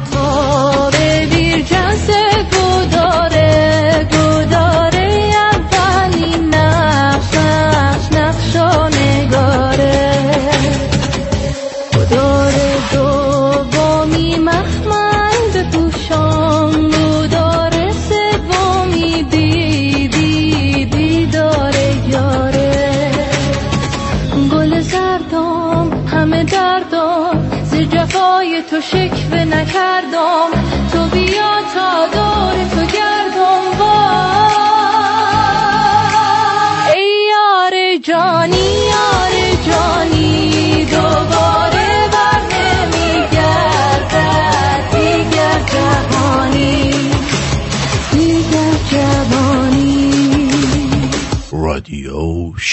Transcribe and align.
told 0.00 0.51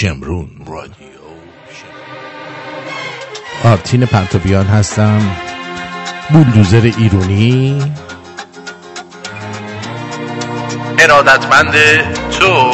شمرون 0.00 0.50
رادیو 0.66 1.20
آرتین 3.64 4.06
پرتویان 4.06 4.66
هستم. 4.66 5.36
بولدوزر 6.30 6.92
ایرونی. 6.98 7.82
ارادتمند 10.98 11.74
تو. 12.30 12.72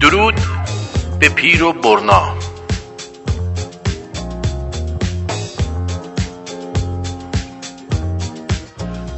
درود 0.00 0.40
به 1.20 1.28
پیر 1.28 1.62
و 1.62 1.72
برنا. 1.72 2.34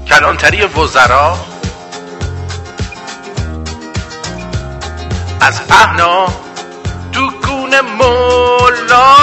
کلانتری 0.09 0.65
وزرا 0.65 1.56
از 5.41 5.67
پهنا 5.67 6.27
تو 7.13 7.31
گونه 7.47 7.81
مولا 7.81 9.17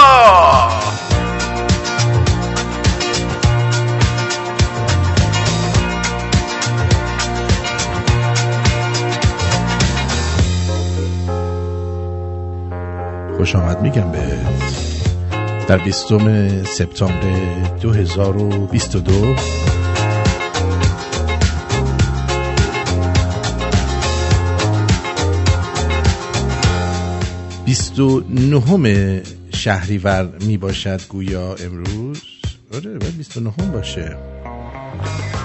خوش 13.36 13.56
آمد 13.56 13.82
میگم 13.82 14.12
بهت 14.12 15.66
در 15.68 15.78
بیستم 15.78 16.64
سپتامبر 16.64 17.78
2022 17.80 19.34
29 27.96 29.22
شهریور 29.54 30.28
می 30.46 30.56
باشد 30.56 31.00
گویا 31.08 31.54
امروز؟ 31.54 32.22
آره 32.74 32.98
باید 32.98 33.16
29 33.16 33.50
باشه. 33.72 34.16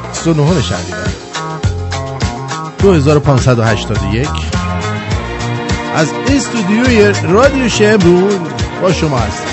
29 0.08 0.61
شهریور. 0.61 1.14
2581 2.79 4.28
از 5.96 6.07
استودیوی 6.28 7.13
رادیو 7.23 7.69
شمرون 7.69 8.47
با 8.81 8.94
شما 8.94 9.19
هستم. 9.19 9.48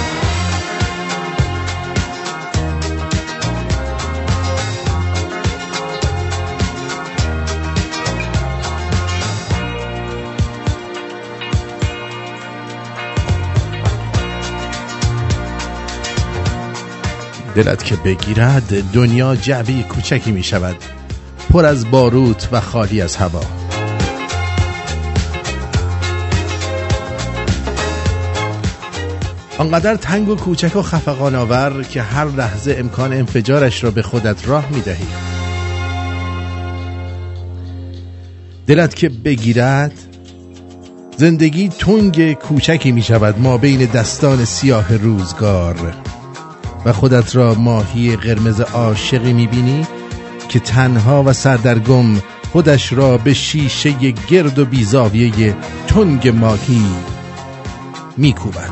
دلت 17.56 17.84
که 17.84 17.96
بگیرد 17.96 18.92
دنیا 18.92 19.36
جعبه 19.36 19.72
کوچکی 19.82 20.32
می 20.32 20.42
شود. 20.42 20.76
پر 21.50 21.64
از 21.64 21.90
باروت 21.90 22.48
و 22.52 22.60
خالی 22.60 23.00
از 23.00 23.16
هوا. 23.16 23.40
آنقدر 29.58 29.96
تنگ 29.96 30.28
و 30.28 30.36
کوچک 30.36 30.76
و 30.76 30.82
خفقان 30.82 31.34
آور 31.34 31.82
که 31.82 32.02
هر 32.02 32.24
لحظه 32.24 32.76
امکان 32.78 33.12
انفجارش 33.12 33.84
را 33.84 33.90
به 33.90 34.02
خودت 34.02 34.48
راه 34.48 34.68
می 34.70 34.80
دهی. 34.80 35.06
دلت 38.66 38.94
که 38.94 39.08
بگیرد 39.08 39.92
زندگی 41.16 41.68
تنگ 41.68 42.32
کوچکی 42.32 42.92
می 42.92 43.02
شود 43.02 43.38
ما 43.38 43.58
بین 43.58 43.84
دستان 43.84 44.44
سیاه 44.44 44.96
روزگار. 44.96 46.05
و 46.86 46.92
خودت 46.92 47.36
را 47.36 47.54
ماهی 47.54 48.16
قرمز 48.16 48.60
عاشقی 48.60 49.32
می‌بینی 49.32 49.86
که 50.48 50.60
تنها 50.60 51.22
و 51.26 51.32
سردرگم 51.32 52.16
خودش 52.52 52.92
را 52.92 53.18
به 53.18 53.34
شیشه 53.34 53.90
گرد 54.28 54.58
و 54.58 54.64
بیزاویه 54.64 55.56
تنگ 55.86 56.28
ماهی 56.28 56.86
میکوبد. 58.16 58.70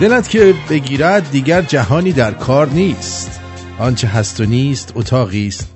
دلت 0.00 0.28
که 0.28 0.54
بگیرد 0.70 1.30
دیگر 1.30 1.62
جهانی 1.62 2.12
در 2.12 2.32
کار 2.32 2.68
نیست. 2.68 3.40
آنچه 3.78 4.08
هست 4.08 4.40
و 4.40 4.44
نیست 4.44 4.92
اتاقی 4.94 5.46
است. 5.46 5.68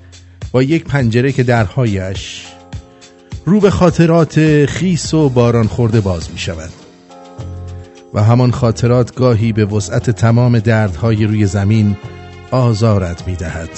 با 0.52 0.62
یک 0.62 0.84
پنجره 0.84 1.32
که 1.32 1.42
درهایش 1.42 2.47
رو 3.48 3.60
به 3.60 3.70
خاطرات 3.70 4.66
خیس 4.66 5.14
و 5.14 5.28
باران 5.28 5.66
خورده 5.66 6.00
باز 6.00 6.30
می 6.30 6.38
شود 6.38 6.70
و 8.14 8.22
همان 8.22 8.50
خاطرات 8.50 9.14
گاهی 9.14 9.52
به 9.52 9.64
وسعت 9.64 10.10
تمام 10.10 10.58
دردهای 10.58 11.24
روی 11.24 11.46
زمین 11.46 11.96
آزارت 12.50 13.28
می 13.28 13.36
دهد 13.36 13.68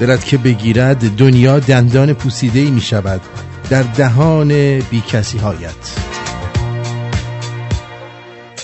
دلت 0.00 0.24
که 0.24 0.38
بگیرد 0.38 1.16
دنیا 1.16 1.58
دندان 1.58 2.12
پوسیده 2.12 2.70
می 2.70 2.80
شود 2.80 3.20
در 3.70 3.82
دهان 3.82 4.48
بی 4.78 5.02
کسی 5.08 5.38
هایت 5.38 5.92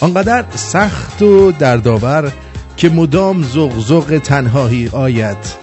آنقدر 0.00 0.44
سخت 0.54 1.22
و 1.22 1.52
دردآور 1.52 2.32
که 2.76 2.88
مدام 2.88 3.42
زغزغ 3.42 4.18
تنهایی 4.18 4.88
آید. 4.88 5.61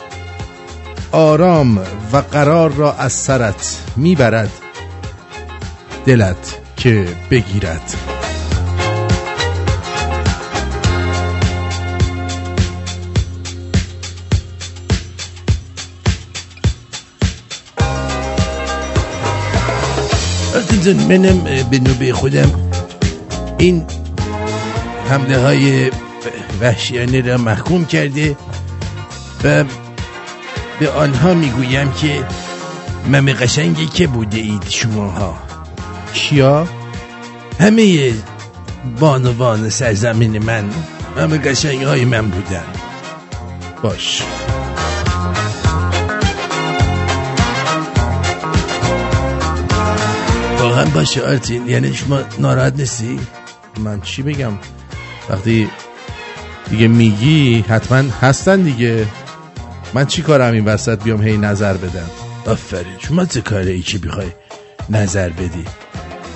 آرام 1.11 1.77
و 2.13 2.17
قرار 2.17 2.71
را 2.71 2.93
از 2.93 3.13
سرت 3.13 3.77
می‌برد. 3.95 4.51
دلت 6.05 6.59
که 6.77 7.07
بگیرد. 7.31 7.95
منم 21.09 21.69
به 21.69 21.79
نوبه 21.79 22.13
خودم. 22.13 22.71
این 23.57 23.85
حمله 25.09 25.39
های 25.39 25.91
وحشیانه 26.61 27.21
را 27.21 27.37
محکوم 27.37 27.85
کرده 27.85 28.37
و 29.43 29.63
به 30.79 30.91
آنها 30.91 31.33
می‌گویم 31.33 31.91
که 31.91 32.25
مم 33.07 33.33
قشنگی 33.33 33.85
که 33.85 34.07
بوده 34.07 34.37
اید 34.37 34.69
شماها؟ 34.69 35.37
کیا؟ 36.13 36.67
همه 37.59 38.13
بانوان 38.99 39.69
سرزمین 39.69 40.43
من 40.43 40.69
مم 41.17 41.37
قشنگ 41.37 41.83
های 41.83 42.05
من 42.05 42.27
بودن. 42.27 42.63
باش. 43.83 44.23
واقعا 50.59 50.85
باشه 50.85 51.21
آرتین 51.21 51.67
یعنی 51.67 51.93
شما 51.93 52.19
ناراحت 52.39 52.75
نیستی؟ 52.75 53.19
من 53.79 54.01
چی 54.01 54.21
بگم؟ 54.21 54.51
وقتی 55.29 55.69
دیگه 56.69 56.87
میگی 56.87 57.65
حتما 57.69 58.11
هستن 58.21 58.61
دیگه. 58.61 59.07
من 59.93 60.05
چی 60.05 60.21
کارم 60.21 60.53
این 60.53 60.65
وسط 60.65 61.03
بیام 61.03 61.21
هی 61.21 61.37
نظر 61.37 61.77
بدم؟ 61.77 62.09
آفرین 62.45 62.97
شما 62.99 63.25
چه 63.25 63.41
کاره 63.41 63.71
ای 63.71 63.81
چی 63.81 63.97
بخوای 63.97 64.31
نظر 64.89 65.29
بدی؟ 65.29 65.65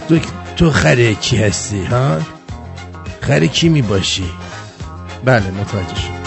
تو, 0.10 0.20
تو 0.56 0.72
خره 0.72 1.16
کی 1.16 1.38
هستی 1.38 1.84
ها؟ 1.84 2.20
خره 3.22 3.48
کی 3.48 3.70
می 3.70 3.82
باشی 3.82 4.30
بله 5.26 5.52
متوجه 5.52 5.96
شد 5.96 6.24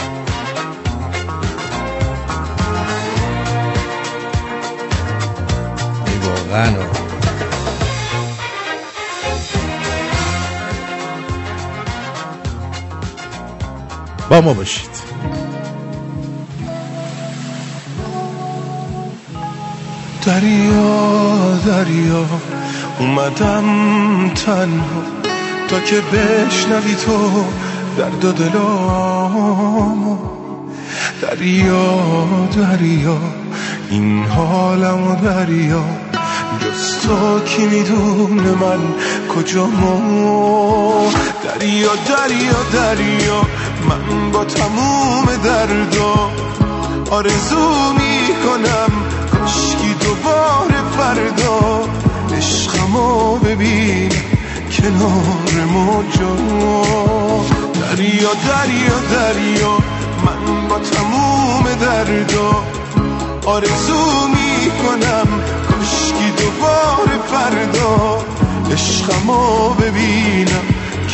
واقعا. 6.27 6.73
با 14.31 14.41
ما 14.41 14.55
باشید. 14.55 14.96
دریا 20.27 21.57
دریا 21.67 22.27
اومدم 22.99 23.65
تنها. 24.29 25.03
تا 25.69 25.81
که 25.81 26.01
بشنوی 26.01 26.95
تو 26.95 27.45
درد 27.99 28.25
و 28.25 28.33
دلامو 28.33 30.17
دریا 31.23 32.05
دریا 32.57 33.19
این 33.91 34.25
حالم 34.25 35.09
و 35.09 35.17
دریا. 35.17 35.85
جز 36.61 37.09
تو 37.09 37.41
کی 37.41 37.67
می‌دونه 37.67 38.51
من 38.51 38.79
کجامو 39.35 41.11
دریا 41.45 41.91
دریا 42.09 42.63
دریا 42.73 43.43
من 43.89 44.31
با 44.33 44.45
تموم 44.45 45.27
دردا 45.45 46.31
آرزو 47.11 47.93
می‌کنم. 47.93 49.16
کاشکی 49.47 49.95
دوباره 49.95 50.83
فردا. 50.97 51.89
عشقمو 52.37 53.37
ببین 53.37 54.13
کنار 54.73 55.65
موجا. 55.73 56.37
دریا 57.81 58.33
دریا 58.49 58.99
دریا 59.13 59.79
من 60.27 60.69
با 60.69 60.79
تموم 60.79 61.65
دردا. 61.81 62.65
آرزو 63.47 64.29
می‌کنم 64.29 65.29
کاشکی 65.69 66.31
دوباره 66.39 67.19
فردا. 67.31 68.25
عشقمو 68.73 69.69
ببینم 69.69 70.65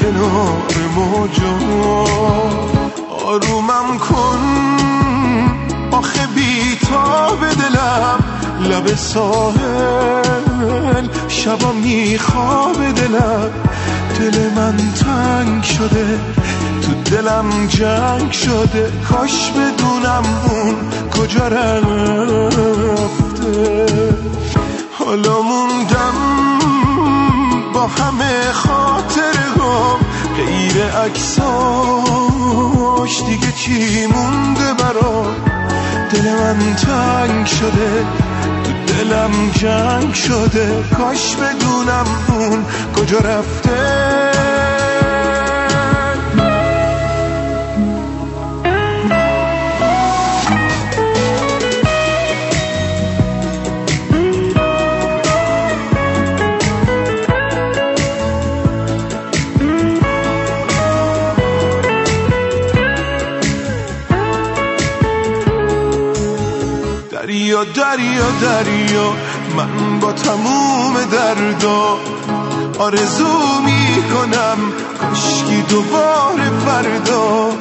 کنار 0.01 0.73
موجا. 0.97 1.55
آرومم 3.27 3.99
کن. 3.99 4.92
آخه 6.03 6.27
بیتا 6.27 7.37
به 7.41 7.55
دلم 7.55 8.19
لب 8.61 8.97
ساحل. 8.97 10.43
شبا 11.29 11.73
میخواب 11.73 12.77
دلم 12.93 13.51
دل 14.19 14.51
من 14.57 14.77
تنگ 14.77 15.63
شده. 15.63 16.21
تو 16.83 16.93
دلم 17.11 17.67
جنگ 17.67 18.33
شده 18.33 18.93
کاش 19.09 19.51
بدونم 19.51 20.25
اون 20.51 20.77
کجا 21.11 21.49
رفته. 21.49 22.63
حالا 24.99 25.43
موندم 25.43 26.15
با 27.75 27.87
همه 27.87 28.53
خاطر 28.53 29.39
هم 29.57 29.97
غیر 30.37 30.85
عکساش 30.85 31.93
دیگه 33.27 33.53
چی 33.53 34.07
مونده 34.07 34.75
برا 34.75 35.27
دل 36.13 36.31
من 36.31 36.75
تنگ 36.75 37.47
شده 37.47 38.05
تو 38.65 38.73
دلم 38.93 39.51
جنگ 39.53 40.15
شده. 40.15 40.85
کاش 40.99 41.37
بدونم 41.37 42.07
اون 42.29 42.65
کجا 42.97 43.19
رفته. 43.19 44.42
دریا 67.23 67.65
دریا 67.65 68.31
دریا 68.43 69.13
من 69.57 70.01
با 70.01 70.13
تموم 70.13 70.95
دردا 71.13 71.99
آرزو 72.79 73.61
می‌کنم 73.65 74.59
کشکی 75.13 75.63
دوباره 75.69 76.51
فردا. 76.67 77.53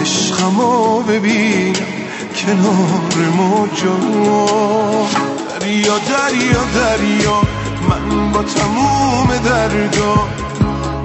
عشقمو 0.00 1.02
ببینم 1.02 1.86
کنار 2.36 3.16
موجا. 3.36 3.96
دریا 5.60 5.98
دریا 5.98 6.64
دریا 6.74 7.40
من 7.88 8.32
با 8.32 8.42
تموم 8.42 9.28
دردا 9.44 10.14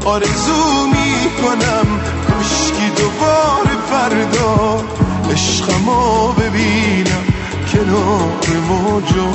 آرزو 0.05 0.87
می‌کنم 0.87 1.87
کشکی 2.39 2.89
دوباره 2.97 3.75
فردا. 3.89 4.83
عشقمو 5.31 6.27
ببینم. 6.33 7.32
کنار 7.73 8.47
موجا 8.69 9.31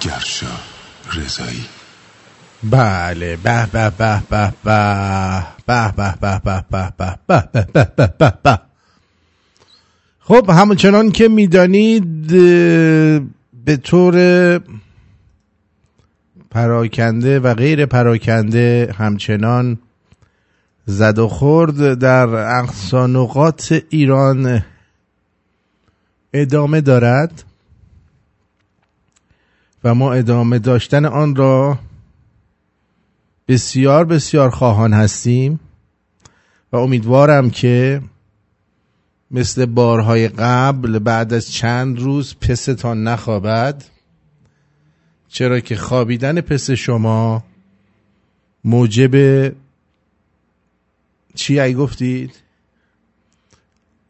گرشا 0.00 0.46
رضایی 1.14 1.64
بله 2.70 3.36
به 3.36 3.66
به 3.72 3.92
به 3.98 4.22
به 4.30 4.52
به 4.64 5.34
به 5.66 5.94
به 5.96 6.14
به 6.20 6.40
به 6.44 6.64
به 6.70 6.92
به 6.98 7.14
به 7.24 7.48
به 7.72 7.88
به 7.96 8.12
به 8.18 8.32
به 8.44 8.60
خب 10.20 10.50
همچنان 10.50 11.10
که 11.10 11.28
می‌دانید 11.28 12.26
به 13.64 13.76
طور 13.82 14.14
پراکنده 16.50 17.40
و 17.40 17.54
غیر 17.54 17.86
پراکنده 17.86 18.94
همچنان 18.98 19.78
زد 20.86 21.18
و 21.18 21.28
خورد 21.28 21.98
در 21.98 22.28
اقصانقات 22.28 23.82
ایران 23.90 24.62
ادامه 26.34 26.80
دارد 26.80 27.44
و 29.84 29.94
ما 29.94 30.12
ادامه 30.12 30.58
داشتن 30.58 31.04
آن 31.04 31.36
را 31.36 31.78
بسیار 33.48 34.04
بسیار 34.04 34.50
خواهان 34.50 34.92
هستیم 34.92 35.60
و 36.72 36.76
امیدوارم 36.76 37.50
که 37.50 38.02
مثل 39.30 39.66
بارهای 39.66 40.28
قبل 40.28 40.98
بعد 40.98 41.32
از 41.32 41.52
چند 41.52 41.98
روز 41.98 42.36
پستان 42.40 43.04
نخوابد 43.08 43.84
چرا 45.28 45.60
که 45.60 45.76
خوابیدن 45.76 46.40
پس 46.40 46.70
شما 46.70 47.44
موجب 48.64 49.48
چی 51.34 51.60
ای 51.60 51.74
گفتید؟ 51.74 52.34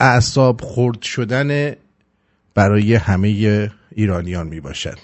اعصاب 0.00 0.61
خورد 0.61 1.02
شدن 1.02 1.76
برای 2.54 2.94
همه 2.94 3.70
ایرانیان 3.90 4.46
می 4.46 4.61
باشد 4.61 4.99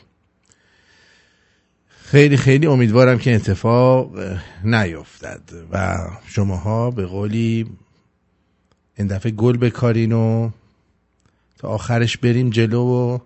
خیلی 1.89 2.37
خیلی 2.37 2.67
امیدوارم 2.67 3.19
که 3.19 3.35
اتفاق 3.35 4.11
نیفتد 4.65 5.41
و 5.73 5.99
شماها 6.27 6.91
به 6.91 7.07
قولی 7.07 7.67
این 8.97 9.07
دفعه 9.07 9.33
گل 9.33 9.57
بکارین 9.57 10.13
و 10.13 10.51
تا 11.59 11.69
آخرش 11.69 12.17
بریم 12.17 12.51
جلو 12.51 12.85
و 12.85 13.19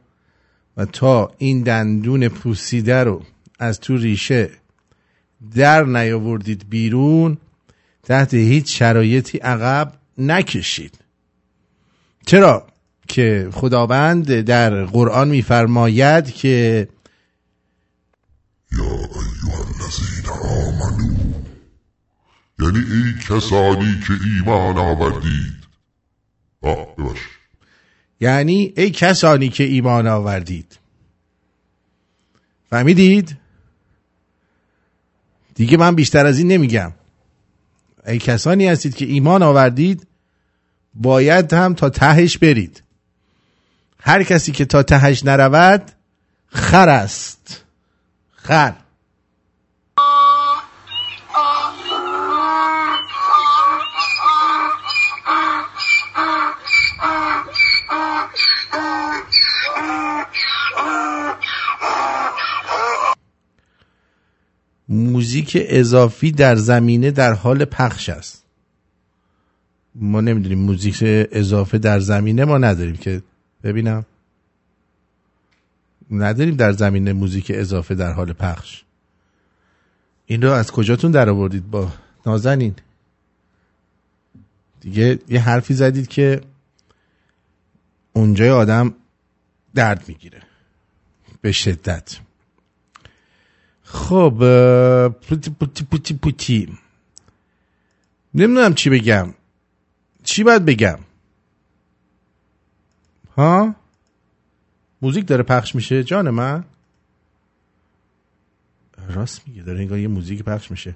و 0.77 0.85
تا 0.85 1.35
این 1.39 1.63
دندون 1.63 2.29
پوسیده 2.29 3.05
رو 3.05 3.23
از 3.59 3.81
تو 3.81 3.97
ریشه 3.97 4.51
در 5.55 5.85
نیاوردید 5.85 6.65
بیرون 6.69 7.39
تحت 8.03 8.35
هیچ 8.35 8.79
شرایطی 8.79 9.39
عقب 9.39 9.93
نکشید. 10.19 10.99
چرا؟ 12.27 12.67
که 13.09 13.49
خداوند 13.53 14.41
در 14.41 14.85
قرآن 14.85 15.29
میفرماید 15.29 16.35
که 16.35 16.89
یا 18.73 18.85
ایوه 18.85 19.59
الذین 19.59 20.29
آمنو 20.29 21.15
یعنی 22.59 22.79
ای 22.79 23.15
کسانی 23.29 24.01
که 24.07 24.15
ایمان 24.25 24.79
آوردید. 24.79 25.55
آه 26.63 26.97
بباش 26.97 27.19
یعنی 28.21 28.73
ای 28.77 28.91
کسانی 28.91 29.49
که 29.49 29.65
ایمان 29.65 30.07
آوردید. 30.07 30.79
فهمیدید؟ 32.71 33.37
دیگه 35.55 35.77
من 35.77 35.95
بیشتر 35.95 36.27
از 36.27 36.39
این 36.39 36.49
نمیگم. 36.49 36.93
ای 38.07 38.19
کسانی 38.19 38.67
هستید 38.67 38.95
که 38.95 39.05
ایمان 39.05 39.43
آوردید 39.43 40.07
باید 40.95 41.53
هم 41.53 41.75
تا 41.75 41.91
تهش 41.91 42.39
برید. 42.39 42.84
هر 44.07 44.23
کسی 44.23 44.53
که 44.53 44.65
تا 44.65 44.83
تهش 44.83 45.25
نرود 45.25 45.91
خر 46.47 46.89
است. 46.89 47.65
خر. 48.33 48.75
موزیک 64.89 65.57
اضافی 65.61 66.33
در 66.33 66.57
زمینه 66.57 67.11
در 67.11 67.33
حال 67.33 67.65
پخش 67.65 68.09
است. 68.09 68.45
ما 69.95 70.21
نمی‌دونیم 70.21 70.59
موزیک 70.59 70.99
اضافه 71.33 71.79
در 71.79 72.01
زمینه 72.01 72.45
ما 72.45 72.59
نداریم 72.59 72.97
که 72.97 73.23
ببینم. 73.65 74.07
نداریم 76.11 76.57
در 76.57 76.73
زمینه 76.73 77.13
موزیک 77.13 77.53
اضافه 77.55 77.95
در 77.95 78.13
حال 78.13 78.33
پخش. 78.33 78.85
این 80.27 80.43
رو 80.43 80.51
از 80.51 80.73
کجاتون 80.73 81.11
در 81.11 81.29
آوردید؟ 81.29 81.71
با 81.71 81.93
نازنین. 82.27 82.75
دیگه 84.81 85.19
یه 85.29 85.41
حرفی 85.41 85.75
زدید 85.75 86.09
که 86.09 86.41
اونجای 88.13 88.51
آدم 88.51 88.95
درد 89.75 90.09
می‌گیره. 90.09 90.43
به 91.41 91.53
شدت. 91.53 92.19
خب 93.83 94.35
پوتی 95.29 95.51
پوتی 95.51 95.85
پوتی 95.85 96.15
پوتی. 96.15 96.79
نمی‌دونم 98.35 98.75
چی 98.75 98.91
بگم. 98.91 99.35
چی 100.25 100.45
باید 100.45 100.65
بگم؟ 100.65 100.99
ها؟ 103.37 103.75
موزیک 105.03 105.27
داره 105.27 105.43
پخش 105.43 105.75
میشه 105.75 106.05
جان 106.05 106.31
من. 106.31 106.65
راست 109.09 109.49
میگه 109.49 109.63
داره 109.63 109.81
انگار 109.81 109.99
یه 109.99 110.09
موزیک 110.09 110.43
پخش 110.43 110.71
میشه. 110.71 110.95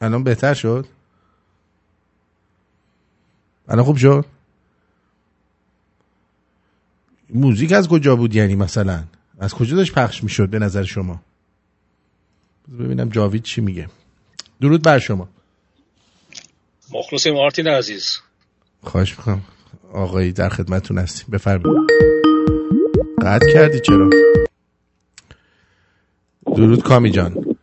الان 0.00 0.24
بهتر 0.24 0.54
شد؟ 0.54 0.86
الان 3.68 3.84
خوب 3.84 3.96
شد؟ 3.96 4.26
موزیک 7.30 7.72
از 7.72 7.88
کجا 7.88 8.16
بود 8.16 8.34
یعنی 8.34 8.54
مثلا؟ 8.54 9.04
از 9.38 9.54
کجا 9.54 9.76
داشت 9.76 9.94
پخش 9.94 10.24
می‌شد 10.24 10.48
به 10.48 10.58
نظر 10.58 10.82
شما؟ 10.82 11.22
ببینم 12.78 13.08
جاوید 13.08 13.42
چی 13.42 13.60
میگه. 13.60 13.88
درود 14.60 14.82
بر 14.82 14.98
شما. 14.98 15.28
مخلص 16.90 17.26
مارتین 17.26 17.68
عزیز. 17.68 18.18
خواهش 18.82 19.18
می‌کنم. 19.18 19.42
آقایی 19.92 20.32
در 20.32 20.48
خدمتون 20.48 20.98
هستیم. 20.98 21.26
بفرمایید. 21.32 21.90
قطع 23.22 23.52
کردی 23.52 23.80
چرا؟ 23.80 24.10
درود 26.56 26.82
کامی 26.82 27.10
جان. 27.10 27.56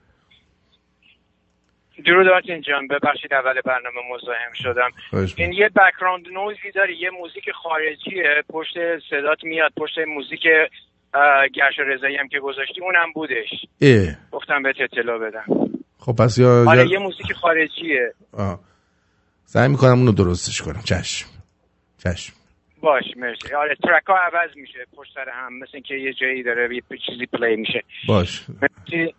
درود 2.05 2.27
آرتین 2.27 2.61
جان. 2.61 2.87
ببخشید 2.87 3.33
اول 3.33 3.61
برنامه 3.65 4.01
مزاحم 4.13 4.53
شدم. 4.53 4.89
این 5.37 5.53
یه 5.53 5.69
background 5.69 6.25
noise 6.33 6.65
ی 6.65 6.71
داری 6.75 6.97
یه 6.97 7.09
موزیک 7.09 7.43
خارجیه. 7.63 8.43
پشت 8.49 8.73
صدات 9.09 9.43
میاد. 9.43 9.71
پشت 9.77 9.97
موزیک 10.15 10.43
گرشا 11.55 11.79
رضایی 11.87 12.17
هم 12.17 12.27
که 12.27 12.39
گذاشتی 12.39 12.81
اونم 12.81 13.11
بودش. 13.13 13.49
گفتم 14.31 14.63
بهت 14.63 14.75
اطلاع 14.81 15.19
بدم. 15.19 15.45
خب 15.99 16.15
پس 16.15 16.37
یا 16.37 16.69
آره 16.69 16.89
یه 16.89 16.99
موزیک 16.99 17.33
خارجیه. 17.33 18.13
آه. 18.33 18.59
سعی 19.51 19.67
می‌کنم 19.67 19.99
اونو 19.99 20.11
درستش 20.11 20.61
کنم. 20.61 20.81
چشم. 20.85 21.27
چشم. 22.03 22.33
باش 22.81 23.03
مرسی. 23.17 23.53
آره 23.53 23.75
track 23.83 24.05
ها 24.07 24.15
عوض 24.15 24.55
میشه. 24.55 24.85
پشت 24.97 25.13
سر 25.15 25.29
هم 25.29 25.53
مثل 25.59 25.71
اینکه 25.73 25.93
یه 25.93 26.13
جایی 26.13 26.43
داره 26.43 26.75
یه 26.75 26.81
چیزی 27.05 27.25
play 27.25 27.55
میشه. 27.55 27.83
باش. 28.07 28.45
مرسی. 28.49 29.15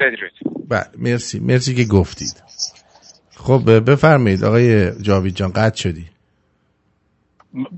بدرود 0.00 0.32
بله 0.68 0.86
مرسی. 0.98 1.40
مرسی 1.40 1.74
که 1.74 1.84
گفتید. 1.84 2.42
خب 3.36 3.90
بفرمایید 3.90 4.44
آقای 4.44 5.02
جاوید 5.02 5.34
جان 5.36 5.52
قطع 5.52 5.76
شدی. 5.82 6.06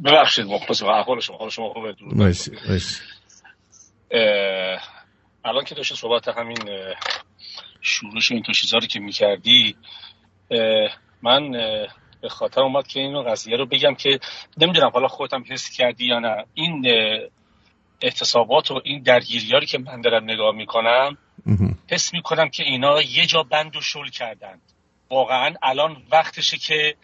ببخشید 0.05 0.47
مخلص 0.47 0.83
احوال 0.83 1.21
شما 1.21 1.37
حال 1.37 1.51
شما 1.51 1.69
خوبه. 1.69 1.95
مرسی 2.01 2.51
مرسی. 2.69 3.01
الان 5.45 5.65
که 5.65 5.75
داشت 5.75 5.95
صحبت 5.95 6.29
همین 6.29 6.59
شورش 7.81 8.33
این 8.33 8.43
تو 8.43 8.53
چیزا 8.53 8.79
رو 8.79 8.87
که 8.87 9.01
می‌کردی 9.01 9.77
من 11.23 11.51
به 12.21 12.29
خاطر 12.29 12.61
اومد 12.61 12.87
که 12.87 13.01
اینو 13.01 13.23
قضیه 13.23 13.57
رو 13.57 13.67
بگم 13.67 13.95
که 13.95 14.21
نمی‌دونم 14.57 14.91
حالا 14.91 15.09
خودم 15.09 15.45
حس 15.49 15.71
کردی 15.71 16.07
یا 16.07 16.19
نه. 16.19 16.45
این 16.55 16.87
احتسابات 18.01 18.71
و 18.71 18.81
این 18.85 19.03
درگیری 19.03 19.67
که 19.67 19.79
من 19.79 20.01
دارم 20.01 20.25
نگاه 20.25 20.55
می‌کنم 20.55 21.19
حس 21.89 22.13
می‌کنم 22.13 22.49
که 22.49 22.63
اینا 22.63 23.03
یه 23.03 23.27
جا 23.27 23.43
بند 23.43 23.77
و 23.77 23.81
شل 23.81 24.09
کردن. 24.09 24.61
واقعا 25.11 25.55
الان 25.63 26.03
وقتشه 26.11 26.57
که 26.57 26.97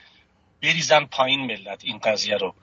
بریزن 0.62 1.04
پایین 1.04 1.40
ملت 1.40 1.84
این 1.84 1.98
قضیه 1.98 2.36
رو. 2.36 2.54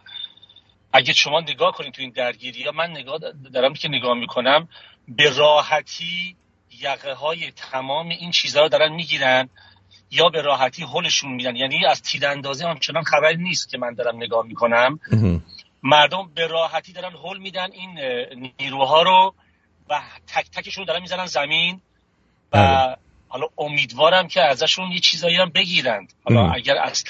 اگه 0.94 1.14
شما 1.14 1.42
نگاه 1.42 1.72
کنید 1.72 1.94
تو 1.94 2.02
این 2.02 2.12
درگیری 2.12 2.64
ها 2.64 2.72
من 2.72 2.92
نگاه 2.92 3.20
دارم 3.54 3.74
که 3.74 3.88
نگاه 3.88 4.14
می‌کنم 4.14 4.68
به 5.08 5.38
راحتی 5.38 6.36
یقه 6.80 7.14
های 7.14 7.52
تمام 7.52 8.10
این 8.10 8.32
چیزها 8.32 8.64
رو 8.64 8.70
دارن 8.70 8.94
می‌گیرن. 8.94 9.50
یا 10.12 10.30
به 10.30 10.42
راحتی 10.42 10.84
هلشون 10.84 11.32
میدن. 11.32 11.56
یعنی 11.56 11.86
از 11.86 12.02
تیراندازی 12.02 12.64
هم 12.64 12.80
چنان 12.80 13.04
خبری 13.04 13.38
نیست 13.38 13.70
که 13.70 13.78
من 13.78 13.94
دارم 13.94 14.16
نگاه 14.16 14.46
می‌کنم. 14.46 15.00
مردم 15.84 16.32
به 16.36 16.48
راحتی 16.48 16.94
دارن 16.94 17.12
هل 17.24 17.38
میدن 17.38 17.72
این 17.72 18.00
نیروها 18.60 19.02
رو 19.02 19.36
و 19.90 20.02
تک 20.28 20.50
تکشون 20.52 20.86
دارن 20.86 21.02
می‌زنن 21.02 21.26
زمین. 21.26 21.82
و 22.54 22.58
بله. 22.58 22.96
حالا 23.30 23.48
امیدوارم 23.58 24.28
که 24.28 24.42
ازشون 24.42 24.92
یه 24.92 25.00
چیزایی 25.00 25.36
هم 25.36 25.50
بگیرند. 25.50 26.14
حالا 26.24 26.52
اگر 26.52 26.78
از 26.78 27.04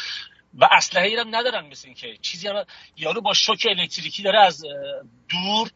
و 0.53 0.69
اسلحه 0.71 1.19
هم 1.19 1.35
ندارن 1.35 1.67
مثل 1.67 1.93
که 1.93 2.17
چیزی 2.21 2.47
هم 2.47 2.65
یارو 2.97 3.21
با 3.21 3.33
شوک 3.33 3.67
الکتریکی 3.69 4.23
داره 4.23 4.41
از 4.41 4.63
دور 5.29 5.71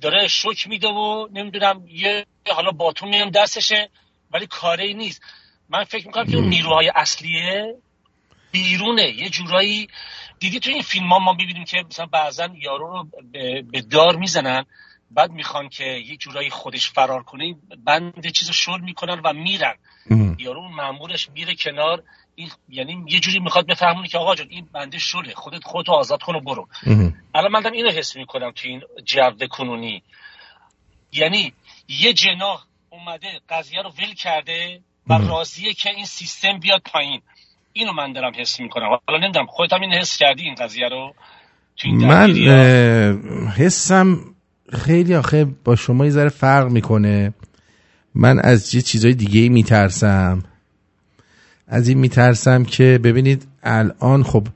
داره 0.00 0.28
شوک 0.28 0.68
میده 0.68 0.88
و 0.88 1.28
نمی‌دونم 1.32 1.84
یه 1.88 2.26
حالا 2.48 2.70
باتون 2.70 3.14
هم 3.14 3.30
دستشه 3.30 3.90
ولی 4.30 4.46
کاری 4.46 4.94
نیست. 4.94 5.22
من 5.68 5.84
فکر 5.84 6.06
می‌کنم 6.06 6.26
که 6.26 6.36
اون 6.36 6.48
نیروهای 6.48 6.92
اصلیه 6.94 7.76
بیرونه. 8.52 9.02
یه 9.02 9.28
جورایی 9.28 9.88
دیدی 10.38 10.60
تو 10.60 10.70
این 10.70 10.82
فیلم 10.82 11.12
ها 11.12 11.18
ما 11.18 11.32
ببینیم 11.32 11.64
که 11.64 11.84
مثلا 11.90 12.06
بعضا 12.06 12.48
یارو 12.62 12.86
رو 12.86 13.08
به 13.72 13.80
دار 13.80 14.16
می‌زنن 14.16 14.64
بعد 15.10 15.30
می‌خوان 15.30 15.68
که 15.68 15.84
یه 15.84 16.16
جورایی 16.16 16.50
خودش 16.50 16.90
فرار 16.90 17.22
کنه 17.22 17.54
بند 17.84 18.30
چیز 18.30 18.48
رو 18.48 18.54
شل 18.54 18.80
می‌کنن 18.80 19.20
و 19.24 19.32
میرن. 19.32 19.74
یارو 20.38 20.60
اون 20.60 20.72
مامورش 20.74 21.28
میره 21.30 21.54
کنار. 21.54 22.02
این 22.34 22.50
یعنی 22.68 23.04
یه 23.08 23.20
جوری 23.20 23.38
می‌خواد 23.38 23.66
بفهمونه 23.66 24.08
که 24.08 24.18
آقا 24.18 24.34
جان 24.34 24.46
این 24.50 24.68
بنده 24.72 24.98
شله. 24.98 25.34
خودت 25.34 25.64
خودتو 25.64 25.92
آزاد 25.92 26.22
کن 26.22 26.34
و 26.34 26.40
برو. 26.40 26.68
الان 27.34 27.52
من 27.52 27.66
اینو 27.72 27.90
حس 27.90 28.16
می‌کنم 28.16 28.50
تو 28.50 28.68
این 28.68 28.82
جو 29.04 29.46
کنونی. 29.50 30.02
یعنی 31.12 31.52
یه 31.88 32.12
جناح 32.12 32.64
اومده 32.90 33.40
قضیه 33.48 33.82
رو 33.82 33.90
ول 33.90 34.14
کرده. 34.14 34.82
و 35.08 35.18
راضیه 35.18 35.74
که 35.74 35.90
این 35.90 36.06
سیستم 36.06 36.58
بیاد 36.58 36.82
پایین. 36.92 37.20
اینو 37.72 37.92
من 37.92 38.12
دارم 38.12 38.32
حس 38.36 38.60
می‌کنم. 38.60 38.98
حالا 39.08 39.18
نمی‌دونم 39.24 39.46
خودت 39.46 39.72
هم 39.72 39.80
این 39.80 39.92
حس 39.92 40.16
کردی 40.16 40.42
این 40.42 40.54
قضیه 40.54 40.88
رو؟ 40.88 41.14
من 41.84 42.30
حسم 43.56 44.18
خیلی 44.72 45.14
آخه 45.14 45.44
با 45.64 45.76
شما 45.76 46.04
یه 46.04 46.10
ذره 46.10 46.28
فرق 46.28 46.68
می‌کنه. 46.68 47.32
من 48.14 48.38
از 48.38 48.74
یه 48.74 48.82
چیزای 48.82 49.14
دیگه 49.14 49.48
میترسم. 49.48 50.42
از 51.68 51.88
این 51.88 51.98
میترسم 51.98 52.64
که 52.64 53.00
ببینید 53.04 53.46
الان 53.62 54.22
خب 54.22 54.46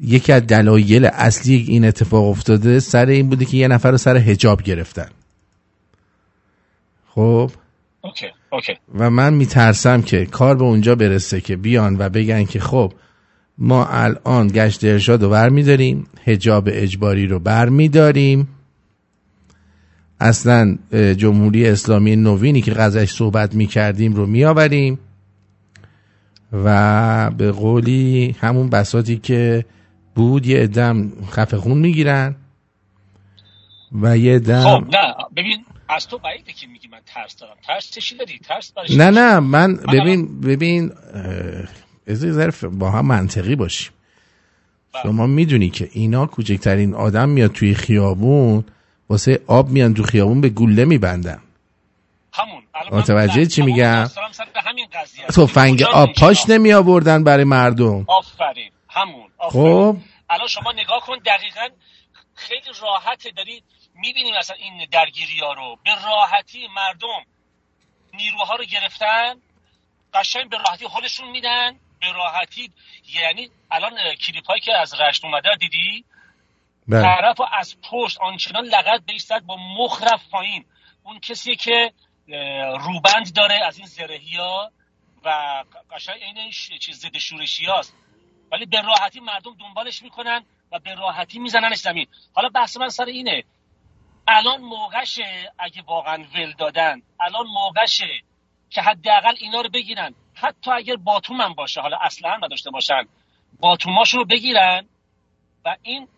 یکی 0.00 0.32
از 0.32 0.46
دلایل 0.46 1.04
اصلی 1.04 1.56
این 1.68 1.84
اتفاق 1.84 2.28
افتاده 2.28 2.80
سر 2.80 3.06
این 3.06 3.28
بوده 3.28 3.44
که 3.44 3.56
یه 3.56 3.68
نفر 3.68 3.90
رو 3.90 3.98
سر 3.98 4.16
هجاب 4.16 4.62
گرفتن. 4.62 5.08
خب؟ 7.08 7.50
اوکی. 8.04 8.26
اوکی. 8.52 8.72
و 8.94 9.10
من 9.10 9.34
میترسم 9.34 10.02
که 10.02 10.26
کار 10.26 10.56
به 10.56 10.62
اونجا 10.64 10.94
برسه 10.94 11.40
که 11.40 11.56
بیان 11.56 11.96
و 11.98 12.08
بگن 12.08 12.44
که 12.44 12.60
خب 12.60 12.92
ما 13.58 13.86
الان 13.86 14.46
گشت 14.46 14.84
ارشاد 14.84 15.22
رو 15.22 15.30
بر 15.30 15.48
میداریم 15.48 16.04
هجاب 16.24 16.68
اجباری 16.72 17.26
رو 17.26 17.38
بر 17.38 17.68
میداریم 17.68 18.48
اصلا 20.20 20.78
جمهوری 21.16 21.68
اسلامی 21.68 22.16
نوینی 22.16 22.60
که 22.60 22.72
غزش 22.72 23.10
صحبت 23.10 23.54
می‌کردیم 23.54 24.14
رو 24.14 24.26
میآوریم 24.26 24.98
و 26.52 27.30
به 27.30 27.52
قولی 27.52 28.36
همون 28.40 28.70
بساتی 28.70 29.16
که 29.16 29.64
بود 30.14 30.46
یه 30.46 30.62
ادم 30.62 31.12
خفه 31.30 31.56
خون 31.56 31.78
می‌گیرن 31.78 32.36
و 34.02 34.18
یه 34.18 34.38
دم 34.38 34.60
خب 34.60 34.84
نه 34.84 35.14
ببین 35.36 35.64
از 35.96 36.08
تو 36.08 36.18
بعیده 36.18 36.52
که 36.52 36.66
میگی 36.66 36.88
من 36.88 37.00
ترس 37.06 37.36
دارم. 37.36 37.56
ترس 37.66 37.90
چی 37.90 38.16
داری؟ 38.16 38.38
ترس 38.38 38.72
برای 38.72 38.96
نه 38.96 39.10
نه 39.10 39.40
من 39.40 39.76
ببین 39.76 40.40
ببین 40.40 40.92
ظرف 42.14 42.64
با 42.64 42.90
هم 42.90 43.06
منطقی 43.06 43.56
باشیم. 43.56 43.92
شما 45.02 45.26
می‌دونی 45.26 45.70
که 45.70 45.88
اینا 45.92 46.26
کوچکترین 46.26 46.94
آدم 46.94 47.28
میاد 47.28 47.52
توی 47.52 47.74
خیابون 47.74 48.64
واسه 49.08 49.40
آب 49.46 49.68
میان 49.68 49.94
تو 49.94 50.02
خیابون 50.02 50.40
به 50.40 50.48
گوله 50.48 50.84
میبندن. 50.84 51.42
همون. 52.32 52.62
متوجه 52.92 53.46
چی 53.46 53.62
میگم؟ 53.62 54.06
فنگ 55.48 55.82
آب 55.82 56.12
پاش 56.12 56.48
نمی 56.48 56.72
آوردن 56.72 57.24
برای 57.24 57.44
مردم. 57.44 58.04
آفرین. 58.08 58.70
همون. 58.90 59.28
خب. 59.38 59.96
الان 60.30 60.48
شما 60.48 60.72
نگاه 60.72 61.00
کن 61.06 61.16
دقیقا 61.18 61.68
خیلی 62.34 62.60
راحت 62.82 63.22
داری 63.36 63.62
می‌بینیم 64.02 64.34
اصلا 64.34 64.56
این 64.56 64.86
درگیری 64.90 65.40
ها 65.40 65.52
رو. 65.52 65.78
به 65.84 65.94
راحتی 66.04 66.68
مردم 66.68 67.24
نیروها 68.14 68.54
رو 68.56 68.64
گرفتن 68.64 69.34
قشنگ 70.14 70.50
به 70.50 70.58
راحتی 70.58 70.86
حالشون 70.86 71.28
میدن. 71.30 71.78
به 72.00 72.12
راحتی 72.12 72.72
یعنی 73.14 73.50
الان 73.70 74.14
کلیپ 74.14 74.46
هایی 74.46 74.60
که 74.60 74.76
از 74.76 75.00
رشت 75.00 75.24
اومده 75.24 75.56
دیدی؟ 75.56 76.04
بله. 76.88 77.02
طرف 77.02 77.40
از 77.52 77.76
پشت 77.90 78.18
آنچنان 78.18 78.64
لغت 78.64 79.02
زد 79.18 79.40
با 79.40 79.56
مخرف 79.56 80.28
پایین. 80.30 80.64
اون 81.02 81.20
کسی 81.20 81.56
که 81.56 81.92
روبند 82.80 83.34
داره 83.34 83.60
از 83.66 83.78
این 83.78 83.86
زرهی 83.86 84.36
ها 84.36 84.70
و 85.24 85.64
قشنگ 85.90 86.22
این 86.22 86.50
چیز 86.50 86.98
ضد 86.98 87.18
شورشی 87.18 87.66
هاست. 87.66 87.94
ولی 88.52 88.66
به 88.66 88.80
راحتی 88.80 89.20
مردم 89.20 89.54
دنبالش 89.54 90.02
می‌کنن 90.02 90.44
و 90.72 90.78
به 90.78 90.94
راحتی 90.94 91.38
میزننش 91.38 91.78
زمین. 91.78 92.06
حالا 92.34 92.48
بحث 92.48 92.76
من 92.76 92.88
سر 92.88 93.04
اینه. 93.04 93.44
الان 94.28 94.60
موقعشه 94.60 95.52
اگه 95.58 95.82
واقعا 95.82 96.24
ول 96.34 96.52
دادن 96.52 97.02
الان 97.20 97.46
موقعشه 97.46 98.22
که 98.70 98.82
حداقل 98.82 99.34
اینا 99.40 99.60
رو 99.60 99.68
بگیرن. 99.68 100.14
حتی 100.34 100.70
اگر 100.70 100.96
باتوم 100.96 101.40
هم 101.40 101.54
باشه 101.54 101.80
حالا 101.80 101.98
اصلا 102.00 102.36
نداشته 102.36 102.70
باشن 102.70 103.02
باتوماشون 103.60 104.20
رو 104.20 104.26
بگیرن 104.26 104.88
و 105.64 105.76
این 105.82 106.08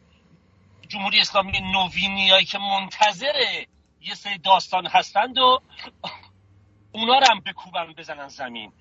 جمهوری 0.88 1.20
اسلامی 1.20 1.61
نوینیایی 1.61 2.44
که 2.44 2.58
منتظر 2.58 3.64
یه 4.00 4.14
سری 4.14 4.38
داستان 4.38 4.87
هستند 4.87 5.38
و 5.38 5.61
اونا 6.92 7.18
رو 7.18 7.26
هم 7.30 7.40
بکوبن 7.40 7.92
بزنن 7.92 8.28
زمین. 8.28 8.73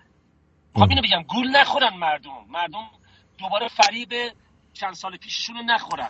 خب 0.75 0.89
اینو 0.89 1.01
بگم 1.01 1.23
گول 1.23 1.49
نخورن 1.55 1.93
مردم. 1.93 2.45
مردم 2.49 2.89
دوباره 3.37 3.67
فریب 3.67 4.13
چند 4.73 4.93
سال 4.93 5.17
پیششون 5.17 5.55
رو 5.55 5.63
نخورن. 5.63 6.09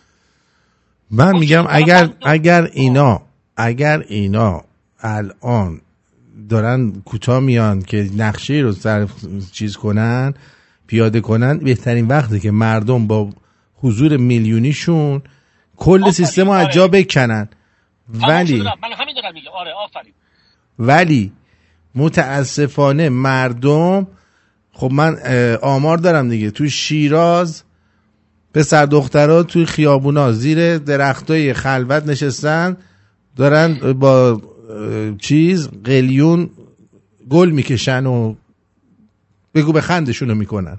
من 1.12 1.34
خب 1.34 1.40
میگم 1.40 1.66
اگر 1.70 2.10
اگر 2.22 2.70
اینا 2.74 3.22
اگر 3.58 4.04
اینا 4.08 4.64
الان 5.00 5.82
دارن 6.50 6.92
کوتاه 7.06 7.40
میان 7.40 7.82
که 7.82 8.10
نقشه 8.18 8.54
رو 8.54 8.72
سر 8.72 9.08
چیز 9.52 9.78
کنن 9.78 10.34
پیاده 10.88 11.22
کنن 11.22 11.58
بهترین 11.58 12.08
وقته 12.08 12.40
که 12.40 12.52
مردم 12.52 13.08
با 13.08 13.30
حضور 13.76 14.18
میلیونیشون 14.18 15.22
کل 15.78 16.12
سیستم 16.12 16.46
رو 16.46 16.52
از 16.52 16.68
جا 16.74 16.84
آره. 16.84 16.92
بکنن 16.92 17.50
ولی 18.10 18.62
من 18.62 18.92
همین 19.00 19.16
دارم 19.16 19.34
میگم. 19.34 19.52
آره 19.54 19.72
آفرین. 19.86 20.14
ولی 20.80 21.32
متاسفانه 21.96 23.10
مردم 23.10 24.08
خب 24.72 24.92
من 24.92 25.18
آمار 25.62 25.98
دارم 25.98 26.30
دیگه. 26.30 26.52
تو 26.52 26.70
شیراز 26.70 27.64
پسر 28.54 28.86
دخترها 28.86 29.44
توی 29.44 29.66
خیابونا 29.66 30.32
زیر 30.32 30.78
درختای 30.78 31.54
خلوت 31.54 32.08
نشستن 32.08 32.78
دارن 33.36 33.94
با 33.94 34.42
چیز 35.18 35.70
قلیون 35.84 36.50
گل 37.30 37.50
می‌کشن 37.50 38.06
و 38.06 38.36
بگو 39.56 39.72
به 39.72 39.82
خندشون 39.82 40.30
رو 40.30 40.36
می‌کنن. 40.36 40.78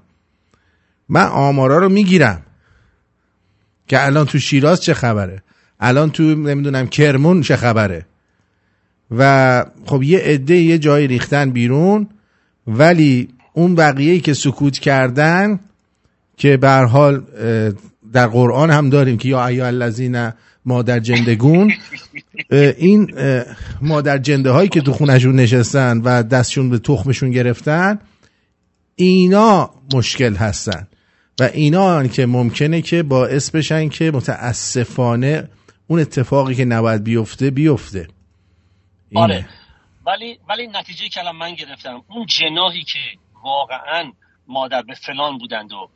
من 1.08 1.26
آمارا 1.26 1.78
رو 1.78 1.88
می‌گیرم 1.88 2.42
که 3.88 4.06
الان 4.06 4.26
تو 4.26 4.38
شیراز 4.38 4.82
چه 4.82 4.94
خبره؟ 4.94 5.42
الان 5.80 6.10
تو 6.10 6.22
نمی‌دونم 6.22 6.86
کرمون 6.86 7.42
چه 7.42 7.56
خبره؟ 7.56 8.06
و 9.10 9.64
خب 9.86 10.02
یه 10.02 10.18
عده 10.18 10.56
یه 10.56 10.78
جایی 10.78 11.06
ریختن 11.06 11.50
بیرون 11.50 12.06
ولی 12.66 13.28
اون 13.52 13.74
بقیه 13.74 14.20
که 14.20 14.34
سکوت 14.34 14.78
کردن 14.78 15.60
که 16.36 16.56
به 16.56 16.70
حال 16.70 17.24
در 18.12 18.26
قرآن 18.26 18.70
هم 18.70 18.90
داریم 18.90 19.16
که 19.16 19.28
یا 19.28 19.46
ایها 19.46 19.66
الذین 19.66 20.32
مادر 20.64 21.00
جندگون 21.00 21.72
این 22.78 23.14
مادر 23.82 24.18
جنده 24.18 24.50
هایی 24.50 24.68
که 24.68 24.80
تو 24.80 24.92
خونشون 24.92 25.36
نشستن 25.36 26.00
و 26.00 26.22
دستشون 26.22 26.70
به 26.70 26.78
تخمشون 26.78 27.30
گرفتن 27.30 27.98
اینا 28.96 29.70
مشکل 29.94 30.34
هستن. 30.34 30.88
و 31.40 31.42
اینا 31.54 32.06
که 32.06 32.26
ممکنه 32.26 32.82
که 32.82 33.02
باعث 33.02 33.50
بشن 33.50 33.88
که 33.88 34.10
متاسفانه 34.10 35.48
اون 35.86 36.00
اتفاقی 36.00 36.54
که 36.54 36.64
نباید 36.64 37.04
بیفته 37.04 37.50
بیفته. 37.50 38.08
آره. 39.14 39.46
ولی 40.06 40.38
ولی 40.48 40.66
نتیجه 40.66 41.08
که 41.08 41.20
من 41.40 41.54
گرفتم. 41.54 42.02
اون 42.10 42.26
جناهی 42.26 42.82
که 42.82 42.98
واقعا 43.44 44.12
مادر 44.48 44.82
به 44.82 44.94
فلان 44.94 45.38
بودند 45.38 45.72
و 45.72 45.88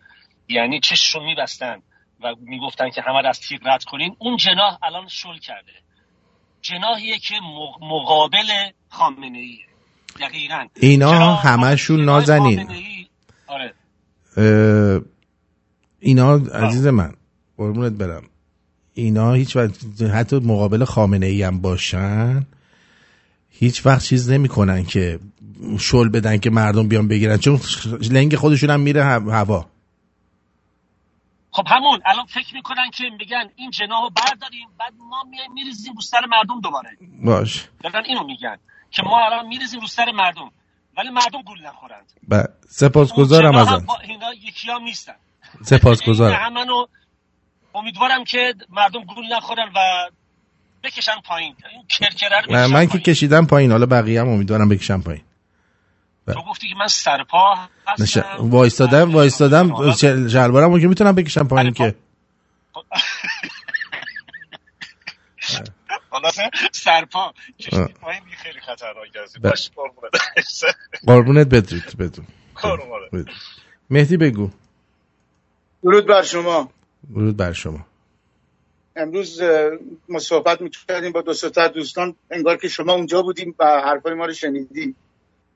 یعنی 0.49 0.81
چششون 0.81 1.25
میبستن 1.25 1.77
و 2.23 2.35
می‌گفتن 2.41 2.91
که 2.91 3.03
همه 3.03 3.29
از 3.29 3.41
تیغ 3.41 3.61
رد 3.67 3.85
کنین. 3.85 4.17
اون 4.19 4.37
جناح 4.37 4.79
الان 4.83 5.09
شل 5.09 5.39
کرده. 5.39 5.73
جناحیه 6.63 7.19
که 7.19 7.35
مقابل 7.83 8.47
خامنه 8.89 9.39
ای 9.39 9.59
دقیقا. 10.21 10.67
اینا 10.81 11.35
همشون 11.35 12.05
نازنین. 12.05 12.69
آره. 13.47 13.75
اینا 16.01 16.35
عزیز 16.35 16.87
من 16.87 17.13
قربونت 17.57 17.93
برم. 17.93 18.23
اینا 18.95 19.33
هیچ 19.33 19.57
وقت 19.57 20.03
حتی 20.03 20.37
مقابل 20.37 20.85
خامنه 20.85 21.27
ای 21.27 21.43
هم 21.43 21.61
باشن 21.61 22.47
هیچ 23.51 23.87
وقت 23.87 24.05
چیز 24.05 24.31
نمی‌کنن 24.31 24.85
که 24.85 25.19
شل 25.79 26.09
بدن 26.09 26.39
که 26.39 26.51
مردم 26.51 26.89
بیان 26.89 27.09
بگیرن. 27.09 27.37
چون 27.37 27.61
لنگ 28.11 28.37
خودشون 28.37 28.71
هم 28.71 28.81
میره 28.81 29.05
هوا. 29.05 29.67
خب 31.59 31.66
همون 31.71 32.01
الان 32.07 32.27
فکر 32.27 32.55
می‌کنن 32.55 32.90
که 32.94 33.05
میگن 33.18 33.51
این 33.57 33.71
جناح 33.71 34.03
رو 34.03 34.11
برداریم 34.11 34.68
بعد 34.79 34.92
ما 34.99 35.25
میریزیم 35.55 35.94
رو 35.94 36.01
سر 36.01 36.21
مردم 36.29 36.61
دوباره. 36.61 36.90
باش. 37.25 37.68
دارن 37.83 38.05
اینو 38.05 38.25
میگن 38.25 38.57
که 38.90 39.03
ما 39.03 39.25
الان 39.27 39.47
میریزیم 39.47 39.81
رو 39.81 39.87
سر 39.87 40.12
مردم 40.12 40.51
ولی 40.97 41.11
مردم 41.11 41.42
گول 41.42 41.66
نخورند. 41.66 42.12
با 42.29 42.44
سپاسگزارم 42.68 43.57
ازت. 43.57 43.90
اینا 44.05 44.35
یکی 44.35 44.71
هم 44.71 44.83
نیستن. 44.83 45.14
سپاسگزارم. 45.62 46.40
همونو 46.40 46.87
امیدوارم 47.75 48.25
که 48.25 48.55
مردم 48.71 49.05
گول 49.05 49.33
نخورن 49.33 49.73
و 49.77 50.11
بکشن 50.85 51.21
پایین. 51.25 51.57
این 51.73 51.83
کرکره 51.88 52.66
من 52.66 52.87
که 52.87 52.99
کشیدم 52.99 53.47
پایین. 53.47 53.71
حالا 53.71 53.87
بقیه 53.87 54.21
هم 54.21 54.29
امیدوارم 54.29 54.68
بکشن 54.68 55.01
پایین. 55.01 55.23
تو 56.35 56.43
گفتی 56.51 56.69
که 56.69 56.75
من 56.75 56.87
سرپا 56.87 57.55
هستم 57.87 58.37
وایستادم 58.38 59.12
وایستادم 59.12 59.93
شلوارم 60.29 60.81
که 60.81 60.88
می‌تونم 60.88 61.14
بکشم 61.14 61.49
پایین 61.49 61.73
که. 61.73 61.95
خلاصه 66.11 66.51
سرپا 66.73 67.33
کشتی 67.59 67.95
پایین 68.01 68.23
خیلی 68.37 68.61
خطرناک 68.61 69.17
است. 69.23 69.38
باش 69.38 69.71
قربونت. 71.07 71.49
بدرید 71.49 71.97
بدون 71.99 72.27
مهدی 73.91 74.17
بگو. 74.17 74.51
درود 75.83 76.07
بر 76.07 76.23
شما. 76.23 76.71
درود 77.14 77.37
بر 77.37 77.53
شما. 77.53 77.87
امروز 78.97 79.41
ما 80.09 80.19
صحبت 80.19 80.61
می‌کردیم 80.61 81.12
با 81.12 81.23
دو 81.23 81.35
تا 81.35 81.69
دوستان 81.69 82.17
انگار 82.31 82.57
که 82.57 82.69
شما 82.69 82.93
اونجا 82.93 83.23
بودیم 83.23 83.55
و 83.59 83.64
حرفای 83.64 84.14
ما 84.14 84.27
رو 84.27 84.33
شنیدیم. 84.33 84.97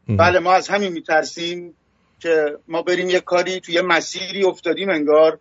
بله 0.09 0.39
ما 0.39 0.53
از 0.53 0.69
همین 0.69 0.93
میترسیم 0.93 1.75
که 2.21 2.59
ما 2.69 2.83
بریم 2.83 3.11
یه 3.11 3.21
کاری 3.21 3.61
توی 3.61 3.81
مسیری 3.81 4.45
افتادیم 4.45 4.91
انگار 4.91 5.39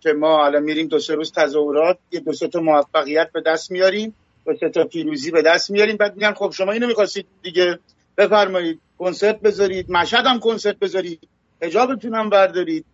که 0.00 0.12
ما 0.12 0.46
الان 0.46 0.62
میریم 0.62 0.86
دو 0.86 0.98
سه 0.98 1.14
روز 1.14 1.32
تظاهرات 1.32 1.98
یه 2.10 2.20
دو 2.20 2.32
سه 2.32 2.48
تا 2.48 2.60
موفقیت 2.60 3.32
به 3.32 3.40
دست 3.40 3.70
میاریم 3.70 4.14
دو 4.46 4.56
سه 4.60 4.68
تا 4.68 4.84
پیروزی 4.84 5.30
به 5.30 5.42
دست 5.42 5.70
میاریم. 5.70 5.96
بعد 5.96 6.14
میگن 6.14 6.32
خب 6.32 6.50
شما 6.50 6.72
اینو 6.72 6.86
می‌خواستید 6.86 7.26
دیگه 7.42 7.78
بفرمایید 8.16 8.80
کنسرت 8.98 9.40
بذارید 9.40 9.90
مشهد 9.90 10.26
هم 10.26 10.40
کنسرت 10.40 10.78
بذارید 10.78 11.28
حجابتون 11.62 12.14
هم 12.14 12.30
بردارید. 12.30 12.84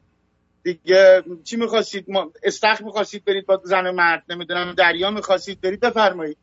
دیگه 0.62 1.22
چی 1.44 1.56
می‌خواستید؟ 1.56 2.04
ما 2.08 2.32
استخ 2.42 2.82
می‌خواستید 2.82 3.24
برید 3.24 3.46
با 3.46 3.60
زن 3.64 3.86
و 3.86 3.92
مرد 3.92 4.22
نمی‌دونم 4.28 4.74
دریا 4.74 5.10
می‌خواستید 5.10 5.60
برید 5.60 5.80
بفرمایید. 5.80 6.36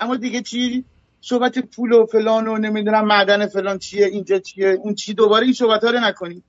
اما 0.00 0.16
دیگه 0.16 0.42
چی؟ 0.42 0.84
صحبت 1.26 1.58
پول 1.58 1.92
و 1.92 2.06
فلان 2.06 2.48
و 2.48 2.58
نمی‌دونم 2.58 3.06
معدن 3.06 3.46
فلان 3.46 3.78
چیه 3.78 4.06
اینجا 4.06 4.38
چیه 4.38 4.68
اون 4.82 4.94
چی 4.94 5.14
دوباره 5.14 5.44
این 5.44 5.52
صحبت 5.52 5.84
ها 5.84 5.90
رو 5.90 6.00
نکنی. 6.00 6.42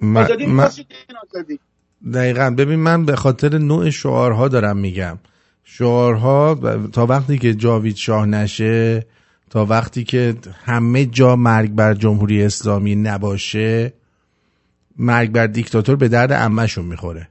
من... 0.00 0.28
دقیقا. 2.14 2.50
ببین 2.58 2.78
من 2.78 3.04
به 3.04 3.16
خاطر 3.16 3.58
نوع 3.58 3.90
شعارها 3.90 4.48
دارم 4.48 4.76
میگم. 4.76 5.18
شعارها 5.64 6.54
تا 6.92 7.06
وقتی 7.06 7.38
که 7.38 7.54
جاوید 7.54 7.96
شاه 7.96 8.26
نشه 8.26 9.06
تا 9.50 9.64
وقتی 9.64 10.04
که 10.04 10.34
همه 10.64 11.06
جا 11.06 11.36
مرگ 11.36 11.70
بر 11.70 11.94
جمهوری 11.94 12.44
اسلامی 12.44 12.94
نباشه 12.94 13.92
مرگ 14.96 15.32
بر 15.32 15.46
دیکتاتور 15.46 15.96
به 15.96 16.08
درد 16.08 16.32
امهشون 16.32 16.84
می‌خوره. 16.84 17.28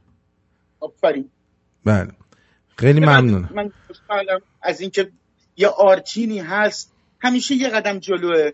آفرین. 0.79 1.29
بله. 1.85 2.11
خیلی 2.77 2.99
ممنون. 2.99 3.49
من 3.55 3.71
از 4.61 4.81
اینکه 4.81 5.09
یا 5.59 5.69
آرتینی 5.69 6.39
هست 6.39 6.91
همیشه 7.19 7.55
یه 7.55 7.69
قدم 7.69 7.99
جلوه. 7.99 8.51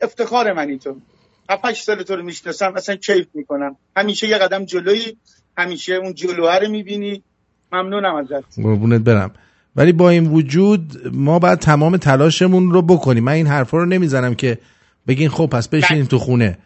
افتخار 0.00 0.52
منی 0.52 0.78
تو 0.78 0.96
هفتش 1.50 1.82
سال 1.82 2.02
تو 2.02 2.16
رو 2.16 2.22
می‌شناسم 2.22 2.72
اصلا 2.76 2.96
کیف 2.96 3.26
می‌کنم. 3.34 3.76
همیشه 3.96 4.28
یه 4.28 4.38
قدم 4.38 4.64
جلوی 4.64 5.16
همیشه 5.58 5.94
اون 5.94 6.14
جلوه 6.14 6.58
رو 6.58 6.68
می‌بینی. 6.70 7.22
ممنونم 7.72 8.14
ازت. 8.14 8.60
قربونت 8.62 9.00
برم. 9.00 9.30
ولی 9.76 9.92
با 9.92 10.10
این 10.10 10.26
وجود 10.26 11.08
ما 11.12 11.38
باید 11.38 11.58
تمام 11.58 11.96
تلاشمون 11.96 12.70
رو 12.70 12.82
بکنیم. 12.82 13.24
من 13.24 13.32
این 13.32 13.46
حرفا 13.46 13.78
رو 13.78 13.86
نمی‌زنم 13.86 14.34
که 14.34 14.58
بگین 15.06 15.28
خب 15.28 15.46
پس 15.46 15.68
بشینین 15.68 16.06
تو 16.06 16.18
خونه. 16.18 16.58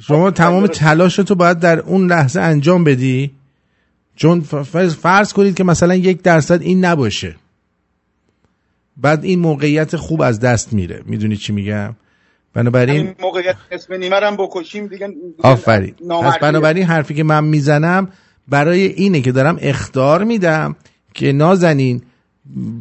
شما 0.00 0.30
خب، 0.30 0.34
تمام 0.34 0.66
تلاش 0.66 1.16
تو 1.16 1.34
باید 1.34 1.58
در 1.58 1.80
اون 1.80 2.06
لحظه 2.06 2.40
انجام 2.40 2.84
بدی. 2.84 3.30
چون 4.16 4.40
فرض 4.40 5.32
کنید 5.32 5.54
که 5.54 5.64
مثلا 5.64 5.94
یک 5.94 6.22
درصد 6.22 6.62
این 6.62 6.84
نباشه. 6.84 7.36
بعد 8.96 9.24
این 9.24 9.38
موقعیت 9.38 9.96
خوب 9.96 10.22
از 10.22 10.40
دست 10.40 10.72
میره. 10.72 11.02
می‌دونی 11.06 11.36
چی 11.36 11.52
میگم؟ 11.52 11.96
بنابراین 12.54 13.14
موقعیت 13.20 13.56
اسم 13.70 13.94
نیمرم 13.94 14.36
بکشیم 14.36 14.86
دیگه 14.86 15.08
آفرین. 15.38 15.94
پس 16.22 16.38
بنابراین 16.38 16.84
حرفی 16.84 17.14
که 17.14 17.22
من 17.22 17.44
می‌زنم 17.44 18.08
برای 18.48 18.86
اینه 18.86 19.20
که 19.20 19.32
دارم 19.32 19.58
اختار 19.60 20.24
میدم 20.24 20.76
که 21.14 21.32
نازنین 21.32 22.02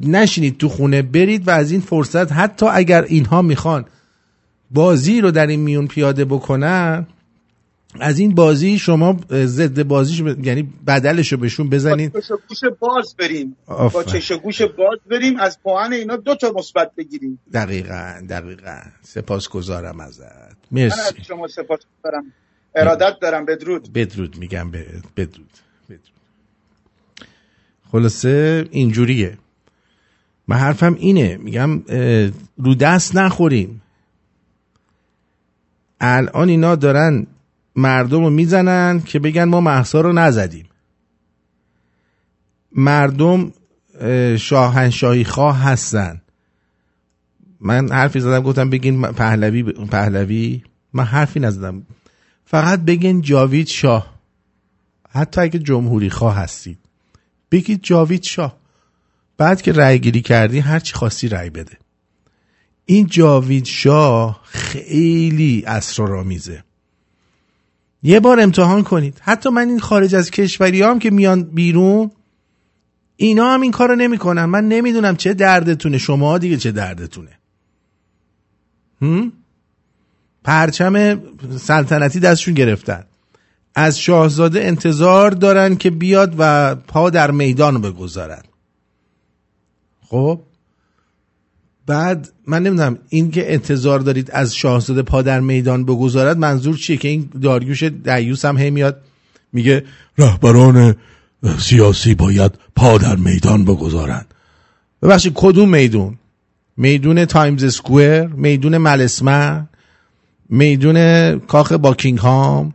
نشینید 0.04 0.58
تو 0.58 0.70
خونه 0.70 1.02
برید 1.02 1.48
و 1.48 1.52
از 1.52 1.72
این 1.72 1.82
فرصت 1.82 2.32
حتی 2.32 2.66
اگر 2.66 3.04
اینها 3.04 3.42
می‌خوان 3.42 3.86
بازی 4.72 5.22
رو 5.22 5.32
در 5.32 5.48
این 5.48 5.60
میون 5.60 5.88
پیاده 5.88 6.26
بکنن 6.26 7.08
از 8.00 8.20
این 8.20 8.36
بازی 8.36 8.80
شما 8.80 9.20
ضد 9.32 9.84
بازیش 9.84 10.20
یعنی 10.20 10.70
بدلش 10.88 11.32
رو 11.32 11.38
بهشون 11.38 11.70
بزنین. 11.70 12.10
با 12.10 12.22
گوش 12.50 12.60
باز 12.80 13.16
بریم. 13.20 13.56
با 13.68 14.04
چش 14.04 14.32
گوش 14.32 14.62
باز 14.62 15.00
بریم 15.10 15.40
از 15.40 15.60
پوهن 15.64 15.94
اینا 15.94 16.16
دو 16.16 16.36
تا 16.36 16.54
مثبت 16.56 16.96
بگیریم. 16.96 17.40
دقیقا 17.54 18.26
دقیقا. 18.30 18.82
سپاس 19.02 19.50
گذارم 19.50 20.00
ازت. 20.00 20.56
مرسی 20.72 21.00
من 21.00 21.06
از 21.06 21.14
شما 21.28 21.48
سپاس 21.48 21.80
گذارم 22.00 22.24
ارادت 22.76 23.20
دارم. 23.22 23.46
بدرود. 23.46 23.94
بدرود 23.94 24.38
میگم 24.38 24.72
بدرود. 24.72 25.04
بدرود. 25.18 25.52
خلاصه 27.92 28.66
اینجوریه. 28.72 29.38
من 30.48 30.56
حرفم 30.56 30.94
اینه. 30.94 31.38
میگم 31.38 31.82
رو 32.58 32.76
دست 32.76 33.16
نخوریم. 33.16 33.82
الان 36.00 36.50
اینا 36.50 36.76
دارن 36.76 37.28
مردم 37.76 38.24
رو 38.24 38.30
می‌زنن 38.30 39.02
که 39.02 39.20
بگن 39.20 39.44
ما 39.44 39.62
محصا 39.62 40.02
رو 40.02 40.14
نزدیم. 40.14 40.66
مردم 42.76 43.54
شاهنشاهی 44.38 45.24
خواه 45.24 45.58
هستن. 45.58 46.22
من 47.60 47.92
حرفی 47.92 48.20
زدم 48.20 48.40
گفتم 48.40 48.70
بگین 48.70 49.02
پهلوی 49.02 49.64
پهلوی؟ 49.64 50.64
من 50.94 51.04
حرفی 51.04 51.40
نزدم. 51.40 51.84
فقط 52.46 52.80
بگین 52.80 53.22
جاوید 53.22 53.68
شاه. 53.68 54.20
حتی 55.10 55.42
اگه 55.42 55.60
جمهوری 55.60 56.10
خواه 56.10 56.36
هستید. 56.36 56.78
بگید 57.52 57.84
جاوید 57.84 58.24
شاه. 58.24 58.58
بعد 59.38 59.62
که 59.62 59.72
رأی 59.72 60.00
گیری 60.00 60.22
کردی 60.22 60.60
هر 60.60 60.80
چی 60.80 60.94
خواستی 60.94 61.28
رأی 61.28 61.50
بده. 61.50 61.78
این 62.86 63.08
جاوید 63.08 63.66
شاه 63.66 64.42
خیلی 64.44 65.64
اسرارآمیزه. 65.68 66.64
یه 68.04 68.20
بار 68.20 68.40
امتحان 68.40 68.84
کنید. 68.84 69.18
حتی 69.22 69.50
من 69.50 69.70
این 69.70 69.80
خارج 69.80 70.16
از 70.16 70.32
کشوری 70.32 70.82
هم 70.82 71.00
که 71.00 71.10
میان 71.10 71.44
بیرون 71.44 72.12
اینا 73.16 73.54
هم 73.54 73.62
این 73.62 73.72
کارو 73.72 73.96
نمی‌کنن. 73.96 74.46
من 74.46 74.68
نمی‌دونم 74.68 75.16
چه 75.16 75.34
دردتونه. 75.34 75.98
شما 75.98 76.38
دیگه 76.38 76.58
چه 76.58 76.72
دردتونه. 76.72 77.30
هم؟ 79.02 79.32
پرچم 80.44 81.22
سلطنتی 81.58 82.20
دستشون 82.20 82.54
گرفتن. 82.54 83.04
از 83.76 84.00
شاهزاده 84.00 84.64
انتظار 84.64 85.32
دارن 85.32 85.76
که 85.76 85.90
بیاد 85.90 86.36
و 86.38 86.76
پا 86.76 87.10
در 87.10 87.32
میدان 87.32 87.82
بگذارن. 87.82 88.44
خب؟ 90.08 90.40
بعد 91.92 92.30
من 92.48 92.64
نمی‌دونم 92.64 92.98
این 93.10 93.32
که 93.32 93.54
انتظار 93.54 94.00
دارید 94.00 94.32
از 94.32 94.56
شاهزاده 94.56 95.02
پا 95.02 95.22
در 95.22 95.40
میدان 95.40 95.86
بگذارد 95.86 96.38
منظور 96.38 96.78
چیه 96.78 96.98
که 96.98 97.08
این 97.08 97.30
داریوش 97.42 97.84
دیوث 97.84 98.46
هم 98.46 98.74
میاد؟ 98.74 99.02
میگه 99.54 99.84
رهبران 100.18 100.96
سیاسی 101.60 102.16
باید 102.16 102.52
پا 102.76 102.98
در 102.98 103.16
میدان 103.16 103.66
بگذارند. 103.66 104.34
ببخشید 105.02 105.34
کدوم 105.36 105.70
میدون؟ 105.70 106.18
میدون 106.78 107.26
تایمز 107.26 107.64
اسکوئر 107.64 108.28
میدون 108.28 108.78
ملسمن 108.78 109.68
میدون 110.50 111.40
کاخ 111.40 111.72
باکینگهام 111.72 112.74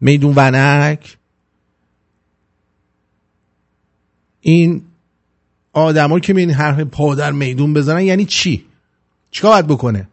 میدون 0.00 0.32
ونک. 0.36 1.16
این 4.40 4.82
آدما 5.74 6.18
که 6.18 6.36
این 6.36 6.50
حرف 6.50 6.80
پا 6.80 7.14
در 7.14 7.32
میدون 7.32 7.74
بزنن 7.74 8.00
یعنی 8.00 8.24
چی؟ 8.24 8.64
چیکار 9.30 9.52
باید 9.52 9.66
بکنه؟ 9.66 10.08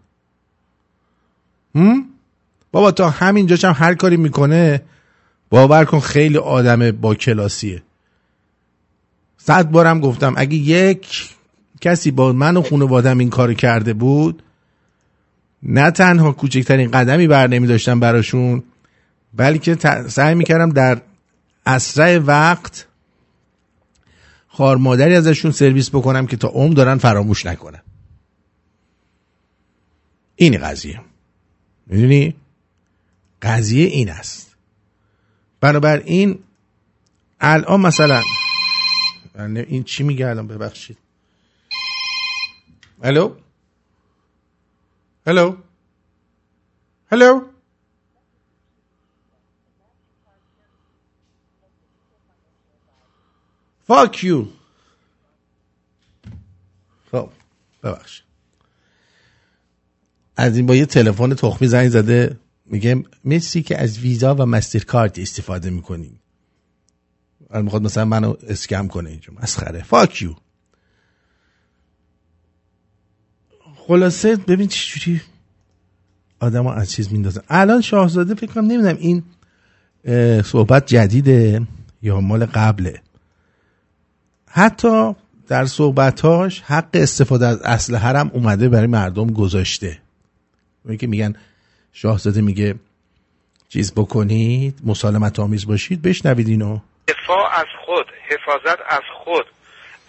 هم؟ 1.76 2.06
بابا 2.72 2.92
تا 2.92 3.10
همینجاش 3.10 3.66
هم 3.66 3.76
هر 3.78 3.96
کاری 3.96 4.18
می‌کنه 4.18 4.82
باور 5.50 5.86
کن 5.86 6.00
خیلی 6.00 6.38
آدم 6.38 6.92
با 6.92 7.16
کلاسیه. 7.16 7.84
صد 9.38 9.70
بارم 9.70 10.00
گفتم 10.00 10.34
اگه 10.38 10.56
یک 10.56 11.30
کسی 11.82 12.12
با 12.12 12.34
من 12.34 12.58
و 12.58 12.62
خانوادم 12.62 13.18
این 13.18 13.30
کار 13.30 13.54
کرده 13.54 13.94
بود 13.94 14.44
نه 15.64 15.92
تنها 15.92 16.32
کوچکترین 16.32 16.92
قدمی 16.92 17.28
بر 17.28 17.48
نمی 17.48 17.68
داشتم 17.68 18.00
براشون 18.00 18.64
بلکه 19.34 19.78
سعی 20.08 20.36
می‌کردم 20.36 20.70
در 20.70 21.02
اسرع 21.66 22.18
وقت 22.18 22.88
خار 24.62 24.78
مادری 24.78 25.16
ازشون 25.16 25.52
سرویس 25.52 25.90
بکنم 25.90 26.28
که 26.28 26.38
تا 26.38 26.48
عمر 26.48 26.74
دارن 26.74 26.98
فراموش 26.98 27.46
نکنن. 27.46 27.82
این 30.36 30.58
قضیه. 30.58 31.02
می‌دونی؟ 31.88 32.36
قضیه 33.42 33.88
این 33.88 34.10
است. 34.10 34.56
بنابراین 35.62 36.40
الان 37.40 37.82
مثلا 37.82 38.22
این 39.68 39.84
چی 39.84 40.04
میگه 40.04 40.28
الان؟ 40.28 40.48
ببخشید. 40.48 40.98
الو؟ 43.04 43.36
الو؟ 45.26 45.56
الو؟ 47.12 47.42
Fuck 53.92 54.16
you. 54.24 54.46
خب 57.12 57.30
ببخش. 57.84 58.24
از 60.36 60.58
این 60.58 60.66
با 60.66 60.76
یه 60.76 60.86
تلفن 60.86 61.34
تخمی 61.34 61.68
زنگ 61.68 61.90
زده 61.90 62.40
میگه 62.66 63.04
مسی 63.26 63.64
که 63.64 63.82
از 63.82 64.00
ویزا 64.00 64.36
و 64.36 64.46
مستر 64.46 64.80
کارت 64.80 65.20
استفاده 65.20 65.70
می‌کنیم. 65.70 66.20
الان 67.50 67.64
می‌خواد 67.64 67.82
مثلا 67.82 68.06
منو 68.06 68.36
اسکم 68.48 68.88
کنه 68.88 69.10
اینجا. 69.10 69.34
مسخره. 69.42 69.84
فاک 69.84 70.22
یو 70.22 70.36
خلاصه 73.76 74.36
ببین 74.36 74.68
چجوری 74.68 75.22
آدم 76.40 76.68
از 76.68 76.92
چیز 76.92 77.12
میندازن. 77.12 77.42
الان 77.50 77.82
شاهزاده 77.82 78.36
فکر 78.36 78.54
کنم 78.54 78.66
نمی‌دونم 78.66 78.98
این 78.98 79.24
صحبت 80.42 80.86
جدیده 80.86 81.68
یا 82.02 82.22
مال 82.22 82.46
قبله. 82.46 83.02
حتی 84.54 85.16
در 85.48 85.66
صحبتاش 85.66 86.62
حق 86.62 86.90
استفاده 86.94 87.48
از 87.48 87.62
اسلحه 87.62 88.20
هم 88.20 88.32
اومده 88.34 88.70
برای 88.70 88.88
مردم 88.88 89.28
گذاشته. 89.28 89.98
که 91.00 91.08
میگن 91.08 91.36
شاهزاده 91.94 92.42
میگه 92.42 92.76
چیز 93.70 93.94
بکنید 93.94 94.80
مسالمت 94.86 95.40
آمیز 95.40 95.68
باشید 95.68 96.02
بشنوید 96.02 96.48
اینو. 96.48 96.80
دفاع 97.08 97.60
از 97.60 97.66
خود 97.86 98.06
حفاظت 98.30 98.80
از 98.90 99.02
خود. 99.24 99.46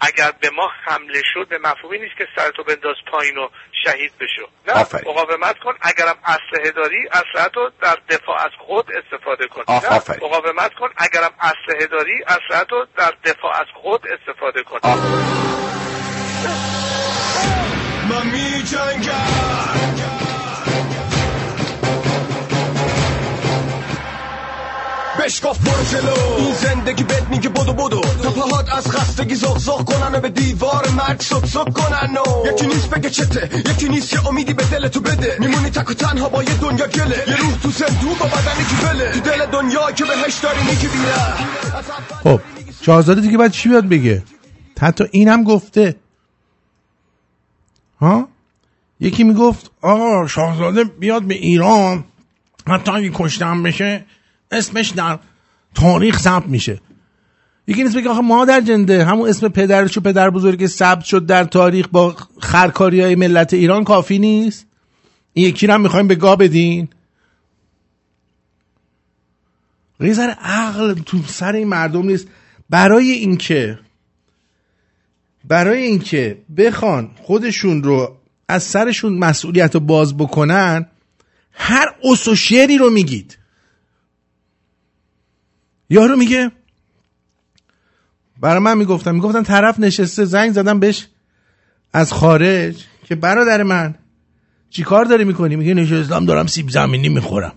اگر 0.07 0.31
به 0.41 0.49
ما 0.49 0.69
حمله 0.85 1.21
شد 1.33 1.47
به 1.49 1.57
مفهومی 1.57 1.99
نیست 1.99 2.17
که 2.17 2.27
سرتو 2.35 2.63
بنداز 2.63 2.95
پایین 3.11 3.37
و 3.37 3.49
شهید 3.85 4.11
بشو. 4.19 4.47
نه 4.67 4.73
مقاومت 5.09 5.59
کن. 5.59 5.73
اگرم 5.81 6.15
اسلحه 6.25 6.71
داری 6.71 7.07
اسلحه 7.11 7.49
رو 7.55 7.71
در 7.81 7.97
دفاع 8.09 8.45
از 8.45 8.51
خود 8.67 8.85
استفاده 8.91 9.47
کن. 9.47 9.63
نه 9.67 10.25
مقاومت 10.25 10.73
کن. 10.73 10.89
اگرم 10.97 11.31
اسلحه 11.39 11.87
داری 11.87 12.23
اسلحه 12.27 12.65
رو 12.69 12.87
در 12.97 13.13
دفاع 13.23 13.61
از 13.61 13.67
خود 13.73 14.01
استفاده 14.07 14.63
کن. 14.63 14.79
من 18.09 18.25
می 18.25 18.63
بهش 18.63 20.22
گفت 25.23 25.61
برو 25.61 25.83
جلو. 25.91 26.35
این 26.37 26.53
زندگی 26.53 27.03
بهت 27.03 27.27
میگه 27.29 27.49
بدو 27.49 27.73
بدو. 27.73 28.01
تا 28.01 28.31
پاهات 28.31 28.73
از 28.77 28.91
خستگی 28.91 29.35
زغ 29.35 29.57
زغ 29.57 29.83
کنن 29.85 30.15
و 30.15 30.19
به 30.19 30.29
دیوار 30.29 30.89
مرگ 30.97 31.21
سک 31.21 31.45
سک 31.45 31.73
کنن 31.73 32.17
و 32.17 32.47
یکی 32.47 32.67
نیست 32.67 32.89
بگه 32.89 33.09
چته 33.09 33.49
یکی 33.69 33.89
نیست 33.89 34.13
یه 34.13 34.27
امیدی 34.27 34.53
به 34.53 34.63
دل 34.63 34.87
تو 34.87 34.99
بده. 34.99 35.37
میمونی 35.39 35.69
تک 35.69 35.89
و 35.89 35.93
تنها 35.93 36.29
با 36.29 36.43
یه 36.43 36.53
دنیا 36.53 36.87
گله. 36.87 37.23
یه 37.27 37.35
روح 37.35 37.57
تو 37.63 37.71
زندون 37.71 38.13
با 38.19 38.25
بدنی 38.25 38.65
که 38.69 38.87
بله. 38.87 39.11
تو 39.11 39.19
دل 39.19 39.45
دنیا 39.45 39.91
که 39.91 40.03
بهش 40.03 40.37
داری 40.43 40.59
میگی 40.63 40.87
بیره 40.87 41.13
خب 42.23 42.41
شاهزاده 42.81 43.21
دیگه 43.21 43.37
باید 43.37 43.51
چی 43.51 43.69
بیاد 43.69 43.89
بگه؟ 43.89 44.23
حتی 44.81 45.03
اینم 45.11 45.43
گفته. 45.43 45.95
ها؟ 48.01 48.27
یکی 48.99 49.23
می‌گفت 49.23 49.71
آقا 49.81 50.27
شاهزاده 50.27 50.83
بیاد 50.83 51.23
به 51.23 51.33
ایران. 51.33 52.03
حتی 52.67 52.91
اگه 52.91 53.11
کشتم 53.13 53.63
بشه 53.63 54.05
اسمش 54.53 54.89
در 54.89 55.19
تاریخ 55.75 56.19
ثبت 56.19 56.47
میشه. 56.47 56.79
یکی 57.67 57.83
نیست 57.83 57.97
بگه 57.97 58.09
آخه 58.09 58.21
مادر 58.21 58.61
جنده 58.61 59.05
همون 59.05 59.29
اسم 59.29 59.47
پدرش 59.47 59.97
و 59.97 60.01
پدر 60.01 60.29
بزرگ 60.29 60.67
ثبت 60.67 61.03
شد 61.03 61.25
در 61.25 61.43
تاریخ 61.43 61.87
با 61.91 62.15
خرکاری 62.39 63.01
های 63.01 63.15
ملت 63.15 63.53
ایران 63.53 63.83
کافی 63.83 64.19
نیست؟ 64.19 64.67
این 65.33 65.47
یکی 65.47 65.67
رو 65.67 65.73
هم 65.73 65.81
می‌خوایم 65.81 66.07
به 66.07 66.15
گا 66.15 66.35
بدین. 66.35 66.87
ریزر 69.99 70.29
عقل 70.41 70.93
تو 70.93 71.17
سر 71.27 71.53
این 71.53 71.67
مردم 71.67 72.07
نیست. 72.07 72.27
برای 72.69 73.11
اینکه 73.11 73.79
برای 75.47 75.81
اینکه 75.83 76.37
بخوان 76.57 77.11
خودشون 77.21 77.83
رو 77.83 78.17
از 78.47 78.63
سرشون 78.63 79.17
مسئولیت 79.17 79.73
رو 79.73 79.79
باز 79.79 80.17
بکنن 80.17 80.85
هر 81.51 81.95
اس 82.03 82.27
و 82.27 82.35
شعری 82.35 82.77
رو 82.77 82.89
میگید. 82.89 83.37
یارو 85.93 86.15
میگه 86.15 86.51
برای 88.41 88.59
من 88.59 88.77
می‌گفتم 88.77 89.15
می‌گفتن 89.15 89.43
طرف 89.43 89.79
نشسته 89.79 90.25
زنگ 90.25 90.51
زدم 90.51 90.79
بهش 90.79 91.07
از 91.93 92.13
خارج 92.13 92.75
که 93.05 93.15
برادر 93.15 93.63
من 93.63 93.95
چی 94.69 94.83
کار 94.83 95.05
داری 95.05 95.23
می‌کنی؟ 95.23 95.55
میگه 95.55 95.73
نشستم 95.73 96.25
دارم 96.25 96.47
سیب 96.47 96.69
زمینی 96.69 97.09
می‌خورم. 97.09 97.53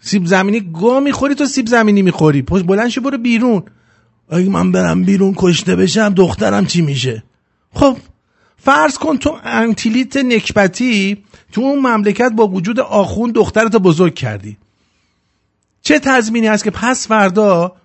سیب 0.00 0.26
زمینی 0.26 0.60
گو 0.60 1.00
می‌خوری 1.00 1.34
تو 1.34 1.46
سیب 1.46 1.66
زمینی 1.66 2.02
می‌خوری. 2.02 2.42
پشت 2.42 2.64
بلند 2.66 2.88
شو 2.88 3.00
برو 3.00 3.18
بیرون. 3.18 3.62
اگه 4.28 4.50
من 4.50 4.72
برم 4.72 5.04
بیرون 5.04 5.34
کشته 5.36 5.76
بشم 5.76 6.08
دخترم 6.08 6.66
چی 6.66 6.82
میشه؟ 6.82 7.22
خب 7.72 7.96
فرض 8.56 8.98
کن 8.98 9.16
تو 9.16 9.38
انتیلیت 9.44 10.16
نکبتی 10.16 11.24
تو 11.52 11.60
اون 11.60 11.78
مملکت 11.78 12.32
با 12.32 12.46
وجود 12.46 12.80
آخون 12.80 13.30
دخترتو 13.30 13.78
بزرگ 13.78 14.14
کردی. 14.14 14.58
چه 15.84 15.98
تضمینی 15.98 16.46
هست 16.46 16.64
که 16.64 16.70
پس 16.70 17.08
فردا 17.08 17.76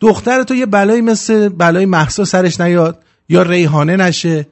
دخترتو 0.00 0.54
یه 0.54 0.66
بلایی 0.66 1.00
مثل 1.00 1.48
بلای 1.48 1.86
محسا 1.86 2.24
سرش 2.24 2.60
نیاد 2.60 3.02
یا 3.28 3.42
ریحانه 3.42 3.96
نشه 3.96 4.46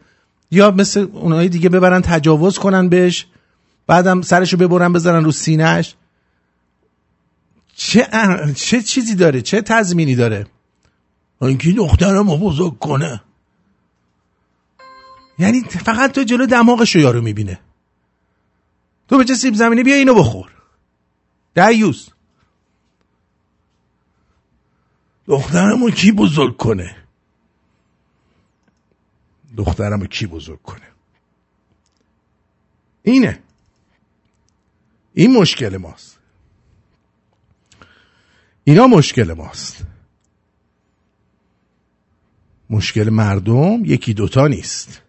یا 0.50 0.70
مثل 0.70 1.06
اونایی 1.12 1.48
دیگه 1.48 1.68
ببرن 1.68 2.00
تجاوز 2.00 2.58
کنن 2.58 2.88
بهش 2.88 3.26
بعدم 3.86 4.22
سرشو 4.22 4.56
ببرن 4.56 4.92
بذارن 4.92 5.24
رو 5.24 5.32
سینهش 5.32 5.94
چه, 7.74 8.08
چه 8.54 8.82
چیزی 8.82 9.14
داره؟ 9.14 9.42
چه 9.42 9.62
تضمینی 9.62 10.14
داره؟ 10.14 10.46
اینکه 11.42 11.72
دخترم 11.72 12.30
رو 12.30 12.36
بزرگ 12.36 12.78
کنه. 12.78 13.20
یعنی 15.38 15.60
فقط 15.60 16.12
تو 16.12 16.22
جلو 16.22 16.46
دماغشو 16.46 16.98
یارو 16.98 17.22
می‌بینه. 17.22 17.60
تو 19.08 19.18
به 19.18 19.24
چه 19.24 19.34
سیب 19.34 19.54
زمینی 19.54 19.82
بیا 19.82 19.94
اینو 19.94 20.14
بخور. 20.14 20.50
دیوز 21.54 22.08
دخترمو 25.30 25.90
کی 25.90 26.12
بزرگ 26.12 26.56
کنه؟ 26.56 26.96
دخترمو 29.56 30.06
کی 30.06 30.26
بزرگ 30.26 30.62
کنه؟ 30.62 30.88
اینه. 33.02 33.42
این 35.14 35.32
مشکل 35.40 35.76
ماست. 35.76 36.18
اینا 38.64 38.86
مشکل 38.86 39.32
ماست. 39.32 39.86
مشکل 42.70 43.08
مردم 43.08 43.84
یکی 43.84 44.14
دوتا 44.14 44.46
نیست. 44.46 45.02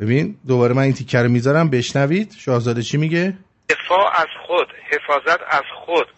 ببین 0.00 0.38
دوباره 0.46 0.74
من 0.74 0.82
این 0.82 0.92
تیکر 0.92 1.26
می‌ذارم 1.26 1.70
بشنوید. 1.70 2.32
شاهزاده 2.32 2.82
چی 2.82 2.96
میگه؟ 2.96 3.38
دفاع 3.68 4.20
از 4.20 4.28
خود 4.46 4.66
حفاظت 4.90 5.40
از 5.50 5.64
خود. 5.84 6.17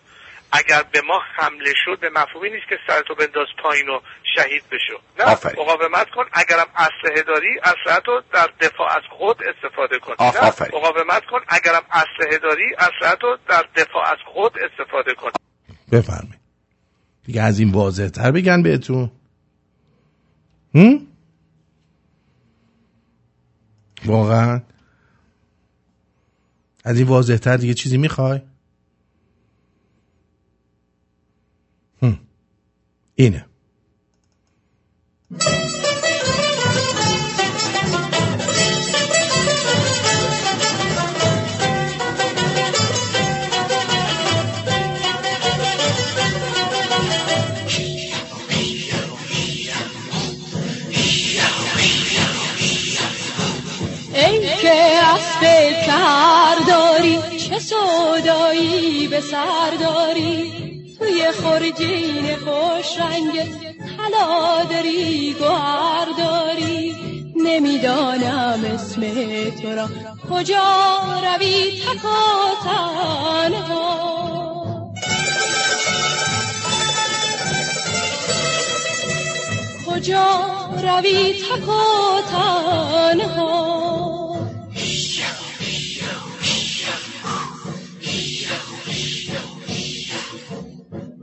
اگر 0.52 0.82
به 0.92 1.00
ما 1.08 1.20
حمله 1.36 1.72
شد 1.84 2.00
به 2.00 2.10
مفهومی 2.10 2.50
نیست 2.50 2.68
که 2.68 2.76
سرتو 2.86 3.14
بنداز 3.14 3.46
پایین 3.62 3.88
و 3.88 4.00
شهید 4.34 4.62
بشو. 4.70 4.98
نه 5.18 5.24
مقاومت 5.62 6.10
کن. 6.14 6.24
اگرم 6.32 6.66
اسلحه 6.76 7.22
داری 7.22 7.58
اسلحه 7.62 8.00
رو 8.06 8.22
در 8.34 8.48
دفاع 8.60 8.88
از 8.96 9.02
خود 9.18 9.36
استفاده 9.42 9.98
کن. 9.98 10.14
نه 10.20 10.76
مقاومت 10.78 11.24
کن. 11.30 11.40
اگرم 11.48 11.82
اسلحه 11.90 12.38
داری 12.38 12.74
اسلحه 12.78 13.16
رو 13.22 13.38
در 13.48 13.64
دفاع 13.76 14.02
از 14.12 14.18
خود 14.34 14.52
استفاده 14.58 15.14
کن. 15.14 15.30
بفرمایید. 15.92 16.40
دیگه 17.24 17.42
از 17.42 17.58
این 17.58 17.72
واضح 17.72 18.08
تر 18.08 18.30
بگن 18.30 18.62
بهتون. 18.62 19.10
هم؟ 20.74 21.06
واقعا؟ 24.04 24.62
از 26.84 26.98
این 26.98 27.08
واضح 27.08 27.36
تر 27.36 27.56
دیگه 27.56 27.74
چیزی 27.74 27.98
می‌خوای؟ 27.98 28.40
اینه 33.20 33.44
اسب 55.02 55.42
سر 55.87 56.56
داری 56.68 57.18
چه 57.38 57.59
سودایی 57.59 59.09
به 59.09 59.20
سر 59.20 59.70
داری 59.80 60.60
توی 61.20 61.33
خرجین 61.33 62.37
خوش 62.37 62.98
رنگ 62.98 63.48
طلا 63.96 64.64
داری 64.70 65.35
گوهر 65.38 66.06
داری 66.18 66.96
نمی‌دانم 67.37 68.64
اسم 68.74 69.00
تو 69.62 69.68
را. 69.68 69.88
کجا 70.30 70.98
روی 71.22 71.80
تک 71.80 72.04
و 72.04 72.09
تنها؟ 72.64 74.11
کجا 79.87 80.26
روی 80.83 81.33
تک 81.33 81.68
و 81.68 82.22
تنها؟ 82.30 84.19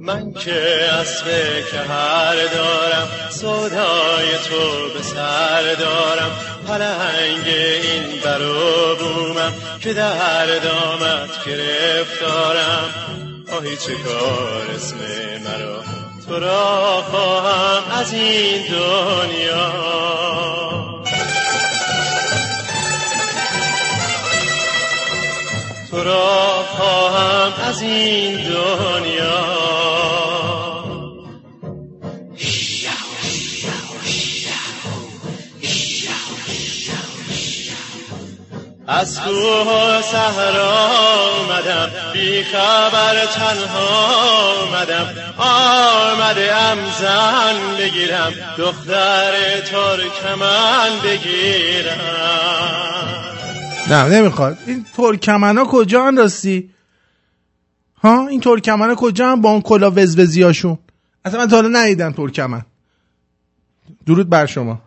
من 0.08 0.34
که 0.34 0.90
اسب 1.02 1.26
که 1.72 1.78
هر 1.78 2.36
دارم 2.36 3.08
صدای 3.30 4.30
تو 4.50 4.90
به 4.94 5.04
سر 5.04 5.76
دارم. 5.80 6.32
پلنگ 6.68 7.48
این 7.48 8.22
برو 8.24 8.96
بومم 8.96 9.54
که 9.82 9.94
در 9.94 10.46
دامت 10.46 11.46
گرفتارم. 11.46 12.90
آهی 13.58 13.78
چه 13.78 13.94
کار 13.94 14.76
اسم 14.76 14.98
مرا؟ 15.46 15.84
تو 16.28 16.40
را 16.40 17.02
خواهم 17.02 18.00
از 18.00 18.14
این 18.14 18.62
دنیا. 18.68 19.72
تو 25.92 26.04
را 26.04 26.64
خواهم 26.78 27.54
از 27.70 27.82
این 27.82 28.36
دنیا. 28.36 29.87
از 38.88 39.22
کوه 39.22 40.02
صحرا 40.02 40.88
آمدم. 41.40 41.90
بی 42.14 42.44
خبر 42.44 43.26
تنها 43.26 43.88
آمدم. 44.64 45.06
آمده 45.38 46.56
ام 46.56 46.78
زن 47.00 47.78
بگیرم. 47.80 48.32
دختر 48.58 49.62
ترکمن 49.72 50.90
بگیرم. 51.04 51.98
نه 53.90 54.10
نمی‌خواد. 54.10 54.58
این 54.68 54.86
ترکمن 54.98 55.58
ها 55.58 55.66
کجا 55.66 56.04
انداستی 56.04 56.70
ها؟ 58.04 58.28
این 58.28 58.42
ترکمن 58.42 58.96
کجا 58.96 59.32
هم 59.32 59.42
با 59.42 59.50
اون 59.50 59.62
کلا 59.62 59.92
وزوزیاشون 59.92 60.78
اصلا 61.26 61.40
من 61.40 61.48
تا 61.48 61.56
حالا 61.56 61.70
ندیدم 61.80 62.12
ترکمن. 62.12 62.62
درود 64.06 64.30
بر 64.30 64.46
شما. 64.46 64.82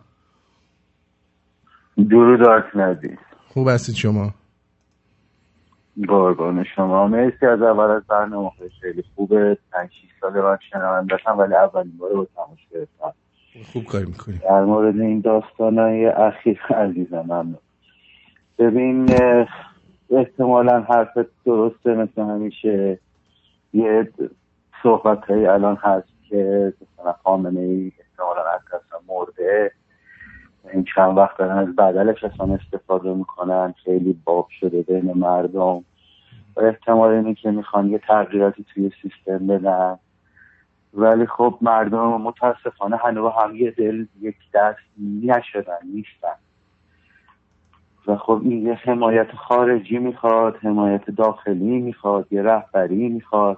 درود 2.09 2.41
آرک 2.41 2.65
ندید 2.75 3.30
خوب 3.53 3.67
هستید 3.67 3.95
شما. 3.95 4.33
قربان 6.07 6.63
شما. 6.75 7.07
مرسی 7.07 7.45
از 7.45 7.61
اول 7.61 7.89
از 7.91 8.03
برنامه 8.07 8.51
خیلی 8.81 9.03
خوبه. 9.15 9.57
5 9.71 9.89
6 9.89 9.95
سال 10.21 10.41
من 10.41 10.57
شنونده‌ام 10.71 11.37
ولی 11.39 11.55
اولین 11.55 11.97
بار 11.97 12.13
با 12.13 12.27
تماش 12.35 12.67
گرفتم. 12.71 13.13
خوب 13.73 13.85
کاری 13.85 14.05
می‌کنی. 14.05 14.37
در 14.37 14.63
مورد 14.63 14.99
این 14.99 15.19
داستانای 15.19 16.05
اخیر 16.05 16.61
عزیزم 16.69 17.21
ممنون. 17.21 17.57
ببین 18.59 19.09
احتمالا 20.09 20.81
حرفت 20.81 21.29
درسته 21.45 21.89
مثل 21.95 22.21
همیشه. 22.21 22.99
یه 23.73 24.11
صحبت 24.83 25.25
های 25.25 25.45
الان 25.45 25.75
هست 25.75 26.07
که 26.29 26.73
مثلا 26.81 27.13
خامنه 27.23 27.59
ای 27.59 27.91
احتمالا 27.99 28.41
از 28.41 28.61
مرده 29.07 29.71
این 30.73 30.83
چند 30.95 31.17
وقت 31.17 31.37
دارن 31.37 31.57
از 31.57 31.75
بدلش 31.75 32.23
اصلا 32.23 32.53
استفاده 32.53 33.13
می‌کنن 33.13 33.73
خیلی 33.83 34.21
باب 34.25 34.47
شده 34.59 34.81
بین 34.81 35.13
مردم. 35.13 35.83
و 36.55 36.61
احتمال 36.61 37.11
اینه 37.11 37.33
که 37.33 37.51
می‌خوان 37.51 37.89
یه 37.89 37.97
تغییراتی 37.97 38.65
توی 38.73 38.91
سیستم 39.01 39.47
بدن. 39.47 39.99
ولی 40.93 41.25
خب 41.25 41.57
مردم 41.61 42.21
متاسفانه 42.21 42.97
هنوز 42.97 43.31
هم 43.43 43.55
یه 43.55 43.71
دل 43.71 44.05
یک 44.21 44.35
دست 44.53 44.79
نشدن 45.23 45.79
نیستن. 45.93 46.35
و 48.07 48.15
خب 48.17 48.41
این 48.43 48.65
یه 48.65 48.73
حمایت 48.73 49.31
خارجی 49.31 49.97
می‌خواد 49.97 50.57
حمایت 50.57 51.09
داخلی 51.09 51.79
می‌خواد 51.79 52.27
یه 52.31 52.41
رهبری 52.43 53.09
می‌خواد. 53.09 53.57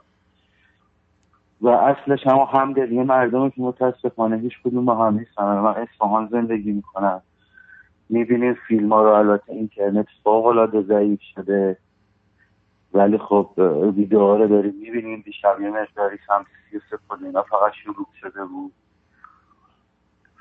و 1.61 1.67
اصلش 1.67 2.27
هم 2.27 2.37
همدلی 2.37 3.03
مردم 3.03 3.49
که 3.49 3.61
متاسفانه 3.61 4.37
هیچ 4.37 4.53
کدوم 4.63 4.85
با 4.85 4.95
هم 4.95 5.19
نیستن. 5.19 5.43
من 5.43 5.75
اصفهان 5.75 6.27
زندگی 6.31 6.71
می‌کنم. 6.71 7.21
می‌بینیم 8.09 8.57
فیلم 8.67 8.93
ها 8.93 9.03
رو 9.03 9.09
البته 9.09 9.53
اینترنت 9.53 10.07
فوق 10.23 10.45
العاده 10.45 10.81
ضعیف 10.81 11.19
شده. 11.35 11.77
ولی 12.93 13.17
خب 13.17 13.49
ویدیوها 13.95 14.35
رو 14.35 14.47
داریم 14.47 14.73
می‌بینیم 14.81 15.21
دیشب 15.25 15.61
یه 15.61 15.69
مقداری 15.69 16.17
سمت 16.27 16.45
سی 16.71 16.77
و 17.09 17.25
اینا 17.25 17.41
فقط 17.41 17.71
شروع 17.83 18.07
شده 18.21 18.45
بود. 18.45 18.73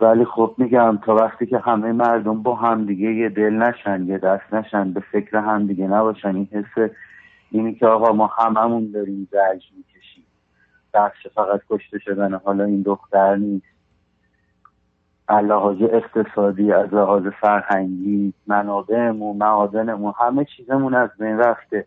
ولی 0.01 0.25
خب 0.25 0.55
میگم 0.59 0.99
تا 1.05 1.15
وقتی 1.15 1.47
که 1.47 1.59
همه 1.59 1.93
مردم 1.93 2.43
با 2.43 2.55
همدیگه 2.55 3.15
یه 3.15 3.29
دل 3.29 3.51
نشن 3.51 4.07
یه 4.07 4.19
دست 4.19 4.55
نشن 4.55 4.93
به 4.93 5.01
فکر 5.01 5.37
همدیگه 5.37 5.87
نباشن 5.87 6.37
این 6.37 6.49
حس 6.53 6.91
اینی 7.51 7.75
که 7.75 7.87
آقا 7.87 8.13
ما 8.13 8.27
هممون 8.27 8.91
داریم 8.91 9.29
زرج 9.33 9.65
می‌کشیم. 9.77 10.22
بخش 10.95 11.27
فقط 11.35 11.61
کشته 11.71 11.99
شدن 11.99 12.35
حالا 12.35 12.65
این 12.65 12.83
دختر 12.83 13.37
نیست. 13.37 13.67
لحاظ 15.31 15.77
اقتصادی 15.83 16.73
از 16.73 16.95
لحاظ 16.95 17.27
فرهنگی 17.27 18.33
منابعمون 18.47 19.37
معادنمون 19.37 20.13
همه 20.19 20.47
چیزمون 20.57 20.95
از 20.95 21.11
بین 21.19 21.39
رفته. 21.39 21.87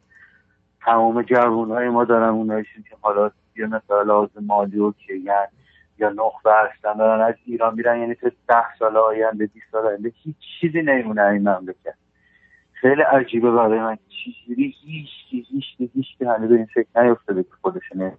تمام 0.86 1.22
جوون 1.22 1.70
های 1.72 1.90
ما 1.90 2.04
دارن 2.04 2.30
اونایشون 2.30 2.84
که 2.90 2.96
حالا 3.02 3.32
یه 3.58 3.66
مثلا 3.66 4.02
لحاظ 4.02 4.30
مالی 4.42 4.80
و 4.80 4.92
کیان 4.92 5.48
یا 5.98 6.10
نخبه 6.10 6.52
هستن 6.54 6.94
دارن 6.94 7.22
از 7.22 7.36
ایران 7.46 7.76
میرن 7.76 8.00
یعنی 8.00 8.16
تو 8.16 8.30
ده 8.48 8.76
سال 8.80 8.98
آینده 8.98 9.46
20 9.46 9.66
سال 9.72 9.86
آینده 9.86 10.12
هیچ 10.24 10.36
چیزی 10.62 10.82
نمیمونه 10.82 11.22
این 11.22 11.50
مملکت. 11.50 11.94
خیلی 12.74 13.02
عجیبه 13.02 13.52
برای 13.52 13.80
من. 13.80 13.98
چیزی 14.10 14.62
هیچ 14.62 14.76
هیچ 15.30 15.46
هیچ 15.48 15.92
هیچ 15.94 16.06
هنوز 16.22 16.50
به 16.50 16.56
این 16.56 16.66
فکر 16.66 17.04
نیفتاده 17.04 17.44
که 17.44 17.50
خودش 17.62 17.92
نمیده 17.96 18.18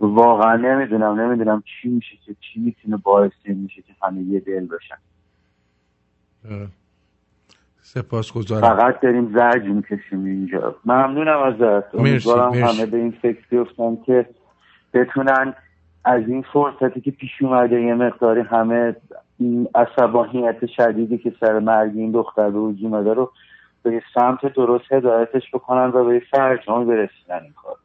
واقعا 0.00 0.56
نمی‌دونم 0.56 1.20
نمی‌دونم 1.20 1.62
چی 1.66 1.88
میشه 1.88 2.16
که 2.26 2.36
چی 2.40 2.60
می‌تونه 2.60 2.96
باعث 2.96 3.32
میشه 3.44 3.82
که 3.82 3.92
همه 4.02 4.20
یه 4.22 4.40
دل 4.40 4.66
باشن 4.66 4.96
سپاس 7.80 8.32
گذارم 8.32 8.60
فقط 8.60 9.00
داریم 9.00 9.32
زرج 9.34 9.64
می‌کشیم 9.64 10.24
اینجا. 10.24 10.76
ممنونم 10.84 11.42
ازت. 11.42 11.94
امیدوارم 11.94 12.52
همه 12.52 12.86
به 12.86 12.96
این 12.96 13.10
فکر 13.22 13.46
بیفتن 13.50 13.96
که 14.06 14.26
بتونن 14.94 15.54
از 16.04 16.28
این 16.28 16.44
فرصتی 16.52 17.00
که 17.00 17.10
پیش 17.10 17.30
اومده 17.40 17.80
یه 17.80 17.94
مقداری 17.94 18.40
همه 18.40 18.96
عصبانیت 19.74 20.66
شدیدی 20.66 21.18
که 21.18 21.34
سر 21.40 21.58
مرگ 21.58 21.92
این 21.94 22.12
دختر 22.12 22.50
به 22.50 22.58
وجود 22.58 22.94
اومده 22.94 23.14
رو 23.14 23.32
به 23.82 24.02
سمت 24.14 24.54
درست 24.54 24.92
هدایتش 24.92 25.42
بکنن 25.52 25.86
و 25.86 26.04
به 26.04 26.22
فرجام 26.30 26.86
برسیدن 26.86 27.42
این 27.42 27.52
کار. 27.52 27.76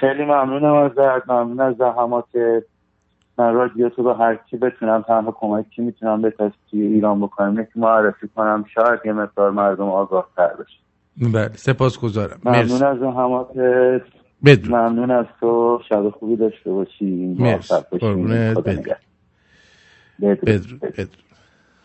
خیلی 0.00 0.24
ممنونم 0.24 0.74
ازت 0.74 1.28
ممنون 1.28 1.60
از 1.60 1.76
زحمات 1.76 2.24
من 3.38 3.54
رادیو 3.54 3.88
تو 3.88 4.02
به 4.02 4.14
هر 4.14 4.38
کی 4.50 4.56
بتونم 4.56 5.02
تنها 5.02 5.36
کمکی 5.40 5.82
می‌تونم 5.82 6.22
به 6.22 6.34
توی 6.70 6.82
ایران 6.82 7.20
بکنم. 7.20 7.60
یکی 7.60 7.80
معرفی 7.80 8.28
کنم 8.36 8.64
شاید 8.74 9.00
یه 9.04 9.12
مقدار 9.12 9.50
مردم 9.50 9.88
آگاه 9.88 10.28
تر 10.36 10.48
بشه. 10.48 11.32
بله 11.32 11.56
سپاس 11.56 11.98
گذارم 11.98 12.40
ممنون 12.44 12.82
از 12.82 12.98
زحمات. 12.98 13.48
بدرود. 14.44 14.74
ممنون 14.74 15.10
از 15.10 15.26
تو. 15.40 15.80
شب 15.88 16.10
خوبی 16.10 16.36
داشته 16.36 16.70
باشی. 16.70 17.36
مرسی. 17.38 17.74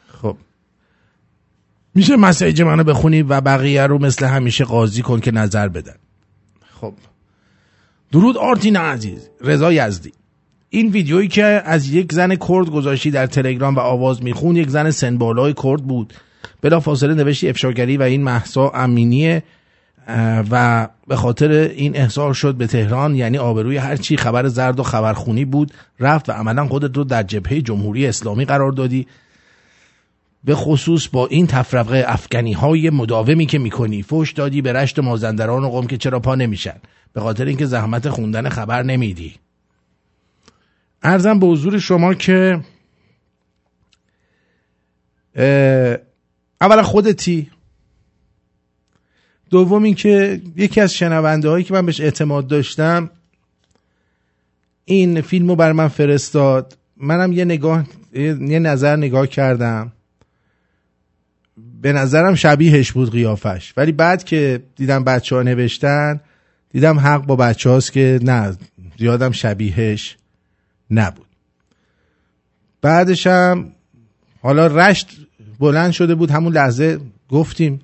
خب. 0.08 0.36
میشه 1.96 2.16
مسیج 2.16 2.62
منو 2.62 2.84
بخونی 2.84 3.22
و 3.22 3.42
بقیه 3.42 3.88
رو 3.88 3.98
مثل 3.98 4.26
همیشه 4.26 4.66
قاضی 4.66 5.02
کن 5.02 5.20
که 5.20 5.32
نظر 5.32 5.68
بدن. 5.68 5.96
خب. 6.82 6.94
درود 8.12 8.38
آرتین 8.38 8.76
عزیز 8.76 9.30
رضا 9.42 9.74
یزدی. 9.74 10.12
این 10.70 10.92
ویدیویی 10.92 11.28
که 11.28 11.44
از 11.44 11.90
یک 11.90 12.14
زن 12.14 12.36
کرد 12.36 12.70
گذاشتی 12.70 13.12
در 13.12 13.26
تلگرام 13.26 13.76
و 13.76 13.80
آواز 13.80 14.24
میخون 14.24 14.56
یک 14.56 14.70
زن 14.70 14.92
سنبالای 14.92 15.54
کرد 15.64 15.84
بود. 15.84 16.14
بلا 16.62 16.80
فاصله 16.80 17.14
نوشتی 17.14 17.50
افشاگری 17.50 17.98
و 17.98 18.02
این 18.02 18.24
محسا 18.24 18.70
امینیه 18.70 19.44
و 20.52 20.88
به 21.08 21.16
خاطر 21.16 21.52
این 21.52 21.98
احضار 21.98 22.34
شد 22.34 22.56
به 22.56 22.68
تهران 22.68 23.16
یعنی 23.16 23.38
آبروی 23.38 23.78
هر 23.78 23.96
چی 23.96 24.18
خبر 24.18 24.48
زرد 24.48 24.80
و 24.80 24.84
خبرخونی 24.84 25.46
بود. 25.46 25.72
رفت 26.00 26.30
و 26.30 26.32
عملا 26.32 26.68
خودت 26.68 26.98
رو 26.98 27.04
در 27.04 27.24
جبهه 27.24 27.62
جمهوری 27.62 28.08
اسلامی 28.08 28.46
قرار 28.46 28.72
دادی. 28.72 29.08
به 30.44 30.56
خصوص 30.56 31.08
با 31.08 31.28
این 31.28 31.48
تفرقه 31.48 32.04
افغانی 32.08 32.54
های 32.54 32.90
مداومی 32.90 33.46
که 33.46 33.60
می‌کنی 33.60 34.04
فوش 34.04 34.32
دادی 34.32 34.62
به 34.62 34.74
رشت 34.74 35.00
مازندران 35.00 35.64
و 35.64 35.70
قوم 35.70 35.88
که 35.88 35.98
چرا 35.98 36.20
پا 36.20 36.36
نمیشن. 36.36 36.76
به 37.14 37.22
خاطر 37.22 37.46
اینکه 37.46 37.66
زحمت 37.66 38.10
خوندن 38.10 38.50
خبر 38.50 38.84
نمیدی. 38.84 39.36
ارزم 41.04 41.40
به 41.40 41.46
حضور 41.46 41.80
شما 41.80 42.14
که 42.14 42.62
اولا 46.62 46.84
خودتی. 46.84 47.52
دوم 49.50 49.84
اینکه 49.84 50.42
یکی 50.56 50.82
از 50.82 50.94
شنونده 50.94 51.50
هایی 51.50 51.64
که 51.64 51.74
من 51.74 51.86
بهش 51.86 52.02
اعتماد 52.02 52.48
داشتم 52.48 53.10
این 54.86 55.22
فیلم 55.22 55.48
رو 55.48 55.56
بر 55.56 55.72
من 55.72 55.88
فرستاد. 55.88 56.78
منم 56.98 57.34
یه 57.34 57.46
نگاه 57.46 57.86
یه 58.14 58.60
نظر 58.60 58.96
نگاه 58.96 59.28
کردم. 59.28 59.92
به 61.82 61.94
نظرم 61.94 62.36
شبیهش 62.36 62.92
بود 62.92 63.12
قیافش. 63.12 63.74
ولی 63.78 63.92
بعد 63.92 64.24
که 64.24 64.64
دیدم 64.76 65.04
بچه 65.04 65.36
ها 65.36 65.44
نوشتن 65.44 66.22
دیدم 66.72 67.00
حق 67.00 67.26
با 67.26 67.36
بچه 67.36 67.70
هاست 67.70 67.92
که 67.92 68.20
نه 68.24 68.58
زیادم 68.98 69.32
شبیهش 69.32 70.18
نبود. 70.92 71.26
بعدشم 72.82 73.72
حالا 74.42 74.68
رشت 74.68 75.18
بلند 75.60 75.92
شده 75.92 76.16
بود 76.16 76.32
همون 76.32 76.54
لحظه 76.54 77.00
گفتیم. 77.30 77.80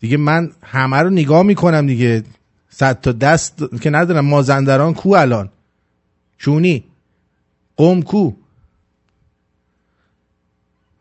دیگه 0.00 0.16
من 0.16 0.52
همه 0.62 0.96
رو 0.96 1.10
نگاه 1.10 1.42
می‌کنم 1.42 1.86
دیگه. 1.86 2.22
صد 2.68 3.00
تا 3.00 3.12
دست 3.12 3.78
که 3.80 3.90
ندارم. 3.90 4.24
مازندران 4.24 4.94
کو 4.94 5.14
الان؟ 5.14 5.48
چونی؟ 6.38 6.84
قوم 7.76 8.02
کو؟ 8.02 8.32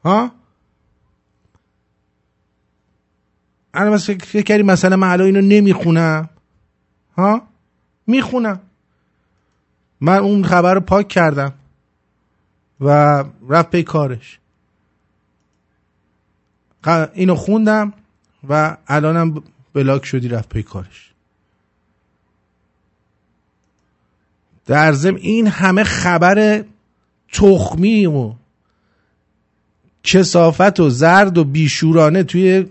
ها؟ 0.03 0.31
الان 3.73 3.93
مثلا 3.93 4.17
فکر 4.17 4.41
کردی 4.41 4.63
مثلا 4.63 4.95
من 4.95 5.09
الان 5.09 5.25
اینو 5.25 5.41
نمی‌خونم؟ 5.41 6.29
ها؟ 7.17 7.47
می‌خونم. 8.07 8.59
من 10.01 10.17
اون 10.17 10.43
خبر 10.43 10.73
رو 10.73 10.81
پاک 10.81 11.07
کردم. 11.07 11.53
و 12.79 13.23
رفت 13.49 13.69
پی 13.69 13.83
کارش. 13.83 14.39
اینو 17.13 17.35
خوندم 17.35 17.93
و 18.49 18.77
الانم 18.87 19.43
بلاک 19.73 20.05
شدی 20.05 20.27
رفت 20.27 20.49
پی 20.49 20.63
کارش. 20.63 21.13
در 24.65 24.93
ضمن 24.93 25.17
این 25.17 25.47
همه 25.47 25.83
خبر 25.83 26.63
تخمی 27.33 28.05
و 28.05 28.33
کسافت 30.03 30.79
و 30.79 30.89
زرد 30.89 31.37
و 31.37 31.43
بیشورانه 31.43 32.23
توی 32.23 32.65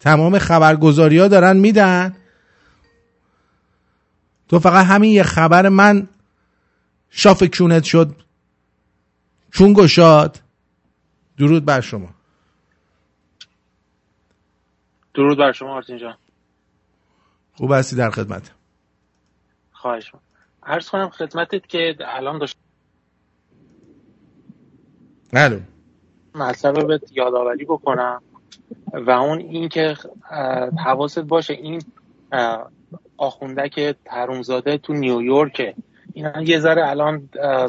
تمام 0.00 0.38
خبرگزاری 0.38 1.18
ها 1.18 1.28
دارن 1.28 1.56
میدن. 1.56 2.16
تو 4.52 4.58
فقط 4.58 4.86
همین 4.86 5.10
یه 5.10 5.22
خبر 5.22 5.68
من 5.68 6.08
شاف 7.10 7.42
کونت 7.58 7.84
شد. 7.84 8.16
چون 9.50 9.72
گشاد. 9.72 10.40
درود 11.38 11.64
بر 11.64 11.80
شما. 11.80 12.08
درود 15.14 15.38
بر 15.38 15.52
شما 15.52 15.76
آرتین 15.76 15.98
جان. 15.98 16.16
خوب 17.52 17.72
هستی 17.72 17.96
در 17.96 18.10
خدمت. 18.10 18.50
خواهش 19.72 20.12
عرض 20.62 20.88
کنم 20.88 21.08
خدمتت 21.08 21.66
که 21.66 21.96
الان 22.00 22.38
داشت 22.38 22.56
بله. 25.32 25.62
مطلب 26.34 26.86
به 26.86 27.00
یادآوری 27.10 27.64
بکنم 27.64 28.22
و 28.92 29.10
اون 29.10 29.38
این 29.38 29.68
که 29.68 29.96
حواست 30.84 31.18
باشه 31.18 31.54
این 31.54 31.82
آخونده 33.22 33.68
که 33.68 33.94
ترومزاده 34.04 34.78
تو 34.78 34.92
نیویورکه 34.92 35.74
اینا 36.12 36.42
یه 36.42 36.60
ذره 36.60 36.90
الان 36.90 37.28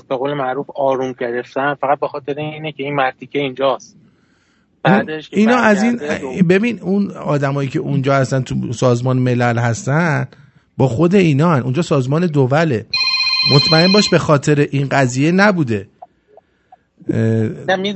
به 0.09 0.15
قول 0.15 0.33
معروف 0.33 0.67
آروم 0.75 1.11
گرفتن. 1.19 1.73
فقط 1.73 1.99
به 1.99 2.07
خاطر 2.07 2.33
اینه 2.37 2.71
که 2.71 2.83
این 2.83 2.95
مرتیکه 2.95 3.39
اینجاست. 3.39 3.97
بعدش 4.83 5.29
اینا 5.31 5.55
از 5.55 5.83
این 5.83 5.99
ببین 6.47 6.79
اون 6.81 7.11
آدمایی 7.11 7.69
که 7.69 7.79
اونجا 7.79 8.13
هستن 8.15 8.41
تو 8.41 8.73
سازمان 8.73 9.17
ملل 9.17 9.57
هستن 9.57 10.27
با 10.77 10.87
خود 10.87 11.15
اینا 11.15 11.49
هن. 11.49 11.61
اونجا 11.61 11.81
سازمان 11.81 12.27
دوله 12.27 12.85
مطمئن 13.55 13.93
باش 13.93 14.09
به 14.09 14.17
خاطر 14.17 14.67
این 14.71 14.87
قضیه 14.91 15.31
نبوده. 15.31 15.87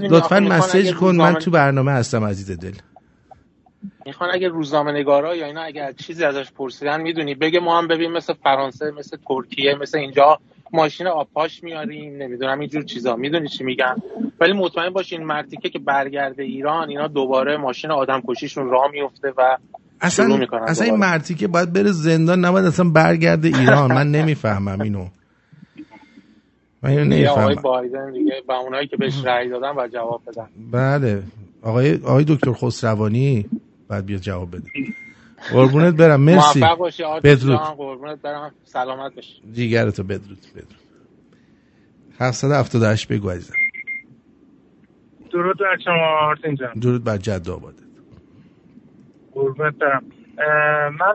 لطفا 0.09 0.39
مسیج 0.39 0.93
کن. 0.93 1.15
من 1.15 1.33
تو 1.33 1.51
برنامه 1.51 1.91
هستم 1.91 2.23
عزیز 2.23 2.59
دل. 2.59 2.73
می‌خوان 4.07 4.29
اگه 4.33 4.47
روزنامه 4.47 4.91
نگارا 4.91 5.35
یا 5.35 5.45
اینا 5.45 5.61
اگر 5.61 5.91
چیزی 5.91 6.23
ازش 6.25 6.51
پرسیدن 6.51 7.01
می‌دونی. 7.01 7.35
بگه 7.35 7.59
ما 7.59 7.77
هم 7.77 7.87
ببین 7.87 8.11
مثل 8.11 8.33
فرانسه 8.33 8.91
مثل 8.91 9.17
ترکیه 9.27 9.75
مثل 9.81 9.97
اینجا 9.97 10.39
ماشین 10.73 11.07
آپاش 11.07 11.63
میاریم 11.63 12.23
نمی‌دونم 12.23 12.59
اینجور 12.59 12.83
چیزا. 12.83 13.15
می‌دونی 13.15 13.47
چی 13.47 13.63
میگن؟ 13.63 13.95
ولی 14.39 14.53
مطمئن 14.53 14.89
باشین 14.89 15.23
مرتیکه 15.23 15.69
که 15.69 15.79
برگرده 15.79 16.43
ایران 16.43 16.89
اینا 16.89 17.07
دوباره 17.07 17.57
ماشین 17.57 17.91
آدم 17.91 18.21
کشیشون 18.27 18.69
راه 18.69 18.91
میفته 18.91 19.33
و 19.37 19.57
اصلا 20.01 20.45
اصلا 20.67 20.85
این 20.85 20.95
مرتیکه 20.95 21.47
باید 21.47 21.73
بره 21.73 21.91
زندان 21.91 22.45
نباید 22.45 22.65
اصلا 22.65 22.89
برگرده 22.89 23.47
ایران. 23.47 23.91
من 23.93 24.11
نمی‌فهمم 24.11 24.81
اینو. 24.81 25.05
من 26.83 26.89
اینو 26.89 27.03
نمی‌فهمم 27.03 27.39
آقای 27.39 27.55
بایدن 27.55 28.11
دیگه 28.11 28.33
با 28.47 28.57
اونایی 28.57 28.87
که 28.87 28.97
بهش 28.97 29.25
رأی 29.25 29.49
دادن 29.49 29.71
و 29.77 29.87
جواب 29.87 30.21
بدن. 30.27 30.47
بله. 30.71 31.23
آقای 31.61 31.95
آقای 31.95 32.25
دکتر 32.27 32.53
خسروانی. 32.53 33.45
بعد 33.89 34.05
بیا 34.05 34.17
جواب 34.17 34.55
بده. 34.55 34.71
قربونت 35.51 35.95
برم 35.95 36.21
مرسی. 36.21 36.59
موفق 36.59 36.77
باشی 36.77 37.03
بدرود. 37.23 37.59
قربونت 37.59 38.21
برم. 38.21 38.51
سلامت 38.63 39.15
باشی. 39.15 39.41
دیگرتو 39.53 40.03
بدرود 40.03 40.39
بدرود. 40.55 40.75
778 42.19 43.07
بگو 43.07 43.29
عزیزم. 43.29 43.53
درود 45.31 45.57
بر 45.59 45.77
شما 45.85 46.19
آرتین 46.21 46.55
جان. 46.55 46.73
درود 46.73 47.03
بر 47.03 47.17
جد 47.17 47.49
آبادت. 47.49 47.77
قربونت 49.33 49.75
برم. 49.75 50.03
من 50.99 51.13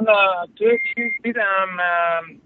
توی 0.56 0.78
چیز 0.94 1.12
دیدم 1.24 1.66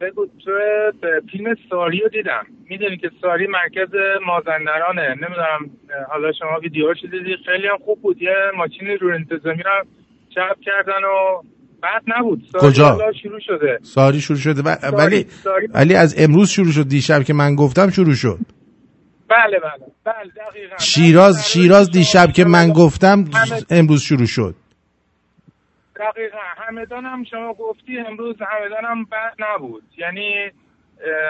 بگو 0.01 0.27
توی 0.45 0.93
فیلم 1.33 1.55
ساری 1.71 2.01
رو 2.01 2.09
دیدم. 2.09 2.47
می‌دونی 2.71 2.97
که 2.97 3.11
ساری 3.23 3.47
مرکز 3.47 3.89
مازندرانه. 4.27 5.09
نمی‌دونم 5.09 5.71
حالا 6.09 6.33
شما 6.33 6.59
ویدیو 6.63 6.95
دیدی؟ 6.95 7.37
خیلی 7.47 7.67
هم 7.67 7.79
خوب 7.85 8.03
بود. 8.03 8.23
یه 8.23 8.35
ماشین 8.57 8.89
رو 9.01 9.15
انتظامی 9.15 9.63
رو 9.63 9.85
چپ 10.37 10.61
کردن 10.61 11.05
و 11.05 11.43
بعد 11.83 12.03
نبود. 12.07 12.43
ساری 12.53 12.67
کجا؟ 12.67 12.99
شروع 13.23 13.41
شده. 13.41 13.79
ساری 13.83 14.21
شروع 14.21 14.39
شده. 14.39 14.63
ولی 14.93 15.27
ولی 15.75 15.95
از 15.95 16.15
امروز 16.19 16.51
شروع 16.51 16.73
شد. 16.73 16.89
دیشب 16.89 17.23
که 17.23 17.35
من 17.35 17.55
گفتم 17.55 17.91
شروع 17.91 18.15
شد. 18.15 18.39
بله 19.29 19.59
بله. 19.59 19.87
بله 20.05 20.33
دقیقا. 20.37 20.77
شیراز 20.79 21.53
شیراز 21.53 21.91
دیشب 21.91 22.33
که 22.33 22.45
من 22.45 22.73
گفتم 22.73 23.25
امروز 23.71 24.03
شروع 24.03 24.27
شد. 24.27 24.55
دقیقا. 25.97 26.39
همدان 26.57 27.05
هم 27.05 27.25
شما 27.25 27.55
گفتی 27.55 27.99
امروز 27.99 28.37
همدان 28.41 28.85
هم 28.85 29.05
بد 29.05 29.35
نبود. 29.39 29.83
یعنی 29.99 30.33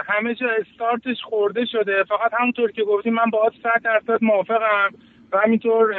همه 0.09 0.35
جا 0.35 0.47
استارتش 0.61 1.17
خورده 1.25 1.65
شده. 1.73 2.05
فقط 2.09 2.33
همونطور 2.41 2.71
که 2.73 2.83
گفتی 2.83 3.11
من 3.11 3.31
باید 3.33 3.53
صد 3.63 3.83
درصد 3.85 4.19
موافقم 4.23 4.91
و 5.33 5.39
همینطور 5.45 5.95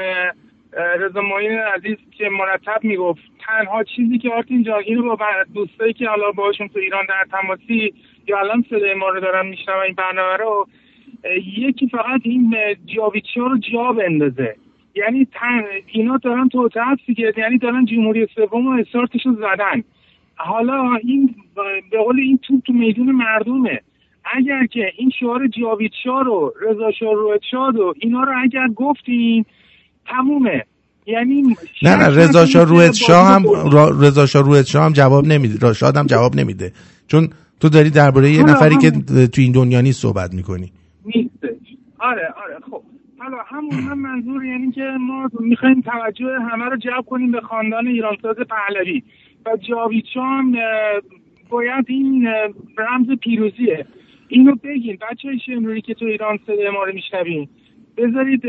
رضا 0.74 1.22
معین 1.22 1.60
عزیز 1.60 1.98
که 2.18 2.30
مرتب 2.30 2.84
می‌گفت 2.84 3.22
تنها 3.40 3.84
چیزی 3.84 4.18
که 4.18 4.30
آرتین 4.30 4.72
اینو 4.86 5.16
با 5.16 5.26
دوستایی 5.54 5.94
که 5.94 6.10
حالا 6.10 6.32
باشون 6.32 6.68
تو 6.68 6.80
ایران 6.80 7.06
در 7.06 7.26
تماسی 7.32 7.94
یا 8.28 8.40
الان 8.40 8.66
صدای 8.70 8.94
ما 8.94 9.10
رو 9.10 9.20
دارن 9.20 9.48
میشنم 9.48 9.80
این 9.86 9.96
برنامه 9.96 10.38
رو 10.38 10.68
یکی 11.58 11.88
فقط 11.88 12.22
این 12.24 12.56
جاویچا 12.86 13.48
رو 13.48 13.58
جا 13.58 13.92
بندازه. 13.92 14.56
یعنی 14.96 15.28
تن 15.34 15.64
اینا 15.88 16.18
دارن 16.18 16.50
تو 16.50 16.70
دیگه 17.08 17.34
یعنی 17.38 17.58
دارن 17.58 17.86
جمهوری 17.86 18.28
سوم 18.36 18.68
و 18.68 18.80
استارتش 18.80 19.26
رو 19.26 19.34
زدن. 19.34 19.84
حالا 20.36 20.96
این 21.04 21.36
به 21.92 21.98
قول 21.98 22.20
این 22.20 22.38
توپ 22.38 22.64
تو 22.64 22.74
میدون 22.74 23.12
مردمه. 23.12 23.82
اگر 24.26 24.66
که 24.66 24.92
این 24.98 25.10
شعار 25.20 25.48
جاوید 25.48 25.92
شاه 26.04 26.24
رو 26.24 26.54
رضا 26.62 26.92
شاه 27.52 27.76
و 27.76 27.94
اینا 28.00 28.24
رو 28.24 28.34
اگر 28.44 28.68
گفتین 28.68 29.46
تمومه. 30.10 30.64
یعنی 31.06 31.56
نه 31.82 31.96
نه 31.96 32.08
رضا 32.08 32.46
شاه 32.46 32.92
شاه 32.92 33.28
هم 33.28 33.44
رضا 34.02 34.26
شاه 34.26 34.64
شاه 34.64 34.86
هم 34.86 34.94
جواب 34.94 35.26
نمیده. 35.26 35.74
شاد 35.74 35.98
هم 35.98 36.06
جواب 36.06 36.36
نمیده. 36.36 36.72
چون 37.08 37.30
تو 37.60 37.70
داری 37.70 37.90
درباره 37.90 38.32
یه 38.32 38.44
نفری 38.44 38.78
که 38.78 38.92
تو 39.28 39.42
این 39.42 39.52
دنیا 39.52 39.82
نیست 39.82 40.02
صحبت 40.02 40.34
می‌کنی. 40.34 40.72
نیستش 41.06 41.68
آره 42.00 42.34
آره. 42.46 42.60
خب. 42.72 42.82
حالا 43.20 43.38
همون 43.48 43.72
هم 43.72 44.00
منظور 44.00 44.46
یعنی 44.46 44.72
که 44.72 44.82
ما 45.00 45.30
می‌خوایم 45.40 45.82
توجه 45.82 46.40
همه 46.52 46.66
رو 46.66 46.78
جلب 46.78 47.06
کنیم 47.06 47.32
به 47.32 47.42
خاندان 47.42 47.88
ایرانساز 47.88 48.36
پهلوی. 48.36 49.04
و 49.46 49.50
جاویدشان 49.70 50.56
باید 51.50 51.86
این 51.88 52.28
رمز 52.78 53.20
پیروزیه. 53.22 53.86
اینو 54.28 54.56
بگین. 54.56 54.98
بچه 55.02 55.28
های 55.28 55.40
شمروری 55.46 55.82
که 55.82 55.94
تو 55.94 56.06
ایران 56.06 56.40
صدای 56.48 56.70
ما 56.70 56.84
رو 56.84 56.94
میشنوین. 56.94 57.50
بذارید 57.98 58.44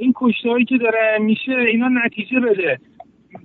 این 0.00 0.12
کشته 0.16 0.64
که 0.68 0.78
داره 0.78 1.18
میشه 1.20 1.52
اینا 1.52 1.88
نتیجه 1.88 2.40
بده. 2.40 2.78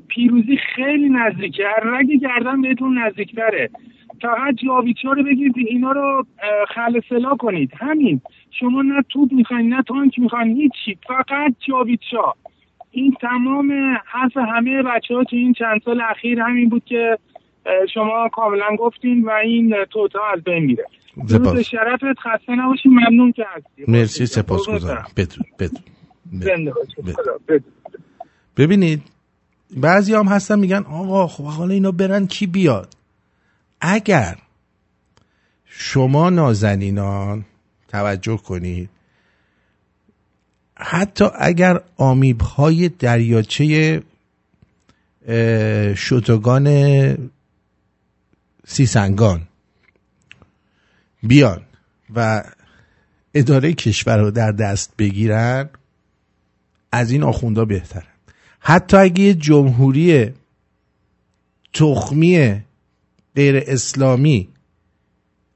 پیروزی 0.08 0.58
خیلی 0.76 1.10
نزدیکه. 1.10 1.64
رگ 1.84 2.12
گردن 2.12 2.62
بهتون 2.62 2.98
نزدیکتره. 2.98 3.70
فقط 4.22 4.56
جاویچا 4.66 5.12
رو 5.12 5.24
بگیرید 5.24 5.54
اینا 5.58 5.92
رو 5.92 6.26
خلصلا 6.68 7.36
کنید. 7.36 7.72
همین. 7.80 8.22
شما 8.60 8.82
نه 8.82 9.02
توپ 9.10 9.34
می‌خواین 9.34 9.74
نه 9.74 9.82
تانک 9.82 10.20
می‌خواین 10.20 10.56
هیچی. 10.58 10.98
فقط 11.08 11.54
جاویچا 11.68 12.34
این 12.92 13.12
تمام 13.22 13.72
حرف 14.06 14.38
همه 14.38 14.84
بچه 14.84 15.16
ها 15.16 15.24
تو 15.24 15.36
این 15.36 15.54
چند 15.54 15.82
سال 15.86 16.02
اخیر 16.02 16.40
همین 16.40 16.70
بود 16.70 16.86
که 16.86 17.18
شما 17.94 18.30
کاملا 18.30 18.76
گفتین 18.80 19.22
و 19.22 19.30
این 19.30 19.76
توتا 19.90 20.20
از 20.34 20.44
بین 20.44 20.66
میره. 20.66 20.86
درود 21.28 21.62
شرفت 21.62 22.20
خسته 22.20 22.56
نباشی 22.56 22.90
ممنون 22.90 23.32
که 23.32 23.44
هستی 23.56 23.92
مرسی 23.92 24.26
سپاس 24.26 24.70
گذارم 24.70 25.08
ببینید 28.58 29.02
بعضی 29.78 30.14
هم 30.14 30.28
هستن 30.28 30.60
میگن 30.60 30.84
آقا 30.84 31.28
خب 31.28 31.44
حالا 31.44 31.74
اینا 31.74 31.92
برن 31.92 32.28
کی 32.28 32.48
بیاد؟ 32.48 32.94
اگر 33.82 34.38
شما 35.66 36.30
نازنینان 36.30 37.46
توجه 37.88 38.38
کنید 38.38 38.90
حتی 40.76 41.26
اگر 41.40 41.82
آمیب 41.98 42.42
های 42.42 42.90
دریاچه 42.90 44.04
شتگان 45.96 46.68
سیسنگان 48.66 49.42
بیان 51.24 51.62
و 52.16 52.44
اداره 53.34 53.74
کشور 53.74 54.18
رو 54.18 54.32
در 54.32 54.52
دست 54.52 54.94
بگیرن 54.98 55.70
از 56.92 57.12
این 57.12 57.24
آخوندا 57.24 57.66
بهتره. 57.66 58.08
حتی 58.60 58.98
اگه 58.98 59.24
یه 59.24 59.34
جمهوری 59.34 60.32
تخمی 61.74 62.62
غیر 63.36 63.64
اسلامی 63.68 64.48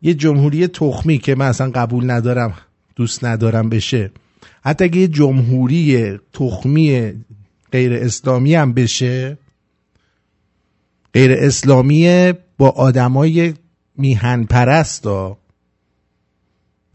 یه 0.01 0.13
جمهوری 0.13 0.67
تخمی 0.67 1.17
که 1.17 1.35
من 1.35 1.45
اصلا 1.45 1.71
قبول 1.71 2.11
ندارم 2.11 2.53
دوست 2.95 3.25
ندارم 3.25 3.69
بشه 3.69 4.11
حتی 4.63 4.83
اگه 4.83 4.97
یه 4.97 5.07
جمهوری 5.07 6.17
تخمی 6.33 7.13
غیر 7.71 7.93
اسلامی 7.93 8.55
هم 8.55 8.73
بشه 8.73 9.37
غیر 11.13 11.31
اسلامی 11.31 12.33
با 12.57 12.69
آدمای 12.69 13.53
میهن 13.97 14.43
پرست 14.43 15.07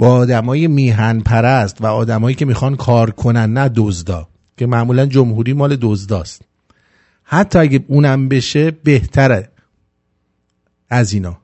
با 0.01 0.12
آدمای 0.12 0.66
میهن 0.68 1.20
پرست 1.20 1.82
و 1.82 1.86
آدمایی 1.86 2.36
که 2.36 2.44
می‌خوان 2.44 2.76
کار 2.76 3.11
کنن 3.11 3.53
نه 3.53 3.70
دزدا 3.76 4.28
که 4.57 4.66
معمولا 4.66 5.07
جمهوری 5.07 5.53
مال 5.53 5.76
دزداست. 5.80 6.42
حتی 7.22 7.59
اگه 7.59 7.84
اونم 7.88 8.28
بشه 8.28 8.70
بهتره 8.70 9.48
از 10.90 11.12
اینا. 11.12 11.38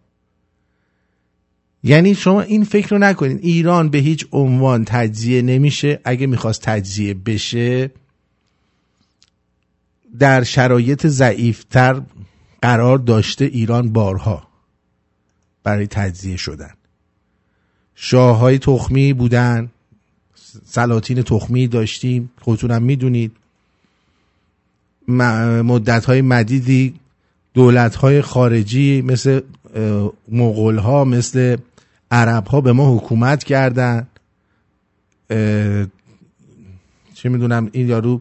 یعنی 1.82 2.14
شما 2.14 2.40
این 2.40 2.64
فکر 2.64 2.88
رو 2.88 2.98
نکنید 2.98 3.38
ایران 3.42 3.88
به 3.88 3.98
هیچ 3.98 4.26
عنوان 4.32 4.84
تجزیه 4.84 5.42
نمیشه. 5.42 6.00
اگه 6.04 6.26
می‌خواست 6.26 6.62
تجزیه 6.62 7.14
بشه 7.14 7.90
در 10.18 10.42
شرایط 10.44 11.06
ضعیفتر 11.06 12.02
قرار 12.62 12.98
داشته 12.98 13.44
ایران 13.44 13.92
بارها 13.92 14.48
برای 15.64 15.86
تجزیه 15.86 16.36
شدن. 16.36 16.75
شاه 17.98 18.36
های 18.36 18.58
تخمی 18.58 19.12
بودن. 19.12 19.70
سلاطین 20.64 21.22
تخمی 21.22 21.66
داشتیم. 21.68 22.30
خودتونم 22.40 22.82
می‌دونید. 22.82 23.32
مدت 25.08 26.04
های 26.04 26.22
مدیدی 26.22 26.94
دولت 27.54 27.96
های 27.96 28.22
خارجی 28.22 29.02
مثل 29.02 29.40
مغول 30.28 30.78
ها 30.78 31.04
مثل 31.04 31.56
عرب 32.10 32.46
ها 32.46 32.60
به 32.60 32.72
ما 32.72 32.96
حکومت 32.96 33.44
کردن. 33.44 34.06
چه 37.14 37.28
می‌دونم 37.28 37.68
این 37.72 37.88
یارو 37.88 38.20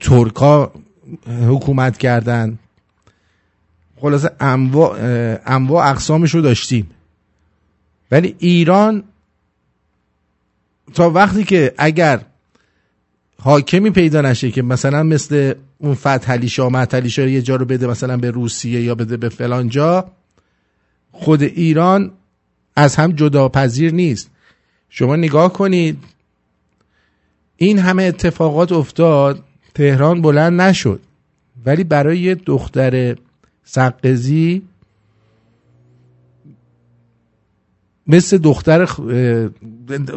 ترکا 0.00 0.72
حکومت 1.26 1.98
کردن. 1.98 2.58
خلاصه 4.00 4.30
انواع, 4.40 4.98
انواع 5.46 5.90
اقسامش 5.90 6.34
رو 6.34 6.40
داشتیم. 6.40 6.90
ولی 8.12 8.36
ایران 8.38 9.04
تا 10.94 11.10
وقتی 11.10 11.44
که 11.44 11.74
اگر 11.78 12.20
حاکمی 13.38 13.90
پیدا 13.90 14.20
نشه 14.20 14.50
که 14.50 14.62
مثلا 14.62 15.02
مثل 15.02 15.54
اون 15.78 15.94
فتحلی 15.94 16.48
شاه 16.48 17.08
شاه 17.08 17.30
یه 17.30 17.42
جا 17.42 17.56
رو 17.56 17.64
بده 17.64 17.86
مثلا 17.86 18.16
به 18.16 18.30
روسیه 18.30 18.82
یا 18.82 18.94
بده 18.94 19.16
به 19.16 19.28
فلان 19.28 19.68
جا 19.68 20.10
خود 21.12 21.42
ایران 21.42 22.10
از 22.76 22.96
هم 22.96 23.12
جدا 23.12 23.48
پذیر 23.48 23.92
نیست. 23.92 24.30
شما 24.88 25.16
نگاه 25.16 25.52
کنید 25.52 25.98
این 27.56 27.78
همه 27.78 28.02
اتفاقات 28.02 28.72
افتاد 28.72 29.44
تهران 29.74 30.22
بلند 30.22 30.60
نشد. 30.60 31.00
ولی 31.66 31.84
برای 31.84 32.34
دختر 32.34 33.16
سقزی 33.64 34.62
مثل 38.12 38.38
دختر 38.38 38.84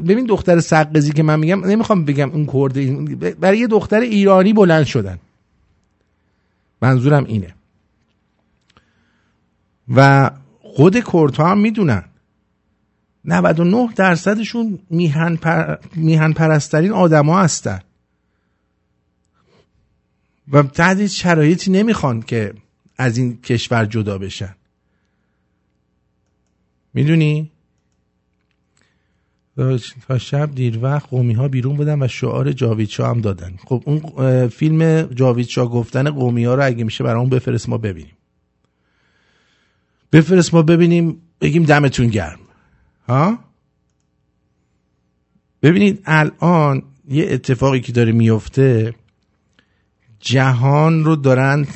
ببین 0.01 0.25
دختر 0.25 0.59
سقزی 0.59 1.11
که 1.11 1.23
من 1.23 1.39
میگم 1.39 1.65
نمی‌خوام 1.65 2.05
بگم 2.05 2.31
اون 2.31 2.45
کرده 2.45 3.33
برای 3.33 3.57
یه 3.57 3.67
دختر 3.67 3.99
ایرانی 3.99 4.53
بلند 4.53 4.85
شدن. 4.85 5.19
منظورم 6.81 7.23
اینه. 7.25 7.55
و 9.95 10.31
خود 10.61 11.03
کردها 11.13 11.51
هم 11.51 11.57
می‌دونن. 11.57 12.03
99 13.25 13.89
درصدشون 13.95 14.79
میهن, 14.89 15.35
پر... 15.35 15.75
میهن 15.95 16.33
پرسترین 16.33 16.91
آدما 16.91 17.39
هستن. 17.39 17.79
و 20.51 20.63
تحت 20.63 21.07
شرایطی 21.07 21.71
نمی‌خوان 21.71 22.21
که 22.21 22.53
از 22.97 23.17
این 23.17 23.41
کشور 23.41 23.85
جدا 23.85 24.17
بشن. 24.17 24.55
می‌دونی؟ 26.93 27.51
تا 30.07 30.17
شب 30.17 30.55
دیر 30.55 30.79
وقت 30.81 31.09
قومی 31.09 31.33
ها 31.33 31.47
بیرون 31.47 31.75
بودن 31.75 32.03
و 32.03 32.07
شعار 32.07 32.51
جاوید 32.51 32.89
هم 32.99 33.21
دادن. 33.21 33.53
خب 33.65 33.83
اون 33.85 34.47
فیلم 34.47 35.01
جاوید 35.01 35.55
گفتن 35.55 36.09
قومی 36.11 36.45
ها 36.45 36.55
رو 36.55 36.65
اگه 36.65 36.83
میشه 36.83 37.03
برامون 37.03 37.29
بفرست 37.29 37.69
ما 37.69 37.77
ببینیم. 37.77 38.17
بفرست 40.11 40.53
ما 40.53 40.61
ببینیم 40.61 41.21
بگیم 41.41 41.63
دمتون 41.63 42.07
گرم. 42.07 42.39
ها؟ 43.07 43.39
ببینید 45.61 46.01
الان 46.05 46.83
یه 47.09 47.25
اتفاقی 47.29 47.79
که 47.79 47.91
داره 47.91 48.11
میفته 48.11 48.93
جهان 50.19 51.05
رو 51.05 51.15
دارن 51.15 51.67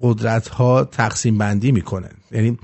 قدرت 0.00 0.48
ها 0.48 0.84
تقسیم 0.84 1.38
بندی 1.38 1.72
می‌کنن. 1.72 2.12
یعنی 2.32 2.58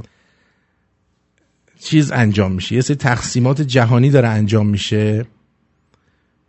چیز 1.78 2.12
انجام 2.12 2.52
میشه. 2.52 2.74
یه 2.74 2.80
سری 2.80 2.96
تقسیمات 2.96 3.62
جهانی 3.62 4.10
داره 4.10 4.28
انجام 4.28 4.66
میشه. 4.66 5.26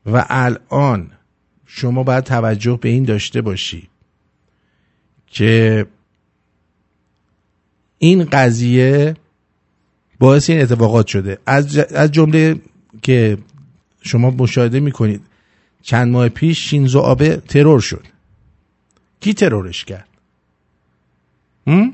و 0.05 0.25
الان 0.29 1.11
شما 1.65 2.03
باید 2.03 2.23
توجه 2.23 2.79
به 2.81 2.89
این 2.89 3.03
داشته 3.03 3.41
باشی 3.41 3.89
که 5.27 5.85
این 7.97 8.23
قضیه 8.23 9.13
باعث 10.19 10.49
این 10.49 10.61
اتفاقات 10.61 11.07
شده. 11.07 11.39
از, 11.45 11.77
جمله 12.11 12.61
که 13.01 13.37
شما 14.01 14.31
مشاهده 14.31 14.79
می‌کنید 14.79 15.21
چند 15.81 16.11
ماه 16.11 16.29
پیش 16.29 16.69
شینزو 16.69 16.99
آبه 16.99 17.37
ترور 17.37 17.79
شد. 17.79 18.05
کی 19.19 19.33
ترورش 19.33 19.85
کرد؟ 19.85 20.07
هم؟ 21.67 21.93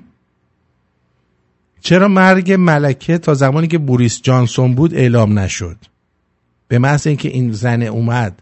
چرا 1.83 2.07
مرگ 2.07 2.51
ملکه 2.51 3.17
تا 3.17 3.33
زمانی 3.33 3.67
که 3.67 3.77
بوریس 3.77 4.21
جانسون 4.21 4.75
بود 4.75 4.93
اعلام 4.93 5.39
نشد؟ 5.39 5.77
به 6.67 6.79
محض 6.79 7.07
اینکه 7.07 7.29
این 7.29 7.51
زن 7.51 7.83
اومد. 7.83 8.41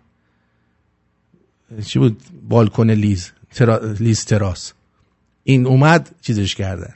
چی 1.86 2.00
بود؟ 2.00 2.22
بالکن 2.50 2.90
لیز 2.90 3.32
ترا... 3.54 3.78
لیز 3.78 4.26
تراس. 4.26 4.74
این 5.44 5.68
اومد 5.68 6.16
چیزش 6.22 6.56
کردن. 6.56 6.94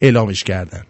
اعلامش 0.00 0.44
کردن. 0.44 0.82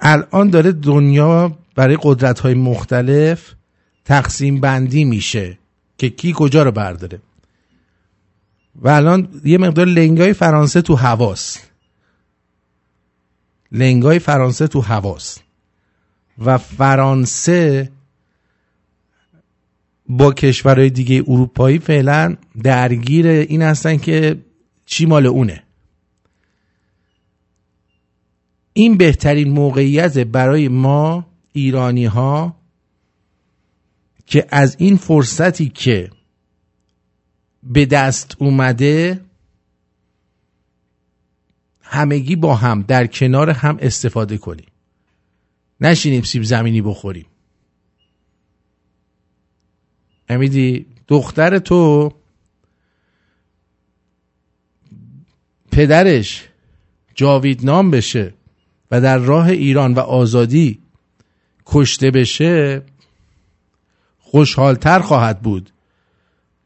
الان 0.00 0.50
داره 0.50 0.72
دنیا 0.72 1.58
برای 1.74 1.98
قدرت 2.02 2.40
های 2.40 2.54
مختلف 2.54 3.54
تقسیم 4.04 4.60
بندی 4.60 5.04
میشه 5.04 5.58
که 5.98 6.10
کی 6.10 6.32
کجا 6.36 6.62
رو 6.62 6.72
برداره. 6.72 7.20
و 8.76 8.88
الان 8.88 9.40
یه 9.44 9.58
مقدار 9.58 9.86
لنگای 9.86 10.32
فرانسه 10.32 10.82
تو 10.82 10.94
هواست. 10.94 11.69
لنگای 13.72 14.18
فرانسه 14.18 14.66
تو 14.66 14.80
هواست 14.80 15.42
و 16.38 16.58
فرانسه 16.58 17.90
با 20.08 20.32
کشورهای 20.32 20.90
دیگه 20.90 21.24
اروپایی 21.28 21.78
فعلا 21.78 22.36
درگیر 22.62 23.26
این 23.26 23.62
هستن 23.62 23.96
که 23.96 24.36
چی 24.86 25.06
مال 25.06 25.26
اونه. 25.26 25.62
این 28.72 28.96
بهترین 28.96 29.50
موقعیت 29.50 30.18
برای 30.18 30.68
ما 30.68 31.26
ایرانی 31.52 32.04
ها 32.04 32.56
که 34.26 34.46
از 34.50 34.76
این 34.78 34.96
فرصتی 34.96 35.68
که 35.68 36.10
به 37.62 37.86
دست 37.86 38.36
اومده 38.38 39.20
همگی 41.92 42.36
با 42.36 42.54
هم 42.54 42.82
در 42.82 43.06
کنار 43.06 43.50
هم 43.50 43.78
استفاده 43.80 44.38
کنیم. 44.38 44.66
نشینیم 45.80 46.22
سیب 46.22 46.42
زمینی 46.42 46.82
بخوریم. 46.82 47.26
امیدی 50.28 50.86
دختر 51.08 51.58
تو 51.58 52.12
پدرش 55.72 56.48
جاوید 57.14 57.64
نام 57.64 57.90
بشه 57.90 58.34
و 58.90 59.00
در 59.00 59.18
راه 59.18 59.48
ایران 59.48 59.94
و 59.94 59.98
آزادی 60.00 60.78
کشته 61.66 62.10
بشه 62.10 62.82
خوشحالتر 64.18 64.98
خواهد 64.98 65.40
بود 65.40 65.70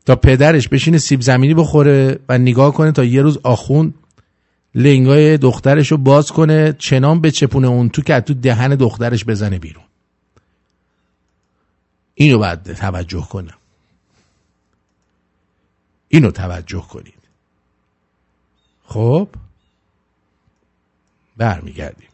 تا 0.06 0.16
پدرش 0.16 0.68
بشینه 0.68 0.98
سیب 0.98 1.20
زمینی 1.20 1.54
بخوره 1.54 2.18
و 2.28 2.38
نگاه 2.38 2.74
کنه 2.74 2.92
تا 2.92 3.04
یه 3.04 3.22
روز 3.22 3.38
آخون 3.42 3.94
لنگای 4.74 5.38
دخترش 5.38 5.92
رو 5.92 5.96
باز 5.96 6.32
کنه 6.32 6.72
چنان 6.72 7.20
به 7.20 7.30
چپونه 7.30 7.68
اون 7.68 7.88
تو 7.88 8.02
که 8.02 8.20
تو 8.20 8.34
دهن 8.34 8.74
دخترش 8.74 9.24
بزنه 9.24 9.58
بیرون. 9.58 9.84
اینو 12.14 12.38
باید 12.38 12.62
توجه 12.62 13.26
کنم. 13.30 13.58
اینو 16.08 16.30
توجه 16.30 16.80
کنید. 16.80 17.14
خب؟ 18.86 19.28
برمیگردیم. 21.36 22.08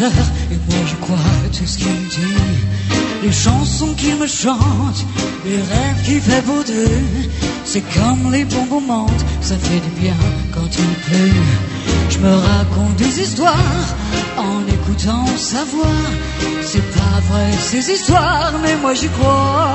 Et 0.00 0.58
moi 0.68 0.84
je 0.86 0.94
crois 0.96 1.16
tout 1.52 1.66
ce 1.66 1.78
qu'il 1.78 2.08
dit. 2.08 2.96
Les 3.22 3.32
chansons 3.32 3.94
qu'il 3.94 4.16
me 4.16 4.26
chante, 4.26 5.06
les 5.44 5.56
rêves 5.56 6.02
qu'il 6.04 6.20
fait 6.20 6.42
beau 6.42 6.62
d'eux, 6.62 7.30
c'est 7.64 7.82
comme 7.94 8.30
les 8.30 8.44
bonbons 8.44 8.82
mentent, 8.82 9.24
ça 9.40 9.56
fait 9.56 9.80
du 9.80 10.00
bien 10.00 10.16
quand 10.52 10.66
il 10.66 10.94
pleut. 11.06 11.42
Je 12.10 12.18
me 12.18 12.34
raconte 12.34 12.96
des 12.96 13.20
histoires 13.20 13.86
en 14.36 14.60
écoutant 14.68 15.26
sa 15.38 15.64
voix. 15.64 16.04
C'est 16.62 16.90
pas 16.92 17.20
vrai 17.30 17.50
ces 17.58 17.90
histoires, 17.90 18.52
mais 18.62 18.76
moi 18.76 18.92
j'y 18.92 19.08
crois. 19.08 19.74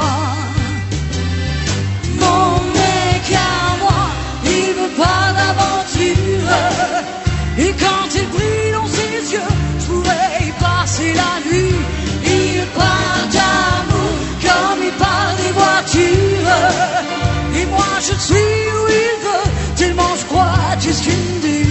Mon 2.19 2.51
mec 2.74 3.26
à 3.34 3.76
moi, 3.82 4.01
il 4.45 4.74
veut 4.80 4.95
pas 4.95 5.34
d'aventure. 5.38 6.51
Et 7.57 7.74
quand 7.80 8.07
il 8.15 8.28
brille 8.30 8.72
dans 8.74 8.88
ses 8.88 9.34
yeux, 9.34 9.70
je 9.92 9.96
pourrais 9.96 10.48
y 10.48 10.52
passer 10.52 11.14
la 11.14 11.50
nuit. 11.50 11.76
Il 12.24 12.66
parle 12.76 13.30
d'amour 13.36 14.14
comme 14.46 14.84
il 14.84 14.92
parle 14.94 15.36
des 15.38 15.52
voitures. 15.52 16.60
Et 17.60 17.66
moi 17.66 17.94
je 18.00 18.14
suis 18.28 18.36
où 18.36 18.88
il 18.88 19.14
veut, 19.26 19.52
tellement 19.76 20.16
je 20.20 20.26
crois, 20.26 20.54
ce 20.80 21.02
qu'il 21.04 21.14
me 21.14 21.42
dit. 21.42 21.70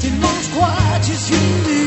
Tellement 0.00 0.36
je 0.42 0.48
crois, 0.50 1.00
tu 1.02 1.12
ce 1.12 1.28
qu'il 1.28 1.38
me 1.38 1.85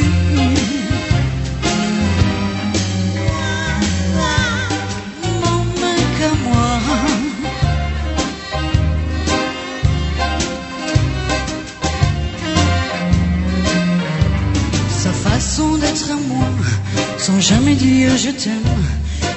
sans 17.17 17.39
jamais 17.39 17.75
dire 17.75 18.15
je 18.17 18.31
t'aime. 18.31 18.79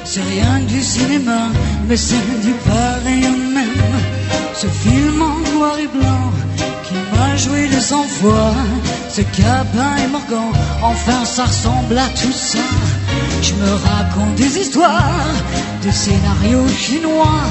C'est 0.05 0.23
rien 0.23 0.61
du 0.67 0.81
cinéma, 0.83 1.49
mais 1.89 1.97
c'est 1.97 2.27
du 2.43 2.53
pareil 2.69 3.25
au 3.27 3.37
même. 3.55 3.93
Ce 4.55 4.67
film 4.67 5.23
en 5.23 5.39
noir 5.55 5.77
et 5.79 5.87
blanc 5.87 6.31
qui 6.87 6.95
m'a 7.13 7.37
joué 7.37 7.69
de 7.69 7.81
cent 7.81 8.05
fois. 8.05 8.55
Ce 9.09 9.23
Cabin 9.23 9.97
et 10.05 10.09
Morgan, 10.09 10.53
enfin 10.83 11.25
ça 11.25 11.45
ressemble 11.45 11.99
à 11.99 12.09
tout 12.21 12.33
ça. 12.33 12.59
Je 13.43 13.55
me 13.55 13.71
raconte 13.89 14.35
des 14.37 14.59
histoires, 14.59 15.35
des 15.83 15.93
scénarios 15.93 16.69
chinois. 16.69 17.45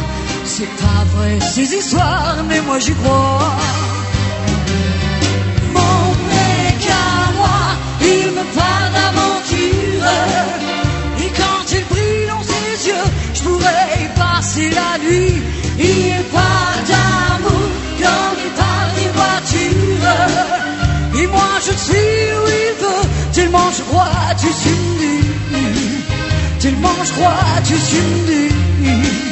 C'est 0.45 0.73
pas 0.83 1.03
vrai 1.15 1.39
ces 1.39 1.73
histoires, 1.75 2.37
mais 2.47 2.61
moi 2.61 2.79
j'y 2.79 2.93
crois. 2.93 3.55
Et 11.23 11.29
quand 11.39 11.63
il 11.77 11.83
brille 11.91 12.27
dans 12.27 12.43
ses 12.43 12.87
yeux, 12.89 13.07
je 13.33 13.41
pourrais 13.41 13.87
y 14.03 14.07
passer 14.19 14.69
la 14.69 14.97
nuit. 15.03 15.41
Il 15.79 16.23
parle 16.37 16.81
d'amour 16.91 17.69
comme 18.01 18.37
il 18.45 18.51
parle 18.61 18.91
des 18.99 19.11
voitures. 19.19 20.21
Et 21.21 21.27
moi 21.27 21.51
je 21.65 21.73
suis 21.85 22.11
où 22.37 22.45
il 22.63 22.73
veut, 22.81 23.07
tellement 23.33 23.71
je 23.77 23.81
crois, 23.83 24.35
tu 24.39 24.47
suis. 24.61 24.91
Tellement 26.59 27.03
je 27.03 27.11
crois, 27.13 27.61
tu 27.65 27.75
suis 27.75 29.30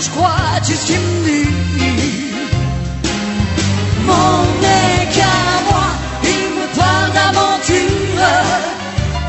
je 0.00 0.10
crois, 0.10 0.60
tu 0.66 0.74
ce 0.74 0.86
qu'il 0.86 0.98
me 0.98 1.24
dit. 1.24 1.48
Mon 4.06 4.42
mec 4.64 5.12
à 5.18 5.70
moi, 5.70 5.88
il 6.24 6.46
me 6.58 6.66
parle 6.78 7.10
d'aventure. 7.12 8.30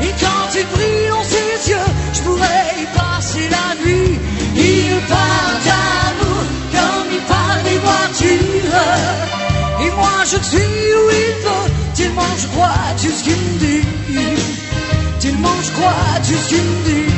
Et 0.00 0.12
quand 0.20 0.48
il 0.54 0.66
brille 0.74 1.08
dans 1.10 1.24
ses 1.24 1.70
yeux, 1.70 1.90
je 2.14 2.20
pourrais 2.22 2.64
y 2.82 2.86
passer 2.96 3.48
la 3.50 3.68
nuit. 3.84 4.18
Il 4.56 4.96
parle 5.08 5.56
d'amour 5.66 6.44
comme 6.74 7.08
il 7.12 7.22
parle 7.34 7.62
des 7.64 7.78
voitures. 7.86 8.80
Et 9.84 9.90
moi 10.00 10.18
je 10.24 10.38
suis 10.48 10.58
où 10.98 11.10
il 11.24 11.34
veut, 11.44 11.68
tellement 11.94 12.34
je 12.38 12.46
crois, 12.48 12.86
tu 13.00 13.10
ce 13.10 13.22
qu'il 13.24 13.36
me 13.36 13.58
dit. 13.58 13.86
Tellement 15.20 15.60
je 15.62 15.70
crois, 15.72 16.20
tu 16.26 16.34
ce 16.34 16.48
qu'il 16.48 16.62
me 16.62 16.84
dit. 16.84 17.11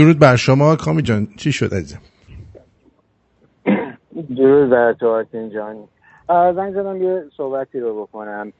درود 0.00 0.18
بر 0.18 0.36
شما 0.36 0.76
کامی 0.76 1.02
جان. 1.02 1.28
چی 1.36 1.52
شد 1.52 1.74
عزیزم؟ 1.74 1.98
درود 4.36 4.70
بر 4.70 4.92
تو 4.92 5.08
آرتین 5.08 5.50
جان. 5.50 5.76
زنگ 6.28 6.72
زدم 6.74 7.02
یه 7.02 7.24
صحبتی 7.36 7.80
رو 7.80 8.02
بکنم. 8.02 8.52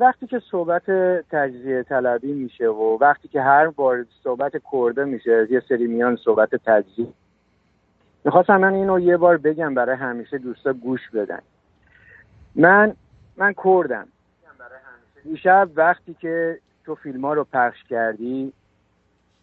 وقتی 0.00 0.26
که 0.26 0.40
صحبت 0.50 0.90
تجزیه 1.30 1.82
طلبی 1.82 2.32
میشه 2.32 2.68
و 2.68 2.98
وقتی 3.00 3.28
که 3.28 3.40
هر 3.40 3.66
بار 3.66 4.06
صحبت 4.22 4.52
کرده 4.72 5.04
میشه 5.04 5.46
یه 5.50 5.62
سری 5.68 5.86
میان 5.86 6.16
صحبت 6.24 6.50
تجزیه 6.66 7.08
می‌خواستم 8.24 8.56
من 8.56 8.74
اینو 8.74 8.98
یه 8.98 9.16
بار 9.16 9.36
بگم 9.36 9.74
برای 9.74 9.96
همیشه 9.96 10.38
دوستا 10.38 10.72
گوش 10.72 11.00
بدن. 11.14 11.40
من 12.54 12.94
من 13.36 13.54
کردم. 13.64 14.06
دیشب 15.24 15.68
وقتی 15.76 16.16
که 16.20 16.58
تو 16.84 16.94
فیلم 16.94 17.24
ها 17.24 17.32
رو 17.32 17.46
پخش 17.52 17.84
کردی 17.90 18.52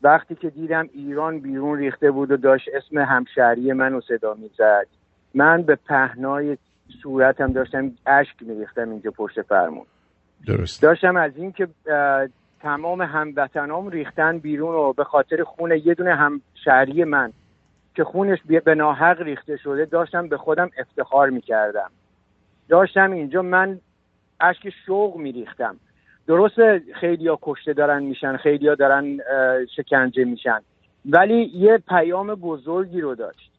وقتی 0.03 0.35
که 0.35 0.49
دیدم 0.49 0.89
ایران 0.93 1.39
بیرون 1.39 1.77
ریخته 1.77 2.11
بود 2.11 2.31
و 2.31 2.37
داشت 2.37 2.69
اسم 2.73 2.97
همشهری 2.97 3.73
منو 3.73 4.01
صدا 4.01 4.33
می‌زد 4.33 4.87
من 5.33 5.61
به 5.61 5.75
پهنای 5.75 6.57
صورتم 7.03 7.53
داشتم 7.53 7.91
اشک 8.05 8.35
میریختم 8.41 8.89
اینجا 8.89 9.11
پشت 9.11 9.41
فرمون. 9.41 9.85
درست. 10.47 10.81
داشتم 10.81 11.15
از 11.15 11.31
این 11.37 11.51
که 11.51 11.67
اه، 11.87 12.27
تمام 12.61 13.01
هموطنام 13.01 13.89
ریختن 13.89 14.37
بیرون 14.37 14.75
و 14.75 14.93
به 14.93 15.03
خاطر 15.03 15.43
خون 15.43 15.71
یه 15.85 15.93
دونه 15.93 16.15
همشهری 16.15 17.03
من 17.03 17.33
که 17.95 18.03
خونش 18.03 18.39
به 18.65 18.75
ناحق 18.75 19.21
ریخته 19.21 19.57
شده 19.57 19.85
داشتم 19.85 20.27
به 20.27 20.37
خودم 20.37 20.69
افتخار 20.77 21.29
می‌کردم. 21.29 21.91
داشتم 22.69 23.11
اینجا 23.11 23.41
من 23.41 23.79
اشک 24.39 24.69
شوق 24.85 25.17
میریختم. 25.17 25.75
درسته 26.27 26.81
خیلیا 26.93 27.39
کشته 27.41 27.73
دارن 27.73 28.03
میشن 28.03 28.37
خیلیا 28.37 28.75
دارن 28.75 29.19
شکنجه 29.75 30.23
میشن. 30.23 30.59
ولی 31.05 31.51
یه 31.53 31.77
پیام 31.77 32.35
بزرگی 32.35 33.01
رو 33.01 33.15
داشت. 33.15 33.51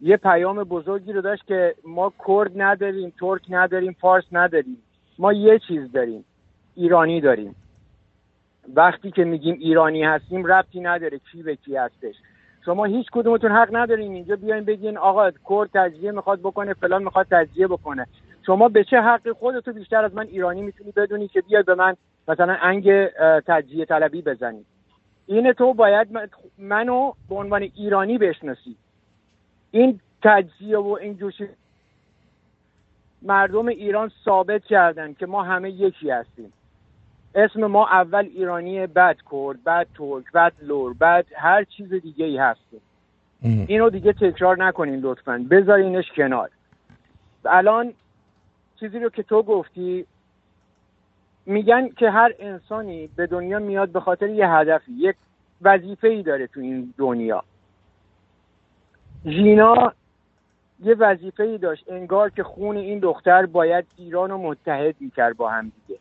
یه 0.00 0.16
پیام 0.16 0.64
بزرگی 0.64 1.12
رو 1.12 1.20
داشت 1.20 1.46
که 1.46 1.74
ما 1.84 2.12
کرد 2.26 2.50
نداریم 2.62 3.12
ترک 3.20 3.42
نداریم 3.48 3.96
فارس 4.00 4.24
نداریم. 4.32 4.76
ما 5.18 5.32
یه 5.32 5.58
چیز 5.58 5.92
داریم 5.92 6.24
ایرانی 6.74 7.20
داریم. 7.20 7.54
وقتی 8.74 9.10
که 9.10 9.24
میگیم 9.24 9.56
ایرانی 9.60 10.04
هستیم 10.04 10.46
ربطی 10.46 10.80
نداره 10.80 11.20
کی 11.32 11.42
به 11.42 11.56
کی 11.56 11.76
هستش. 11.76 12.14
شما 12.64 12.84
هیچ 12.84 13.06
کدومتون 13.12 13.52
حق 13.52 13.68
ندارین 13.72 14.12
اینجا 14.12 14.36
بیاین 14.36 14.64
بگین 14.64 14.96
آقا 14.98 15.30
کرد 15.30 15.70
تجزیه 15.74 16.10
می‌خواد 16.10 16.40
بکنه 16.40 16.74
فلان 16.74 17.02
می‌خواد 17.02 17.26
تجزیه 17.30 17.66
بکنه. 17.66 18.06
شما 18.46 18.68
به 18.68 18.84
چه 18.84 19.00
حقی 19.00 19.32
خودتو 19.32 19.72
بیشتر 19.72 20.04
از 20.04 20.14
من 20.14 20.26
ایرانی 20.26 20.62
می‌تونی 20.62 20.92
بدونی 20.92 21.28
که 21.28 21.40
بیای 21.40 21.62
به 21.62 21.74
من 21.74 21.96
مثلا 22.28 22.56
انگ 22.62 23.06
تجزیه 23.46 23.84
طلبی 23.84 24.22
بزنی. 24.22 24.64
این 25.26 25.52
تو 25.52 25.74
باید 25.74 26.08
منو 26.58 27.12
به 27.28 27.34
عنوان 27.34 27.62
ایرانی 27.62 28.18
بشناسی. 28.18 28.76
این 29.70 30.00
تجزیه 30.22 30.78
و 30.78 30.98
این 31.00 31.16
جوشی 31.16 31.48
مردم 33.22 33.66
ایران 33.66 34.10
ثابت 34.24 34.64
کردن 34.64 35.12
که 35.12 35.26
ما 35.26 35.42
همه 35.42 35.70
یکی 35.70 36.10
هستیم. 36.10 36.52
اسم 37.34 37.66
ما 37.66 37.86
اول 37.86 38.24
ایرانی 38.24 38.86
بعد 38.86 39.16
کرد 39.30 39.64
بعد 39.64 39.86
ترک 39.94 40.24
بعد 40.32 40.52
لور 40.62 40.94
بعد 40.94 41.26
هر 41.36 41.64
چیز 41.64 41.94
دیگه 41.94 42.24
ای 42.24 42.38
هستیم 42.38 42.80
اینو 43.42 43.90
دیگه 43.90 44.12
تکرار 44.12 44.64
نکنین 44.64 45.00
لطفا. 45.00 45.46
بذارینش 45.50 46.12
کنار. 46.16 46.50
الان 47.44 47.92
چیزی 48.84 48.98
رو 48.98 49.10
که 49.10 49.22
تو 49.22 49.42
گفتی 49.42 50.06
میگن 51.46 51.88
که 51.88 52.10
هر 52.10 52.32
انسانی 52.38 53.06
به 53.16 53.26
دنیا 53.26 53.58
میاد 53.58 53.88
به 53.88 54.00
خاطر 54.00 54.28
یه 54.28 54.50
هدفی 54.50 54.92
یک 54.92 55.16
وظیفه 55.62 56.08
ای 56.08 56.22
داره 56.22 56.46
تو 56.46 56.60
این 56.60 56.94
دنیا. 56.98 57.44
ژینا 59.24 59.92
یه 60.80 60.94
وظیفه 60.94 61.42
ای 61.42 61.58
داشت 61.58 61.84
انگار 61.88 62.30
که 62.30 62.42
خون 62.42 62.76
این 62.76 62.98
دختر 62.98 63.46
باید 63.46 63.84
ایران 63.96 64.30
رو 64.30 64.38
متحد 64.38 64.94
می‌کرد 65.00 65.36
با 65.36 65.50
هم 65.50 65.72
دیگه. 65.86 66.00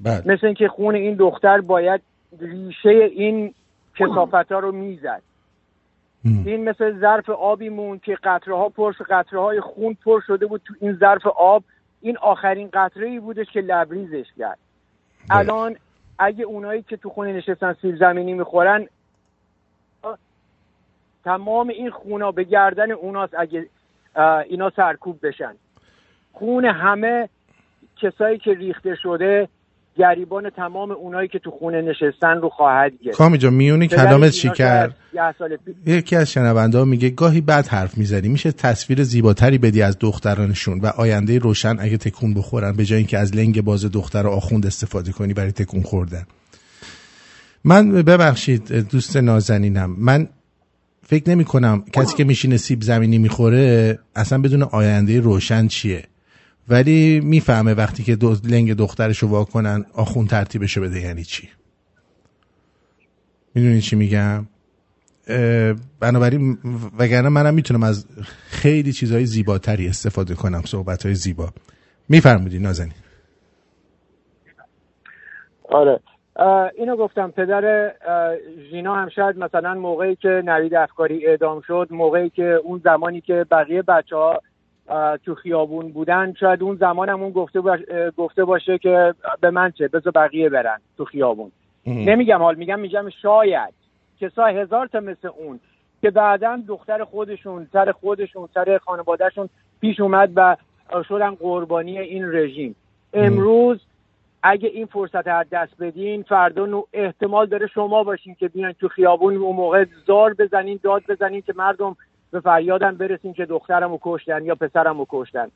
بله. 0.00 0.22
مثل 0.34 0.46
اینکه 0.46 0.68
خون 0.68 0.94
این 0.94 1.14
دختر 1.14 1.60
باید 1.60 2.00
ریشه 2.40 2.88
این 2.88 3.54
کسافت 3.96 4.52
ها 4.52 4.58
رو 4.58 4.72
می‌زد. 4.72 5.22
این 6.24 6.68
مثل 6.68 7.00
ظرف 7.00 7.30
آبی 7.30 7.68
مون 7.68 7.98
که 7.98 8.18
قطره 8.24 8.56
ها 8.56 8.68
پر 8.68 8.92
قطره 8.92 9.40
های 9.40 9.60
خون 9.60 9.96
پر 10.04 10.20
شده 10.26 10.46
بود 10.46 10.62
تو 10.64 10.74
این 10.80 10.92
ظرف 10.92 11.26
آب. 11.26 11.64
این 12.00 12.18
آخرین 12.18 12.68
قطره 12.72 13.06
ای 13.06 13.20
بودش 13.20 13.46
که 13.46 13.60
لبریزش 13.60 14.26
کرد 14.38 14.58
بله. 15.28 15.38
الان 15.38 15.76
اگه 16.18 16.44
اونایی 16.44 16.82
که 16.82 16.96
تو 16.96 17.10
خونه 17.10 17.32
نشستن 17.32 17.76
سیب 17.82 17.96
زمینی 17.96 18.34
می‌خورن 18.34 18.88
تمام 21.24 21.68
این 21.68 21.90
خونا 21.90 22.32
به 22.32 22.44
گردن 22.44 22.90
اوناست 22.90 23.34
اگه 23.38 23.66
اینا 24.46 24.70
سرکوب 24.70 25.26
بشن 25.26 25.54
خون 26.32 26.64
همه 26.64 27.28
کسایی 27.96 28.38
که 28.38 28.54
ریخته 28.54 28.94
شده 28.94 29.48
گریبان 30.00 30.50
تمام 30.50 30.90
اونایی 30.90 31.28
که 31.28 31.38
تو 31.38 31.50
خونه 31.50 31.82
نشستن 31.82 32.36
رو 32.42 32.48
خواهد 32.48 32.92
گرفت. 33.04 33.18
کامی 33.18 33.38
جا 33.38 33.50
میونی 33.50 33.88
کلامت 33.88 34.30
چی 34.30 34.50
کرد؟ 34.50 34.96
یکی 35.86 36.16
از 36.16 36.30
شنونده 36.30 36.84
میگه 36.84 37.10
گاهی 37.10 37.40
بد 37.40 37.66
حرف 37.66 37.98
می‌زنی 37.98 38.28
میشه 38.28 38.52
تصویر 38.52 39.02
زیباتری 39.02 39.58
بدی 39.58 39.82
از 39.82 39.96
دخترانشون 40.00 40.80
و 40.80 40.86
آینده 40.86 41.38
روشن 41.38 41.76
اگه 41.80 41.96
تکون 41.96 42.34
بخورن 42.34 42.72
به 42.76 42.84
جای 42.84 42.98
اینکه 42.98 43.18
از 43.18 43.36
لنگ 43.36 43.64
باز 43.64 43.84
دختر 43.84 44.26
آخوند 44.26 44.66
استفاده 44.66 45.12
کنی 45.12 45.34
برای 45.34 45.52
تکون 45.52 45.82
خوردن. 45.82 46.26
من 47.64 47.92
ببخشید 47.92 48.72
دوست 48.72 49.16
نازنینم 49.16 49.96
من 49.98 50.28
فکر 51.02 51.30
نمی 51.30 51.44
کنم 51.44 51.84
کسی 51.92 52.16
که 52.16 52.24
میشینه 52.24 52.56
سیب 52.56 52.82
زمینی 52.82 53.18
می‌خوره 53.18 53.98
اصلا 54.16 54.40
بدون 54.40 54.62
آینده 54.62 55.20
روشن 55.20 55.66
چیه؟ 55.66 56.04
ولی 56.70 57.20
می‌فهمه 57.20 57.74
وقتی 57.74 58.02
که 58.02 58.16
دو 58.16 58.36
لنگ 58.50 58.74
دخترشو 58.74 59.26
واکنن 59.26 59.84
آخون 59.94 60.26
ترتیبشو 60.26 60.80
بده 60.80 61.00
یعنی 61.00 61.24
چی. 61.24 61.48
می‌دونی 63.54 63.80
چی 63.80 63.96
میگم؟ 63.96 64.46
بنابراین 66.00 66.58
وگرنه 66.98 67.28
منم 67.28 67.54
می‌تونم 67.54 67.82
از 67.82 68.06
خیلی 68.48 68.92
چیزهای 68.92 69.26
زیباتری 69.26 69.88
استفاده 69.88 70.34
کنم 70.34 70.62
صحبت 70.64 71.06
های 71.06 71.14
زیبا. 71.14 71.48
میفرمودی 72.08 72.58
نازنین. 72.58 72.92
آره. 75.68 76.00
اینو 76.78 76.96
گفتم 76.96 77.30
پدر 77.30 77.92
ژینا 78.70 78.94
هم 78.94 79.08
شاید 79.08 79.38
مثلا 79.38 79.74
موقعی 79.74 80.16
که 80.16 80.42
نوید 80.44 80.74
افکاری 80.74 81.26
اعدام 81.26 81.60
شد 81.66 81.88
موقعی 81.90 82.30
که 82.30 82.60
اون 82.64 82.80
زمانی 82.84 83.20
که 83.20 83.46
بقیه 83.50 83.82
بچه 83.82 84.16
ها 84.16 84.40
تو 85.24 85.34
خیابون 85.34 85.88
بودن 85.88 86.34
شاید 86.40 86.62
اون 86.62 86.76
زمان 86.76 87.08
هم 87.08 87.22
اون 87.22 87.30
گفته, 87.30 87.60
گفته 88.16 88.44
باشه 88.44 88.78
که 88.78 89.14
به 89.40 89.50
من 89.50 89.70
چه 89.70 89.88
بذار 89.88 90.12
بقیه 90.12 90.48
برن 90.48 90.80
تو 90.96 91.04
خیابون. 91.04 91.52
نمیگم 91.86 92.38
حال 92.38 92.54
میگم 92.54 92.80
میگم 92.80 93.10
شاید 93.22 93.74
کسای 94.20 94.58
هزار 94.58 94.86
تا 94.86 95.00
مثل 95.00 95.28
اون 95.38 95.60
که 96.02 96.10
بعدا 96.10 96.62
دختر 96.68 97.04
خودشون 97.04 97.68
سر 97.72 97.92
خودشون 97.92 98.48
سر 98.54 98.78
خانوادهشون 98.78 99.48
پیش 99.80 100.00
اومد 100.00 100.32
و 100.36 100.56
شدن 101.08 101.34
قربانی 101.34 101.98
این 101.98 102.34
رژیم. 102.34 102.76
امروز 103.14 103.80
اگه 104.42 104.68
این 104.68 104.86
فرصت 104.86 105.26
از 105.26 105.46
دست 105.52 105.72
بدین 105.80 106.22
فردا 106.22 106.84
احتمال 106.92 107.46
داره 107.46 107.66
شما 107.66 108.04
باشین 108.04 108.34
که 108.34 108.48
بیان 108.48 108.72
تو 108.72 108.88
خیابون 108.88 109.36
اون 109.36 109.56
موقع 109.56 109.84
زار 110.06 110.34
بزنین 110.34 110.80
داد 110.82 111.02
بزنین 111.08 111.40
که 111.40 111.52
مردم 111.56 111.96
به 112.30 112.40
فریادم 112.40 112.96
برسین 112.96 113.32
که 113.32 113.44
دخترم 113.44 113.90
رو 113.90 113.98
کشتن 114.02 114.44
یا 114.44 114.54
پسرم 114.54 114.98
رو 114.98 115.06
کشتن. 115.08 115.48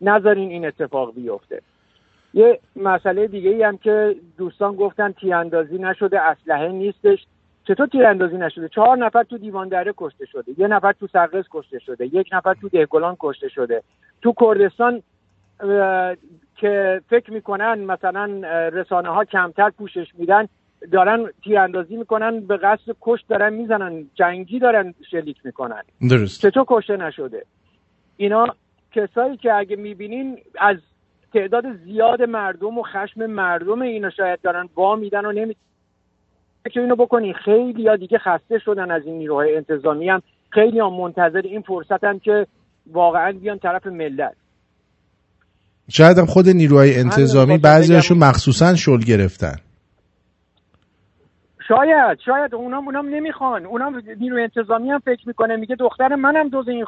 نذارین 0.00 0.50
این 0.50 0.66
اتفاق 0.66 1.14
بیفته. 1.14 1.62
یه 2.34 2.60
مسئله 2.76 3.26
دیگه 3.26 3.50
ای 3.50 3.62
هم 3.62 3.78
که 3.78 4.16
دوستان 4.38 4.76
گفتن 4.76 5.12
تیراندازی 5.12 5.78
نشده 5.78 6.20
اسلحه 6.20 6.68
نیستش. 6.68 7.26
چطور 7.64 7.86
تیراندازی 7.86 8.36
نشده؟ 8.36 8.68
چهار 8.68 8.96
نفر 8.96 9.22
تو 9.22 9.38
دیوان 9.38 9.68
دره 9.68 9.94
کشته 9.96 10.26
شده 10.26 10.60
یه 10.60 10.66
نفر 10.66 10.92
تو 10.92 11.06
سرقز 11.06 11.44
کشته 11.50 11.78
شده 11.78 12.06
یک 12.06 12.28
نفر 12.32 12.54
تو 12.54 12.68
دهگلان 12.68 13.16
کشته 13.20 13.48
شده. 13.48 13.82
تو 14.22 14.34
کردستان 14.40 15.02
که 16.56 17.00
فکر 17.08 17.32
می‌کنن 17.32 17.78
مثلا 17.78 18.26
رسانه 18.68 19.08
ها 19.08 19.24
کمتر 19.24 19.70
پوشش 19.70 20.06
میدن 20.14 20.48
دارن 20.92 21.30
تیراندازی 21.44 21.96
می‌کنن 21.96 22.40
به 22.40 22.56
قصد 22.56 22.96
کش 23.00 23.20
دارن 23.28 23.52
می‌زنن 23.52 24.04
جنگی 24.14 24.58
دارن 24.58 24.94
شلیک 25.10 25.36
می‌کنن. 25.44 25.82
درست. 26.10 26.46
چطور 26.46 26.64
کشته 26.68 26.96
نشده؟ 26.96 27.44
اینا 28.16 28.46
کسایی 28.92 29.36
که 29.36 29.52
اگه 29.52 29.76
می‌بینین 29.76 30.38
از 30.60 30.76
تعداد 31.32 31.64
زیاد 31.84 32.22
مردم 32.22 32.78
و 32.78 32.82
خشم 32.82 33.26
مردم 33.26 33.82
اینا 33.82 34.10
شاید 34.10 34.40
دارن 34.42 34.68
با 34.74 34.96
میدن 34.96 35.24
و 35.24 35.32
نمی 35.32 35.56
که 36.72 36.80
اینو 36.80 36.96
بکنین. 36.96 37.32
خیلی 37.32 37.82
یا 37.82 37.96
دیگه 37.96 38.18
خسته 38.18 38.58
شدن 38.58 38.90
از 38.90 39.02
این 39.06 39.18
نیروهای 39.18 39.56
انتظامی 39.56 40.08
هم. 40.08 40.22
خیلی 40.50 40.80
هم 40.80 40.92
منتظر 40.92 41.40
این 41.44 41.60
فرصت 41.60 42.04
هم 42.04 42.18
که 42.18 42.46
واقعا 42.86 43.32
بیان 43.32 43.58
طرف 43.58 43.86
ملت. 43.86 44.36
شاید 45.88 46.18
هم 46.18 46.26
خود 46.26 46.48
نیروهای 46.48 46.98
انتظامی 46.98 47.58
بعضیشون 47.58 48.18
مخصوصا 48.18 48.74
شل 48.74 48.98
گرفتن. 48.98 49.56
شاید 51.68 52.18
شاید. 52.18 52.54
اونام 52.54 52.86
اونام 52.86 53.08
نمی‌خوان. 53.08 53.66
اونام 53.66 54.02
نیروی 54.20 54.42
انتظامی 54.42 54.90
هم 54.90 54.98
فکر 54.98 55.28
می‌کنه. 55.28 55.56
میگه 55.56 55.76
دختر 55.76 56.14
منم 56.14 56.48
دوز 56.48 56.68
این 56.68 56.84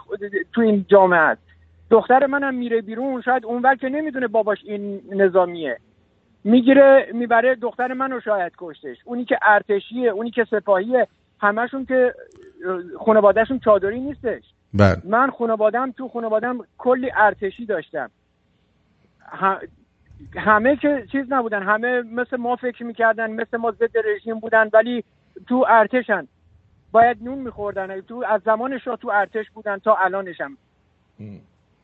تو 0.53 0.61
این 0.61 0.85
جامعه 0.89 1.21
است. 1.21 1.43
دختر 1.91 2.27
منم 2.27 2.55
میره 2.55 2.81
بیرون. 2.81 3.23
شاید 3.23 3.47
اونور 3.47 3.75
که 3.75 3.89
نمی‌دونه 3.89 4.27
باباش 4.27 4.59
این 4.65 5.01
نظامیه. 5.13 5.79
می‌گیره 6.45 7.09
می‌بره 7.13 7.55
دختر 7.55 7.93
منو 7.93 8.21
شاید 8.21 8.53
کشتش. 8.59 8.97
اونی 9.05 9.25
که 9.25 9.39
ارتشیه 9.43 10.11
اونی 10.11 10.31
که 10.31 10.45
سپاهیه. 10.51 11.09
همشون 11.41 11.87
که 11.87 12.15
خانوادهشون 13.05 13.59
چادری 13.59 14.01
نیستش. 14.01 14.43
بله. 14.75 14.97
من 15.05 15.31
خانوادم 15.31 15.93
تو 15.93 16.09
خانوادم 16.09 16.59
کلی 16.79 17.11
ارتشی 17.17 17.67
داشتم. 17.67 18.11
همه 20.37 20.77
که 20.77 21.07
چیز 21.13 21.25
نبودن. 21.29 21.63
همه 21.63 22.03
مثل 22.03 22.37
ما 22.37 22.57
فکر 22.57 22.85
می‌کردن 22.85 23.31
مثل 23.31 23.57
ما 23.57 23.71
ضد 23.71 23.99
رژیم 24.17 24.41
بودن 24.41 24.71
ولی 24.73 25.05
تو 25.49 25.65
ارتشن. 25.69 26.29
باید 26.93 27.17
نون 27.23 27.39
میخوردن. 27.39 28.01
تو 28.01 28.25
از 28.29 28.41
زمان 28.45 28.79
شاه 28.85 28.97
تو 28.97 29.09
ارتش 29.09 29.51
بودن 29.55 29.79
تا 29.79 29.97
الانشم 30.05 30.57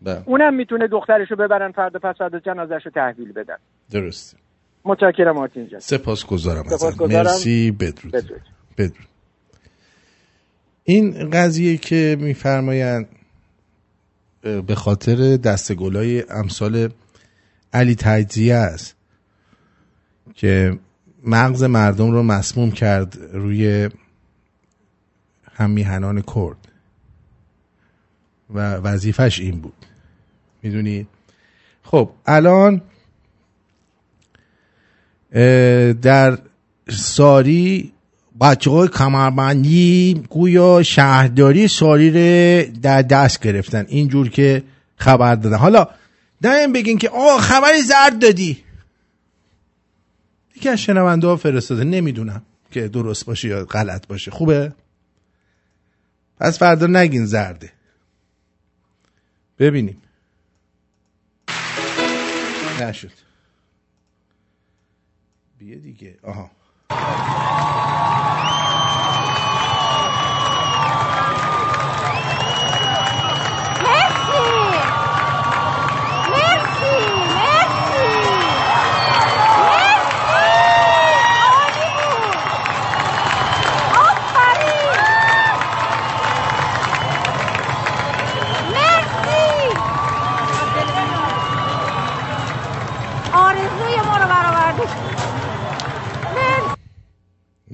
بله. 0.03 0.23
اونم 0.27 0.55
می‌تونه 0.55 0.87
دخترشو 0.87 1.37
ببرن 1.37 1.73
فردا 1.73 1.99
پس 1.99 2.17
فردا 2.19 2.39
جنازش 2.39 2.85
رو 2.85 2.91
تحویل 2.91 3.33
بدن 3.33 3.57
درسته. 3.93 4.39
متشکرم 4.85 5.39
آرتین 5.39 5.69
جان. 5.69 5.81
سپاس 5.81 6.27
گذارم 6.27 6.65
مرسی. 7.01 7.71
بدرود. 7.71 8.13
بدرود. 8.13 8.43
بدرود. 8.79 9.09
این 10.85 11.31
قضیه 11.31 11.77
که 11.77 12.17
میفرمایند 12.21 13.09
به 14.43 14.75
خاطر 14.75 15.37
دستگلای 15.37 16.25
امثال 16.31 16.89
علی 17.73 17.95
تجزیه 17.95 18.55
است 18.55 18.95
که 20.35 20.79
مغز 21.25 21.63
مردم 21.63 22.11
رو 22.11 22.23
مسموم 22.23 22.71
کرد 22.71 23.19
روی 23.33 23.89
همیهنان 25.53 26.23
کرد 26.23 26.69
و 28.55 28.75
وظیفش 28.75 29.41
این 29.41 29.61
بود. 29.61 29.87
می‌دونید 30.63 31.09
خب 31.83 32.11
الان 32.27 32.83
در 36.03 36.39
ساری 36.89 37.93
بچه 38.41 38.71
های 38.71 38.89
کمربندی 38.89 40.25
گویا 40.29 40.83
شهرداری 40.83 41.69
ساری 41.69 42.11
رو 42.11 42.73
در 42.83 43.03
دست 43.03 43.41
گرفتن. 43.41 43.85
اینجور 43.89 44.29
که 44.29 44.63
خبر 44.97 45.35
دادن. 45.35 45.57
حالا 45.57 45.89
دائم 46.43 46.73
بگین 46.73 46.99
که 46.99 47.09
آه 47.09 47.41
خبری 47.41 47.83
زرد 47.83 48.19
دادی. 48.19 48.65
یکی 50.57 50.69
از 50.69 50.79
شنونده 50.79 51.27
ها 51.27 51.37
فرستاده. 51.37 51.85
نمی‌دونم 51.85 52.43
که 52.71 52.89
درست 52.89 53.27
باشه 53.27 53.49
یا 53.49 53.65
غلط 53.65 54.07
باشه. 54.07 54.31
خوبه؟ 54.31 54.73
پس 56.41 56.59
فردا 56.59 56.87
نگین 56.87 57.27
زرده. 57.27 57.73
ببینیم. 59.59 60.03
نشد. 62.81 63.13
بیا 65.59 65.79
دیگه. 65.79 66.19
آها. 66.23 66.51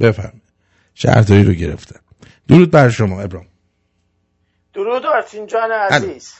بفرم 0.01 0.40
شهرداری 0.94 1.44
رو 1.44 1.53
گرفتن 1.53 2.01
درود 2.49 2.70
بر 2.70 2.88
شما 2.88 3.20
ابرام. 3.20 3.47
درود 4.74 5.07
آرتین 5.07 5.47
جان 5.47 5.72
عزیز. 5.72 6.34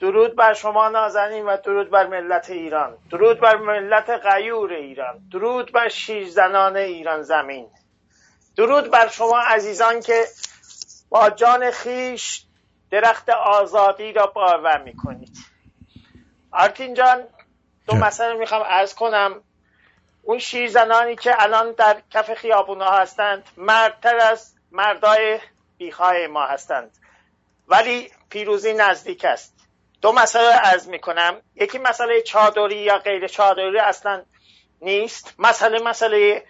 درود 0.00 0.36
بر 0.36 0.54
شما 0.54 0.88
نازنین 0.88 1.44
و 1.44 1.56
درود 1.56 1.90
بر 1.90 2.06
ملت 2.06 2.50
ایران. 2.50 2.96
درود 3.10 3.40
بر 3.40 3.56
ملت 3.56 4.10
غیور 4.10 4.72
ایران. 4.72 5.28
درود 5.32 5.72
بر 5.72 5.88
زنان 6.30 6.76
ایران 6.76 7.22
زمین. 7.22 7.66
درود 8.56 8.90
بر 8.90 9.08
شما 9.08 9.40
عزیزان 9.40 10.00
که 10.00 10.24
با 11.08 11.30
جان 11.30 11.70
خیش 11.70 12.44
درخت 12.90 13.28
آزادی 13.28 14.12
را 14.12 14.26
باور 14.26 14.82
می‌کنید. 14.82 15.36
آرتین 16.50 16.94
جان 16.94 17.22
دو 17.86 17.96
مسئله 17.96 18.38
می‌خوام 18.38 18.62
عرض 18.62 18.94
کنم. 18.94 19.40
اون 20.22 20.38
شیرزنانی 20.38 21.16
که 21.16 21.42
الان 21.42 21.72
در 21.72 22.02
کف 22.10 22.34
خیابونا 22.34 22.90
هستند 22.90 23.44
مردتر 23.56 24.16
از 24.16 24.54
مردای 24.70 25.40
بیخواه 25.78 26.26
ما 26.26 26.46
هستند. 26.46 26.90
ولی 27.68 28.10
پیروزی 28.30 28.72
نزدیک 28.72 29.24
است. 29.24 29.54
دو 30.00 30.12
مسئله 30.12 30.48
عرض 30.48 30.88
می 30.88 30.98
کنم 30.98 31.40
یکی 31.54 31.78
مسئله 31.78 32.22
چادری 32.22 32.76
یا 32.76 32.98
غیر 32.98 33.26
چادری 33.26 33.78
اصلا 33.78 34.22
نیست. 34.80 35.34
مسئله 35.38 35.78
مسئله 35.78 36.44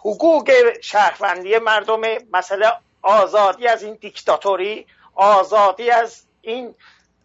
حقوق 0.00 0.50
شهروندی 0.80 1.58
مردم 1.58 2.00
مسئله 2.32 2.72
آزادی 3.02 3.68
از 3.68 3.82
این 3.82 3.94
دیکتاتوری 3.94 4.86
آزادی 5.14 5.90
از 5.90 6.22
این 6.42 6.74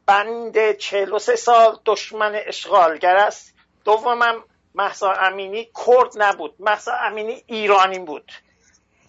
بند 0.05 0.71
43 0.71 1.35
سال 1.35 1.79
دشمن 1.85 2.35
اشغالگر 2.45 3.15
است. 3.15 3.53
دومم 3.85 4.43
محسا 4.77 5.11
امینی 5.11 5.69
کرد 5.85 6.11
نبود. 6.15 6.55
محسا 6.59 6.93
امینی 6.93 7.43
ایرانی 7.45 7.99
بود. 7.99 8.31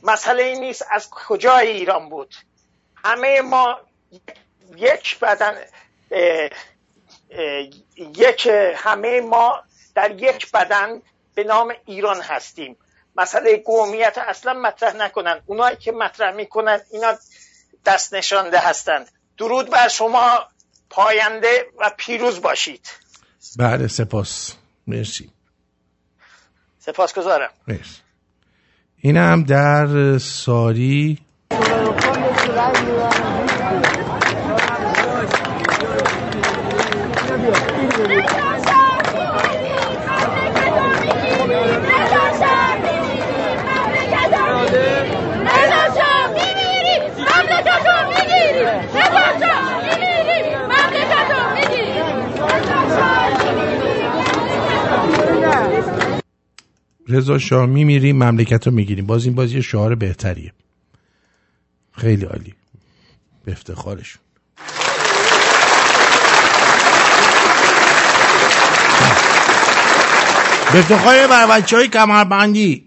مسئله 0.03 0.43
این 0.43 0.61
نیست 0.61 0.85
از 0.91 1.11
کجای 1.11 1.69
ایران 1.69 2.09
بود. 2.09 2.35
همه 3.05 3.41
ما 3.41 3.81
یک 4.77 5.19
بدن 5.19 5.55
یک 7.97 8.49
همه 8.77 9.21
ما 9.21 9.63
در 9.95 10.11
یک 10.11 10.53
بدن 10.53 11.03
به 11.35 11.45
نام 11.45 11.75
ایران 11.85 12.21
هستیم. 12.21 12.77
مسئله 13.17 13.63
قومیت 13.67 14.19
اصلا 14.19 14.53
مطرح 14.53 14.97
نکنن. 14.97 15.43
اونایی 15.47 15.77
که 15.77 15.93
مطرح 15.93 16.35
می‌کنن 16.35 16.81
اینا 16.91 17.15
دست 17.85 18.15
نشانده 18.15 18.59
هستند. 18.59 19.11
درود 19.39 19.71
بر 19.71 19.89
شما 19.89 20.49
پاینده 20.91 21.67
و 21.79 21.91
پیروز 21.97 22.43
باشید. 22.43 22.89
بله 23.59 23.89
سپاس. 23.89 24.55
مرسی. 24.87 25.31
سپاسگزارم. 26.89 27.51
این 29.01 29.17
هم 29.17 29.43
در 29.45 30.19
ساری. 30.19 31.19
رضا 57.09 57.39
شاه 57.39 57.67
میمیریم 57.67 58.17
مملکت 58.17 58.67
رو 58.67 58.73
می‌گیریم. 58.73 59.07
باز 59.07 59.25
این 59.25 59.35
بازی 59.35 59.63
شعار 59.63 59.95
بهتریه. 59.95 60.53
خیلی 61.93 62.25
عالی. 62.25 62.55
به 63.45 63.53
افتخارشون. 63.53 64.23
به 70.73 70.79
افتخار 70.79 71.27
بچه 71.27 71.77
های 71.77 71.89
کمربندی. 71.89 72.85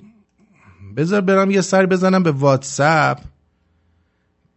بذار 0.98 1.22
برم 1.22 1.52
یه 1.52 1.62
سر 1.62 1.86
بزنم 1.86 2.24
به 2.24 2.32
واتساپ. 2.32 3.20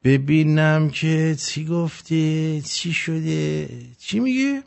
ببینم 0.04 0.90
که 0.90 1.36
چی 1.46 1.64
گفته 1.64 2.60
چی 2.60 2.92
شده. 2.92 3.68
چی 3.98 4.20
میگه 4.20 4.62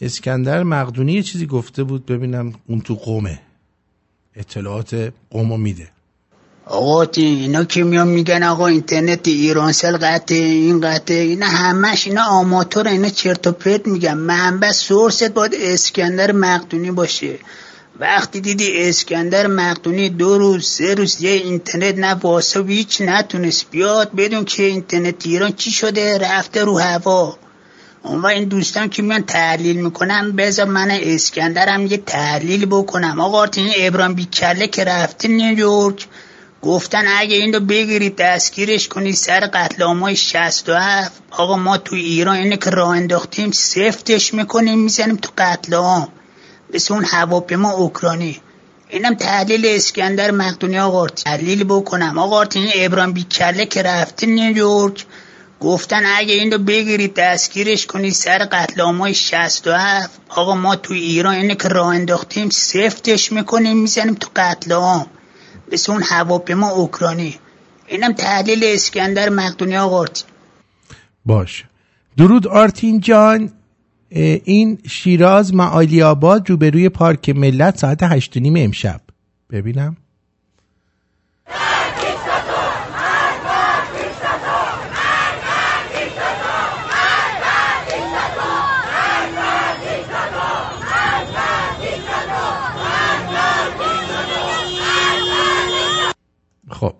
اسکندر 0.00 0.62
مقدونی 0.62 1.12
یه 1.12 1.22
چیزی 1.22 1.46
گفته 1.46 1.84
بود 1.84 2.06
ببینم 2.06 2.52
اون 2.68 2.80
تو 2.80 2.94
قومه. 2.94 3.40
اطلاعات 4.36 5.12
قومو 5.30 5.56
میده. 5.56 5.88
آقا 6.66 7.02
اینا 7.16 7.64
که 7.64 7.84
میان 7.84 8.08
میگن 8.08 8.42
آقا 8.42 8.66
اینترنت 8.66 9.28
ایرانسل 9.28 9.96
قطعه 9.96 10.38
این 10.38 10.80
قطعه 10.80 11.22
اینا 11.22 11.46
همش 11.46 12.06
اینا 12.06 12.22
آماتور 12.22 12.88
اینا 12.88 13.08
چرت 13.08 13.46
و 13.46 13.52
پرت 13.52 13.86
میگن. 13.86 14.14
منبع 14.14 14.72
سورست 14.72 15.30
باید 15.30 15.54
اسکندر 15.54 16.32
مقدونی 16.32 16.90
باشه. 16.90 17.38
وقتی 18.00 18.40
دیدی 18.40 18.88
اسکندر 18.88 19.46
مقدونی 19.46 20.08
دو 20.08 20.38
روز 20.38 20.66
سه 20.66 20.94
روز 20.94 21.22
یه 21.22 21.30
اینترنت 21.30 21.98
نه 21.98 22.14
واسه 22.14 22.64
هیچ 22.64 23.00
نتونست 23.00 23.70
بیاد 23.70 24.10
بدون 24.16 24.44
که 24.44 24.62
اینترنت 24.62 25.26
ایران 25.26 25.52
چی 25.52 25.70
شده؟ 25.70 26.18
رفته 26.18 26.64
رو 26.64 26.78
هوا. 26.78 27.38
اون 28.02 28.26
این 28.26 28.44
دوستان 28.44 28.88
که 28.88 29.02
میان 29.02 29.22
تحلیل 29.22 29.76
می‌کنم 29.76 30.32
بذار 30.32 30.66
من 30.66 30.90
اسکندرم 30.90 31.86
یه 31.86 31.96
تحلیل 31.96 32.66
بکنم. 32.66 33.20
آقا 33.20 33.44
این 33.44 33.72
ابرام 33.78 34.14
بیکله 34.14 34.66
که 34.66 34.84
رفته 34.84 35.28
نیویورک. 35.28 36.06
گفتن 36.62 37.04
اگه 37.18 37.36
این 37.36 37.54
رو 37.54 37.60
بگیرید 37.60 38.16
دستگیرش 38.16 38.88
کنید 38.88 39.14
سر 39.14 39.40
قتل 39.40 39.82
آمای 39.82 40.16
67 40.16 41.12
آقا 41.30 41.56
ما 41.56 41.78
تو 41.78 41.96
ایران 41.96 42.36
اینه 42.36 42.56
که 42.56 42.70
راه 42.70 42.88
انداختیم 42.88 43.50
سفتش 43.50 44.34
می‌کنیم 44.34 44.78
می‌زنیم 44.78 45.16
تو 45.16 45.30
قتل 45.38 45.74
عام. 45.74 46.08
مثل 46.74 46.94
اون 46.94 47.04
هواپیما 47.04 47.70
اوکراینی. 47.70 48.40
اینم 48.88 49.14
تحلیل 49.14 49.66
اسکندر 49.66 50.30
مقدونی. 50.30 50.78
آقا 50.78 51.06
تحلیل 51.06 51.64
بکنم. 51.64 52.18
آقا 52.18 52.42
این 52.42 52.70
ابرام 52.74 53.12
بیکله 53.12 53.66
که 53.66 53.82
رفته 53.82 54.26
نیویورک. 54.26 55.06
گفتن 55.60 56.02
اگه 56.16 56.34
این 56.34 56.52
رو 56.52 56.58
بگیرید 56.58 57.14
دستگیرش 57.14 57.86
کنید 57.86 58.12
سر 58.12 58.38
قتل 58.38 58.80
آمای 58.80 59.14
67 59.14 60.20
آقا 60.28 60.54
ما 60.54 60.76
تو 60.76 60.94
ایران 60.94 61.34
اینه 61.34 61.54
که 61.54 61.68
راه 61.68 61.86
انداختیم 61.86 62.50
سفتش 62.50 63.32
می‌کنیم 63.32 63.76
می‌زنیم 63.76 64.14
تو 64.14 64.28
قتل 64.36 64.72
عام 64.72 65.06
مثل 65.72 65.92
اون 65.92 66.02
هواپیما 66.02 66.70
اوکراینی. 66.70 67.38
اینم 67.86 68.12
تحلیل 68.12 68.64
اسکندر 68.64 69.28
مقدونی 69.28 69.76
آقا 69.76 70.04
باش. 71.24 71.64
درود 72.16 72.46
آرتین 72.46 73.00
جان. 73.00 73.52
این 74.10 74.78
شیراز 74.88 75.54
معالی 75.54 76.02
آباد 76.02 76.50
روبروی 76.50 76.88
پارک 76.88 77.28
ملت 77.28 77.78
ساعت 77.78 78.02
هشت 78.02 78.36
نیم 78.36 78.54
امشب. 78.56 79.00
ببینم 79.50 79.96
خب 96.70 96.94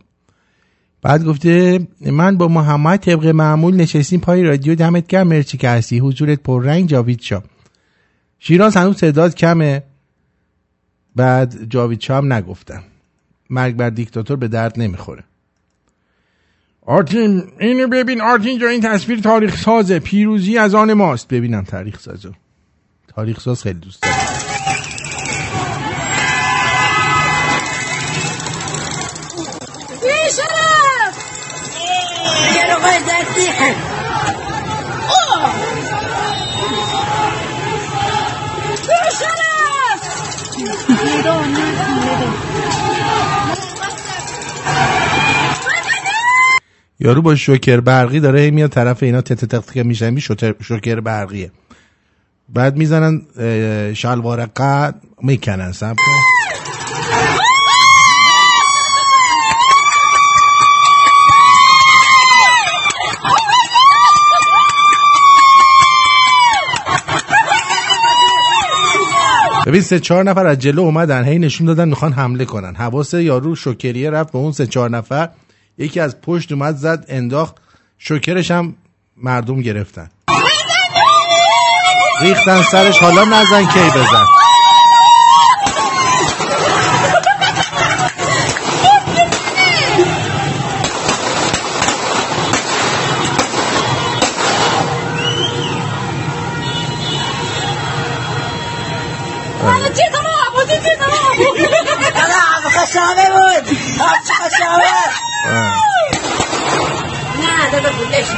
بعد 1.02 1.24
گفته 1.24 1.80
من 2.00 2.36
با 2.36 2.48
محمد 2.48 2.98
طبق 2.98 3.26
معمول 3.26 3.76
نشستیم 3.76 4.20
پای 4.20 4.42
رادیو 4.42 4.74
دمت 4.74 5.06
گرم 5.06 5.26
مرچی 5.28 5.58
که 5.58 5.68
هستی. 5.68 5.98
حضورت 5.98 6.48
رنگ 6.48 6.88
جاوید 6.88 7.20
شا 7.20 7.42
شیراز 8.38 8.76
هنوز 8.76 8.96
تعداد 8.96 9.34
کمه. 9.34 9.82
بعد 11.16 11.70
جاوید 11.70 12.04
هم 12.08 12.32
نگفتم. 12.32 12.82
مرگ 13.50 13.76
بر 13.76 13.90
دیکتاتور 13.90 14.36
به 14.36 14.48
درد 14.48 14.80
نمی‌خوره. 14.80 15.24
آرتین 16.82 17.42
اینو 17.60 17.88
ببین. 17.88 18.20
آرتین 18.20 18.58
جا 18.58 18.68
این 18.68 18.80
تصویر 18.80 19.20
تاریخ 19.20 19.56
سازه 19.56 19.98
پیروزی 19.98 20.58
از 20.58 20.74
آن 20.74 20.92
ماست. 20.92 21.28
ببینم 21.28 21.64
تاریخ 21.64 22.00
سازو 22.00 22.32
تاریخ 23.08 23.40
ساز 23.40 23.62
خیلی 23.62 23.78
دوست 23.78 24.02
دارم. 24.02 24.39
یارو 47.02 47.22
با 47.22 47.34
شوکر 47.34 47.80
برقی 47.80 48.20
داره 48.20 48.50
میاد 48.50 48.70
طرف 48.70 49.02
اینا 49.02 49.20
تت 49.20 49.44
تت 49.44 49.72
که 49.72 49.82
میشن 49.82 50.18
شوکر 50.62 51.00
برقیه. 51.00 51.50
بعد 52.48 52.76
می‌زنن 52.76 53.22
شلوار 53.94 54.46
قد 54.46 54.94
می‌کنن 55.22 55.72
سب 55.72 55.96
ببین 69.70 69.82
سه 69.82 70.00
چهار 70.00 70.24
نفر 70.24 70.46
از 70.46 70.58
جلو 70.58 70.82
اومدن. 70.82 71.24
هی 71.24 71.38
نشون 71.38 71.66
دادن 71.66 71.88
می‌خوان 71.88 72.12
حمله 72.12 72.44
کنن. 72.44 72.74
حواس 72.74 73.14
یارو 73.14 73.54
شوکریه 73.54 74.10
رفت 74.10 74.32
به 74.32 74.38
اون 74.38 74.52
سه 74.52 74.66
چهار 74.66 74.90
نفر. 74.90 75.28
یکی 75.78 76.00
از 76.00 76.20
پشت 76.20 76.52
اومد 76.52 76.76
زد 76.76 77.04
انداخت. 77.08 77.54
شوکرش 77.98 78.50
هم 78.50 78.74
مردم 79.16 79.60
گرفتن. 79.60 80.10
ریختن 82.20 82.62
سرش 82.62 82.98
حالا 82.98 83.24
نزن 83.24 83.66
کی 83.66 83.80
بزن. 83.80 84.24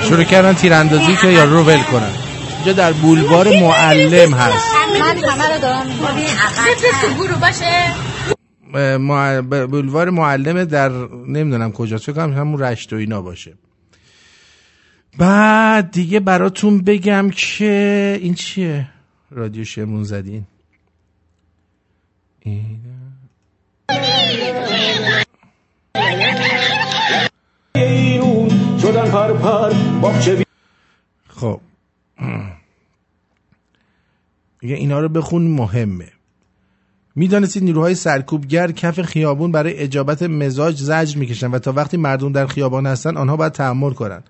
شروع 0.08 0.24
کردن 0.24 0.52
تیراندازی 0.52 1.16
که 1.16 1.28
یا 1.28 1.44
رو 1.44 1.62
ول 1.64 1.82
کنن. 1.82 2.12
اینجا 2.56 2.72
در 2.72 2.92
بولوار 2.92 3.48
معلم 3.60 4.34
هست. 4.34 4.66
بولوار 9.70 10.10
معلم 10.10 10.64
در 10.64 10.88
نمی‌دونم 11.28 11.72
کجاست 11.72 12.04
فکر 12.04 12.12
کنم 12.12 12.32
همون 12.32 12.60
رشت 12.60 12.92
و 12.92 12.96
اینا 12.96 13.22
باشه. 13.22 13.54
بعد 15.18 15.90
دیگه 15.90 16.20
براتون 16.20 16.78
بگم 16.78 17.30
که 17.30 18.18
این 18.22 18.34
چیه؟ 18.34 18.88
رادیو 19.30 19.64
شمرون 19.64 20.04
زدین. 20.04 20.44
شدن 24.36 24.61
پر 29.12 29.32
پر 29.32 29.72
خب. 31.28 31.60
میگه 34.62 34.74
اینا 34.74 35.00
رو 35.00 35.08
بخون 35.08 35.42
مهمه. 35.42 36.08
می‌دانستید 37.16 37.64
نیروهای 37.64 37.94
سرکوبگر 37.94 38.70
کف 38.70 39.02
خیابون 39.02 39.52
برای 39.52 39.78
اجابت 39.78 40.22
مزاج 40.22 40.76
زجر 40.76 41.18
می‌کشن 41.18 41.50
و 41.50 41.58
تا 41.58 41.72
وقتی 41.72 41.96
مردم 41.96 42.32
در 42.32 42.46
خیابان 42.46 42.86
هستن 42.86 43.16
آنها 43.16 43.36
باید 43.36 43.52
تحمل 43.52 43.92
کنن 43.92 44.22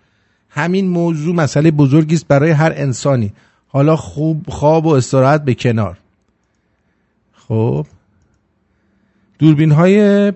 همین 0.49 0.89
موضوع 0.89 1.35
مسئله 1.35 1.71
بزرگی 1.71 2.21
برای 2.29 2.51
هر 2.51 2.73
انسانی. 2.77 3.33
حالا 3.69 3.97
خوب 3.97 4.45
خواب 4.49 4.87
و 4.87 4.95
استراحت 4.95 5.45
به 5.45 5.55
کنار. 5.55 5.99
خب. 7.33 7.87
دوربین 9.39 9.73
های 9.73 10.33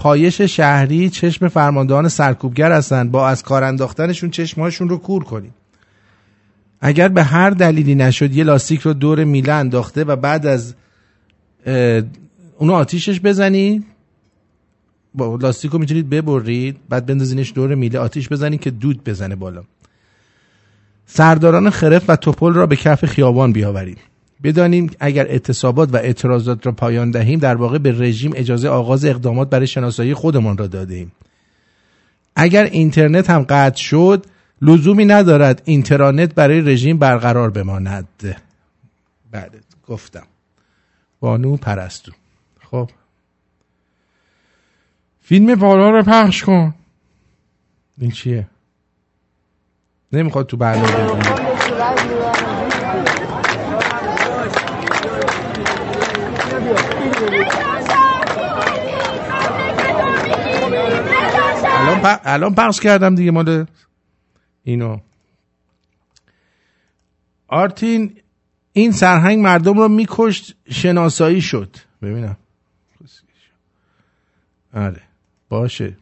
پایش 0.00 0.40
شهری 0.40 1.10
چشم 1.10 1.48
فرماندهان 1.48 2.08
سرکوبگر 2.08 2.72
هستند. 2.72 3.10
با 3.10 3.28
از 3.28 3.42
کار 3.42 3.64
انداختنشون 3.64 4.30
چشمهاشون 4.30 4.88
رو 4.88 4.98
کور 4.98 5.24
کنید 5.24 5.52
اگر 6.80 7.08
به 7.08 7.22
هر 7.22 7.50
دلیلی 7.50 7.94
نشد 7.94 8.34
یه 8.36 8.44
لاستیک 8.44 8.80
رو 8.80 8.92
دور 8.92 9.24
میله 9.24 9.52
انداخته 9.52 10.04
و 10.04 10.16
بعد 10.16 10.46
از 10.46 10.74
اونو 12.58 12.72
آتیشش 12.72 13.20
بزنید. 13.20 13.86
با 15.14 15.36
لاستیک 15.36 15.70
رو 15.70 15.78
می‌تونید 15.78 16.10
ببرید. 16.10 16.76
بعد 16.88 17.06
بندازینش 17.06 17.52
دور 17.54 17.74
میله. 17.74 17.98
آتیش 17.98 18.28
بزنید 18.28 18.60
که 18.60 18.70
دود 18.70 19.04
بزنه 19.04 19.36
بالا. 19.36 19.62
سرداران 21.06 21.70
خرف 21.70 22.04
و 22.08 22.16
توپل 22.16 22.52
را 22.52 22.66
به 22.66 22.76
کف 22.76 23.04
خیابان 23.04 23.52
بیاورید. 23.52 23.98
بدانیم 24.42 24.90
اگر 25.00 25.26
اعتصابات 25.26 25.94
و 25.94 25.96
اعتراضات 25.96 26.66
را 26.66 26.72
پایان 26.72 27.10
دهیم 27.10 27.38
در 27.38 27.54
واقع 27.54 27.78
به 27.78 27.92
رژیم 27.92 28.32
اجازه 28.36 28.68
آغاز 28.68 29.04
اقدامات 29.04 29.50
برای 29.50 29.66
شناسایی 29.66 30.14
خودمان 30.14 30.58
را 30.58 30.66
دادیم. 30.66 31.12
اگر 32.36 32.64
اینترنت 32.64 33.30
هم 33.30 33.42
قطع 33.48 33.78
شد 33.78 34.26
لزومی 34.62 35.04
ندارد 35.04 35.62
اینترنت 35.64 36.34
برای 36.34 36.60
رژیم 36.60 36.98
برقرار 36.98 37.50
بماند. 37.50 38.08
بله 39.30 39.60
گفتم. 39.86 40.26
بانو 41.20 41.56
پرستو. 41.56 42.12
خب. 42.70 42.90
فیلم 45.20 45.54
بالا 45.54 45.90
رو 45.90 46.02
پخش 46.02 46.42
کن. 46.42 46.74
این 47.98 48.10
چیه؟ 48.10 48.46
نمی‌خواد 50.12 50.46
تو 50.46 50.56
برنامه 50.56 51.20
الان, 62.04 62.18
الان 62.24 62.54
پخش 62.54 62.80
کردم 62.80 63.14
دیگه 63.14 63.30
مال 63.30 63.66
اینو. 64.64 64.98
آرتین 67.48 68.16
این 68.72 68.92
سرهنگ 68.92 69.38
مردم 69.38 69.78
رو 69.78 69.88
میکشت 69.88 70.56
شناسایی 70.70 71.40
شد. 71.40 71.76
ببینم. 72.02 72.36
آره 74.74 75.02
باشه. 75.48 75.96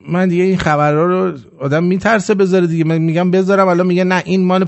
من 0.00 0.28
دیگه 0.28 0.42
این 0.42 0.58
خبرها 0.58 1.04
رو 1.04 1.38
آدم 1.58 1.84
میترسه 1.84 2.34
بذاره 2.34 2.66
دیگه. 2.66 2.84
من 2.84 2.98
میگم 2.98 3.30
بذارم 3.30 3.68
الان 3.68 3.86
میگه 3.86 4.04
نه 4.04 4.22
این 4.26 4.44
مال 4.44 4.66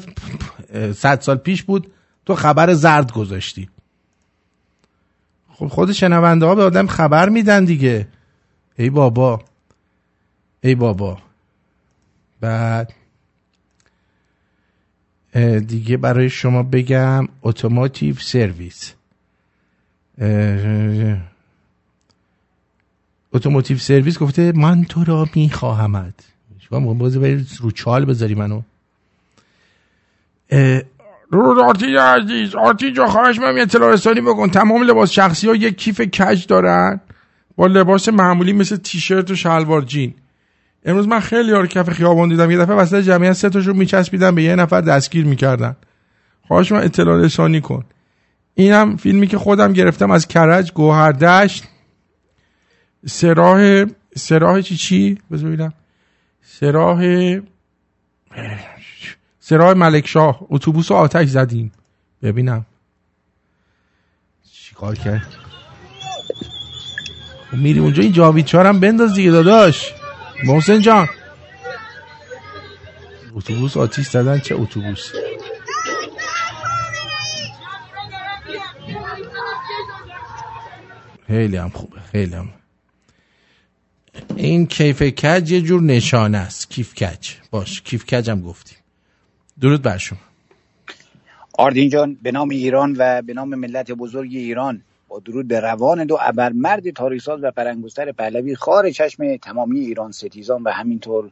صد 0.95 1.21
سال 1.21 1.37
پیش 1.37 1.63
بود. 1.63 1.93
تو 2.27 2.35
خبر 2.35 2.75
زرد 2.75 3.13
گذاشتی. 3.13 3.69
خود 5.55 5.93
شنونده 5.93 6.47
ها 6.47 6.55
به 6.55 6.63
آدم 6.63 6.87
خبر 6.87 7.29
میدن 7.29 7.65
دیگه. 7.65 8.09
ای 8.79 8.91
بابا. 8.91 9.43
ای 10.61 10.75
بابا. 10.75 11.19
بعد 12.41 12.93
دیگه 15.67 15.97
برای 15.97 16.31
شما 16.31 16.63
بگم 16.63 17.29
اتوماتیو 17.43 18.15
سرویس 18.15 18.95
اتوماتیو 23.33 23.79
سرویس 23.79 24.19
گفته 24.19 24.53
من 24.53 24.85
تو 24.85 25.05
را 25.05 25.29
میخواهمد 25.35 26.15
شما 26.59 26.95
برید 26.95 27.49
رو 27.61 27.71
چال 27.71 28.05
بذاری 28.05 28.35
منو. 28.35 28.63
رو 31.43 31.63
آرتی 31.63 31.97
عزیز. 31.97 32.55
آرتی 32.55 32.93
جا 32.93 33.07
خواهش 33.07 33.39
من 33.39 33.59
اطلاع 33.59 33.93
رسانی 33.93 34.21
بکن. 34.21 34.51
تمام 34.51 34.83
لباس 34.83 35.11
شخصی 35.11 35.49
ها 35.49 35.55
یک 35.55 35.77
کیف 35.77 36.01
کج 36.01 36.47
دارن؟ 36.47 37.01
با 37.57 37.67
لباس 37.67 38.09
معمولی 38.09 38.53
مثل 38.53 38.77
تیشرت 38.77 39.31
و 39.31 39.35
شلوار 39.35 39.83
جین. 39.83 40.15
امروز 40.85 41.09
من 41.09 41.21
خیلی 41.21 41.49
یار 41.49 41.67
کف 41.67 41.91
خیابان 41.91 42.29
دیدم. 42.29 42.51
یه 42.51 42.59
دفعه 42.59 42.77
وسط 42.77 43.01
جمعیت 43.01 43.33
سه 43.33 43.51
تاشون 43.51 43.77
میچسبیدن 43.77 44.35
به 44.35 44.43
یه 44.43 44.57
نفر 44.57 44.81
دستگیر 44.81 45.25
می‌کردن. 45.25 45.77
خواهش 46.49 46.73
من 46.73 46.83
اطلاع 46.83 47.29
کن. 47.61 47.85
اینم 48.55 48.97
فیلمی 48.97 49.27
که 49.27 49.39
خودم 49.39 49.73
گرفتم 49.73 50.11
از 50.11 50.29
کرج 50.29 50.73
گوهردشت 50.73 51.65
سراح 53.07 53.85
سراح 54.17 54.61
چی 54.61 54.77
چی؟ 54.77 55.19
بذار 55.31 55.51
ببینم. 55.51 55.73
سراح 56.43 57.01
سراح 59.47 59.73
ملک 59.73 60.07
شاه. 60.07 60.47
اتوبوس 60.51 60.93
آتش 60.93 61.29
زدیم. 61.29 61.73
ببینم. 62.23 62.67
چیکار 64.53 64.95
کرد؟ 64.95 65.27
خب 67.51 67.57
میری 67.57 67.79
اونجا 67.79 68.03
این 68.03 68.13
جاوید 68.13 68.45
چهارم 68.45 68.81
بنداز 68.81 69.15
دیگه 69.15 69.31
داداش. 69.31 69.93
محسن 70.45 70.81
جان. 70.81 71.09
اتوبوس 73.35 73.77
آتیش 73.77 74.09
زدن 74.09 74.39
چه 74.39 74.55
اتوبوس؟ 74.55 75.13
خیلی 81.27 81.57
هم 81.57 81.71
خوبه 81.71 82.01
خیلی 82.13 82.35
هم. 82.35 82.49
این 84.37 84.67
کیف 84.67 85.03
کج 85.03 85.51
یه 85.51 85.61
جور 85.61 85.83
نشانه 85.83 86.39
است. 86.39 86.71
کیف 86.71 86.95
کج. 86.95 87.31
باش 87.51 87.83
کیف 87.83 88.05
کج 88.05 88.31
هم 88.31 88.43
گفتیم. 88.43 88.79
درود 89.61 89.83
بر 89.83 89.99
شما. 89.99 90.19
آردین 91.59 91.89
جان 91.89 92.19
به 92.23 92.33
نام 92.33 92.49
ایران 92.49 92.97
و 92.99 93.23
به 93.23 93.35
نام 93.35 93.55
ملت 93.55 93.93
بزرگ 93.93 94.31
ایران. 94.33 94.83
با 95.09 95.21
درود 95.21 95.49
به 95.49 95.61
روان 95.61 96.05
دو 96.05 96.19
مرد 96.55 96.91
تاریخساز 96.91 97.41
و 97.43 97.51
پرنگستر 97.51 98.13
پهلوی 98.13 98.55
خار 98.55 98.91
چشم 98.91 99.37
تمامی 99.37 99.81
ایران 99.81 100.13
ستیزان 100.13 100.63
و 100.63 100.71
همینطور 100.71 101.31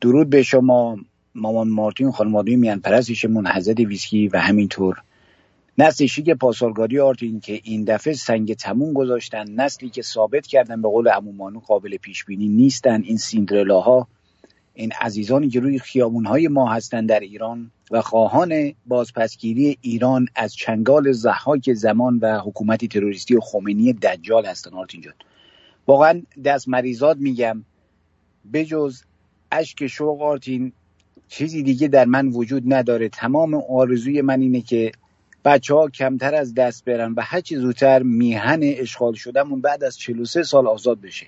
درود 0.00 0.30
به 0.30 0.42
شما 0.42 0.96
مامان 1.34 1.68
مارتین 1.68 2.10
خانم 2.10 2.36
آدمی 2.36 2.56
میان 2.56 2.80
پرستشمون 2.80 3.46
حضرت 3.46 3.80
ویسکی 3.80 4.28
و 4.28 4.38
همینطور 4.38 5.02
نسل 5.78 6.06
شیک 6.06 6.30
پاسارگادی 6.30 6.98
آرتین 6.98 7.40
که 7.40 7.60
این 7.64 7.84
دفعه 7.84 8.14
سنگ 8.14 8.54
تموم 8.54 8.92
گذاشتن 8.92 9.50
نسلی 9.50 9.88
که 9.88 10.02
ثابت 10.02 10.46
کردن 10.46 10.82
به 10.82 10.88
قول 10.88 11.08
امومانو 11.08 11.60
قابل 11.60 11.96
پیش 11.96 12.24
بینی 12.24 12.48
نیستن 12.48 13.02
این 13.02 13.16
سیندرلاها 13.16 14.08
این 14.78 14.92
عزیزانی 15.00 15.48
که 15.48 15.60
روی 15.60 15.78
خیابون 15.78 16.26
های 16.26 16.48
ما 16.48 16.72
هستند 16.72 17.08
در 17.08 17.20
ایران 17.20 17.70
و 17.90 18.02
خواهان 18.02 18.74
بازپسگیری 18.86 19.78
ایران 19.80 20.28
از 20.34 20.54
چنگال 20.54 21.12
زحاک 21.12 21.72
زمان 21.72 22.18
و 22.18 22.38
حکومت 22.38 22.84
تروریستی 22.84 23.36
و 23.36 23.40
خمینی 23.40 23.92
دجال 23.92 24.46
هستن. 24.46 24.74
آرتین 24.74 25.00
جان. 25.00 25.14
واقعا 25.86 26.22
دست 26.44 26.68
مریضات 26.68 27.16
میگم. 27.16 27.64
بجز 28.52 29.02
اشک 29.52 29.86
شوق 29.86 30.22
آرتین 30.22 30.72
چیزی 31.28 31.62
دیگه 31.62 31.88
در 31.88 32.04
من 32.04 32.28
وجود 32.28 32.62
نداره. 32.66 33.08
تمام 33.08 33.54
آرزوی 33.54 34.22
من 34.22 34.40
اینه 34.40 34.60
که 34.60 34.92
بچه 35.44 35.74
ها 35.74 35.88
کمتر 35.88 36.34
از 36.34 36.54
دست 36.54 36.84
برن 36.84 37.12
و 37.12 37.20
هرچی 37.20 37.56
زودتر 37.56 38.02
میهن 38.02 38.60
اشغال 38.62 39.14
شدهمون 39.14 39.60
بعد 39.60 39.84
از 39.84 39.98
43 39.98 40.42
سال 40.42 40.66
آزاد 40.66 41.00
بشه. 41.00 41.26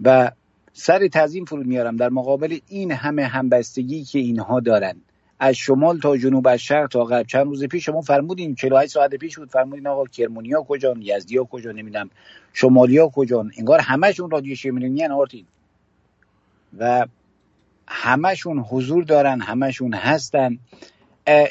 و 0.00 0.30
سر 0.72 1.08
تعظیم 1.08 1.44
فرود 1.44 1.66
میارم. 1.66 1.96
در 1.96 2.08
مقابل 2.08 2.58
این 2.68 2.92
همه 2.92 3.24
همبستگی 3.24 4.04
که 4.04 4.18
اینها 4.18 4.60
دارن. 4.60 4.96
از 5.40 5.54
شمال 5.54 5.98
تا 5.98 6.16
جنوب 6.16 6.48
از 6.48 6.60
شرق 6.60 6.88
تا 6.88 7.04
غرب. 7.04 7.26
چند 7.26 7.46
روز 7.46 7.64
پیش 7.64 7.84
شما 7.84 8.00
فرمودین 8.00 8.54
48 8.54 8.92
ساعت 8.92 9.14
پیش 9.14 9.38
بود. 9.38 9.50
فرمودین 9.50 9.86
آقا 9.86 10.04
کرمونیا 10.04 10.62
کجان 10.62 11.02
یزدیا 11.02 11.44
کجا 11.44 11.72
نمی‌دونم. 11.72 12.10
شمالیا 12.52 13.08
کجان 13.08 13.52
انگار 13.58 13.80
همشون 13.80 14.30
رادیو 14.30 14.54
شمرونی 14.54 15.06
آرتین. 15.06 15.44
و 16.78 17.06
همشون 17.88 18.58
حضور 18.58 19.04
دارن 19.04 19.40
همشون 19.40 19.94
هستن. 19.94 20.58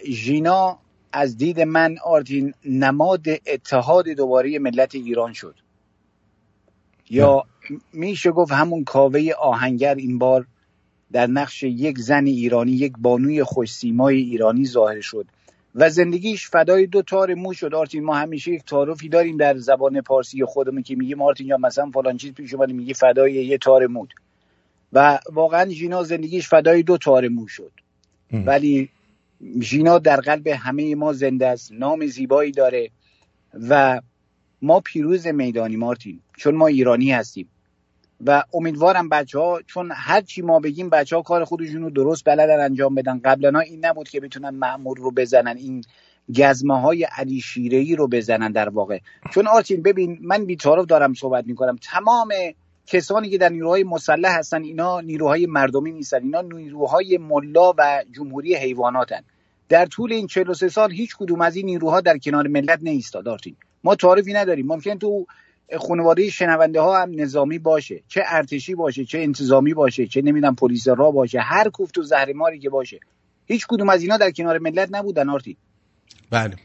ژینا 0.09 0.79
از 1.11 1.37
دید 1.37 1.61
من 1.61 1.95
آرتین 2.03 2.53
نماد 2.65 3.25
اتحاد 3.47 4.09
دوباره 4.09 4.59
ملت 4.59 4.95
ایران 4.95 5.33
شد. 5.33 5.55
یا 7.09 7.43
میشه 7.93 8.31
گفت 8.31 8.51
همون 8.51 8.83
کاوه 8.83 9.29
آهنگر 9.39 9.95
این 9.95 10.17
بار 10.17 10.45
در 11.11 11.27
نقش 11.27 11.63
یک 11.63 11.99
زن 11.99 12.25
ایرانی 12.25 12.71
یک 12.71 12.93
بانوی 12.97 13.43
خوش 13.43 13.73
سیمای 13.73 14.17
ایرانی 14.17 14.65
ظاهر 14.65 15.01
شد 15.01 15.25
و 15.75 15.89
زندگیش 15.89 16.49
فدای 16.49 16.87
دو 16.87 17.01
تار 17.01 17.33
مو 17.33 17.53
شد. 17.53 17.73
آرتین 17.73 18.03
ما 18.03 18.15
همیشه 18.15 18.51
یک 18.51 18.63
تعارفی 18.65 19.09
داریم 19.09 19.37
در 19.37 19.57
زبان 19.57 20.01
پارسی 20.01 20.45
خودمون 20.45 20.83
که 20.83 20.95
میگیم 20.95 21.21
آرتین 21.21 21.47
یا 21.47 21.57
مثلا 21.57 21.91
فلان 21.93 22.17
چیز 22.17 22.33
پیش 22.33 22.53
اومد 22.53 22.71
میگه 22.71 22.93
فدای 22.93 23.33
یه 23.33 23.57
تار 23.57 23.87
مود 23.87 24.13
و 24.93 25.19
واقعا 25.31 25.69
ژینا 25.69 26.03
زندگیش 26.03 26.49
فدای 26.49 26.83
دو 26.83 26.97
تار 26.97 27.27
مو 27.27 27.47
شد. 27.47 27.71
ولی 28.33 28.89
ژینا 29.61 29.99
در 29.99 30.19
قلب 30.19 30.47
همه 30.47 30.95
ما 30.95 31.13
زنده 31.13 31.47
است. 31.47 31.71
نام 31.71 32.05
زیبایی 32.05 32.51
داره 32.51 32.89
و 33.69 34.01
ما 34.61 34.79
پیروز 34.79 35.27
میدانی 35.27 35.75
مارتین 35.75 36.19
چون 36.37 36.55
ما 36.55 36.67
ایرانی 36.67 37.11
هستیم. 37.11 37.49
و 38.25 38.43
امیدوارم 38.53 39.09
بچه 39.09 39.39
ها 39.39 39.61
چون 39.61 39.91
هر 39.93 40.21
چی 40.21 40.41
ما 40.41 40.59
بگیم 40.59 40.89
بچه 40.89 41.15
ها 41.15 41.21
کار 41.21 41.43
خودشون 41.43 41.81
رو 41.81 41.89
درست 41.89 42.25
بلدن 42.25 42.63
انجام 42.63 42.95
بدن. 42.95 43.19
قبلا 43.19 43.59
این 43.59 43.85
نبود 43.85 44.09
که 44.09 44.19
بتونن 44.19 44.49
معمور 44.49 44.97
رو 44.97 45.11
بزنن 45.11 45.57
این 45.57 45.83
گزمه 46.37 46.81
های 46.81 47.03
علی 47.03 47.41
شیره 47.41 47.95
رو 47.95 48.07
بزنن 48.07 48.51
در 48.51 48.69
واقع. 48.69 48.99
چون 49.33 49.47
آرتین 49.47 49.81
ببین 49.81 50.19
من 50.21 50.45
بیتارف 50.45 50.85
دارم 50.85 51.13
صحبت 51.13 51.45
می‌کنم. 51.47 51.75
تمام 51.81 52.29
کسانی 52.87 53.29
که 53.29 53.37
در 53.37 53.49
نیروهای 53.49 53.83
مسلح 53.83 54.37
هستن 54.37 54.63
اینا 54.63 55.01
نیروهای 55.01 55.45
مردمی 55.45 55.91
نیستن. 55.91 56.23
اینا 56.23 56.41
نیروهای 56.41 57.17
ملا 57.17 57.73
و 57.77 58.03
جمهوری 58.15 58.55
حیواناتن. 58.55 59.21
در 59.69 59.85
طول 59.85 60.13
این 60.13 60.27
43 60.27 60.69
سال 60.69 60.91
هیچ 60.91 61.15
کدوم 61.17 61.41
از 61.41 61.55
این 61.55 61.65
نیروها 61.65 62.01
در 62.01 62.17
کنار 62.17 62.47
ملت 62.47 62.79
نیستاد 62.81 63.27
آرتین. 63.27 63.55
ما 63.87 63.95
تعارفی 63.95 64.33
نداریم. 64.33 64.67
ممکن 64.67 64.97
تو 64.97 65.25
خانواده 65.79 66.29
شنونده 66.29 66.81
ها 66.81 67.01
هم 67.01 67.11
نظامی 67.15 67.59
باشه 67.59 68.03
چه 68.07 68.23
ارتشی 68.25 68.75
باشه 68.75 69.05
چه 69.05 69.19
انتظامی 69.19 69.73
باشه 69.73 70.07
چه 70.07 70.21
نمی‌دونم 70.21 70.55
پلیس 70.55 70.87
را 70.87 71.11
باشه 71.11 71.39
هر 71.39 71.69
کوفت 71.69 71.97
و 71.97 72.03
زهرماری 72.03 72.59
که 72.59 72.69
باشه. 72.69 72.99
هیچ 73.45 73.67
کدوم 73.69 73.89
از 73.89 74.01
اینا 74.01 74.17
در 74.17 74.31
کنار 74.31 74.57
ملت 74.57 74.89
نبودن 74.91 75.29
آرتین 75.29 75.55
بله. 76.31 76.55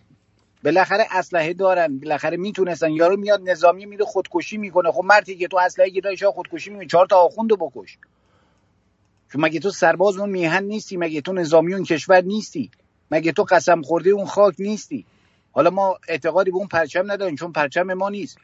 بالاخره 0.64 1.04
اسلحه 1.10 1.52
دارن 1.52 1.98
بالاخره 1.98 2.36
می‌تونستن. 2.36 2.90
یارو 2.90 3.16
میاد 3.16 3.50
نظامی 3.50 3.86
میره 3.86 4.04
خودکشی 4.04 4.56
می‌کنه. 4.56 4.90
خب 4.90 5.04
مردی 5.04 5.36
که 5.36 5.48
تو 5.48 5.56
اسلحه 5.56 5.88
گیرای 5.88 6.16
شاه 6.16 6.32
خودکشی 6.32 6.70
می‌کنه 6.70 6.86
چهار 6.86 7.06
تا 7.06 7.16
آخوندو 7.16 7.56
بکش. 7.56 7.98
چون 9.32 9.40
مگه 9.40 9.60
تو 9.60 9.70
سرباز 9.70 10.16
اون 10.16 10.30
میهن 10.30 10.64
نیستی؟ 10.64 10.96
مگه 10.96 11.20
تو 11.20 11.32
نظامی 11.32 11.74
اون 11.74 11.84
کشور 11.84 12.20
نیستی؟ 12.20 12.70
مگه 13.10 13.32
تو 13.32 13.42
قسم 13.42 13.82
خورده 13.82 14.10
اون 14.10 14.26
خاک 14.26 14.54
نیستی؟ 14.58 15.04
حالا 15.52 15.70
ما 15.70 15.98
اعتقادی 16.08 16.50
به 16.50 16.56
اون 16.56 16.66
پرچم 16.66 17.12
نداریم 17.12 17.36
چون 17.36 17.52
پرچم 17.52 17.92
ما 17.92 18.08
نیست. 18.08 18.38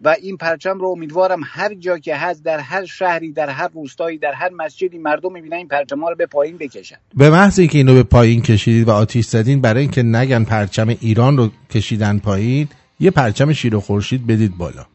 و 0.00 0.16
این 0.22 0.36
پرچم 0.36 0.78
رو 0.78 0.88
امیدوارم 0.88 1.40
هر 1.44 1.74
جا 1.74 1.98
که 1.98 2.16
هست 2.16 2.44
در 2.44 2.58
هر 2.58 2.84
شهری 2.84 3.32
در 3.32 3.48
هر 3.48 3.68
روستایی 3.68 4.18
در 4.18 4.32
هر 4.32 4.50
مسجدی 4.50 4.98
مردم 4.98 5.32
می‌بینن 5.32 5.56
این 5.56 5.68
پرچم 5.68 6.00
ها 6.00 6.08
رو 6.08 6.16
به 6.16 6.26
پایین 6.26 6.56
بکشن. 6.56 6.96
به 7.14 7.30
محض 7.30 7.58
اینکه 7.58 7.78
اینو 7.78 7.94
به 7.94 8.02
پایین 8.02 8.42
کشیدید 8.42 8.88
و 8.88 8.90
آتیش 8.90 9.26
زدین 9.26 9.60
برای 9.60 9.80
اینکه 9.80 10.02
نگن 10.02 10.44
پرچم 10.44 10.88
ایران 10.88 11.36
رو 11.36 11.50
کشیدن 11.70 12.18
پایین 12.18 12.68
یه 13.00 13.10
پرچم 13.10 13.52
شیر 13.52 13.76
و 13.76 13.80
خورشید 13.80 14.26
بدید 14.26 14.56
بالا. 14.56 14.86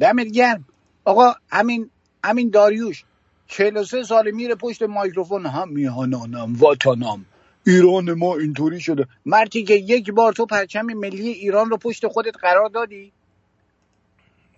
دمت 0.00 0.26
گرم. 0.26 0.64
آقا 1.04 1.32
همین 1.50 1.90
همین 2.24 2.50
داریوش 2.50 3.04
43 3.46 4.02
سال 4.02 4.30
میره 4.30 4.54
پشت 4.54 4.82
microphone. 4.82 5.46
هم 5.46 5.68
میهنانم 5.68 6.62
وطنم 6.62 7.24
ایران 7.66 8.12
ما 8.12 8.36
اینطوری 8.36 8.80
شده. 8.80 9.06
مردی 9.26 9.64
که 9.64 9.74
یک 9.74 10.10
بار 10.10 10.32
تو 10.32 10.46
پرچم 10.46 10.86
ملی 10.86 11.28
ایران 11.28 11.70
رو 11.70 11.76
پشت 11.76 12.06
خودت 12.06 12.36
قرار 12.36 12.68
دادی 12.68 13.12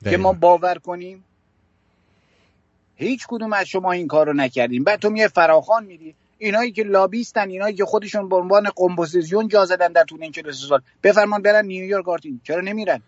که 0.05 0.17
ما 0.17 0.33
باور 0.33 0.79
کنیم. 0.79 1.25
هیچ 2.97 3.27
کدوم 3.29 3.53
از 3.53 3.67
شما 3.67 3.93
این 3.93 4.07
کار 4.07 4.27
رو 4.27 4.33
نکردیم. 4.33 4.85
بعد 4.85 5.01
تو 5.01 5.11
میه 5.11 5.29
فراخان 5.29 5.85
میری. 5.85 6.15
اینایی 6.39 6.73
که 6.73 6.83
لابیستن 6.83 7.51
اینایی 7.51 7.75
که 7.75 7.85
خودشون 7.85 8.29
به 8.29 8.37
عنوان 8.37 8.71
قمپوزیسیون 8.77 9.49
جا 9.49 9.65
زدن 9.65 9.93
در 9.93 10.05
طول 10.05 10.23
این 10.23 10.33
43 10.33 10.67
سال. 10.67 10.81
بفرمان 11.03 11.43
برن 11.43 11.67
نیویورک 11.67 12.09
آرتین. 12.09 12.41
چرا 12.45 12.61
نمیرن؟ 12.61 13.03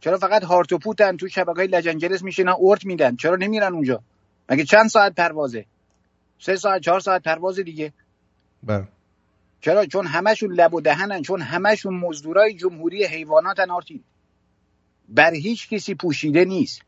چرا 0.00 0.18
فقط 0.18 0.44
هارت 0.44 0.72
و 0.72 0.78
پوتن 0.78 1.16
تو 1.16 1.28
شبکه 1.28 1.52
های 1.56 1.66
لجنجلس 1.66 2.22
میشینن 2.22 2.52
اورت 2.52 2.84
میدن؟ 2.84 3.16
چرا 3.16 3.36
نمیرن 3.36 3.72
اونجا؟ 3.72 4.02
مگه 4.48 4.64
چند 4.64 4.88
ساعت 4.88 5.14
پروازه؟ 5.14 5.64
سه 6.38 6.56
ساعت 6.56 6.82
چهار 6.82 7.00
ساعت 7.00 7.22
پرواز 7.22 7.58
دیگه. 7.58 7.92
بله. 8.62 8.88
چرا؟ 9.60 9.86
چون 9.86 10.06
همشون 10.06 10.52
لب 10.52 10.74
و 10.74 10.80
دهنن 10.80 11.22
چون 11.22 11.40
همشون 11.40 11.94
مزدورای 11.94 12.54
جمهوری 12.54 13.04
حیواناتن 13.04 13.70
آرتین. 13.70 14.04
بر 15.08 15.34
هیچ 15.34 15.68
کسی 15.68 15.94
پوشیده 15.94 16.44
نیست. 16.44 16.82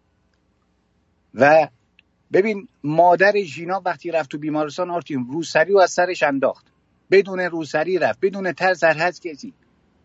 و 1.35 1.69
ببین 2.33 2.69
مادر 2.85 3.33
ژینا 3.43 3.83
وقتی 3.85 4.11
رفت 4.11 4.31
تو 4.31 4.39
بیمارستان 4.39 4.91
آرتین 4.91 5.27
روسری 5.33 5.73
و 5.73 5.79
از 5.79 5.91
سرش 5.91 6.23
انداخت. 6.23 6.67
بدون 7.11 7.41
روسری 7.41 7.99
رفت 7.99 8.19
بدون 8.23 8.53
ترس 8.53 8.85
هر 8.85 9.11
کسی. 9.11 9.53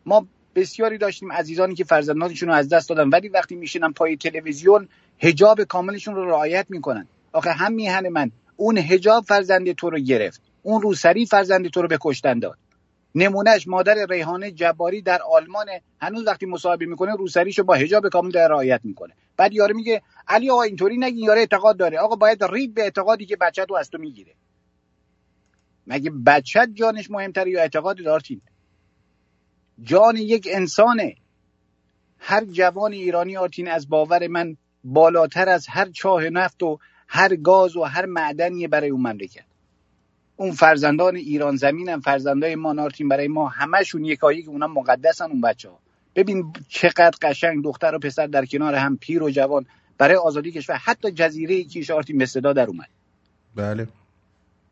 ما 0.06 0.28
بسیاری 0.56 0.98
داشتیم 0.98 1.32
عزیزانی 1.32 1.76
که 1.76 1.84
فرزندانشون 1.84 2.50
رو 2.50 2.56
از 2.56 2.70
دست 2.70 2.90
دادن 2.90 3.10
ولی 3.10 3.30
وقتی 3.30 3.56
میشینن 3.56 3.92
پای 3.92 4.18
تلویزیون 4.18 4.88
هجاب 5.20 5.64
کاملشون 5.64 6.16
رو 6.16 6.26
رعایت 6.26 6.66
می‌کنن. 6.70 7.08
آخه 7.32 7.52
هم 7.52 7.74
میهن 7.74 8.10
من 8.10 8.32
اون 8.56 8.78
هجاب 8.78 9.24
فرزند 9.24 9.72
تو 9.72 9.90
رو 9.90 10.00
گرفت. 10.00 10.42
اون 10.68 10.82
روسری 10.82 11.26
فرزند 11.26 11.68
تو 11.68 11.82
رو 11.82 11.88
به 11.88 11.98
کشتن 12.02 12.40
داد. 12.40 12.58
نمونهش 13.16 13.68
مادر 13.68 14.06
ریحانه 14.10 14.52
جباری 14.52 15.02
در 15.02 15.22
آلمان 15.22 15.68
هنوز 16.02 16.28
وقتی 16.28 16.46
مصاحبه 16.46 16.86
می‌کنه 16.86 17.16
روسریشو 17.16 17.64
با 17.64 17.76
حجاب 17.76 18.10
کامل 18.10 18.32
در 18.32 18.48
رعایت 18.48 18.82
می‌کنه. 18.84 19.14
بعد 19.38 19.54
یارو 19.54 19.76
میگه 19.76 20.02
علی 20.28 20.50
آقا 20.50 20.62
اینطوری 20.62 20.98
نگین 20.98 21.26
یاره 21.26 21.40
اعتقاد 21.40 21.78
داره. 21.78 22.00
آقا 22.00 22.16
باید 22.16 22.44
رید 22.44 22.74
به 22.74 22.82
اعتقادی 22.82 23.26
که 23.26 23.36
بچه 23.36 23.66
تو 23.66 23.76
از 23.76 23.90
تو 23.90 23.98
می‌گیره. 23.98 24.34
مگه 25.88 26.12
بچت 26.26 26.70
جانش 26.74 27.12
مهمتره 27.12 27.52
یا 27.52 27.62
اعتقاد 27.62 28.04
دارتین؟ 28.04 28.42
جان 29.82 30.18
یک 30.18 30.48
انسانه. 30.52 31.16
هر 32.20 32.46
جوان 32.46 32.92
ایرانی 32.94 33.38
آتین 33.38 33.68
از 33.68 33.90
باور 33.90 34.28
من 34.28 34.58
بالاتر 34.84 35.50
از 35.50 35.68
هر 35.70 35.90
چاه 35.90 36.30
نفت 36.30 36.64
و 36.64 36.80
هر 37.08 37.36
گاز 37.36 37.76
و 37.76 37.84
هر 37.84 38.06
معدنی 38.06 38.68
برای 38.68 38.90
اون 38.90 39.02
مملکت. 39.02 39.47
اون 40.38 40.52
فرزندان 40.52 41.16
ایران 41.16 41.56
زمینم 41.56 42.00
فرزندای 42.00 42.56
ما 42.56 42.74
نارتین 42.74 43.10
برای 43.10 43.28
ما 43.28 43.48
همشون 43.48 44.06
یکایی 44.06 44.44
که 44.44 44.50
اونا 44.50 44.68
مقدسن 44.68 45.26
اون 45.26 45.42
بچه 45.42 45.70
ها 45.70 45.80
ببین 46.16 46.54
چقدر 46.70 47.18
قشنگ 47.22 47.64
دختر 47.64 47.96
و 47.96 48.00
پسر 48.00 48.28
در 48.28 48.46
کنار 48.46 48.76
هم 48.76 48.98
پیر 48.98 49.24
و 49.24 49.30
جوان 49.30 49.66
برای 49.98 50.16
آزادی 50.16 50.52
کشور. 50.52 50.76
حتی 50.76 51.12
جزیره 51.12 51.64
کیش 51.64 51.92
آرتین 51.92 52.18
به 52.18 52.26
صدا 52.26 52.54
در 52.54 52.68
اومد. 52.68 52.90
بله. 53.56 53.88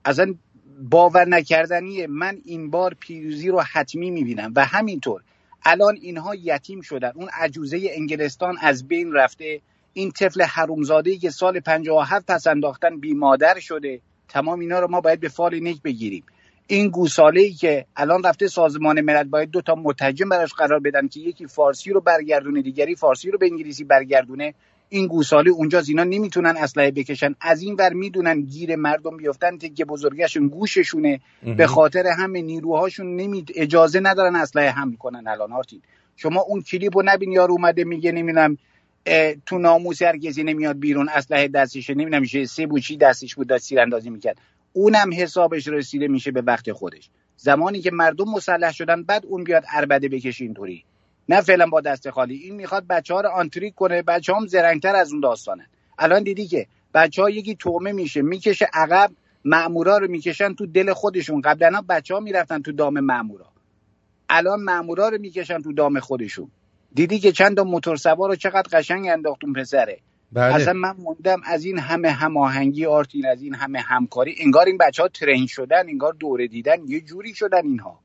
اصلا 0.06 0.36
باور 0.80 1.28
نکردنیه. 1.28 2.08
من 2.08 2.38
این 2.46 2.70
بار 2.70 2.94
پیروزی 3.00 3.50
رو 3.50 3.62
حتمی 3.62 4.12
می‌بینم 4.12 4.54
و 4.56 4.66
همینطور 4.66 5.22
الان 5.66 5.98
اینها 6.02 6.36
یتیم 6.36 6.82
شدن. 6.82 7.12
اون 7.16 7.30
عجوزه 7.34 7.90
انگلستان 7.92 8.58
از 8.62 8.88
بین 8.88 9.14
رفته. 9.14 9.62
این 9.94 10.12
طفل 10.12 10.42
حرومزاده 10.42 11.18
که 11.18 11.30
سال 11.30 11.60
57 11.60 12.26
پس 12.32 12.48
انداختن 12.48 13.00
بی 13.00 13.14
مادر 13.14 13.60
شده. 13.60 14.02
تمام 14.28 14.60
اینا 14.60 14.80
رو 14.80 14.88
ما 14.92 15.02
باید 15.02 15.20
به 15.20 15.30
فال 15.30 15.60
نیک 15.60 15.82
بگیریم. 15.82 16.24
این 16.68 16.90
گوساله 16.90 17.42
ای 17.42 17.54
که 17.54 17.86
الان 17.96 18.24
رفته 18.24 18.48
سازمان 18.48 19.02
ملل 19.02 19.24
باید 19.24 19.52
دو 19.52 19.62
تا 19.62 19.76
مترجم 19.76 20.30
براش 20.30 20.54
قرار 20.54 20.80
بدن 20.80 21.08
که 21.08 21.20
یکی 21.20 21.48
فارسی 21.48 21.92
رو 21.92 22.02
برگردونه 22.02 22.62
دیگری 22.62 22.96
فارسی 22.96 23.32
رو 23.32 23.38
به 23.38 23.46
انگلیسی 23.52 23.84
برگردونه. 23.84 24.54
این 24.90 25.08
گوساله 25.08 25.52
اونجا 25.52 25.82
اینا 25.88 26.04
نمی‌تونن 26.04 26.58
اسلحه 26.58 26.92
بکشن. 26.92 27.36
از 27.42 27.62
این 27.62 27.76
ور 27.76 27.94
می‌دونن 27.94 28.42
گیر 28.42 28.76
مردم 28.76 29.18
بیفتن 29.18 29.58
که 29.58 29.86
بزرگشون 29.86 30.48
گوششونه. 30.48 31.20
به 31.58 31.68
خاطر 31.68 32.08
همه 32.08 32.42
نیروهاشون 32.42 33.16
نمی 33.16 33.46
اجازه 33.56 34.00
ندارن 34.00 34.36
اسلحه 34.36 34.70
حمل 34.70 34.96
کنن 34.96 35.28
الان 35.28 35.52
آرتین. 35.52 35.82
شما 36.16 36.42
اون 36.42 36.62
کلیپو 36.62 37.02
نبین 37.06 37.32
یار 37.32 37.52
اومده 37.52 37.84
میگه 37.84 38.12
نمی‌دونم 38.12 38.58
تو 39.46 39.58
ناموس 39.58 40.02
هر 40.02 40.18
کسی 40.18 40.44
نمیاد 40.44 40.80
بیرون. 40.80 41.10
اسلحه 41.10 41.48
دستشه 41.48 41.94
نمی‌دونم 41.94 42.22
میشه 42.22 42.46
سه 42.46 42.68
بوچی 42.68 42.98
دستش 42.98 43.36
بود 43.36 43.48
دست 43.48 43.78
اندازی 43.78 44.10
می‌کرد. 44.10 44.38
اونم 44.74 45.10
حسابش 45.14 45.68
رسیده 45.68 46.08
میشه 46.08 46.32
به 46.32 46.42
وقت 46.42 46.72
خودش. 46.72 47.10
زمانی 47.38 47.82
که 47.82 47.92
مردم 47.92 48.30
مسلح 48.30 48.72
شدن 48.72 49.04
بعد 49.04 49.26
اون 49.26 49.44
بیاد 49.44 49.64
اربده 49.74 50.10
بکشه 50.10 50.46
اینطوری. 50.46 50.86
نه 51.30 51.42
فعلا 51.42 51.68
با 51.68 51.82
دست 51.82 52.10
خالی. 52.10 52.36
این 52.36 52.56
می‌خواد 52.56 52.88
بچه 52.88 53.14
ها 53.14 53.22
رو 53.22 53.30
آنتریک 53.30 53.76
کنه. 53.76 54.02
بچه 54.02 54.34
هم 54.34 54.48
زرنگتر 54.48 54.96
از 54.96 55.12
اون 55.12 55.22
داستانه. 55.22 55.68
الان 55.98 56.24
دیدی 56.24 56.48
که 56.48 56.68
بچه 56.94 57.22
ها 57.22 57.30
یکی 57.30 57.56
تومه 57.56 57.92
میشه. 57.92 58.22
می‌کشه 58.22 58.68
عقب. 58.74 59.12
معمورا 59.46 59.98
رو 59.98 60.08
می‌کشن 60.08 60.54
تو 60.54 60.66
دل 60.66 60.94
خودشون. 60.94 61.42
قبلا 61.42 61.82
بچه 61.90 62.14
ها 62.14 62.20
می‌رفتن 62.20 62.62
تو 62.62 62.72
دام 62.72 63.00
معمورا 63.00 63.46
الان 64.30 64.60
معمورا 64.60 65.10
رو 65.10 65.18
می‌کشن 65.18 65.62
تو 65.62 65.74
دام 65.74 66.00
خودشون. 66.00 66.52
دیدی 66.96 67.20
که 67.20 67.32
چند 67.32 67.58
تا 67.58 67.64
موتور 67.64 67.96
سوار 67.96 68.30
رو 68.30 68.36
چقدر 68.36 68.80
قشنگ 68.80 69.08
انداختون 69.08 69.54
پسره؟ 69.54 70.00
بله. 70.32 70.56
اصلا 70.56 70.74
من 70.74 70.96
موندم 70.98 71.42
از 71.46 71.66
این 71.66 71.80
همه 71.80 72.10
هماهنگی 72.10 72.86
آرتین 72.86 73.26
از 73.26 73.42
این 73.42 73.56
همه 73.56 73.80
همکاری 73.80 74.36
انگار 74.40 74.66
این 74.66 74.78
بچه 74.78 75.02
ها 75.04 75.08
ترین 75.08 75.48
شدن 75.48 75.90
انگار 75.90 76.14
دوره 76.14 76.48
دیدن 76.48 76.76
یه 76.88 77.02
جوری 77.02 77.34
شدن 77.34 77.62
اینها. 77.64 78.00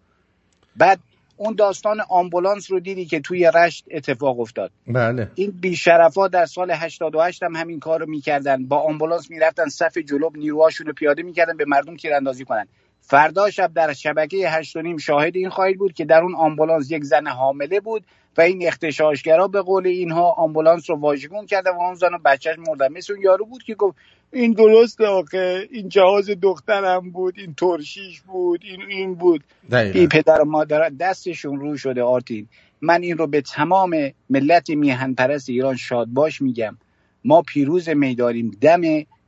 بعد 0.77 0.99
اون 1.37 1.55
داستان 1.55 2.01
آمبولانس 2.09 2.71
رو 2.71 2.81
دیدی 2.81 3.07
که 3.07 3.21
توی 3.21 3.51
رشت 3.55 3.85
اتفاق 3.91 4.41
افتاد. 4.41 4.71
بله. 4.87 5.31
این 5.35 5.51
بیشرفا 5.61 6.29
در 6.29 6.47
سال 6.47 6.71
88 6.71 7.43
هم 7.43 7.57
همین 7.57 7.81
کار 7.81 8.01
رو 8.01 8.07
می‌کردن. 8.07 8.67
با 8.67 8.79
آمبولانس 8.79 9.31
می‌رفتن 9.31 9.69
صف 9.69 9.99
جلوب 9.99 10.37
نیروهاشون 10.37 10.87
رو 10.87 10.93
پیاده 10.93 11.23
می‌کردن 11.23 11.57
به 11.57 11.65
مردم 11.65 11.97
تیراندازی 11.97 12.45
کنن. 12.45 12.67
فردا 13.01 13.51
شب 13.51 13.73
در 13.75 13.93
شبکه 13.93 14.51
هشت 14.51 14.77
نیم 14.77 14.97
شاهد 14.97 15.37
این 15.37 15.49
خواهید 15.49 15.79
بود 15.79 15.93
که 15.93 16.05
در 16.05 16.21
اون 16.21 16.35
آمبولانس 16.35 16.91
یک 16.91 17.05
زن 17.05 17.27
حامله 17.27 17.81
بود 17.81 18.05
و 18.37 18.41
این 18.41 18.67
اختشاشگرا 18.67 19.49
به 19.49 19.63
قول 19.63 19.87
اینها 19.87 20.31
آمبولانس 20.33 20.91
رو 20.91 20.97
واژگون 20.97 21.47
کردن 21.47 21.71
و 21.71 21.81
اون 21.81 21.95
زن 21.95 22.15
و 22.15 22.19
بچهش 22.25 22.57
مردن. 22.59 22.93
مثل 22.93 23.13
اون 23.13 23.23
یارو 23.23 23.45
بود 23.45 23.63
که 23.63 23.75
گفت 23.75 23.97
این 24.33 24.53
درسته 24.53 25.07
آخه 25.07 25.69
این 25.71 25.89
جهاز 25.89 26.31
دخترم 26.43 27.11
بود 27.11 27.35
این 27.39 27.55
ترشیش 27.55 28.21
بود 28.21 28.61
این 28.65 28.83
این 28.89 29.15
بود. 29.15 29.45
این 29.73 30.09
پدر 30.09 30.41
و 30.41 30.45
مادر 30.45 30.89
دستشون 30.89 31.61
رو 31.61 31.77
شده. 31.77 32.03
آرتین 32.03 32.47
من 32.81 33.03
این 33.03 33.19
رو 33.19 33.27
به 33.27 33.41
تمام 33.41 34.11
ملت 34.31 34.71
میهن 34.71 35.15
پرست 35.15 35.49
ایران 35.49 35.77
شاد 35.77 36.07
باش 36.07 36.43
میگم. 36.43 36.77
ما 37.25 37.43
پیروز 37.43 37.89
میداریم. 37.89 38.51
دم 38.61 38.81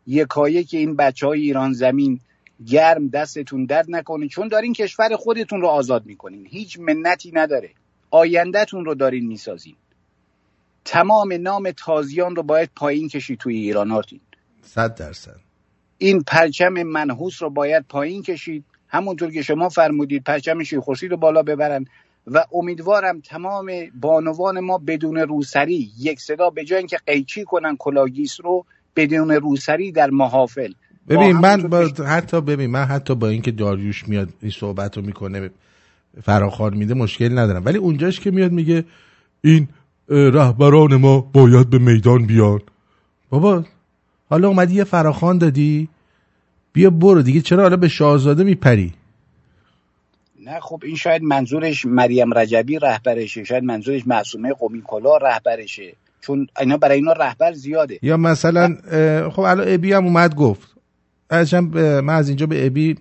یکایک 0.07 0.69
که 0.69 0.79
این 0.79 0.97
بچه 0.97 1.27
های 1.27 1.41
ایران 1.41 1.73
زمین. 1.73 2.20
گرم 2.66 3.09
دستتون 3.09 3.65
درد 3.65 3.87
نکنین 3.89 4.29
چون 4.29 4.49
دارین 4.49 4.73
کشور 4.73 5.16
خودتون 5.16 5.61
رو 5.61 5.69
آزاد 5.69 6.07
می‌کنین. 6.07 6.47
هیچ 6.47 6.79
منتی 6.79 7.31
نداره. 7.35 7.70
آیندهتون 8.12 8.84
رو 8.84 8.94
دارین 8.94 9.26
می‌سازین. 9.26 9.74
تمام 10.84 11.32
نام 11.32 11.70
تازیان 11.70 12.36
رو 12.36 12.43
باید 12.43 12.70
پایین 12.76 13.09
کشید 13.09 13.39
توی 13.39 13.56
ایران 13.56 13.90
آرتین. 13.90 14.20
صد 14.62 14.94
درصد. 14.94 15.36
این 15.98 16.22
پرچم 16.22 16.72
منحوس 16.72 17.43
رو 17.43 17.51
باید 17.51 17.84
پایین 17.89 18.22
کشید. 18.22 18.64
همونطور 18.89 19.30
که 19.30 19.43
شما 19.43 19.68
فرمودید 19.68 20.24
پرچم 20.24 20.62
شیخورشید 20.62 21.10
رو 21.10 21.16
بالا 21.16 21.43
ببرن. 21.43 21.84
و 22.26 22.44
امیدوارم 22.52 23.20
تمام 23.20 23.70
بانوان 24.01 24.60
ما 24.60 24.78
بدون 24.78 25.16
روسری 25.16 25.90
یک 25.98 26.20
صدا 26.20 26.51
به 26.51 26.64
جای 26.64 26.78
اینکه 26.78 26.97
قیچی 27.06 27.44
کنن 27.44 27.76
کلاگیس 27.76 28.40
رو 28.40 28.64
بدون 28.97 29.30
روسری 29.30 29.93
در 29.93 30.10
محافل. 30.10 30.72
ببین 31.09 31.32
من 31.32 31.62
با 31.62 31.89
حتی 32.06 32.40
ببین 32.40 32.70
من 32.70 32.84
حتی 32.84 33.14
با 33.14 33.28
اینکه 33.28 33.51
داریوش 33.51 34.09
میاد 34.09 34.28
این 34.43 34.51
صحبت 34.51 34.97
رو 34.97 35.02
می‌کنه 35.02 35.51
فراخوان 36.22 36.74
میده 36.74 36.94
مشکل 36.94 37.39
ندارم. 37.39 37.64
ولی 37.64 37.78
اونجاش 37.78 38.20
که 38.20 38.30
میاد 38.30 38.52
میگه 38.52 38.84
این 39.40 39.68
رهبران 40.09 40.97
ما 40.97 41.20
باید 41.20 41.70
به 41.70 41.78
میدان 41.78 42.26
بیان. 42.26 42.60
بابا 43.30 43.64
حالا 44.30 44.48
اومدی 44.48 44.74
یه 44.74 44.84
فراخان 44.84 45.39
دادی؟ 45.39 45.89
بیا 46.72 46.90
برو 46.90 47.22
دیگه. 47.22 47.40
چرا 47.40 47.62
حالا 47.62 47.76
به 47.76 47.89
شاهزاده 47.89 48.44
میپری؟ 48.44 48.93
نه 50.44 50.60
خب 50.60 50.82
این 50.84 50.97
شاید 50.97 51.22
منظورش 51.22 51.86
مریم 51.86 52.34
رجبی 52.34 52.78
رهبرشه 52.78 53.44
شاید 53.44 53.64
منظورش 53.64 54.06
معصومه 54.06 54.52
قومی 54.52 54.82
کلا 54.84 55.16
رهبرشه. 55.16 55.93
چون 56.20 56.47
اینا 56.60 56.76
برای 56.76 56.97
اینا 56.97 57.12
رهبر 57.12 57.52
زیاده. 57.52 57.98
یا 58.02 58.16
مثلا 58.16 58.76
خب 59.30 59.40
الان 59.40 59.64
ابی 59.68 59.93
هم 59.93 60.05
اومد 60.05 60.34
گفت. 60.34 60.68
من 61.74 62.09
از 62.09 62.28
اینجا 62.28 62.47
به 62.47 62.66
ابی 62.66 62.97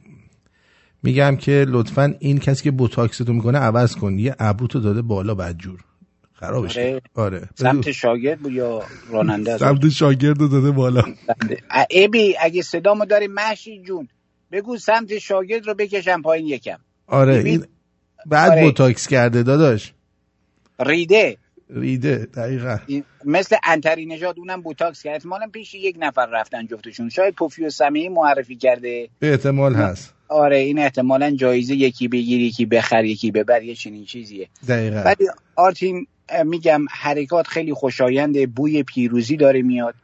میگم 1.04 1.36
که 1.36 1.66
لطفا 1.68 2.16
این 2.20 2.40
کسی 2.40 2.64
که 2.64 2.72
بوتاکس 2.72 3.18
تو 3.18 3.34
می‌کنه 3.34 3.60
عوض 3.60 3.96
کن. 3.96 4.20
یه 4.20 4.36
ابروتو 4.40 4.80
داده 4.80 5.02
بالا 5.02 5.36
بدجور 5.36 5.80
خرابش 6.34 6.78
آره, 6.78 7.02
آره. 7.14 7.50
سمت 7.56 7.92
شاگرد 7.92 8.40
بود 8.40 8.52
یا 8.52 8.84
راننده 9.10 9.58
سمت 9.58 9.90
شاگرد 9.90 10.38
داده 10.38 10.72
بالا. 10.72 11.04
ابی 11.92 12.36
اگه 12.40 12.62
صدامو 12.62 13.06
داری 13.06 13.28
محشی 13.28 13.82
جون 13.82 14.08
بگو 14.52 14.78
سمت 14.78 15.18
شاگرد 15.18 15.68
رو 15.68 15.74
بکشم 15.74 16.22
پایین 16.22 16.48
یکم. 16.48 16.78
آره 17.08 17.36
این 17.36 17.66
بعد 18.26 18.52
آره. 18.52 18.62
بوتاکس 18.62 19.08
کرده 19.08 19.44
داداش. 19.44 19.94
ریده. 20.80 21.38
ریده 21.70 22.28
دقیقا. 22.36 22.78
مثل 23.26 23.56
انتری 23.64 24.06
نژاد 24.06 24.40
اونم 24.40 24.62
بوتاکس 24.62 25.04
کرد. 25.04 25.14
احتمالا 25.14 25.48
پیش 25.48 25.74
یک 25.74 25.96
نفر 26.00 26.26
رفتن 26.26 26.68
جفتشون. 26.68 27.10
شاید 27.10 27.36
پوفیو 27.36 27.70
سمیعی 27.70 28.10
معرفی 28.10 28.56
کرده. 28.56 29.10
احتمال 29.22 29.76
هست. 29.76 30.14
آره 30.32 30.58
این 30.58 30.80
احتمالا 30.80 31.32
جایزه 31.32 31.76
یکی 31.76 32.08
بگیر 32.08 32.42
یکی 32.42 32.66
بخر 32.66 33.06
یکی 33.06 33.32
ببر 33.32 33.64
یه 33.64 33.76
چنین 33.76 34.06
چیزیه. 34.06 34.48
دقیقا. 34.68 35.02
ولی 35.06 35.28
آرتین 35.56 36.08
میگم 36.46 36.86
حرکات 36.90 37.48
خیلی 37.48 37.74
خوشاینده 37.74 38.48
بوی 38.48 38.84
پیروزی 38.84 39.38
داره 39.38 39.62
میاد 39.62 39.96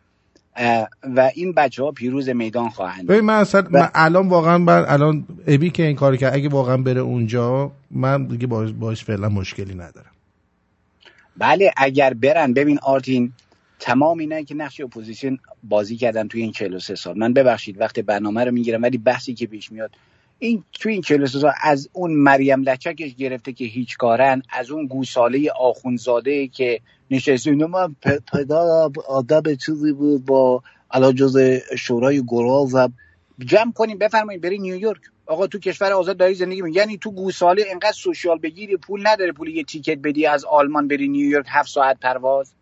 و 1.04 1.32
این 1.36 1.54
بچه 1.54 1.84
ها 1.84 1.92
پیروز 1.92 2.30
میدان 2.30 2.70
خواهند 2.70 3.12
من 3.12 3.34
اصلا 3.34 3.64
من 3.70 3.90
الان 3.96 4.30
واقعا 4.30 4.60
بر 4.60 4.86
الان 4.88 5.26
ابی 5.48 5.70
که 5.70 5.84
این 5.84 5.96
کار 5.96 6.16
کرد 6.16 6.34
اگه 6.34 6.50
واقعا 6.50 6.78
بره 6.78 7.02
اونجا 7.02 7.72
من 7.92 8.26
دیگه 8.26 8.48
باش, 8.48 8.72
باش 8.72 9.04
فعلا 9.04 9.30
مشکلی 9.30 9.74
ندارم. 9.74 10.12
بله 11.38 11.72
اگر 11.78 12.14
برن 12.14 12.54
ببین 12.54 12.80
آرتین 12.84 13.34
تمام 13.80 14.20
اینا 14.20 14.42
که 14.42 14.56
نقش 14.56 14.82
اپوزیسیون 14.82 15.40
بازی 15.64 15.98
کردن 15.98 16.28
توی 16.28 16.42
این 16.42 16.52
43 16.52 16.96
سال. 16.96 17.18
من 17.18 17.34
ببخشید 17.34 17.82
وقت 17.82 18.00
برنامه 18.00 18.44
رو 18.44 18.52
می‌گیرم 18.52 18.84
ولی 18.84 18.98
بحثی 18.98 19.34
که 19.34 19.48
پیش 19.48 19.72
میاد 19.72 19.92
این 20.40 20.64
توی 20.80 20.94
این 20.94 21.02
43 21.02 21.40
سال 21.40 21.52
از 21.62 21.90
اون 21.94 22.12
مریم 22.12 22.62
لچکش 22.62 23.16
گرفته 23.16 23.54
که 23.54 23.66
هیچ 23.66 23.98
کارن 23.98 24.42
از 24.50 24.72
اون 24.72 24.88
گوساله 24.88 25.52
آخونزاده 25.60 26.48
که 26.48 26.82
نشسته. 27.12 27.50
اینو 27.50 27.68
من 27.68 27.96
پدر 28.34 28.90
آدم 29.08 29.56
چیزی 29.56 29.94
بود 29.94 30.26
با 30.26 30.64
علا 30.92 31.12
جز 31.12 31.38
شورای 31.78 32.24
گرازم. 32.28 32.94
جمع 33.46 33.72
کنیم 33.72 33.98
بفرمایید 33.98 34.42
بری 34.42 34.60
نیویورک 34.60 35.02
آقا 35.26 35.48
تو 35.48 35.60
کشور 35.60 35.92
آزاد 35.92 36.18
داری 36.18 36.34
زندگی 36.34 36.62
می 36.62 36.72
یعنی 36.72 36.98
تو 36.98 37.12
گوساله 37.12 37.64
انقدر 37.68 37.92
سوشیال 37.92 38.40
بگیری 38.40 38.78
پول 38.78 39.08
نداره 39.08 39.32
پول 39.32 39.48
یه 39.48 39.64
تیکت 39.64 39.98
بدی 40.04 40.26
از 40.26 40.46
آلمان 40.46 40.88
بری 40.88 41.08
نیویورک 41.08 41.46
هفت 41.50 41.70
ساعت 41.70 42.00
پرواز. 42.00 42.54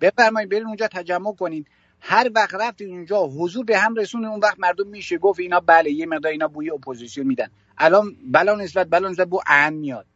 بفرمایید 0.00 0.50
برین 0.50 0.66
اونجا 0.66 0.88
تجمع 0.88 1.34
کنین. 1.34 1.64
هر 2.00 2.30
وقت 2.34 2.54
رفتین 2.54 2.90
اونجا 2.90 3.26
حضور 3.26 3.64
به 3.64 3.78
هم 3.78 3.94
رسون 3.94 4.24
اون 4.24 4.40
وقت 4.40 4.58
مردم 4.58 4.86
میشه 4.86 5.18
گفت 5.18 5.40
اینا 5.40 5.60
بله 5.60 5.90
یه 5.90 6.06
مقدار 6.06 6.32
اینا 6.32 6.48
بوی 6.48 6.70
اپوزیسیون 6.70 7.26
میدن. 7.26 7.48
الان 7.78 8.16
بلا 8.32 8.54
نسبت 8.54 8.86
بلا 8.86 9.08
نسبت 9.08 9.28
بوی 9.28 9.40
عن 9.46 9.74
میاد. 9.74 10.06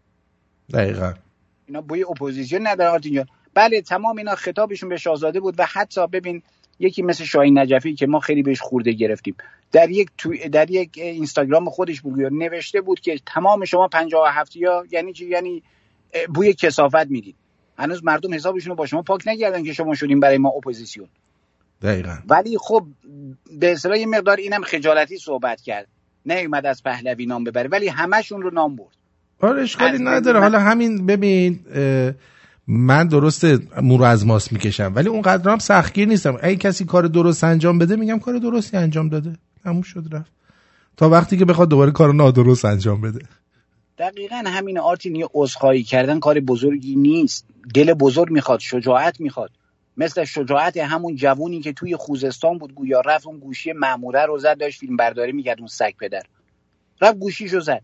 دقیقا. 0.72 1.14
اینا 1.66 1.80
بوی 1.80 2.04
اپوزیسیون 2.04 2.66
نداره 2.66 2.90
آرتین 2.90 3.14
جان. 3.14 3.26
بله 3.54 3.80
تمام 3.80 4.18
اینا 4.18 4.34
خطابشون 4.34 4.88
به 4.88 4.96
شاهزاده 4.96 5.40
بود 5.40 5.54
و 5.58 5.66
حتی 5.72 6.06
ببین 6.06 6.42
یکی 6.78 7.02
مثل 7.02 7.24
شاهین 7.24 7.58
نجفی 7.58 7.94
که 7.94 8.06
ما 8.06 8.20
خیلی 8.20 8.42
بهش 8.42 8.60
خورده 8.60 8.92
گرفتیم 8.92 9.36
در 9.72 9.90
یک 9.90 10.10
تو 10.18 10.34
در 10.52 10.70
یک 10.70 10.90
اینستاگرام 10.94 11.70
خودش 11.70 12.00
بود 12.00 12.20
نوشته 12.20 12.80
بود 12.80 13.00
که 13.00 13.18
تمام 13.26 13.64
شما 13.64 13.88
57 13.88 14.56
یا 14.56 14.84
یعنی 14.90 15.12
چی؟ 15.12 15.26
یعنی 15.26 15.62
بوی 16.34 16.52
کثافت 16.52 17.06
می‌دید. 17.06 17.36
هنوز 17.78 18.04
مردم 18.04 18.34
حسابشون 18.34 18.70
رو 18.70 18.76
با 18.76 18.86
شما 18.86 19.02
پاک 19.02 19.22
نکردن 19.26 19.64
که 19.64 19.72
شما 19.72 19.94
شدین 19.94 20.20
برای 20.20 20.38
ما 20.38 20.48
اپوزیسیون. 20.48 21.08
دقیقا. 21.82 22.16
ولی 22.28 22.58
خب 22.58 22.86
به 23.60 23.72
اصطلاح 23.72 23.98
یه 23.98 24.06
مقدار 24.06 24.36
اینم 24.36 24.62
خجالتی 24.62 25.18
صحبت 25.18 25.60
کرد. 25.60 25.88
نیومد 26.26 26.66
از 26.66 26.82
پهلوی 26.82 27.26
نام 27.26 27.44
ببره 27.44 27.68
ولی 27.68 27.88
همشون 27.88 28.42
رو 28.42 28.50
نام 28.50 28.76
برد. 28.76 28.96
آره 29.40 29.62
اشکالی 29.62 29.98
نداره. 30.04 30.40
حالا 30.40 30.60
همین 30.60 31.06
ببین 31.06 31.60
من 32.66 33.08
درسته 33.08 33.58
مو 33.82 33.98
رو 33.98 34.04
از 34.04 34.26
ماست 34.26 34.52
می‌کشم 34.52 34.92
ولی 34.94 35.08
اونقدر 35.08 35.50
هم 35.50 35.58
سختگیر 35.58 36.08
نیستم. 36.08 36.38
اگه 36.42 36.56
کسی 36.56 36.84
کار 36.84 37.06
درست 37.06 37.44
انجام 37.44 37.78
بده 37.78 37.96
میگم 37.96 38.18
کار 38.18 38.38
درستی 38.38 38.76
انجام 38.76 39.08
داده. 39.08 39.32
تموم 39.64 39.82
شد 39.82 40.04
رفت. 40.12 40.32
تا 40.96 41.08
وقتی 41.08 41.36
که 41.36 41.44
بخواد 41.44 41.68
دوباره 41.68 41.90
کار 41.90 42.14
نادرست 42.14 42.64
انجام 42.64 43.00
بده. 43.00 43.20
دقیقا 43.98 44.42
همین 44.46 44.78
آرتین 44.78 45.16
یه 45.16 45.26
عذرخواهی 45.34 45.82
کردن 45.82 46.20
کار 46.20 46.40
بزرگی 46.40 46.96
نیست. 46.96 47.46
دل 47.74 47.94
بزرگ 47.94 48.30
می‌خواد 48.30 48.60
شجاعت 48.60 49.20
می‌خواد. 49.20 49.50
مثل 49.96 50.24
شجاعت 50.24 50.76
همون 50.76 51.16
جوونی 51.16 51.60
که 51.60 51.72
توی 51.72 51.96
خوزستان 51.96 52.58
بود 52.58 52.74
گویا 52.74 53.00
رفت 53.00 53.26
اون 53.26 53.38
گوشی 53.38 53.72
ماموره 53.72 54.26
رو 54.26 54.38
زد 54.38 54.58
داشت 54.58 54.80
فیلم 54.80 54.96
برداری 54.96 55.32
می‌کرد 55.32 55.58
اون 55.58 55.68
سگ 55.68 55.92
پدر. 56.00 56.22
رفت 57.00 57.18
گوشیشو 57.18 57.60
زد. 57.60 57.82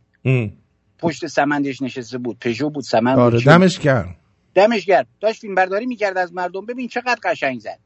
پشت 0.98 1.26
سمندش 1.26 1.82
نشسته 1.82 2.18
بود 2.18 2.38
پژو 2.38 2.70
بود 2.70 2.84
سمند 2.84 3.18
آره 3.18 3.40
دمش 3.40 3.78
گرم. 3.78 4.16
دمش 4.54 4.84
گرم. 4.84 5.06
داشت 5.20 5.40
فیلم 5.40 5.54
برداری 5.54 5.86
می‌کرد 5.86 6.18
از 6.18 6.32
مردم. 6.32 6.66
ببین 6.66 6.88
چقدر 6.88 7.18
قشنگ 7.22 7.60
زد. 7.60 7.78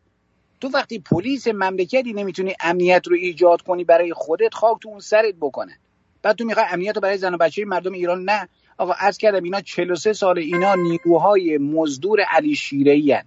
تو 0.60 0.68
وقتی 0.68 0.98
پلیس 0.98 1.48
مملکتی 1.48 2.12
نمی‌تونی 2.12 2.54
امنیت 2.60 3.08
رو 3.08 3.16
ایجاد 3.16 3.62
کنی 3.62 3.84
برای 3.84 4.12
خودت 4.12 4.54
خاک 4.54 4.78
تو 4.80 4.88
اون 4.88 5.00
سرت 5.00 5.34
بکنه. 5.40 5.78
بعد 6.22 6.36
تو 6.36 6.44
می‌خوای 6.44 6.66
امنیت 6.70 6.94
رو 6.94 7.00
برای 7.00 7.18
زن 7.18 7.34
و 7.34 7.36
بچه 7.36 7.64
مردم 7.64 7.92
ایران 7.92 8.24
نه. 8.24 8.48
آقا 8.78 8.92
از 8.92 9.18
کردم 9.18 9.42
اینا 9.42 9.60
43 9.60 10.12
سال 10.12 10.38
اینا 10.38 10.74
نیروهای 10.74 11.58
مزدور 11.58 12.20
علی 12.20 12.54
شیره 12.54 13.22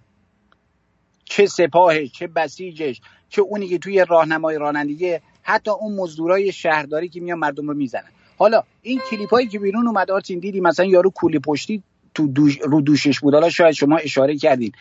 چه 1.28 1.46
سپاهش 1.46 2.12
چه 2.12 2.26
بسیجش 2.26 3.00
چه 3.28 3.42
اونی 3.42 3.68
که 3.68 3.78
توی 3.78 4.04
راهنمای 4.08 4.58
رانندگی 4.58 5.18
حتی 5.42 5.70
اون 5.70 5.96
مزدورای 5.96 6.52
شهرداری 6.52 7.08
که 7.08 7.20
میان 7.20 7.38
مردم 7.38 7.68
رو 7.68 7.74
می‌زنن. 7.74 8.10
حالا 8.38 8.62
این 8.82 9.00
کلیپ 9.10 9.30
هایی 9.30 9.46
که 9.46 9.58
بیرون 9.58 9.86
اومد 9.86 10.10
آرتین 10.10 10.38
دیدی 10.38 10.60
مثلا 10.60 10.86
یارو 10.86 11.10
کولی 11.10 11.38
پشتی 11.38 11.82
تو 12.14 12.26
دوش 12.26 12.58
رو 12.64 12.80
دوشش 12.80 13.20
بود. 13.20 13.34
حالا 13.34 13.50
شاید 13.50 13.74
شما 13.74 13.96
اشاره 13.96 14.36
کردین. 14.36 14.72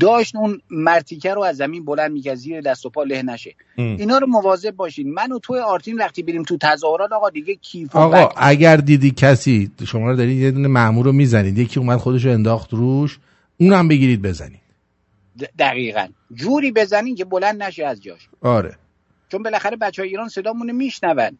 داشت 0.00 0.36
اون 0.36 0.60
مرتیکه 0.70 1.34
رو 1.34 1.42
از 1.42 1.56
زمین 1.56 1.84
بلند 1.84 2.12
می‌کرد 2.12 2.34
زیر 2.34 2.60
دست 2.60 2.86
و 2.86 2.90
پا 2.90 3.02
له 3.02 3.22
نشه. 3.22 3.54
اینا 3.76 4.18
رو 4.18 4.26
مواظب 4.26 4.70
باشین. 4.70 5.14
من 5.14 5.32
و 5.32 5.38
توی 5.38 5.58
آرتین 5.58 5.98
وقتی 5.98 6.22
بریم 6.22 6.42
تو 6.42 6.56
تظاهرات 6.60 7.12
آقا 7.12 7.30
دیگه 7.30 7.54
کیف 7.54 7.96
آقا 7.96 8.28
اگر 8.36 8.76
دیدی 8.76 9.10
کسی 9.10 9.70
شما 9.86 10.10
رو 10.10 10.16
دارید 10.16 10.38
یه 10.38 10.50
دونه 10.50 10.68
مامور 10.68 11.04
رو 11.04 11.12
می‌زنید 11.12 11.58
یکی 11.58 11.80
اومد 11.80 11.98
خودش 11.98 12.24
رو 12.24 12.32
انداخت 12.32 12.72
روش. 12.72 13.18
اونم 13.60 13.88
بگیرید 13.88 14.22
بزنید 14.22 14.61
دقیقا. 15.58 16.08
جوری 16.34 16.72
بزنین 16.72 17.14
که 17.14 17.24
بلند 17.24 17.62
نشه 17.62 17.86
از 17.86 18.02
جاش. 18.02 18.28
آره. 18.42 18.76
چون 19.28 19.42
بالاخره 19.42 19.76
بچه 19.76 20.02
های 20.02 20.08
ایران 20.08 20.28
صدامون 20.28 20.72
میشنون. 20.72 21.38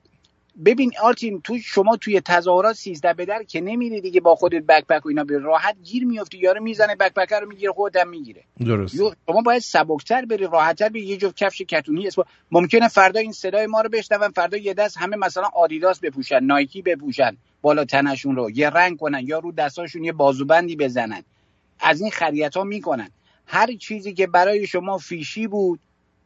ببین 0.64 0.93
آرتین 1.02 1.40
تو 1.40 1.59
شما 1.59 1.97
توی 1.97 2.20
تظاهرات 2.20 2.77
13 2.77 3.12
به 3.12 3.24
در 3.24 3.43
که 3.43 3.60
نمیری 3.60 4.01
دیگه 4.01 4.20
با 4.20 4.35
خودت 4.35 4.62
بکپک 4.62 5.06
و 5.06 5.09
اینا 5.09 5.24
به 5.24 5.39
راحت 5.39 5.77
گیر 5.85 6.05
میافتی 6.05 6.39
یارو 6.39 6.62
می‌زنه 6.62 6.94
بکپک 6.94 7.32
رو 7.32 7.48
می‌گیره 7.48 7.73
خودت 7.73 7.97
هم 7.97 8.09
می‌گیره. 8.09 8.43
درست. 8.66 8.97
شما 8.97 9.43
باید 9.44 9.62
سبکتر 9.62 10.24
بری 10.24 10.47
راحتتر 10.47 10.89
بری 10.89 11.01
یه 11.01 11.16
جفت 11.16 11.36
کفش 11.36 11.62
کتونی. 11.62 12.06
اسم 12.06 12.23
ممکنه 12.51 12.89
فردا 12.89 13.20
این 13.20 13.32
صدای 13.32 13.66
ما 13.66 13.81
رو 13.81 13.89
بشنون 13.89 14.28
فردا 14.28 14.56
یه 14.56 14.74
دست 14.74 14.98
همه 14.98 15.16
مثلا 15.16 15.44
آدیداس 15.55 16.01
بپوشن 16.01 16.44
نایکی 16.44 16.82
بپوشن 16.82 17.36
بالا 17.62 17.85
تنشون 17.85 18.36
رو 18.36 18.51
یه 18.51 18.70
رنگ 18.70 18.98
کنن 18.98 19.20
یا 19.27 19.39
رو 19.39 19.52
دستاشون 19.52 20.05
یه 20.05 20.12
بازوبندی 20.12 20.77
بزنن. 20.77 21.23
از 21.81 22.01
این 22.01 22.10
خریت 22.10 22.56
ها 22.56 22.64
می‌کنن. 22.64 23.10
هر 23.47 23.73
چیزی 23.73 24.14
که 24.14 24.27
برای 24.27 24.66
شما 24.66 24.98
فیشی 24.98 25.47
بود 25.47 25.81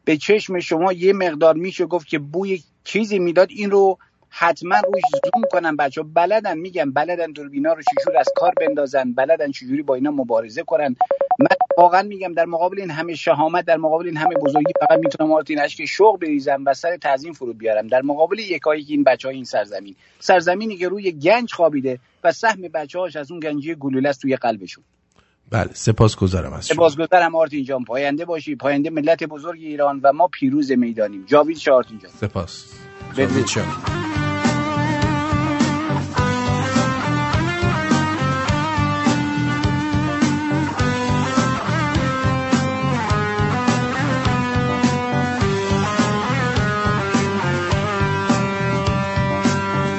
به 0.05 0.17
چشم 0.17 0.59
شما 0.59 0.93
یه 0.93 1.13
مقدار 1.13 1.55
میشه 1.55 1.85
گفت 1.85 2.07
که 2.07 2.19
بوی 2.19 2.63
چیزی 2.83 3.19
می‌داد. 3.19 3.47
این 3.51 3.71
رو 3.71 3.97
حتما 4.29 4.75
روش 4.75 5.01
زوم 5.23 5.43
کنن 5.51 5.75
بچه 5.75 6.03
بلدن 6.03 6.57
میگم 6.57 6.91
بلدن 6.91 7.31
دوربینا 7.31 7.73
رو 7.73 7.81
چجور 7.81 8.17
از 8.17 8.27
کار 8.35 8.53
بندازن 8.59 9.13
بلدن 9.13 9.51
چجوری 9.51 9.81
با 9.81 9.95
اینا 9.95 10.11
مبارزه 10.11 10.63
کنن. 10.63 10.95
من 11.39 11.47
واقعا 11.77 12.03
میگم 12.03 12.33
در 12.33 12.45
مقابل 12.45 12.79
این 12.79 12.91
همه 12.91 13.15
شهامت 13.15 13.65
در 13.65 13.77
مقابل 13.77 14.05
این 14.05 14.17
همه 14.17 14.35
بزرگی 14.35 14.73
فقط 14.79 14.99
می‌تونم 14.99 15.31
آرتین 15.31 15.67
که 15.67 15.85
شوق 15.85 16.19
بریزم 16.19 16.63
و 16.65 16.73
سر 16.73 16.97
تعظیم 16.97 17.33
فرود 17.33 17.57
بیارم. 17.57 17.87
در 17.87 18.01
مقابل 18.01 18.39
یکایی 18.39 18.83
که 18.83 18.93
این 18.93 19.03
بچه 19.03 19.27
های 19.27 19.35
این 19.35 19.45
سرزمین. 19.45 19.95
سرزمینی 20.19 20.77
که 20.77 20.87
روی 20.87 21.11
گنج 21.11 21.53
خوابیده 21.53 21.99
و 22.23 22.31
سهم 22.31 22.61
بچه 22.61 22.99
هاش 22.99 23.15
از 23.15 23.31
اون 23.31 23.39
گنجی 23.39 23.75
گلوله 23.75 24.13
توی 24.13 24.35
قلبشون. 24.35 24.83
بله 25.51 25.69
سپاسگزارم 25.73 26.53
از 26.53 26.67
شما. 26.67 26.75
سپاسگزارم 26.75 27.35
آرتین 27.35 27.63
جان. 27.63 27.83
پاینده 27.83 28.25
باشی. 28.25 28.55
پاینده 28.55 28.89
ملت 28.89 29.23
بزرگ 29.23 29.59
ایران 29.61 29.99
و 30.03 30.13
ما 30.13 30.27
پیروز 30.27 30.71
می‌دانیم. 30.71 31.25
جاوید 31.25 31.57
شارتین 31.57 31.99
جان. 31.99 32.11
سپاس. 32.21 32.65
بدرود. 33.17 33.45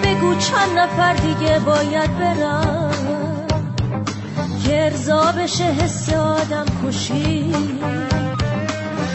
بگو 0.04 0.34
چند 0.34 0.78
نفر 0.78 1.14
دیگه 1.14 1.58
باید 1.58 2.18
برم 2.18 2.97
ارزا 4.70 5.32
بشه 5.32 5.64
حس 5.64 6.12
آدم 6.12 6.66
کشی. 6.84 7.52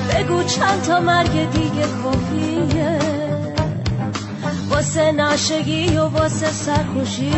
بگو 0.09 0.43
چند 0.43 0.81
تا 0.81 0.99
مرگ 0.99 1.49
دیگه 1.51 1.85
کافیه 2.03 2.99
واسه 4.69 5.11
نشگی 5.11 5.97
و 5.97 6.07
واسه 6.07 6.51
سرکشی 6.51 7.33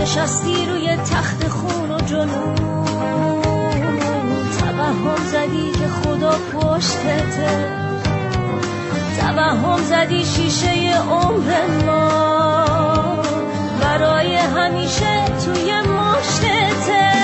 نشستی 0.00 0.66
روی 0.66 0.96
تخت 0.96 1.48
خون 1.48 1.90
و 1.90 2.00
جنون. 2.00 2.54
توهم 4.60 5.16
زدی 5.32 5.70
که 5.72 5.88
خدا 5.88 6.30
پشتته 6.52 7.68
توهم 9.20 9.82
زدی 9.82 10.24
شیشه 10.24 10.98
عمر 11.10 11.66
ما. 11.86 12.26
برای 13.80 14.36
همیشه 14.36 15.24
توی 15.44 15.72
مشتته 15.72 15.95
به 16.86 17.15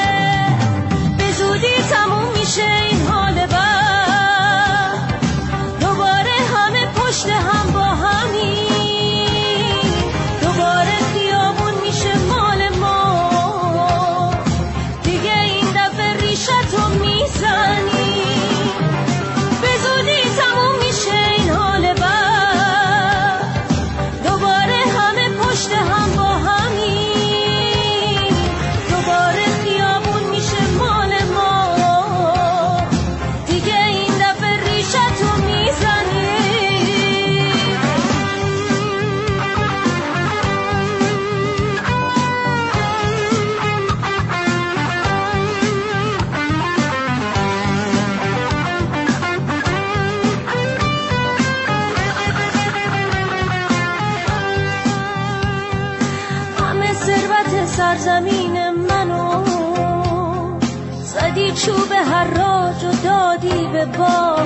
دادی 63.43 63.67
به 63.73 63.85
با 63.85 64.37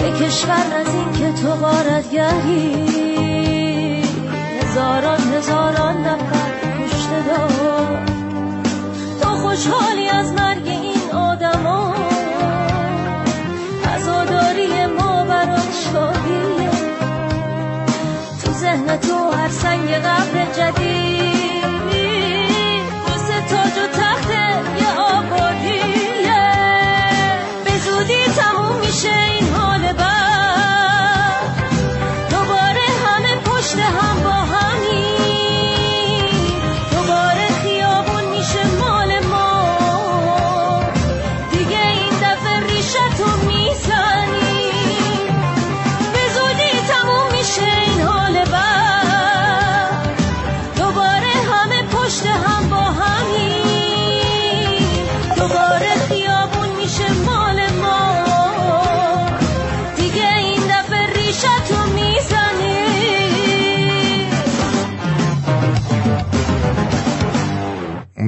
یه 0.00 0.12
کشور 0.12 0.66
از 0.80 0.94
این 0.94 1.12
که 1.12 1.42
تو 1.42 1.48
غارتگری 1.48 2.84
هزاران 4.62 5.20
هزاران 5.20 5.96
نفر 5.96 6.50
کشته 6.78 7.22
صدا 7.22 7.48
تو 9.20 9.28
خوشحالی 9.28 10.08
از 10.08 10.32
مرگ 10.32 10.68
این 10.68 11.10
آدما. 11.12 11.94
عزاداری 13.94 14.86
ما 14.86 15.24
برات 15.24 15.68
شادیه 15.92 16.70
تو 18.44 18.52
ذهن 18.52 18.96
تو 18.96 19.30
هر 19.30 19.48
سنگ 19.48 19.90
قبر 19.90 20.39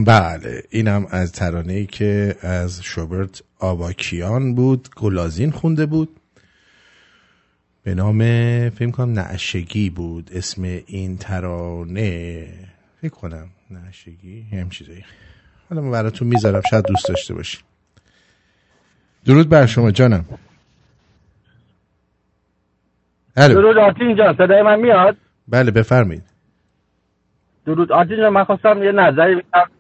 بله 0.05 0.63
اینم 0.71 1.07
از 1.11 1.33
ترانه 1.33 1.73
ای 1.73 1.87
که 1.87 2.37
از 2.41 2.83
شوبرت 2.83 3.43
آواکیان 3.59 4.55
بود 4.55 4.89
گلازین 4.97 5.51
خونده 5.51 5.87
بود. 5.87 6.09
به 7.85 7.95
نام 7.95 8.19
فکر 8.69 8.91
کنم 8.91 9.13
نعشگی 9.13 9.91
بود 9.91 10.31
اسم 10.35 10.63
این 10.87 11.17
ترانه. 11.17 12.49
فکر 13.01 13.15
کنم 13.15 13.49
نعشگی 13.71 14.43
هم 14.53 14.71
چیزایی. 14.71 15.05
حالا 15.71 15.83
من 15.83 15.91
براتون 15.91 16.29
می‌ذارم 16.29 16.63
شاید 16.71 16.85
دوست 16.85 17.09
داشته 17.09 17.35
باشی 17.35 17.59
درود 19.25 19.49
بر 19.49 19.67
شما 19.67 19.91
جانم. 19.91 20.25
الو. 23.37 23.55
درود 23.55 23.79
آرتین 23.79 24.17
جان 24.17 24.35
صدای 24.35 24.63
من 24.63 24.81
میاد؟ 24.81 25.17
بله 25.49 25.71
بفرمایید. 25.71 26.23
درود 27.67 27.93
آرتین 27.93 28.17
جان 28.17 28.29
من 28.29 28.45
خواستم 28.45 28.83
یه 28.83 28.93
نظری 28.93 29.35
بدم. 29.35 29.71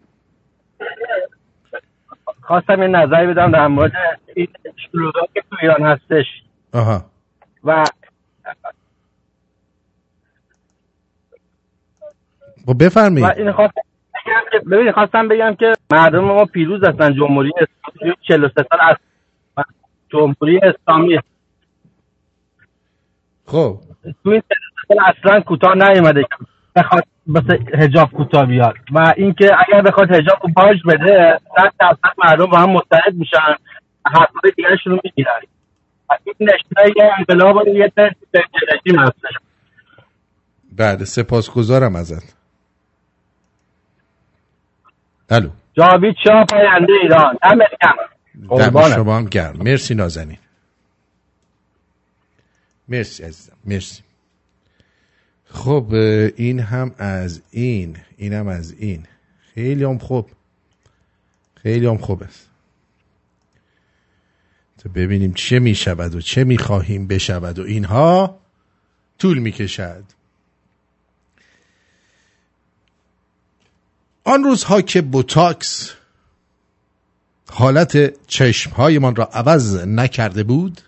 خواستم 2.52 2.82
یه 2.82 2.88
نظری 2.88 3.26
بدم 3.26 3.50
در 3.50 3.66
مورد 3.66 3.92
این 4.34 4.48
شلوغا 4.76 5.20
که 5.34 5.42
تو 5.50 5.56
ایران 5.62 5.82
هستش. 5.82 6.26
آها. 6.72 7.04
و 7.64 7.84
خب 12.66 12.84
بفرمایید. 12.84 13.38
این 13.38 13.52
خواستم 13.52 13.80
بگم 14.14 14.40
که 14.52 14.58
ببین 14.58 14.92
خواستم 14.92 15.28
بگم 15.28 15.54
که 15.54 15.72
مردم 15.92 16.18
ما 16.18 16.44
پیروز 16.44 16.84
هستن. 16.84 17.14
جمهوری 17.14 17.52
اسلامی 17.56 18.14
43 18.28 18.66
سال 18.70 18.80
از 18.82 18.96
جمهوری 20.08 20.60
اسلامی. 20.62 21.18
خب. 23.46 23.76
تو 24.24 24.30
این 24.30 24.40
43 24.40 24.54
سال 24.88 24.98
اصلا 25.00 25.40
کوتاه 25.40 25.74
نیومده. 25.74 26.24
بخواد 26.76 27.04
واسه 27.26 27.58
حجاب 27.78 28.10
کوتاه 28.10 28.46
بیاد. 28.46 28.74
و 28.92 29.14
اینکه 29.16 29.50
اگر 29.68 29.82
بخواد 29.82 30.10
حجاب 30.10 30.38
رو 30.42 30.50
باج 30.56 30.76
بده 30.86 31.40
صد 31.56 31.72
درصد 31.80 32.14
مردم 32.24 32.46
با 32.46 32.58
هم 32.58 32.70
متحد 32.70 33.14
میشن. 33.14 33.54
حقوق 34.06 34.54
دیگرشون 34.56 34.92
رو 34.92 35.00
می‌گیرن. 35.04 35.40
این 36.38 36.48
یه 36.96 37.10
انقلاب 37.18 37.68
یه 37.68 37.92
رژیم 37.94 39.00
هستش 39.00 39.34
بله 40.76 41.04
سپاسگزارم 41.04 41.96
ازت. 41.96 42.36
الو. 45.30 45.48
جاوید 45.74 46.16
شاه 46.24 46.44
پاینده 46.44 46.92
ایران. 47.02 47.38
دم. 48.58 48.88
شما 48.94 49.16
هم 49.16 49.24
گرم. 49.24 49.56
مرسی 49.56 49.94
نازنین. 49.94 50.38
مرسی 52.88 53.22
عزیزم. 53.24 53.56
مرسی. 53.64 54.02
خب 55.52 55.94
این 56.36 56.60
هم 56.60 56.94
از 56.98 57.42
این 57.50 57.96
این 58.16 58.32
هم 58.32 58.48
از 58.48 58.72
این. 58.72 59.06
خیلی 59.54 59.84
هم 59.84 59.98
خوب. 59.98 60.30
خیلی 61.54 61.86
هم 61.86 61.98
خوب 61.98 62.22
است 62.22 62.48
تا 64.78 64.90
ببینیم 64.94 65.32
چه 65.32 65.58
می 65.58 65.74
شود 65.74 66.14
و 66.14 66.20
چه 66.20 66.44
می 66.44 66.58
خواهیم 66.58 67.06
بشود 67.06 67.58
و 67.58 67.62
اینها 67.62 68.40
طول 69.18 69.38
می 69.38 69.52
کشد 69.52 70.04
آن 74.24 74.44
روزها 74.44 74.80
که 74.80 75.02
بوتاکس 75.02 75.92
حالت 77.50 78.26
چشمهایمان 78.26 79.16
را 79.16 79.24
عوض 79.24 79.76
نکرده 79.76 80.42
بود 80.42 80.80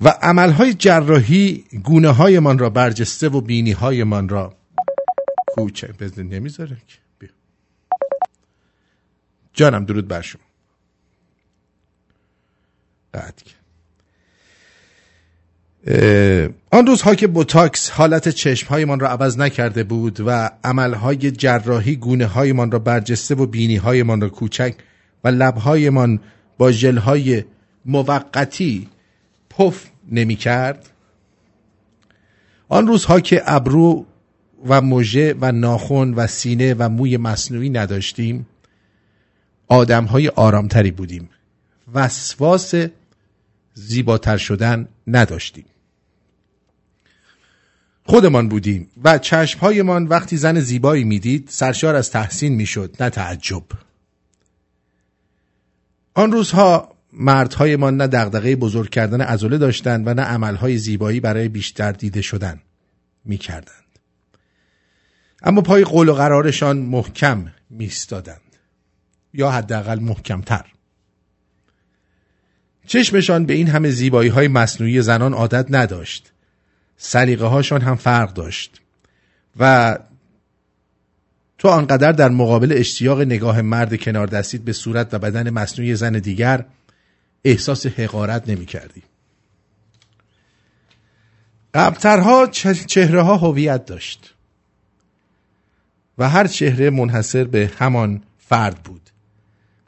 و 0.00 0.08
عملهای 0.08 0.74
جراحی 0.74 1.64
گونه 1.84 2.08
هایمان 2.08 2.58
را 2.58 2.70
برجسته 2.70 3.28
و 3.28 3.40
بینی 3.40 3.72
هایمان 3.72 4.28
را 4.28 4.54
کوچه 5.48 5.94
بزن 6.00 6.22
نمی‌ذاره. 6.22 6.76
بیا. 7.18 7.30
جانم 9.52 9.84
درود 9.84 10.08
بر 10.08 10.22
شما 10.22 10.42
قطع 13.14 13.50
آن 16.70 16.86
روزها 16.86 17.14
که 17.14 17.26
بوتاکس 17.26 17.90
حالت 17.90 18.28
چشمهایمان 18.28 19.00
را 19.00 19.08
عوض 19.08 19.38
نکرده 19.38 19.84
بود 19.84 20.20
و 20.26 20.50
عملهای 20.64 21.30
جراحی 21.30 21.96
گونه 21.96 22.26
هایمان 22.26 22.70
را 22.70 22.78
برجسته 22.78 23.34
و 23.34 23.46
بینی 23.46 23.76
هایمان 23.76 24.20
را 24.20 24.28
کوچک 24.28 24.74
و 25.24 25.28
لبهایمان 25.28 26.20
با 26.58 26.72
ژلهای 26.72 27.44
موقتی 27.84 28.88
پف 29.50 29.89
نمی 30.10 30.36
کرد 30.36 30.90
آن 32.68 32.86
روزها 32.86 33.20
که 33.20 33.42
ابرو 33.46 34.06
و 34.66 34.80
مژه 34.80 35.34
و 35.40 35.52
ناخن 35.52 36.14
و 36.14 36.26
سینه 36.26 36.74
و 36.74 36.88
موی 36.88 37.16
مصنوعی 37.16 37.70
نداشتیم 37.70 38.46
آدم 39.68 40.04
های 40.04 40.28
آرامتری 40.28 40.90
بودیم. 40.90 41.30
وسواس 41.94 42.74
زیباتر 43.74 44.36
شدن 44.36 44.88
نداشتیم. 45.06 45.64
خودمان 48.04 48.48
بودیم 48.48 48.90
و 49.04 49.18
چشمهایمان 49.18 50.06
وقتی 50.06 50.36
زن 50.36 50.60
زیبایی 50.60 51.04
می‌دید 51.04 51.48
سرشار 51.50 51.94
از 51.94 52.10
تحسین 52.10 52.54
می‌شد 52.54 52.96
نه 53.00 53.10
تعجب. 53.10 53.64
آن 56.14 56.32
روزها 56.32 56.94
مردهایمان 57.12 57.96
نه 57.96 58.06
دغدغه 58.06 58.56
بزرگ 58.56 58.90
کردن 58.90 59.20
عضله 59.20 59.58
داشتند 59.58 60.06
و 60.06 60.14
نه 60.14 60.22
عملهای 60.22 60.78
زیبایی 60.78 61.20
برای 61.20 61.48
بیشتر 61.48 61.92
دیده 61.92 62.22
شدن 62.22 62.60
می‌کردند. 63.24 63.74
اما 65.42 65.60
پای 65.60 65.84
قول 65.84 66.08
و 66.08 66.14
قرارشان 66.14 66.78
محکم 66.78 67.52
میستادند 67.70 68.40
یا 69.34 69.50
حداقل 69.50 69.98
محکمتر. 69.98 70.64
چشمشان 72.86 73.46
به 73.46 73.54
این 73.54 73.68
همه 73.68 73.90
زیبایی 73.90 74.30
های 74.30 74.48
مصنوعی 74.48 75.02
زنان 75.02 75.34
عادت 75.34 75.66
نداشت. 75.70 76.32
سلیقه 76.96 77.46
هاشان 77.46 77.80
هم 77.80 77.96
فرق 77.96 78.32
داشت. 78.32 78.80
و 79.58 79.98
تو 81.58 81.68
آنقدر 81.68 82.12
در 82.12 82.28
مقابل 82.28 82.72
اشتیاق 82.76 83.20
نگاه 83.20 83.62
مرد 83.62 84.00
کنار 84.00 84.26
دستید 84.26 84.64
به 84.64 84.72
صورت 84.72 85.14
و 85.14 85.18
بدن 85.18 85.50
مصنوعی 85.50 85.94
زن 85.94 86.12
دیگر 86.12 86.64
احساس 87.44 87.86
حقارت 87.86 88.48
نمی 88.48 88.66
کردی. 88.66 89.02
قبلترها 91.74 92.46
چهره 92.86 93.22
ها 93.22 93.36
هویت 93.36 93.86
داشت. 93.86 94.34
و 96.18 96.28
هر 96.28 96.46
چهره 96.46 96.90
منحصر 96.90 97.44
به 97.44 97.72
همان 97.78 98.22
فرد 98.38 98.82
بود. 98.82 99.10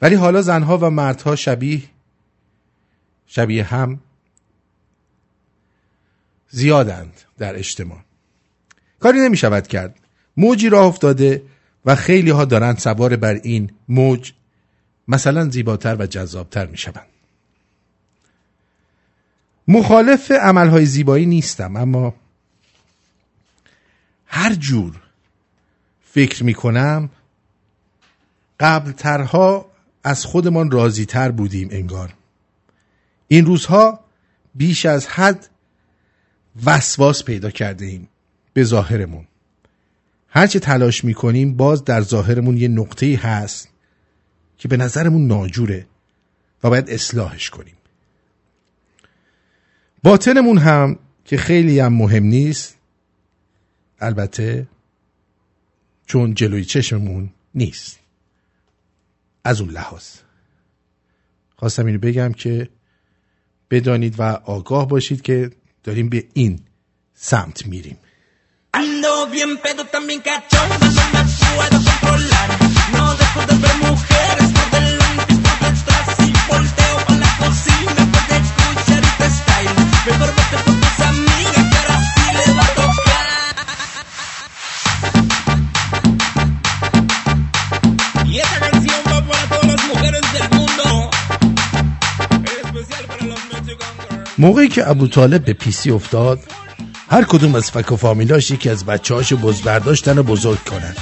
ولی 0.01 0.15
حالا 0.15 0.41
زنها 0.41 0.77
و 0.77 0.89
مردها 0.89 1.35
شبیه 1.35 1.81
شبیه 3.27 3.63
هم 3.63 3.99
زیادند 6.49 7.21
در 7.37 7.55
اجتماع. 7.55 7.99
کاری 8.99 9.19
نمی 9.19 9.37
شود 9.37 9.67
کرد. 9.67 9.99
موجی 10.37 10.69
راه 10.69 10.85
افتاده 10.85 11.43
و 11.85 11.95
خیلی 11.95 12.29
ها 12.29 12.45
دارند 12.45 12.77
سوار 12.77 13.15
بر 13.15 13.33
این 13.33 13.71
موج 13.89 14.33
مثلا 15.07 15.49
زیباتر 15.49 15.95
و 15.99 16.05
جذابتر 16.05 16.65
می 16.65 16.77
شوند 16.77 17.12
مخالف 19.67 20.31
عملهای 20.31 20.85
زیبایی 20.85 21.25
نیستم 21.25 21.75
اما 21.75 22.15
هر 24.25 24.53
جور 24.53 25.01
فکر 26.03 26.43
می‌کنم 26.43 27.09
قبل 28.59 28.91
ترها 28.91 29.65
از 30.03 30.25
خودمان 30.25 30.71
راضی 30.71 31.05
تر 31.05 31.31
بودیم 31.31 31.69
انگار. 31.71 32.13
این 33.27 33.45
روزها 33.45 33.99
بیش 34.55 34.85
از 34.85 35.07
حد 35.07 35.49
وسواس 36.65 37.23
پیدا 37.23 37.51
کرده 37.51 37.85
ایم 37.85 38.07
به 38.53 38.63
ظاهرمون. 38.63 39.27
هرچه 40.27 40.59
تلاش 40.59 41.03
می‌کنیم 41.03 41.53
باز 41.53 41.83
در 41.83 42.01
ظاهرمون 42.01 42.57
یه 42.57 42.67
نقطه 42.67 43.15
هست 43.15 43.69
که 44.57 44.67
به 44.67 44.77
نظرمون 44.77 45.27
ناجوره 45.27 45.85
و 46.63 46.69
باید 46.69 46.89
اصلاحش 46.89 47.49
کنیم. 47.49 47.75
باطنمون 50.03 50.57
هم 50.57 50.99
که 51.25 51.37
خیلی 51.37 51.79
هم 51.79 51.93
مهم 51.93 52.23
نیست 52.23 52.77
البته 53.99 54.67
چون 56.05 56.33
جلوی 56.33 56.65
چشممون 56.65 57.29
نیست. 57.55 57.99
از 59.43 59.61
اون 59.61 59.69
لحاظ. 59.69 60.03
خواستم 61.55 61.85
اینو 61.85 61.99
بگم 61.99 62.33
که 62.33 62.69
بدانید 63.69 64.15
و 64.19 64.23
آگاه 64.45 64.87
باشید 64.87 65.21
که 65.21 65.51
داریم 65.83 66.09
به 66.09 66.27
این 66.33 66.59
سمت 67.13 67.65
میریم. 67.65 67.97
موقعی 94.37 94.67
که 94.67 94.89
ابو 94.89 95.07
طالب 95.07 95.45
به 95.45 95.53
پیسی 95.53 95.91
افتاد 95.91 96.39
هر 97.09 97.23
کدوم 97.23 97.55
از 97.55 97.71
فک 97.71 97.91
و 97.91 97.95
فامیلاش 97.95 98.51
یکی 98.51 98.69
از 98.69 98.85
بچه 98.85 99.13
هاشو 99.13 99.37
بز 99.37 99.61
برداشتن 99.61 100.17
و 100.17 100.23
بزرگ 100.23 100.63
کنن. 100.63 100.95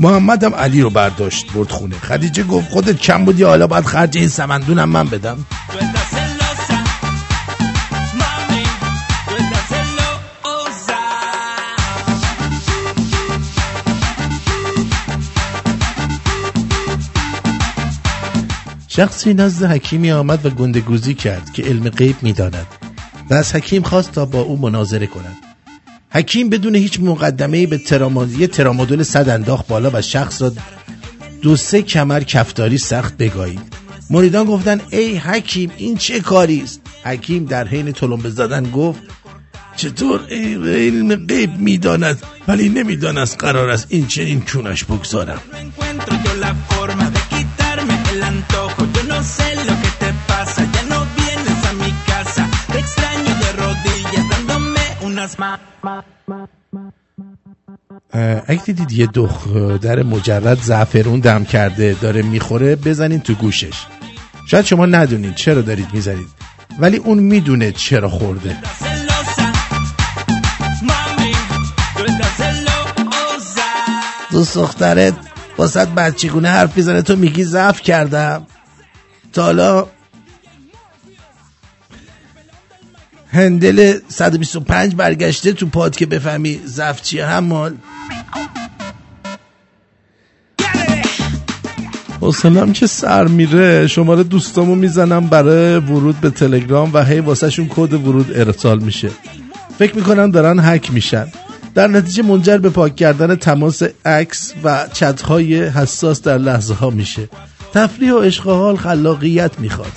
محمد 0.00 0.44
هم 0.44 0.54
علی 0.54 0.80
رو 0.80 0.90
برداشت 0.90 1.52
برد 1.52 1.70
خونه. 1.70 1.96
خدیجه 1.96 2.42
گفت 2.42 2.70
خودت 2.70 2.98
کم 2.98 3.24
بودی 3.24 3.42
حالا 3.42 3.66
باید 3.66 3.84
خرج 3.84 4.18
این 4.18 4.28
سمندونم 4.28 4.88
من 4.88 5.08
بدم. 5.08 5.46
شخصی 19.00 19.34
نزد 19.34 19.64
حکیمی 19.64 20.12
آمد 20.12 20.46
و 20.46 20.50
گندگوزی 20.50 21.14
کرد 21.14 21.52
که 21.52 21.62
علم 21.62 21.88
غیب 21.88 22.16
می‌داند 22.22 22.66
و 23.30 23.34
از 23.34 23.54
حکیم 23.54 23.82
خواست 23.82 24.12
تا 24.12 24.24
با 24.24 24.40
او 24.40 24.58
مناظره 24.58 25.06
کند. 25.06 25.36
حکیم 26.10 26.48
بدون 26.48 26.74
هیچ 26.74 27.00
مقدمه 27.00 27.66
به 27.66 27.78
ترامادی 27.78 28.46
ترامادول 28.46 29.02
صد 29.02 29.28
انداخت 29.28 29.66
بالا 29.66 29.90
و 29.92 30.02
شخص 30.02 30.42
را 30.42 30.52
دو 31.42 31.56
سه 31.56 31.82
کمر 31.82 32.20
کفتاری 32.20 32.78
سخت 32.78 33.16
بگایید. 33.16 33.74
مریدان 34.10 34.44
گفتن 34.44 34.80
ای 34.90 35.16
حکیم 35.16 35.70
این 35.76 35.96
چه 35.96 36.20
کاری 36.20 36.62
است؟ 36.62 36.80
حکیم 37.04 37.44
در 37.44 37.68
حین 37.68 37.92
تلمبه 37.92 38.30
زدن 38.30 38.70
گفت 38.70 39.00
چطور 39.76 40.20
علم 40.30 41.26
غیب 41.26 41.56
می‌داند 41.56 42.22
ولی 42.48 42.68
نمی‌داند 42.68 43.28
قرار 43.28 43.68
است 43.68 43.86
این 43.88 44.06
چنین 44.06 44.40
کونش 44.40 44.84
بگذارم. 44.84 45.40
اگه 58.46 58.62
دیدید 58.66 58.92
یه 58.92 59.06
در 59.82 60.02
مجرد 60.02 60.62
زعفرون 60.62 61.20
دم 61.20 61.44
کرده 61.44 61.96
داره 62.00 62.22
می‌خوره 62.22 62.76
بزنین 62.76 63.20
تو 63.20 63.34
گوشش. 63.34 63.86
شاید 64.46 64.64
شما 64.64 64.86
ندونید 64.86 65.34
چرا 65.34 65.62
دارید 65.62 65.88
می‌زنید. 65.92 66.28
ولی 66.78 66.96
اون 66.96 67.18
می‌دونه 67.18 67.72
چرا 67.72 68.08
خورده. 68.08 68.56
دوست 74.30 74.54
دخترت 74.54 75.14
واسه 75.58 75.84
بچگونه 75.84 76.48
حرف 76.48 76.76
می‌زنه 76.76 77.02
تو 77.02 77.16
میگی 77.16 77.44
ضعف 77.44 77.80
کردم. 77.80 78.46
تا 79.32 79.42
حالا 79.42 79.86
هندل 83.32 83.98
125 84.08 84.94
برگشته 84.94 85.52
تو 85.52 85.66
پاد 85.66 85.96
که 85.96 86.06
بفهمی 86.06 86.60
زفت 86.64 87.02
چیه. 87.04 87.26
هم 87.26 87.44
مال 87.44 87.74
حسنم 92.20 92.72
که 92.72 92.86
سر 92.86 93.26
میره. 93.26 93.86
شماره 93.86 94.22
دوستامو 94.22 94.74
می‌زنم 94.74 95.26
برای 95.26 95.76
ورود 95.76 96.20
به 96.20 96.30
تلگرام 96.30 96.90
و 96.94 97.04
هی 97.04 97.20
واسه 97.20 97.50
شون 97.50 97.68
کد 97.68 97.92
ورود 97.92 98.32
ارسال 98.38 98.78
میشه. 98.78 99.10
فکر 99.78 99.96
می‌کنم 99.96 100.30
دارن 100.30 100.58
هک 100.58 100.92
میشن. 100.92 101.26
در 101.74 101.86
نتیجه 101.86 102.22
منجر 102.22 102.58
به 102.58 102.70
پاک 102.70 102.96
کردن 102.96 103.36
تماس 103.36 103.82
عکس 104.04 104.54
و 104.64 104.86
چتهای 104.92 105.62
حساس 105.62 106.22
در 106.22 106.38
لحظه 106.38 106.74
ها 106.74 106.90
میشه. 106.90 107.28
تفریح 107.74 108.12
و 108.12 108.18
عشق 108.18 108.44
حال 108.44 108.76
خلاقیت 108.76 109.58
می‌خواد. 109.58 109.92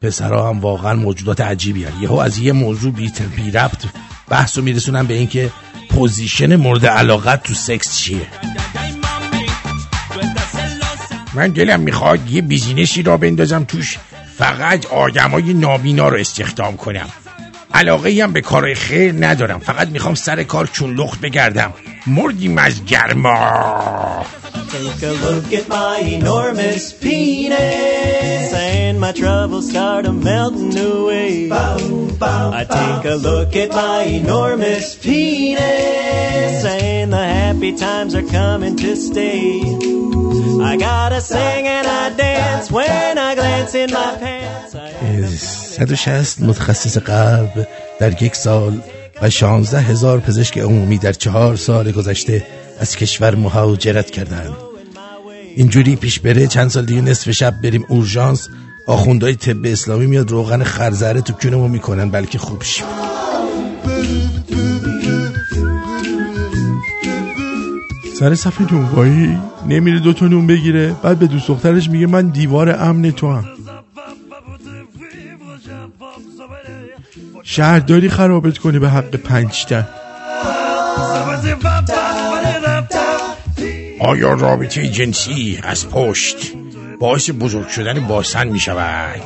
پسرها 0.00 0.48
هم 0.48 0.60
واقعا 0.60 0.94
موجودات 0.94 1.40
عجیبی 1.40 1.84
هست. 1.84 1.94
یهو 2.00 2.14
از 2.14 2.38
یه 2.38 2.52
موضوع 2.52 2.92
بی, 2.92 3.12
بی 3.36 3.50
ربط 3.50 3.84
بحث 4.28 4.58
رو 4.58 4.64
میرسونن 4.64 5.06
به 5.06 5.14
اینکه 5.14 5.50
position 5.90 6.56
مورد 6.56 6.86
علاقت 6.86 7.42
تو 7.42 7.54
سکس 7.54 7.98
چیه. 7.98 8.26
من 11.34 11.50
دلم 11.50 11.80
می‌خواد 11.80 12.30
یه 12.30 12.42
business 12.42 13.02
ی 13.02 13.07
راه 13.07 13.16
بندازم 13.16 13.64
توش 13.64 13.98
فقط 14.38 14.86
آدمای 14.86 15.54
نابینا 15.54 16.08
رو 16.08 16.16
استخدام 16.16 16.76
کنم. 16.76 17.08
علاقه 17.74 18.20
هم 18.22 18.32
به 18.32 18.40
کارهای 18.40 18.74
خیر 18.74 19.14
ندارم. 19.26 19.58
فقط 19.58 19.88
می‌خوام 19.88 20.14
سر 20.14 20.42
کار 20.42 20.66
چون 20.66 20.94
لخت 20.94 21.20
بگردم. 21.20 21.72
مردیم 22.07 22.57
از 22.57 22.85
گرما 22.85 24.25
Take 24.69 25.03
a 25.03 25.13
look 25.25 25.51
at 25.59 25.67
my 25.67 25.97
enormous 26.17 26.93
penis 26.93 28.53
And 28.53 28.99
my 28.99 29.11
troubles 29.11 29.69
start 29.71 30.05
melting 30.27 30.77
away 30.77 31.49
I 31.51 32.63
take 32.79 33.05
a 33.13 33.15
look 33.15 33.55
at 33.55 33.69
my 33.71 34.01
enormous 34.21 34.95
penis 34.95 36.65
And 36.65 37.11
the 37.11 37.25
happy 37.39 37.71
times 37.75 38.13
are 38.13 38.27
coming 38.39 38.75
to 38.83 38.95
stay 38.95 39.61
I 40.71 40.77
gotta 40.77 41.21
sing 41.21 41.63
and 41.77 41.87
I 41.87 42.05
dance 42.15 42.71
when 42.71 43.17
I 43.17 43.35
glance 43.35 43.73
in 43.73 43.89
my 43.91 44.11
pants 44.21 44.75
160 45.79 46.41
متخصص 46.41 46.97
قلب 46.97 47.67
در 47.99 48.23
یک 48.23 48.35
سال 48.35 48.81
و 49.22 49.30
16 49.30 49.80
هزار 49.80 50.20
پزشک 50.20 50.58
عمومی 50.58 50.98
در 50.98 51.12
چهار 51.12 51.56
سال 51.56 51.92
گذشته 51.92 52.46
از 52.80 52.96
کشور 52.96 53.34
مهاجرت 53.34 54.10
کردند. 54.10 54.52
اینجوری 55.56 55.96
پیش 55.96 56.20
بره 56.20 56.46
چند 56.46 56.68
سال 56.68 56.84
دیگه 56.84 57.00
نصف 57.00 57.30
شب 57.30 57.54
بریم 57.62 57.84
اورژانس 57.88 58.48
آخوندهای 58.86 59.34
طب 59.34 59.64
اسلامی 59.64 60.06
میاد 60.06 60.30
روغن 60.30 60.62
خرزره 60.62 61.20
تو 61.20 61.32
کونمو 61.32 61.68
می‌کنن 61.68 62.10
بلکه 62.10 62.38
خوب 62.38 62.62
شیم 62.62 62.86
سر 68.18 68.34
صفحه 68.34 68.72
نونوایی 68.72 69.38
نمیره 69.68 69.98
دوتا 69.98 70.26
نون 70.26 70.46
بگیره 70.46 70.96
بعد 71.02 71.18
به 71.18 71.26
دوست 71.26 71.48
دخترش 71.48 71.90
میگه 71.90 72.06
من 72.06 72.28
دیوار 72.28 72.70
امن 72.70 73.10
تو 73.10 73.32
هم 73.32 73.53
شهرداری 77.54 78.08
خرابت 78.08 78.58
کنی 78.58 78.78
به 78.78 78.90
حق 78.90 79.16
پنجتن 79.16 79.88
آیا 84.00 84.32
رابطه 84.32 84.88
جنسی 84.88 85.60
از 85.62 85.88
پشت 85.88 86.36
باعث 87.00 87.30
بزرگ 87.40 87.68
شدن 87.68 88.06
باسن 88.06 88.48
می 88.48 88.60
شود؟ 88.60 89.22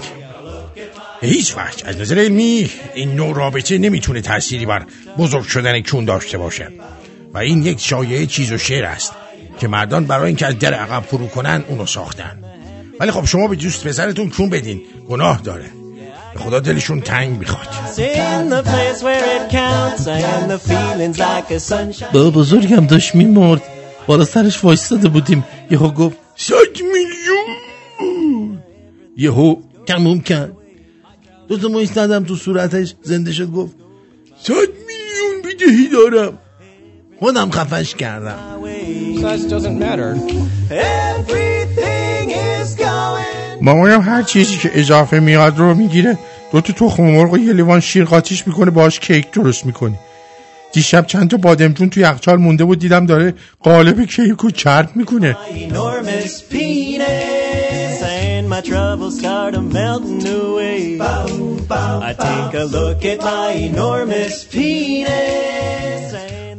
هیچ 1.20 1.56
وقت 1.56 1.86
از 1.86 1.96
نظر 2.00 2.18
علمی 2.18 2.70
این 2.94 3.14
نوع 3.14 3.36
رابطه 3.36 3.78
نمی‌تونه 3.78 4.20
تأثیری 4.20 4.66
بر 4.66 4.86
بزرگ 5.18 5.44
شدن 5.44 5.80
کون 5.80 6.04
داشته 6.04 6.38
باشد 6.38 6.72
و 7.34 7.38
این 7.38 7.62
یک 7.62 7.80
شایعه 7.80 8.26
چیز 8.26 8.52
و 8.52 8.58
شعر 8.58 8.84
است 8.84 9.12
که 9.60 9.68
مردان 9.68 10.04
برای 10.04 10.26
اینکه 10.26 10.46
از 10.46 10.58
در 10.58 10.74
عقب 10.74 11.02
فرو 11.02 11.26
کنن 11.26 11.64
اونو 11.68 11.86
ساختن. 11.86 12.44
ولی 13.00 13.10
خب 13.10 13.24
شما 13.24 13.48
به 13.48 13.56
دوست 13.56 13.86
پسرتون 13.86 14.30
کون 14.30 14.50
بدین. 14.50 14.82
گناه 15.08 15.40
داره. 15.40 15.77
خدا 16.38 16.60
دلشون 16.60 17.00
تنگ 17.00 17.38
می‌خواد. 17.38 17.68
با 22.12 22.30
بزرگم 22.30 22.86
داشت 22.86 23.14
میمرد. 23.14 23.62
بالا 24.06 24.24
سرش 24.24 24.64
وایستاده 24.64 25.08
بودیم. 25.08 25.44
یهو 25.70 25.90
گفت 25.90 26.16
صد 26.36 26.54
میلیون! 26.80 28.58
یهو 29.16 29.56
تموم 29.86 30.20
کرد. 30.20 30.52
دو 31.48 31.58
تا 31.58 31.78
ایستادم 31.78 32.24
تو 32.24 32.36
صورتش 32.36 32.94
زنده 33.02 33.32
شد 33.32 33.50
گفت 33.50 33.74
صد 34.42 34.52
میلیون 34.52 35.42
بیدهی 35.44 35.88
دارم. 35.88 36.38
خودم 37.20 37.50
خفش 37.50 37.94
کردم. 37.94 38.38
مامانم 43.68 44.00
هر 44.00 44.22
چیزی 44.22 44.56
که 44.56 44.70
اضافه 44.74 45.20
میاد 45.20 45.58
رو 45.58 45.74
می‌گیره. 45.74 46.18
دو 46.52 46.60
تا 46.60 46.72
تخم 46.72 47.02
مرغ 47.02 47.32
و 47.32 47.38
یه 47.38 47.52
لیوان 47.52 47.80
شیر 47.80 48.04
قاتیش 48.04 48.46
می‌کنه 48.46 48.70
باش 48.70 49.00
کیک 49.00 49.30
درست 49.30 49.66
می‌کنی. 49.66 49.98
دیشب 50.72 51.06
چند 51.06 51.30
تا 51.30 51.36
بادمجون 51.36 51.90
تو 51.90 52.00
یخچال 52.00 52.36
مونده 52.36 52.64
بود 52.64 52.78
دیدم 52.78 53.06
داره 53.06 53.34
قالب 53.62 54.04
کیک 54.04 54.38
رو 54.40 54.50
چرب 54.50 54.90
می‌کنه. 54.94 55.36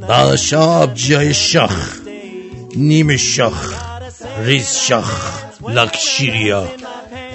باش 0.07 0.53
آب 0.53 0.93
جای 0.93 1.33
شاخ 1.33 1.97
نیم 2.75 3.17
شاخ 3.17 3.73
ریز 4.45 4.75
شاخ 4.75 5.48
لاکشیریا 5.67 6.67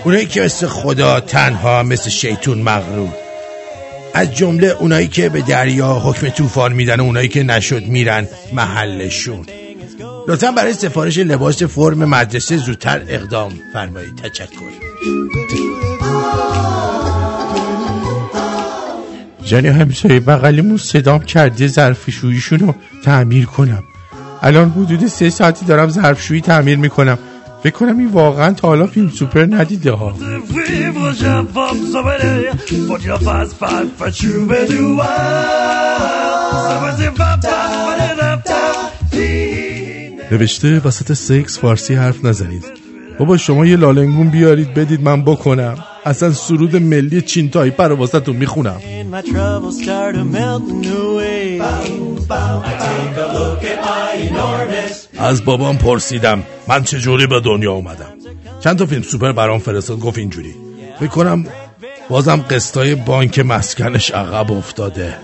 اونایی 0.04 0.26
که 0.26 0.42
مثل 0.42 0.66
خدا 0.66 1.20
تنها 1.20 1.82
مثل 1.82 2.10
شیطون 2.10 2.58
مغرور. 2.58 3.08
از 4.14 4.34
جمله 4.34 4.66
اونایی 4.66 5.08
که 5.08 5.28
به 5.28 5.40
دریا 5.40 5.92
حکم 5.94 6.28
طوفان 6.28 6.72
میدن 6.72 7.00
و 7.00 7.04
اونایی 7.04 7.28
که 7.28 7.42
نشد 7.42 7.82
میرن 7.86 8.26
محلشون. 8.52 9.46
لطفا 10.28 10.50
برای 10.52 10.72
سفارش 10.72 11.18
لباس 11.18 11.62
فرم 11.62 11.98
مدرسه 11.98 12.56
زودتر 12.56 13.02
اقدام 13.08 13.52
فرمایید. 13.72 14.16
تشکر. 14.16 14.56
جانی 19.44 19.68
همسایه 19.68 20.20
بغلیمون 20.20 20.76
صدام 20.76 21.22
کرده 21.22 21.66
ظرفشوییشون 21.66 22.58
رو 22.58 22.74
تعمیر 23.04 23.46
کنم. 23.46 23.84
الان 24.42 24.70
حدود 24.70 25.06
سه 25.06 25.30
ساعتی 25.30 25.66
دارم 25.66 25.88
ظرفشویی 25.88 26.40
تعمیر 26.40 26.78
می‌کنم. 26.78 27.18
فکر 27.64 27.72
کنم 27.72 27.98
این 27.98 28.08
واقعا 28.08 28.52
تا 28.52 28.68
حالا 28.68 28.86
فیلم 28.86 29.08
سوپر 29.10 29.46
ندیده 29.50 29.92
ها. 29.92 30.14
نوشته 40.30 40.80
وسط 40.84 41.12
سکس 41.12 41.58
فارسی 41.58 41.94
حرف 41.94 42.24
نزنید. 42.24 42.64
بابا 43.18 43.36
شما 43.36 43.66
یه 43.66 43.76
لالنگون 43.76 44.28
بیارید 44.28 44.74
بدید 44.74 45.02
من 45.02 45.22
بکنم. 45.22 45.78
اصلا 46.04 46.32
سرود 46.32 46.76
ملی 46.76 47.22
چینتایی 47.22 47.70
پر 47.70 47.92
واسه 47.92 48.20
می‌خونم. 48.32 48.80
از 55.18 55.44
بابام 55.44 55.78
پرسیدم 55.78 56.42
من 56.68 56.84
چجوری 56.84 57.26
به 57.26 57.40
دنیا 57.40 57.72
اومدم؟ 57.72 58.12
چند 58.60 58.78
تا 58.78 58.86
فیلم 58.86 59.02
سوپر 59.02 59.32
برام 59.32 59.58
فرستاد 59.58 59.98
گفت 60.00 60.18
اینجوری. 60.18 60.54
فکر 61.00 61.08
کنم 61.08 61.46
بازم 62.08 62.44
قسطای 62.50 62.94
بانک 62.94 63.38
مسکنش 63.38 64.10
عقب 64.10 64.52
افتاده. 64.52 65.16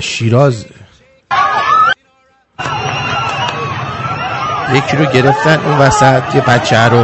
شیراز. 0.00 0.66
یکی 4.72 4.96
رو 4.96 5.04
گرفتن 5.04 5.60
اون 5.64 5.78
وسط 5.78 6.22
یه 6.34 6.40
بچه 6.40 6.84
رو 6.84 7.02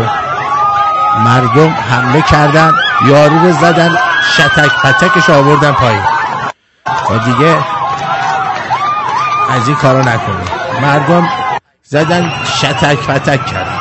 مردم 1.19 1.69
حمله 1.69 2.23
کردن 2.23 2.73
یارو 3.06 3.39
رو 3.39 3.52
زدن 3.52 3.97
شتک 4.36 4.70
پتکش 4.82 5.31
آوردن 5.31 5.73
پایین. 5.73 6.02
و 7.11 7.19
دیگه 7.19 7.56
از 9.51 9.69
این 9.69 9.77
کارا 9.77 10.01
نکنه. 10.01 10.81
مردم 10.82 11.28
زدن 11.82 12.32
شتک 12.61 12.98
پتک 12.98 13.47
کردن. 13.47 13.78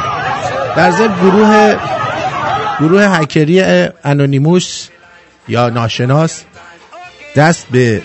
در 0.76 0.92
ضمن 0.92 1.16
گروه 1.16 1.76
گروه 2.80 3.02
هکری 3.02 3.90
انونیموس 4.04 4.88
یا 5.48 5.70
ناشناس 5.70 6.44
دست 7.36 7.68
به 7.72 8.02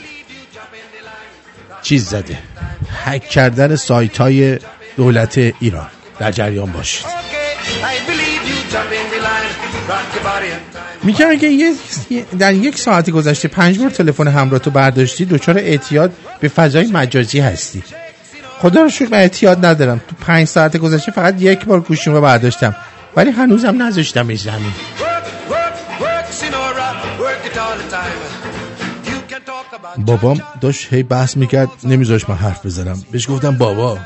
چیز 1.83 2.09
زده. 2.09 2.39
هک 3.05 3.29
کردن 3.29 3.77
سایت 3.77 4.19
های 4.19 4.59
دولت 4.97 5.39
ایران. 5.39 5.87
در 6.19 6.33
جریان 6.33 6.73
باشید. 6.73 7.07
میگم 11.03 11.31
اگه 11.31 11.73
در 12.39 12.55
یک 12.55 12.79
ساعت 12.79 13.11
گذشته 13.11 13.49
پنج 13.49 13.79
بار 13.79 13.91
تلفن 13.91 14.29
همراه 14.29 14.59
تو 14.59 14.71
برداشتی 14.71 15.25
دچار 15.25 15.59
اعتیاد 15.59 16.13
به 16.41 16.49
فضای 16.49 16.87
مجازی 16.87 17.41
هستی. 17.41 17.83
خدا 18.59 18.83
رو 18.83 18.89
شکر 18.89 19.09
من 19.11 19.19
اعتیاد 19.19 19.67
ندارم. 19.67 19.99
تو 19.99 20.17
پنج 20.27 20.47
ساعت 20.47 20.77
گذشته 20.77 21.13
فقط 21.13 21.43
یک 21.43 21.65
بار 21.65 21.81
گوشیم 21.81 22.13
رو 22.13 22.21
برداشتم. 22.21 22.77
ولی 23.17 23.31
هنوزم 23.31 23.83
نذاشتم 23.83 24.35
زمین 24.35 24.73
بابام 29.99 30.41
داشت 30.61 30.93
هی 30.93 31.03
بحث 31.03 31.37
می‌کرد 31.37 31.69
نمیذاش 31.85 32.29
من 32.29 32.37
حرف 32.37 32.67
بزنم. 32.67 33.03
بهش 33.13 33.31
گفتم 33.31 33.57
بابا 33.57 33.99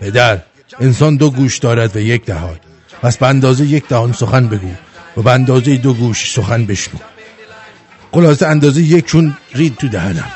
پدر 0.00 0.38
انسان 0.80 1.16
دو 1.16 1.30
گوش 1.30 1.58
دارد 1.58 1.96
و 1.96 2.00
یک 2.00 2.24
دهان. 2.24 2.58
پس 3.02 3.16
به 3.18 3.26
اندازه 3.26 3.64
یک 3.64 3.88
دهان 3.88 4.12
سخن 4.12 4.48
بگو 4.48 4.70
و 5.16 5.22
به 5.22 5.32
اندازه 5.32 5.76
دو 5.76 5.94
گوش 5.94 6.32
سخن 6.32 6.66
بشنو. 6.66 7.00
خلاصه 8.12 8.46
اندازه 8.46 8.82
یک 8.82 9.04
چون 9.04 9.36
رید 9.54 9.76
تو 9.76 9.88
دهنم. 9.88 10.32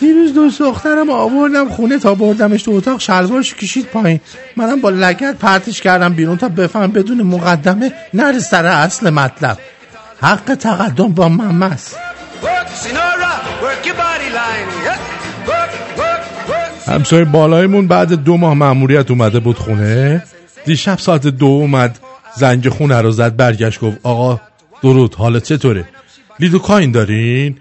دیروز 0.00 0.34
دو 0.34 0.50
دخترم 0.50 1.10
آوردم 1.10 1.68
خونه 1.68 1.98
تا 1.98 2.14
بردمش 2.14 2.62
تو 2.62 2.70
اتاق 2.70 3.00
شلوارش 3.00 3.54
کشید 3.54 3.86
پایین. 3.86 4.20
منم 4.56 4.80
با 4.80 4.90
لگت 4.90 5.36
پرتش 5.36 5.80
کردم 5.80 6.14
بیرون 6.14 6.36
تا 6.36 6.48
بفهم 6.48 6.92
بدون 6.92 7.22
مقدمه 7.22 7.92
نره 8.14 8.38
سر 8.38 8.66
اصل 8.66 9.10
مطلب. 9.10 9.58
حق 10.20 10.54
تقدم 10.54 11.08
با 11.08 11.28
ممس 11.28 11.94
همسایه 16.86 17.24
بالایمون 17.24 17.86
بعد 17.86 18.12
دو 18.12 18.36
ماه 18.36 18.54
مأموریت 18.54 19.10
اومده 19.10 19.40
بود 19.40 19.58
خونه. 19.58 20.22
دیشب 20.64 20.98
ساعت 20.98 21.26
دو 21.26 21.46
اومد 21.46 21.98
زنگ 22.36 22.68
خونه 22.68 23.00
رو 23.00 23.10
زد 23.10 23.36
برگشت 23.36 23.80
گفت 23.80 23.98
آقا 24.02 24.40
درود 24.82 25.14
حالت 25.14 25.44
چطوره؟ 25.44 25.84
لیدو 26.40 26.58
کاین 26.58 26.90
دارین؟ 26.92 27.56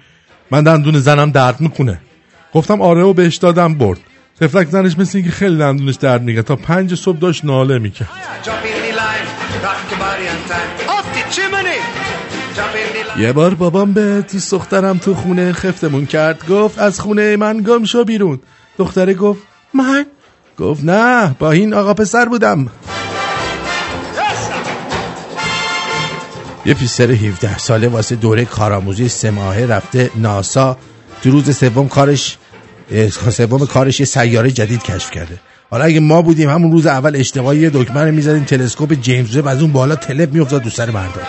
من 0.51 0.63
دندون 0.63 0.99
زنم 0.99 1.31
درد 1.31 1.61
می‌کنه 1.61 2.01
گفتم 2.53 2.81
آره 2.81 3.03
و 3.03 3.13
بهش 3.13 3.35
دادم 3.35 3.73
برد. 3.73 3.99
تفلک 4.41 4.67
زنش 4.67 4.97
مثل 4.97 5.17
اینکه 5.17 5.31
خیلی 5.31 5.57
دندونش 5.57 5.95
درد 5.95 6.21
میگه. 6.21 6.41
تا 6.41 6.55
پنج 6.55 6.95
صبح 6.95 7.17
داشت 7.17 7.45
ناله 7.45 7.79
می‌کرد. 7.79 8.09
یه 13.19 13.33
بار 13.33 13.53
بابام 13.53 13.93
به 13.93 14.21
تیس 14.21 14.53
دخترم 14.53 14.97
تو 14.97 15.15
خونه 15.15 15.53
خفتمون 15.53 16.05
کرد. 16.05 16.47
گفت 16.47 16.79
از 16.79 16.99
خونه 16.99 17.37
من 17.37 17.57
گم 17.57 17.85
شو 17.85 18.03
بیرون. 18.03 18.39
دختره 18.77 19.13
گفت 19.13 19.41
من؟ 19.73 20.05
گفت 20.59 20.83
نه 20.83 21.35
با 21.39 21.51
این 21.51 21.73
آقا 21.73 21.93
پسر 21.93 22.25
بودم. 22.25 22.67
یه 26.65 26.73
پسر 26.73 27.11
17 27.11 27.57
ساله 27.57 27.87
واسه 27.87 28.15
دوره 28.15 28.45
کارآموزی 28.45 29.09
سه 29.09 29.31
ماهه 29.31 29.65
رفته 29.65 30.09
ناسا. 30.15 30.77
تو 31.23 31.31
روز 31.31 31.57
سوم 31.57 31.87
کارش 31.87 32.37
سوم 33.31 33.65
کارش 33.65 33.99
یه 33.99 34.05
سیاره 34.05 34.51
جدید 34.51 34.83
کشف 34.83 35.11
کرده. 35.11 35.39
حالا 35.71 35.85
اگه 35.85 35.99
ما 35.99 36.21
بودیم 36.21 36.49
همون 36.49 36.71
روز 36.71 36.85
اول 36.85 37.15
اشتباهی 37.15 37.59
یه 37.59 37.69
دکمه 37.69 38.03
رو 38.03 38.11
می‌زدیم 38.11 38.43
تلسکوپ 38.43 38.93
جیمز 38.93 39.37
وب 39.37 39.47
از 39.47 39.61
اون 39.61 39.71
بالا 39.71 39.95
تلپ 39.95 40.33
میافتاد 40.33 40.63
رو 40.63 40.69
سر 40.69 40.89
مردم 40.89 41.21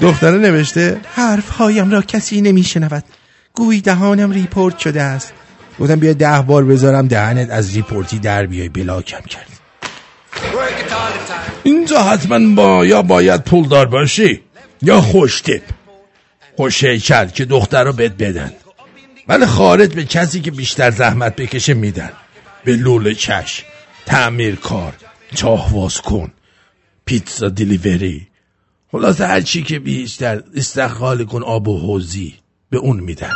دختره 0.00 0.38
نوشته 0.38 1.00
حرف 1.14 1.48
هایم 1.48 1.90
را 1.90 2.02
کسی 2.02 2.40
نمیشنود. 2.40 3.04
گویی 3.54 3.80
دهانم 3.80 4.30
report 4.30 4.78
شده 4.78 5.02
است. 5.02 5.32
گفتم 5.80 5.96
بیا 5.96 6.12
ده 6.12 6.42
بار 6.42 6.64
بذارم 6.64 7.08
دهنت 7.08 7.50
از 7.50 7.74
report 7.74 8.12
ی 8.12 8.18
در 8.18 8.46
بیای 8.46 8.68
block 8.68 9.11
م 9.11 9.20
کرد. 9.20 9.46
اینجا 11.62 12.02
حتما 12.02 12.54
با 12.54 12.86
یا 12.86 13.02
باید 13.02 13.44
پولدار 13.44 13.86
باشی 13.86 14.40
یا 14.82 15.00
خوشتیپ 15.00 15.62
خوشیکل 16.56 17.26
که 17.26 17.44
دختر 17.44 17.84
رو 17.84 17.92
بد 17.92 18.16
بدن. 18.16 18.52
ولی 19.28 19.46
خارج 19.46 19.94
به 19.94 20.04
کسی 20.04 20.40
که 20.40 20.50
بیشتر 20.50 20.90
زحمت 20.90 21.36
بکشه 21.36 21.74
میدن. 21.74 22.12
به 22.64 22.76
لول 22.76 23.14
چش 23.14 23.64
تعمیر 24.06 24.56
کار 24.56 24.92
چاهواز 25.34 26.00
کن 26.00 26.32
پیتزا 27.04 27.48
دیلیوری. 27.48 28.26
خلاصه 28.92 29.26
هر 29.26 29.40
چی 29.40 29.62
که 29.62 29.78
بیشتر 29.78 30.42
استقال 30.56 31.24
کن 31.24 31.42
آب 31.42 31.68
و 31.68 31.78
حوزی 31.78 32.34
به 32.70 32.78
اون 32.78 33.00
میدن. 33.00 33.32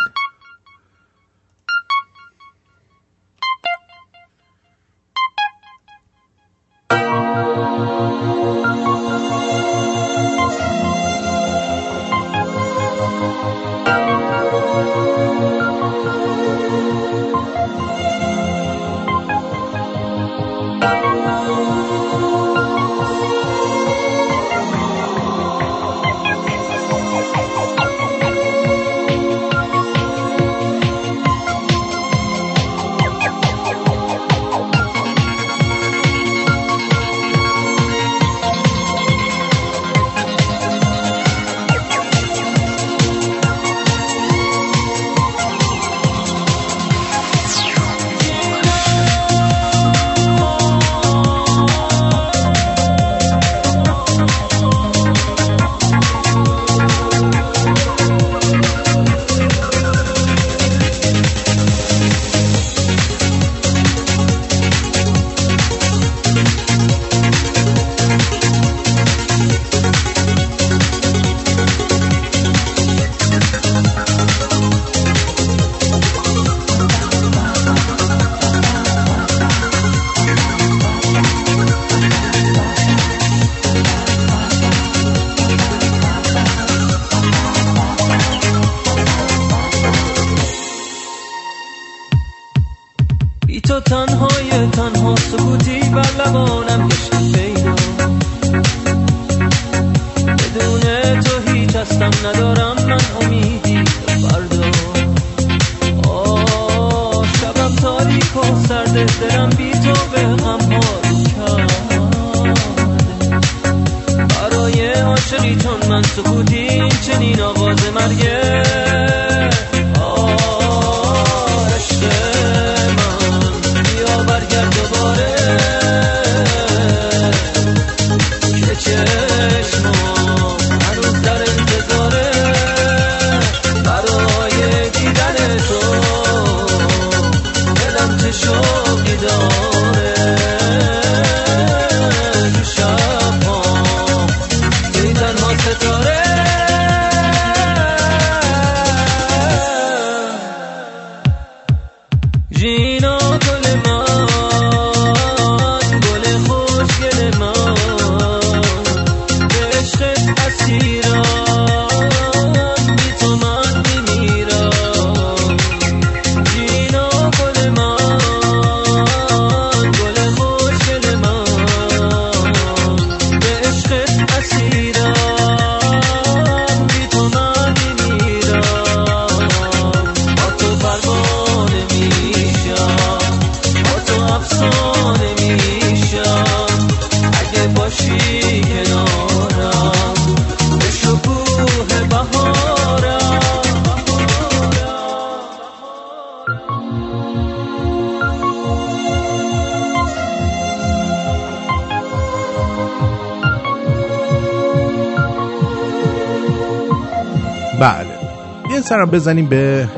بزنیم 209.17 209.47
به 209.47 209.89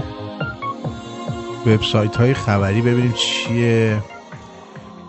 وبسایت 1.66 2.16
های 2.16 2.34
خبری 2.34 2.80
ببینیم 2.80 3.12
چیه. 3.12 3.98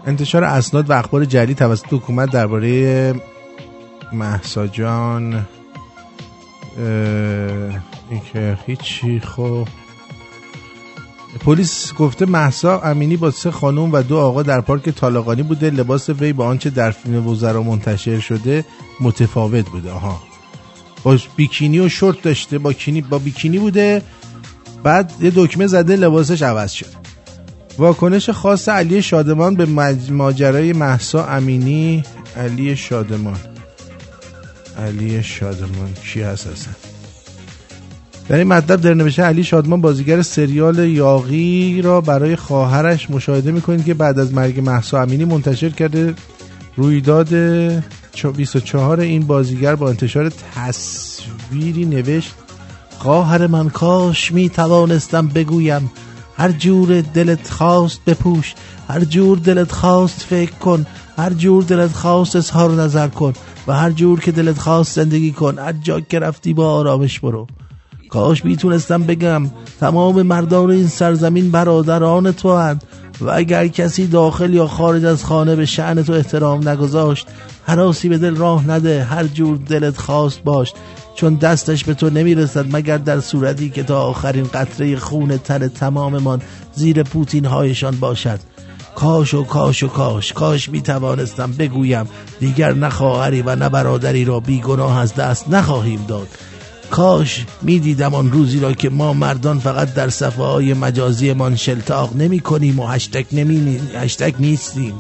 انتشار 0.06 0.44
اسناد 0.44 0.90
و 0.90 0.94
اخبار 0.94 1.26
جدید 1.26 1.58
توسط 1.58 1.94
حکومت 1.94 2.32
درباره 2.32 3.14
محسا 4.14 4.68
جان 4.68 5.48
اینکه 8.10 8.58
هیچی 8.66 9.20
خب. 9.20 9.68
پلیس 11.46 11.94
گفته 11.94 12.26
محسا 12.26 12.80
امینی 12.80 13.18
با 13.18 13.32
سه 13.32 13.52
خانم 13.52 13.92
و 13.92 14.02
دو 14.02 14.18
آقا 14.18 14.44
در 14.44 14.62
پارک 14.62 14.90
طالقانی 14.90 15.44
بوده. 15.44 15.70
لباس 15.70 16.10
وی 16.10 16.34
با 16.34 16.46
آنچه 16.46 16.70
در 16.70 16.92
فیلم 16.92 17.28
وزرا 17.28 17.64
منتشر 17.64 18.20
شده 18.20 18.66
متفاوت 19.02 19.70
بوده. 19.70 19.92
آها. 19.92 20.29
با 21.04 21.18
بیکینی 21.36 21.80
و 21.80 21.90
شورت 21.90 22.22
داشته 22.22 22.58
با 22.58 22.74
کینی 22.74 23.02
با 23.02 23.20
بیکینی 23.20 23.60
بوده. 23.60 24.02
بعد 24.84 25.14
یه 25.22 25.32
دکمه 25.36 25.68
زده 25.68 25.96
لباسش 25.96 26.42
عوض 26.42 26.72
شد. 26.72 27.00
واکنش 27.78 28.30
خاص 28.30 28.70
علی 28.70 29.02
شادمان 29.02 29.56
به 29.56 29.66
ماجرای 30.10 30.74
محسا 30.74 31.26
امینی. 31.26 32.04
علی 32.38 32.76
شادمان. 32.76 33.38
علی 34.78 35.24
شادمان. 35.24 35.94
کی 36.04 36.22
هست 36.22 36.48
اصلا؟ 36.48 36.74
در 38.30 38.38
این 38.38 38.48
مطلب 38.48 38.82
در 38.82 38.94
نوشته 38.94 39.24
علی 39.24 39.44
شادمان 39.44 39.82
بازیگر 39.82 40.22
سریال 40.22 40.80
یاقی 40.80 41.82
را 41.82 42.02
برای 42.02 42.36
خواهرش 42.36 43.10
مشاهده 43.10 43.52
می‌کنید 43.52 43.86
که 43.86 43.94
بعد 43.94 44.20
از 44.20 44.34
مرگ 44.34 44.60
محسا 44.60 45.02
امینی 45.02 45.26
منتشر 45.26 45.70
کرده 45.70 46.14
رویداد 46.76 47.28
24 48.26 49.00
این 49.00 49.28
بازیگر 49.28 49.76
با 49.76 49.90
انتشار 49.90 50.32
تصویری 50.56 51.86
نوشت 51.86 52.34
خواهر 52.98 53.48
من 53.48 53.70
کاش 53.70 54.32
می 54.32 54.50
توانستم 54.50 55.28
بگویم 55.28 55.92
هر 56.38 56.52
جور 56.52 57.02
دلت 57.02 57.50
خواست 57.50 58.06
بپوش 58.06 58.54
هر 58.88 59.00
جور 59.00 59.38
دلت 59.38 59.72
خواست 59.72 60.22
فکر 60.22 60.52
کن 60.52 60.86
هر 61.18 61.34
جور 61.34 61.64
دلت 61.64 61.92
خواست 61.92 62.36
اظهار 62.36 62.72
نظر 62.72 63.08
کن 63.08 63.34
و 63.68 63.74
هر 63.74 63.92
جور 63.92 64.20
که 64.20 64.32
دلت 64.32 64.58
خواست 64.58 64.96
زندگی 64.96 65.32
کن 65.32 65.60
هر 65.60 65.74
جا 65.74 66.00
که 66.00 66.20
رفتی 66.20 66.54
با 66.54 66.72
آرامش 66.72 67.20
برو. 67.20 67.48
کاش 68.10 68.46
می‌تونستم 68.46 69.04
بگم 69.04 69.50
تمام 69.80 70.22
مردان 70.22 70.72
این 70.72 70.88
سرزمین 70.88 71.52
برادران 71.52 72.32
تو 72.32 72.58
هند 72.58 72.84
و 73.22 73.30
اگر 73.30 73.68
کسی 73.68 74.08
داخل 74.08 74.54
یا 74.54 74.68
خارج 74.68 75.06
از 75.06 75.26
خانه 75.26 75.56
به 75.56 75.66
شعن 75.66 76.04
تو 76.04 76.14
احترام 76.14 76.70
نگذاشت 76.70 77.28
حراسی 77.66 78.10
به 78.10 78.18
دل 78.18 78.36
راه 78.36 78.72
نده 78.72 79.04
هر 79.04 79.24
جور 79.24 79.58
دلت 79.58 79.98
خواست 79.98 80.44
باش 80.44 80.74
چون 81.16 81.36
دستش 81.36 81.84
به 81.84 81.94
تو 81.94 82.10
نمی‌رسد 82.10 82.76
مگر 82.76 82.98
در 82.98 83.20
صورتی 83.20 83.70
که 83.70 83.84
تا 83.84 84.02
آخرین 84.02 84.48
قطره 84.54 84.96
خون 84.96 85.38
تن 85.38 85.68
تماممان 85.68 86.42
زیر 86.76 87.04
پوتین 87.04 87.46
هایشان 87.46 88.00
باشد. 88.00 88.40
کاش 88.96 89.34
و 89.34 89.44
کاش 89.44 89.84
و 89.84 89.88
کاش 89.88 90.34
کاش 90.34 90.70
می 90.70 90.82
توانستم 90.82 91.52
بگویم 91.52 92.10
دیگر 92.40 92.74
نه 92.74 92.90
خواهری 92.90 93.42
و 93.42 93.56
نه 93.56 93.70
برادری 93.70 94.26
را 94.26 94.40
بیگناه 94.40 95.00
از 95.00 95.16
دست 95.16 95.50
نخواهیم 95.50 96.06
داد. 96.08 96.28
کاش 96.92 97.46
می‌دیدم 97.62 98.14
آن 98.14 98.32
روزی 98.32 98.60
را 98.60 98.74
که 98.74 98.90
ما 98.90 99.14
مردان 99.14 99.60
فقط 99.60 99.94
در 99.94 100.10
صفحه 100.10 100.46
های 100.46 100.74
مجازی 100.74 101.34
من 101.34 101.56
شلتاق 101.56 102.16
نمی 102.16 102.40
کنیم 102.40 102.80
و 102.80 102.88
هشتک, 102.88 103.26
نمی... 103.32 103.80
هشتک 103.96 104.34
نیستیم. 104.40 104.94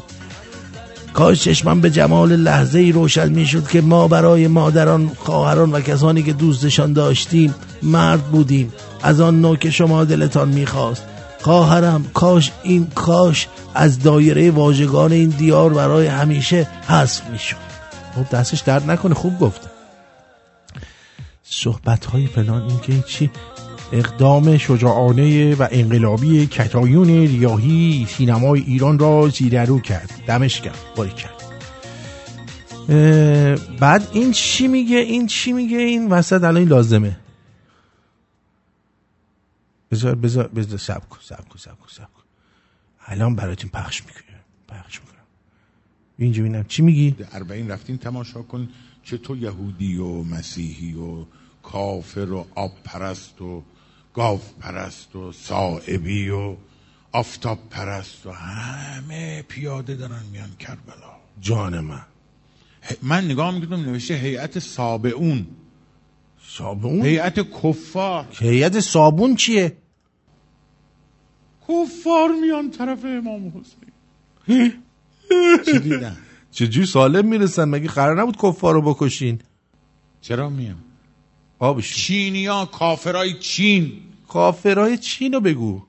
کاش 1.13 1.43
چشمم 1.43 1.81
به 1.81 1.89
جمال 1.89 2.35
لحظه 2.35 2.79
ای 2.79 2.91
روشن 2.91 3.29
می 3.29 3.45
شد 3.45 3.67
که 3.67 3.81
ما 3.81 4.07
برای 4.07 4.47
مادران 4.47 5.11
خواهران 5.17 5.71
و 5.71 5.81
کسانی 5.81 6.23
که 6.23 6.33
دوستشان 6.33 6.93
داشتیم 6.93 7.55
مرد 7.83 8.21
بودیم. 8.21 8.73
از 9.01 9.21
آن 9.21 9.41
نوع 9.41 9.57
که 9.57 9.71
شما 9.71 10.05
دلتان 10.05 10.49
می‌خواست. 10.49 11.03
خواهرم 11.41 12.05
کاش 12.13 12.51
این 12.63 12.87
کاش 12.95 13.47
از 13.75 13.99
دایره 13.99 14.51
واژگان 14.51 15.11
این 15.11 15.29
دیار 15.29 15.73
برای 15.73 16.07
همیشه 16.07 16.67
حذف 16.87 17.21
می‌شد. 17.31 17.55
خب 18.15 18.35
دستش 18.37 18.59
درد 18.59 18.91
نکنه 18.91 19.13
خوب 19.13 19.39
گفت. 19.39 19.78
صحبت 21.51 22.05
های 22.05 22.27
فلان 22.27 22.61
این 22.61 22.79
که 22.79 23.01
چی؟ 23.07 23.31
اقدام 23.91 24.57
شجاعانه 24.57 25.55
و 25.55 25.67
انقلابی 25.71 26.47
کتایون 26.47 27.07
ریاهی 27.07 28.07
سینمای 28.09 28.61
ایران 28.61 28.99
را 28.99 29.29
زیررو 29.29 29.79
کرد. 29.79 30.23
دمش 30.27 30.61
کرد 30.61 30.79
باری 30.95 31.11
کرد. 31.11 31.39
بعد 33.79 34.07
این 34.13 34.31
چی 34.31 34.67
میگه؟ 34.67 34.97
این 34.97 35.27
چی 35.27 35.53
میگه؟ 35.53 35.77
این 35.77 36.09
وسط 36.09 36.43
الان 36.43 36.63
لازمه. 36.63 37.19
بذار 39.91 40.15
بذار 40.15 40.47
بذار. 40.47 40.77
سب 40.77 41.09
کن 41.09 41.19
سب 41.21 41.49
کن 41.49 41.57
سب 41.57 41.79
کن 41.79 41.87
سب 41.89 42.13
کن. 42.13 42.23
الان 43.05 43.35
براتون 43.35 43.69
پخش 43.69 44.01
می‌کنم. 44.01 44.39
پخش 44.67 44.99
می‌کنم. 44.99 45.23
اینجا 46.17 46.43
ببینم 46.43 46.63
چی 46.63 46.81
میگی؟ 46.81 47.11
در 47.11 47.39
رفتین 47.67 47.97
تماشا 47.97 48.41
کن 48.41 48.69
چه 49.03 49.17
تو 49.17 49.37
یهودی 49.37 49.97
و 49.97 50.23
مسیحی 50.23 50.93
و 50.93 51.25
کافر 51.71 52.31
و 52.31 52.45
آب 52.55 52.71
پرست 52.83 53.41
و 53.41 53.63
گاو 54.13 54.39
پرست 54.59 55.15
و 55.15 55.31
صائبی 55.31 56.29
و 56.29 56.55
آفتاب 57.11 57.59
پرست 57.69 58.25
و 58.25 58.31
همه 58.31 59.41
پیاده 59.41 59.95
دارن 59.95 60.23
میان 60.31 60.49
کربلا. 60.59 61.13
جان 61.41 61.79
من. 61.79 62.01
من 63.01 63.25
نگاه 63.25 63.59
می‌کنم 63.59 63.79
نوشته 63.79 64.13
هیئت 64.13 64.59
سابعون 64.59 65.47
سابون 66.47 67.01
هیئت 67.01 67.39
کفار. 67.39 68.27
هیئت 68.31 68.79
صابون 68.79 69.35
چیه؟ 69.35 69.77
کفار 71.67 72.29
میان 72.41 72.71
طرف 72.71 73.05
امام 73.05 73.47
حسین. 73.47 74.73
چی 75.65 75.79
دیدن؟ 75.79 76.17
چجوری 76.51 76.85
سالم 76.85 77.27
می‌رسن؟ 77.27 77.65
مگه 77.65 77.87
قرار 77.87 78.21
نبود 78.21 78.37
کفار 78.37 78.73
رو 78.73 78.81
بکشین؟ 78.81 79.39
چرا 80.21 80.49
میان 80.49 80.88
آبش 81.59 81.95
چینیا 81.95 82.65
کافرای 82.65 83.33
چین. 83.33 83.91
کافرای 84.27 84.97
چین 84.97 85.33
رو 85.33 85.39
بگو. 85.39 85.81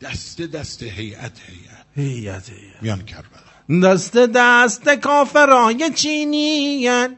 دست 0.00 0.40
دست 0.40 0.82
هیئت 0.82 1.40
هیئت. 1.46 1.86
هیئت 1.96 2.50
میان 2.82 3.02
کربلا. 3.02 3.90
دست 3.90 4.16
دست 4.16 4.88
کافرای 4.88 5.90
چینیان 5.94 7.16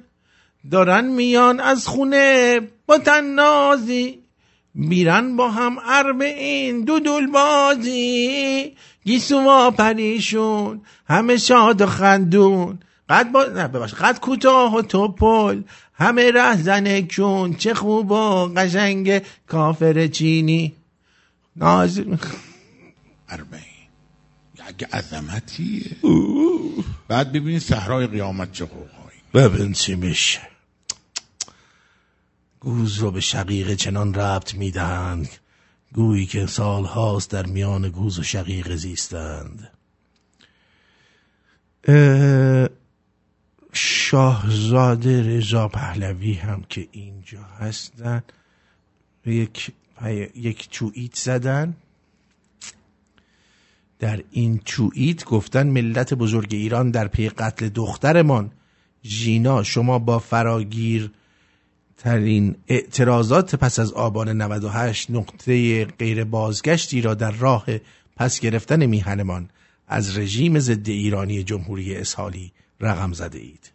دارن 0.71 1.05
میان 1.05 1.61
از 1.61 1.87
خونه 1.89 2.61
با 2.87 2.99
تنازی. 2.99 4.19
میرن 4.75 5.37
با 5.37 5.51
هم 5.51 6.21
این 6.21 6.85
دودول 6.85 7.27
بازی. 7.27 8.77
گیسو 9.05 9.71
پریشون 9.71 10.81
همه 11.09 11.37
شاد 11.37 11.81
و 11.81 11.87
خندون. 11.87 12.79
قد 13.09 13.33
با... 13.33 13.45
نه 13.45 13.69
بباش 13.69 13.95
قد 13.95 14.21
کوتاه 14.21 14.77
و 14.77 14.83
توپل. 14.83 15.63
همه 15.95 16.31
ره 16.31 16.63
زنه 16.63 17.03
کون 17.03 17.55
چه 17.55 17.75
خوب 17.75 18.11
و 18.11 18.47
قشنگ 18.57 19.23
کافر 19.47 20.07
چینی. 20.07 20.75
ناز 21.57 21.99
اربعین. 23.29 23.63
یک 24.69 24.85
عظمتیه 24.93 25.97
بعد 27.09 27.33
ببینید 27.33 27.63
صحرای 27.63 28.07
قیامت 28.07 28.53
چه 28.53 28.65
قوقایی 28.65 29.19
ببین 29.35 29.73
چی 29.73 29.95
میشه. 29.95 30.41
گوز 32.61 32.99
رو 32.99 33.11
به 33.11 33.21
شقیق 33.21 33.75
چنان 33.75 34.15
ربط 34.15 34.55
می‌دهند 34.55 35.29
گویی 35.93 36.27
که 36.27 36.47
سال 36.47 36.85
هاست 36.85 37.31
در 37.31 37.47
میان 37.47 37.89
گوز 37.89 38.19
و 38.19 38.23
شقیق 38.23 38.75
زیستند. 38.75 39.71
شاهزاده 43.73 45.37
رضا 45.37 45.69
پهلوی 45.69 46.33
هم 46.35 46.65
که 46.69 46.89
اینجا 46.93 47.43
هستن. 47.43 48.23
یک 49.27 49.73
یک 50.35 50.71
چویت 50.71 51.15
زدن. 51.15 51.77
در 53.99 54.23
این 54.31 54.61
چویت 54.65 55.25
گفتن 55.25 55.67
ملت 55.67 56.15
بزرگ 56.15 56.49
ایران 56.55 56.91
در 56.91 57.09
پی 57.09 57.29
قتل 57.29 57.69
دخترمان. 57.69 58.51
ژینا 59.05 59.63
شما 59.63 59.99
با 59.99 60.19
فراگیر 60.19 61.11
ترین 61.97 62.57
اعتراضات 62.69 63.55
پس 63.55 63.79
از 63.79 63.93
آبان 63.93 64.29
98 64.43 65.11
نقطه 65.11 65.85
غیر 65.85 66.25
بازگشتی 66.25 67.01
را 67.01 67.15
در 67.15 67.31
راه 67.31 67.67
پس 68.17 68.41
گرفتن 68.41 68.87
میهنمان 68.87 69.49
از 69.89 70.19
رژیم 70.19 70.59
ضد 70.59 70.89
ایرانی 70.89 71.43
جمهوری 71.43 71.97
اسحالی 71.97 72.53
رقم 72.83 73.13
زده 73.13 73.39
اید 73.39 73.73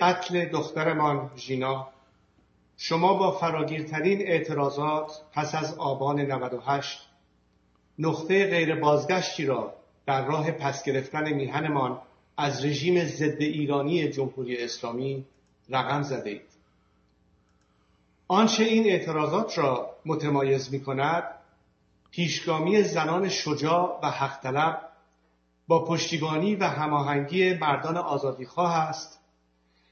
قتل 0.00 0.44
دخترمان 0.44 1.30
ژینا 1.36 1.88
شما 2.76 3.14
با 3.14 3.32
فراگیرترین 3.32 4.20
اعتراضات 4.20 5.22
پس 5.32 5.54
از 5.54 5.78
آبان 5.78 6.20
98 6.20 7.08
نقطه 7.98 8.50
غیر 8.50 8.74
بازگشتی 8.74 9.46
را 9.46 9.74
در 10.06 10.26
راه 10.26 10.50
پس 10.50 10.84
گرفتن 10.84 11.32
میهنمان 11.32 11.98
از 12.36 12.64
رژیم 12.64 13.04
ضد 13.04 13.40
ایرانی 13.40 14.08
جمهوری 14.08 14.64
اسلامی 14.64 15.24
رقم 15.68 16.02
زده 16.02 16.30
اید. 16.30 16.48
آنچه 18.28 18.64
این 18.64 18.86
اعتراضات 18.86 19.58
را 19.58 19.96
متمایز 20.06 20.72
می 20.72 20.80
کند 20.80 21.37
پیشگامی 22.10 22.82
زنان 22.82 23.28
شجاع 23.28 24.00
و 24.02 24.10
حق 24.10 24.40
طلب 24.40 24.88
با 25.68 25.84
پشتیبانی 25.84 26.56
و 26.56 26.64
هماهنگی 26.64 27.54
مردان 27.54 27.96
آزادیخواه 27.96 28.74
است 28.74 29.20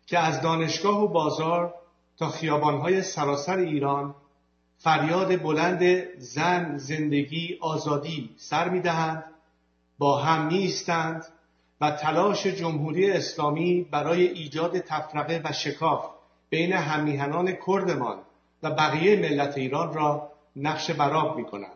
که 0.06 0.18
از 0.18 0.40
دانشگاه 0.40 1.02
و 1.02 1.08
بازار 1.08 1.74
تا 2.16 2.28
خیابانهای 2.28 3.02
سراسر 3.02 3.58
ایران 3.58 4.14
فریاد 4.78 5.42
بلند 5.42 5.82
زن 6.18 6.78
زندگی 6.78 7.58
آزادی 7.60 8.30
سر 8.36 8.68
می‌دهند 8.68 9.24
با 9.98 10.18
هم 10.18 10.46
نیستند 10.46 11.24
و 11.80 11.90
تلاش 11.90 12.46
جمهوری 12.46 13.10
اسلامی 13.10 13.82
برای 13.90 14.26
ایجاد 14.26 14.78
تفرقه 14.78 15.40
و 15.44 15.52
شکاف 15.52 16.10
بین 16.50 16.72
همیهنان 16.72 17.56
کردمان 17.66 18.18
و 18.62 18.70
بقیه 18.70 19.16
ملت 19.16 19.58
ایران 19.58 19.94
را 19.94 20.32
نقش 20.56 20.90
براب 20.90 21.36
می 21.36 21.44
کنند. 21.44 21.75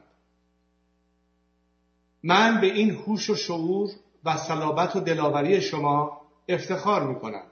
من 2.23 2.61
به 2.61 2.67
این 2.67 2.91
هوش 2.91 3.31
و 3.31 3.35
شعور 3.35 3.91
و 4.25 4.37
صلابت 4.37 4.97
و 4.97 5.01
دلاوری 5.01 5.61
شما 5.61 6.21
افتخار 6.49 7.07
می 7.07 7.21
کنم. 7.21 7.45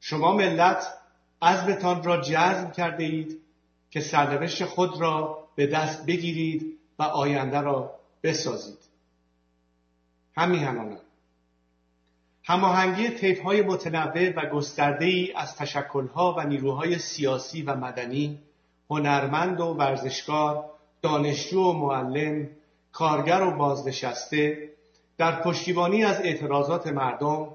شما 0.00 0.32
ملت 0.32 0.86
عزمتان 1.42 2.02
را 2.02 2.20
جزم 2.20 2.70
کرده 2.70 3.04
اید 3.04 3.40
که 3.90 4.00
سرنوشت 4.00 4.64
خود 4.64 5.00
را 5.00 5.48
به 5.54 5.66
دست 5.66 6.06
بگیرید 6.06 6.78
و 6.98 7.02
آینده 7.02 7.60
را 7.60 7.94
بسازید. 8.22 8.78
همیهنانم 10.36 11.00
هماهنگی 12.44 13.08
تیپ 13.08 13.42
های 13.42 13.62
متنوع 13.62 14.30
و 14.36 14.46
گسترده 14.50 15.04
ای 15.04 15.32
از 15.36 15.56
تشکل 15.56 16.06
ها 16.06 16.34
و 16.38 16.46
نیروهای 16.46 16.98
سیاسی 16.98 17.62
و 17.62 17.76
مدنی، 17.76 18.38
هنرمند 18.90 19.60
و 19.60 19.64
ورزشکار، 19.64 20.70
دانشجو 21.02 21.60
و 21.60 21.72
معلم، 21.72 22.48
کارگر 22.92 23.42
و 23.42 23.50
بازنشسته 23.50 24.70
در 25.16 25.42
پشتیبانی 25.42 26.04
از 26.04 26.20
اعتراضات 26.20 26.86
مردم 26.86 27.48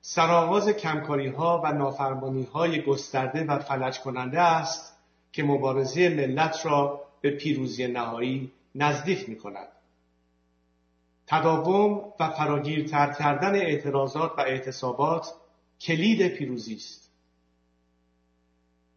سرآغاز 0.00 0.68
کمکاری 0.68 1.28
ها 1.28 1.60
و 1.64 1.72
نافرمانی 1.72 2.42
های 2.42 2.82
گسترده 2.82 3.44
و 3.44 3.58
فلج 3.58 4.00
کننده 4.00 4.40
است 4.40 4.98
که 5.32 5.42
مبارزه 5.42 6.08
ملت 6.08 6.66
را 6.66 7.04
به 7.20 7.30
پیروزی 7.30 7.86
نهایی 7.86 8.52
نزدیک 8.74 9.28
می 9.28 9.36
کند. 9.36 9.68
تداوم 11.26 12.12
و 12.20 12.30
فراگیرتر 12.30 13.12
کردن 13.12 13.54
اعتراضات 13.54 14.32
و 14.38 14.40
اعتصابات 14.40 15.34
کلید 15.80 16.28
پیروزی 16.28 16.74
است. 16.74 17.10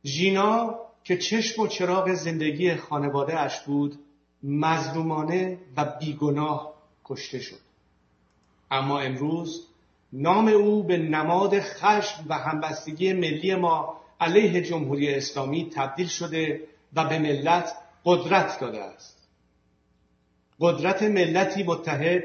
ژینا 0.06 0.80
که 1.04 1.18
چشم 1.18 1.62
و 1.62 1.68
چراغ 1.68 2.14
زندگی 2.14 2.76
خانواده 2.76 3.40
اش 3.40 3.62
بود 3.62 4.00
مظلومانه 4.46 5.58
و 5.78 5.86
بیگناه 6.00 6.74
کشته 7.06 7.40
شد. 7.40 7.60
اما 8.72 9.00
امروز 9.00 9.68
نام 10.14 10.48
او 10.48 10.84
به 10.84 10.98
نماد 10.98 11.60
خشم 11.60 12.26
و 12.30 12.34
همبستگی 12.34 13.14
ملی 13.14 13.56
ما 13.56 14.02
علیه 14.20 14.62
جمهوری 14.62 15.16
اسلامی 15.16 15.70
تبدیل 15.76 16.08
شده 16.08 16.68
و 16.96 17.10
به 17.10 17.20
ملت 17.20 17.74
قدرت 18.06 18.60
داده 18.60 18.84
است 18.84 19.28
قدرت 20.60 21.04
ملتی 21.04 21.64
متحد 21.64 22.24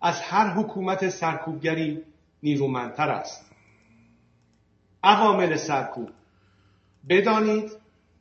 از 0.00 0.20
هر 0.20 0.50
حکومت 0.50 1.08
سرکوبگری 1.08 2.02
نیرومندتر 2.42 3.10
است 3.10 3.50
عوامل 5.02 5.56
سرکوب 5.56 6.10
بدانید 7.08 7.70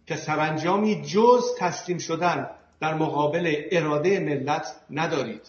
که 0.05 0.15
سرانجامی 0.15 1.01
جز 1.01 1.43
تسلیم 1.59 1.97
شدن 1.97 2.49
در 2.79 2.93
مقابل 2.93 3.55
اراده 3.71 4.19
ملت 4.19 4.75
ندارید. 4.89 5.41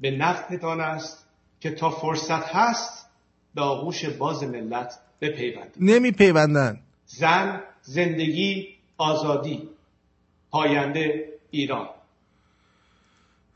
به 0.00 0.10
نفعتان 0.10 0.80
است 0.80 1.26
که 1.60 1.70
تا 1.70 1.90
فرصت 1.90 2.54
هست 2.54 3.06
به 3.54 3.62
آغوش 3.62 4.04
باز 4.04 4.44
ملت 4.44 4.98
بپیوندید. 5.20 5.76
نمی 5.80 6.12
پیوندن 6.12 6.80
زن 7.06 7.62
زندگی 7.82 8.68
آزادی 8.98 9.68
پاینده 10.50 11.32
ایران. 11.50 11.88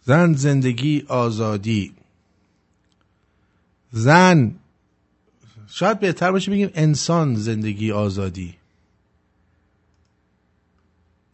زن 0.03 0.33
زندگی 0.33 1.05
آزادی. 1.09 1.95
زن 3.91 4.55
شاید 5.69 6.01
بهتر 6.01 6.33
باشه 6.33 6.51
بگیم 6.51 6.71
انسان 6.75 7.35
زندگی 7.35 7.93
آزادی. 7.93 8.60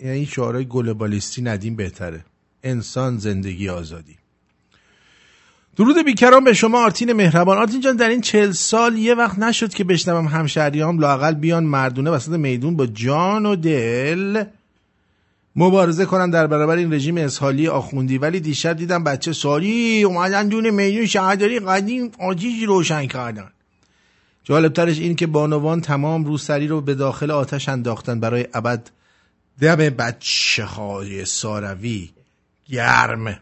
یعنی 0.00 0.26
شعارهای 0.26 0.64
گلوبالیستی 0.64 1.42
ندیم 1.42 1.76
بهتره. 1.76 2.24
انسان 2.62 3.18
زندگی 3.18 3.68
آزادی. 3.68 4.16
درود 5.76 6.04
بیکران 6.04 6.44
به 6.44 6.52
شما 6.52 6.84
آرتین 6.84 7.12
مهربان. 7.12 7.58
آرتین 7.58 7.80
جان 7.80 7.96
در 7.96 8.08
این 8.08 8.20
چل 8.20 8.50
سال 8.50 8.98
یه 8.98 9.14
وقت 9.14 9.38
نشد 9.38 9.74
که 9.74 9.84
بشنوم 9.84 10.26
همشهریام 10.26 10.98
لاقل 10.98 11.34
بیان 11.34 11.64
مردونه 11.64 12.10
وسط 12.10 12.32
میدون 12.32 12.76
با 12.76 12.86
جان 12.86 13.46
و 13.46 13.56
دل. 13.56 14.44
مبارزه 15.56 16.04
کنن 16.04 16.30
در 16.30 16.46
برابر 16.46 16.76
این 16.76 16.92
رژیم 16.92 17.16
اسحالی 17.16 17.68
آخوندی. 17.68 18.18
ولی 18.18 18.40
دیشب 18.40 18.76
دیدم 18.76 19.04
بچه 19.04 19.32
سالی 19.32 20.02
اومدن 20.02 20.48
دون 20.48 20.70
میدون 20.70 21.06
شهرداری 21.06 21.58
قدیم 21.58 22.10
آتیش 22.18 22.62
روشن 22.62 23.06
کردن. 23.06 23.50
جالبترش 24.44 24.98
این 24.98 25.16
که 25.16 25.26
بانوان 25.26 25.80
تمام 25.80 26.24
روسری 26.24 26.66
رو 26.66 26.80
به 26.80 26.94
داخل 26.94 27.30
آتش 27.30 27.68
انداختن 27.68 28.20
برای 28.20 28.46
ابد. 28.54 28.90
دم 29.60 29.76
بچه 29.76 30.64
های 30.64 31.24
ساروی. 31.24 32.10
گرم. 32.68 33.40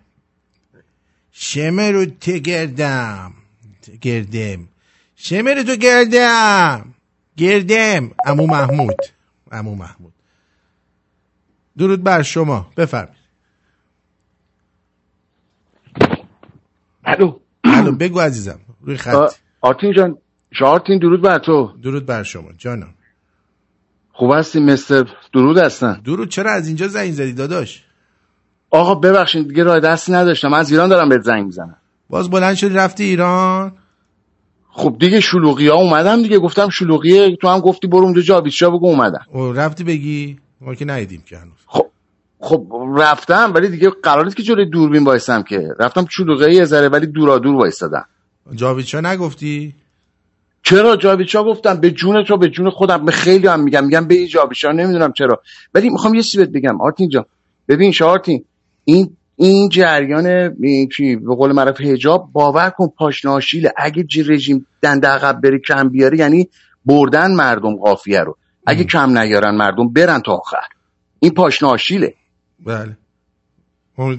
شمر 1.32 1.91
رو 1.91 2.05
تگردم 2.05 3.32
گردم. 4.01 4.69
شمر 5.16 5.62
تو 5.62 5.77
گردم. 5.77 6.95
گردم. 7.36 8.11
امو 8.27 8.47
محمود. 8.47 8.97
امو 9.53 9.74
محمود. 9.74 10.12
درود 11.78 12.03
بر 12.03 12.23
شما. 12.23 12.70
بفرمایید. 12.77 13.24
الو. 17.05 17.39
الو 17.65 17.93
بگو 17.93 18.20
عزیزم. 18.20 18.61
روی 18.81 18.97
خط. 18.97 19.35
آرتین 19.61 19.93
جان 19.97 20.19
شارتین 20.53 20.99
درود 20.99 21.23
بر 21.23 21.39
تو. 21.39 21.77
درود 21.82 22.07
بر 22.07 22.23
شما. 22.23 22.53
جانم. 22.53 22.95
خوب 24.16 24.31
هستی 24.32 24.61
مستر. 24.61 25.05
درود 25.32 25.59
هستن. 25.59 26.01
درود 26.05 26.28
چرا 26.28 26.53
از 26.53 26.66
اینجا 26.66 26.89
زنگ 26.89 27.12
زدی 27.12 27.32
داداش؟ 27.32 27.85
آقا 28.70 28.95
ببخشید 28.95 29.49
دیگه 29.49 29.65
راه 29.65 29.81
دستی 29.81 30.12
نداشتم 30.12 30.53
از 30.53 30.70
ایران 30.70 30.89
دارم 30.89 31.09
بهت 31.09 31.20
زنگ 31.20 31.45
می‌زنم. 31.45 31.77
باز 32.11 32.31
بلند 32.31 32.55
شدی 32.55 32.74
رفتی 32.74 33.05
ایران؟ 33.05 33.73
خب 34.70 34.97
دیگه 35.01 35.20
شلوغی 35.20 35.69
ها 35.69 35.74
اومدم 35.74 36.23
دیگه. 36.23 36.39
گفتم 36.39 36.69
شلوغیه 36.69 37.36
تو 37.36 37.49
هم 37.49 37.61
گفتی 37.61 37.86
برو 37.86 38.05
اونجا 38.05 38.20
جابیچا 38.20 38.70
بگو 38.70 38.86
اومدم. 38.86 39.27
او 39.32 39.53
رفتی 39.53 39.85
بگی؟ 39.85 40.39
ما 40.61 40.74
که 40.74 40.85
ندیدیم 40.85 41.23
که 41.27 41.39
هنوز. 41.39 41.59
خب 41.66 41.86
خب 42.39 42.66
رفتم 42.97 43.53
ولی 43.55 43.69
دیگه 43.69 43.91
قرار 44.03 44.24
نیست 44.24 44.36
که 44.36 44.43
جلوی 44.43 44.70
دوربین 44.70 45.05
وایسم 45.05 45.43
که. 45.43 45.69
رفتم 45.78 46.07
شلوغی 46.11 46.55
یه 46.55 46.65
ذره 46.65 46.89
ولی 46.89 47.07
دورا 47.07 47.39
دور 47.39 47.55
وایسادم 47.55 48.05
جاویدشاه 48.55 49.01
نگفتی؟ 49.01 49.74
چرا 50.65 50.97
جاویدشاه 50.97 51.45
گفتم 51.45 51.81
به 51.81 51.91
جون 51.91 52.24
تو 52.24 52.36
به 52.36 52.49
جون 52.49 52.70
خودم 52.70 53.05
به 53.05 53.12
خیلی 53.12 53.47
هم 53.47 53.61
میگم 53.61 53.85
میگم 53.85 54.07
به 54.07 54.27
جاویدشاه 54.27 54.73
نمی‌دونم 54.73 55.12
چرا. 55.12 55.43
ولی 55.74 55.91
می‌خوام 55.91 56.15
یه 56.15 56.23
چیزی 56.23 56.45
بگم. 56.45 56.81
آرتین 56.81 57.09
جان 57.09 57.24
ببین 57.69 57.93
شارتین 57.93 58.45
این 58.85 59.16
این 59.36 59.69
جریان 59.69 60.57
چی 60.97 61.16
به 61.16 61.35
قول 61.35 61.53
معروف 61.53 61.81
حجاب 61.81 62.28
باور 62.32 62.70
کن 62.70 62.89
پاشناشیله. 62.89 63.73
اگه 63.77 64.03
جی 64.05 64.23
رژیم 64.23 64.66
دنده 64.82 65.09
عقب 65.09 65.41
بره 65.41 65.59
کم 65.59 65.89
بیاره 65.89 66.19
یعنی 66.19 66.49
بردن 66.85 67.35
مردم 67.35 67.77
قافیه 67.77 68.20
رو. 68.20 68.36
اگه 68.66 68.85
کم 68.85 69.19
نیارن 69.19 69.55
مردم 69.55 69.93
برن 69.93 70.20
تا 70.20 70.32
آخر. 70.32 70.66
این 71.20 71.35
پاشناشیله. 71.35 72.15
بله. 72.66 72.97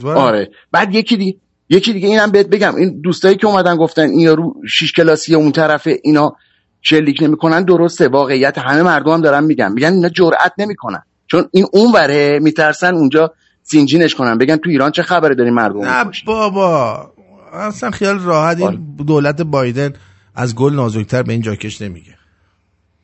آره. 0.05 0.51
بعد 0.71 0.95
یکی 0.95 1.17
دیگه 1.17 1.37
یکی 1.69 1.93
دیگه 1.93 2.07
اینم 2.07 2.31
بهت 2.31 2.47
بگم. 2.47 2.75
این 2.75 3.01
دوستایی 3.01 3.35
که 3.35 3.47
اومدن 3.47 3.75
گفتن 3.75 4.09
این 4.09 4.27
رو 4.27 4.55
شیش 4.69 4.93
کلاسی 4.93 5.35
اون 5.35 5.51
طرف 5.51 5.87
اینا 6.03 6.35
شلیک 6.81 7.23
نمی‌کنن 7.23 7.63
درسته. 7.63 8.07
واقعیت 8.07 8.57
همه 8.57 8.81
مردم 8.81 9.11
هم 9.11 9.21
دارن 9.21 9.43
میگن. 9.43 9.71
میگن 9.71 9.93
اینا 9.93 10.09
جرئت 10.09 10.53
نمی‌کنن. 10.57 11.03
چون 11.27 11.49
این 11.51 11.65
اون 11.73 11.91
وره 11.91 12.39
میترسن 12.39 12.93
اونجا 12.95 13.33
زنجینش 13.63 14.15
کنن. 14.15 14.37
بگن 14.37 14.55
تو 14.55 14.69
ایران 14.69 14.91
چه 14.91 15.03
خبره 15.03 15.35
داری 15.35 15.51
مردم 15.51 15.85
نه 15.85 16.05
بابا. 16.25 17.11
اصلا 17.53 17.91
خیال 17.91 18.19
راحت. 18.19 18.61
این 18.61 18.95
دولت 19.07 19.41
بایدن 19.41 19.93
از 20.35 20.55
گل 20.55 20.73
نازکتر 20.73 21.23
به 21.23 21.33
این 21.33 21.41
جاکش 21.41 21.81
نمیگه. 21.81 22.15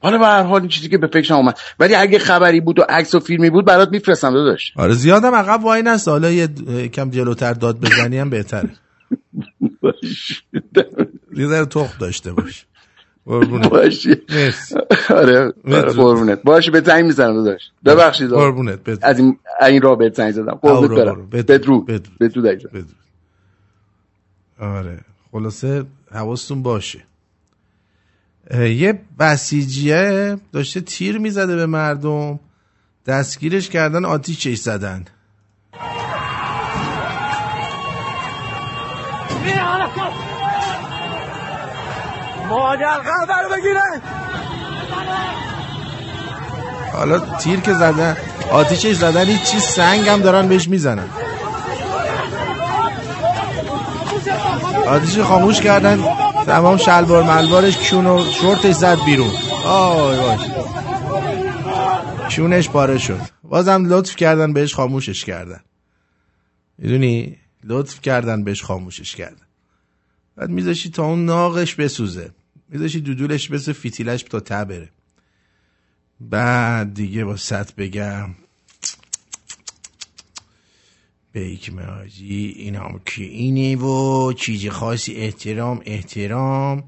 حالا 0.02 0.18
به 0.18 0.26
هر 0.26 0.44
حال 0.44 0.68
چیزی 0.68 0.90
که 0.90 0.98
به 0.98 1.08
فکر 1.08 1.34
اومد. 1.34 1.60
ولی 1.80 1.96
اگه 1.96 2.20
خبری 2.20 2.62
بود 2.62 2.80
و 2.80 2.82
عکس 2.90 3.16
و 3.16 3.20
فیلمی 3.20 3.50
بود 3.50 3.66
برات 3.66 3.90
میفرستم 3.92 4.34
داداش. 4.34 4.74
آره 4.76 4.94
زیادم 4.94 5.36
عقب 5.36 5.64
وای 5.64 5.82
نست. 5.82 6.08
حالا 6.08 6.32
یه 6.32 6.48
کم 6.88 7.10
جلوتر 7.10 7.54
داد 7.54 7.80
بزنی 7.80 8.18
هم 8.18 8.30
بهتره. 8.30 8.70
یه 11.38 11.48
ذره 11.48 11.66
تخم 11.66 11.98
داشته 12.00 12.32
باش. 12.34 12.66
قربونت. 13.26 13.70
باشی 13.70 14.16
آره 15.10 15.54
قربونت. 15.96 16.44
باشه 16.44 16.72
به 16.72 16.82
زنگ 16.82 17.06
می‌زنم 17.06 17.34
داداش. 17.34 17.62
ببخشید. 17.86 18.30
قربونت 18.30 18.80
از 19.02 19.20
این 19.20 19.38
این 19.62 19.82
راه 19.82 19.98
به 19.98 20.10
زنگ 20.16 20.32
زدم. 20.32 20.60
قربونت 20.62 20.92
برم. 20.92 21.30
بدرو 21.30 21.82
بدرو 21.82 22.12
بدرو 22.20 22.70
آره 24.60 25.00
خلاصه 25.32 25.84
حواستون 26.12 26.64
باشه. 26.64 27.00
یه 28.54 29.00
بسیجیه 29.20 30.38
داشته 30.54 30.82
تیر 30.82 31.18
می‌زده 31.18 31.56
به 31.56 31.66
مردم. 31.66 32.40
دستگیرش 33.08 33.70
کردن 33.70 34.06
آتیشش 34.06 34.58
زدن. 34.58 35.06
مادر 42.50 43.00
خبر 43.04 43.58
بگیره. 43.58 44.02
حالا 46.94 47.20
تیر 47.20 47.60
که 47.60 47.74
زدن 47.74 48.18
آتیشش 48.52 48.94
زدن 48.94 49.26
هیچ 49.26 49.44
چیز 49.44 49.64
سنگ 49.64 50.08
هم 50.08 50.22
دارن 50.22 50.48
بهش 50.48 50.68
می‌زنن. 50.68 51.10
آتیش 54.88 55.20
خاموش 55.20 55.62
کردن. 55.62 56.04
تمام 56.46 56.78
شلوار 56.78 57.24
ملوارش 57.24 57.78
کیون 57.78 58.06
و 58.08 58.32
شورتش 58.32 58.74
زد 58.76 58.98
بیرون. 59.06 59.32
آی 59.66 60.18
وای. 60.18 60.38
کیونش 62.30 62.70
پاره 62.70 62.98
شد. 62.98 63.20
بازم 63.44 63.86
لطف 63.94 64.16
کردن 64.16 64.54
بهش 64.54 64.76
خاموشش 64.76 65.26
کردن. 65.26 65.60
می‌دونی؟ 66.78 67.38
لطف 67.64 68.02
کردن 68.02 68.44
بهش 68.44 68.64
خاموشش 68.64 69.16
کردن. 69.16 69.46
بعد 70.36 70.50
میذاشی 70.50 70.90
تا 70.90 71.06
اون 71.06 71.26
ناقش 71.26 71.76
بسوزه. 71.76 72.32
میذاشی 72.70 73.02
دودولش 73.02 73.50
بسه 73.50 73.74
فیتیلش 73.74 74.24
تا 74.24 74.40
ته 74.40 74.66
بره. 74.66 74.90
بعد 76.20 76.94
دیگه 76.94 77.26
با 77.26 77.38
ست 77.38 77.76
بگم. 77.76 78.30
بیک 81.34 81.74
ماجی 81.74 82.54
این 82.58 82.76
هم 82.76 83.02
که 83.06 83.24
اینه 83.24 83.76
و 83.76 84.34
چیزی 84.34 84.70
خاصی 84.70 85.16
احترام 85.16 85.82
احترام. 85.86 86.84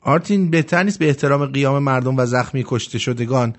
آرتین 0.00 0.50
بهتر 0.50 0.82
نیست 0.82 0.98
به 0.98 1.08
احترام 1.08 1.46
قیام 1.46 1.82
مردم 1.82 2.16
و 2.16 2.26
زخمی 2.26 2.64
کشته 2.66 2.98
شدگان 2.98 3.56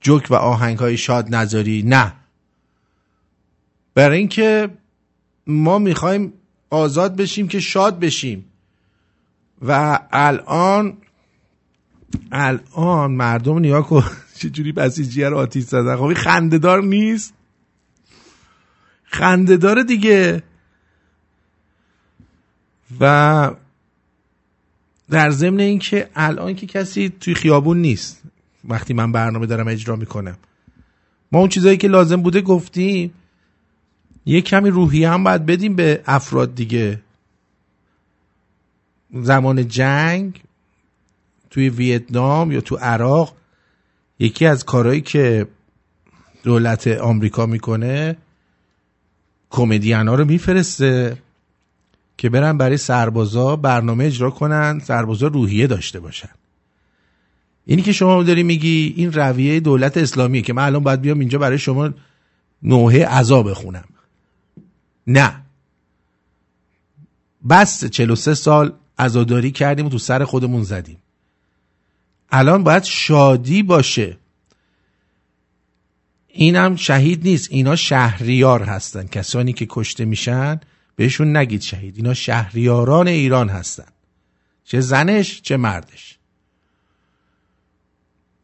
جوک 0.00 0.26
و 0.30 0.34
آهنگ 0.34 0.78
های 0.78 0.96
شاد 0.96 1.34
نذاری؟ 1.34 1.82
نه. 1.82 2.12
برای 3.94 4.18
اینکه 4.18 4.68
ما 5.46 5.78
می‌خوایم 5.78 6.32
آزاد 6.70 7.16
بشیم 7.16 7.48
که 7.48 7.60
شاد 7.60 8.00
بشیم. 8.00 8.44
و 9.62 10.00
الان 10.12 10.96
الان 12.32 13.10
مردم 13.10 13.58
نیا 13.58 13.82
کن 13.82 14.04
چجوری 14.38 14.72
بسیجیه 14.72 15.28
رو 15.28 15.38
آتیش 15.38 15.64
زدن؟ 15.64 15.96
خب 15.96 16.14
خندهدار 16.14 16.82
نیست. 16.82 17.34
خندهدار 19.10 19.82
دیگه. 19.82 20.42
و 23.00 23.54
در 25.10 25.30
ضمن 25.30 25.60
اینکه 25.60 26.08
الان 26.14 26.54
که 26.54 26.66
کسی 26.66 27.12
توی 27.20 27.34
خیابون 27.34 27.78
نیست 27.78 28.22
وقتی 28.64 28.94
من 28.94 29.12
برنامه 29.12 29.46
دارم 29.46 29.68
اجرا 29.68 29.96
می‌کنم. 29.96 30.36
ما 31.32 31.38
اون 31.38 31.48
چیزایی 31.48 31.76
که 31.76 31.88
لازم 31.88 32.22
بوده 32.22 32.40
گفتیم 32.40 33.14
یه 34.26 34.40
کمی 34.40 34.70
روحیه 34.70 35.10
هم 35.10 35.24
باید 35.24 35.46
بدیم 35.46 35.76
به 35.76 36.02
افراد 36.06 36.54
دیگه. 36.54 37.00
زمان 39.14 39.68
جنگ 39.68 40.42
توی 41.50 41.68
ویتنام 41.68 42.52
یا 42.52 42.60
تو 42.60 42.76
عراق 42.76 43.36
یکی 44.18 44.46
از 44.46 44.64
کارهایی 44.64 45.00
که 45.00 45.46
دولت 46.42 46.86
آمریکا 46.86 47.46
می‌کنه 47.46 48.16
کمدین 49.50 50.08
ها 50.08 50.14
رو 50.14 50.24
میفرسته 50.24 51.16
که 52.18 52.28
برن 52.28 52.58
برای 52.58 52.76
سربازا 52.76 53.56
برنامه 53.56 54.04
اجرا 54.04 54.30
کنن 54.30 54.80
سربازا 54.84 55.26
روحیه 55.26 55.66
داشته 55.66 56.00
باشن. 56.00 56.28
اینی 57.66 57.82
که 57.82 57.92
شما 57.92 58.22
داری 58.22 58.42
میگی 58.42 58.94
این 58.96 59.12
رویه 59.12 59.60
دولت 59.60 59.96
اسلامیه 59.96 60.42
که 60.42 60.52
من 60.52 60.64
الان 60.64 60.82
باید 60.82 61.00
بیام 61.00 61.18
اینجا 61.18 61.38
برای 61.38 61.58
شما 61.58 61.90
نوحه 62.62 63.06
عذا 63.06 63.42
بخونم. 63.42 63.84
نه. 65.06 65.42
بس 67.48 67.84
43 67.84 68.34
سال 68.34 68.72
عزاداری 68.98 69.50
کردیم 69.50 69.86
و 69.86 69.88
تو 69.88 69.98
سر 69.98 70.24
خودمون 70.24 70.62
زدیم. 70.62 70.98
الان 72.30 72.64
باید 72.64 72.84
شادی 72.84 73.62
باشه. 73.62 74.19
اینم 76.32 76.76
شهید 76.76 77.22
نیست. 77.22 77.48
اینا 77.50 77.76
شهریار 77.76 78.62
هستن. 78.62 79.06
کسانی 79.06 79.52
که 79.52 79.66
کشته 79.70 80.04
میشن 80.04 80.60
بهشون 80.96 81.36
نگید 81.36 81.62
شهید. 81.62 81.96
اینا 81.96 82.14
شهریاران 82.14 83.08
ایران 83.08 83.48
هستن. 83.48 83.88
چه 84.64 84.80
زنش 84.80 85.42
چه 85.42 85.56
مردش. 85.56 86.18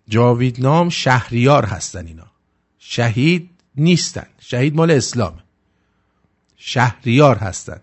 جاوید 0.08 0.60
نام 0.60 0.88
شهریار 0.88 1.64
هستن 1.64 2.06
اینا. 2.06 2.26
شهید 2.78 3.50
نیستن. 3.76 4.26
شهید 4.38 4.74
مال 4.74 4.90
اسلام 4.90 5.38
شهریار 6.56 7.36
هستن. 7.36 7.80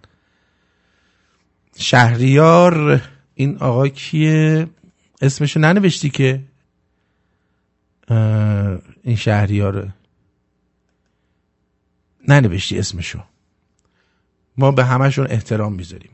شهریار 1.77 3.01
این 3.35 3.57
آقا 3.57 3.87
کیه؟ 3.87 4.67
اسمشو 5.21 5.59
ننوشتی 5.59 6.09
که؟ 6.09 6.43
این 9.03 9.15
شهریاره. 9.15 9.93
ننوشتی 12.27 12.79
اسمشو. 12.79 13.19
ما 14.57 14.71
به 14.71 14.85
همشون 14.85 15.27
احترام 15.29 15.73
می‌ذاریم. 15.73 16.11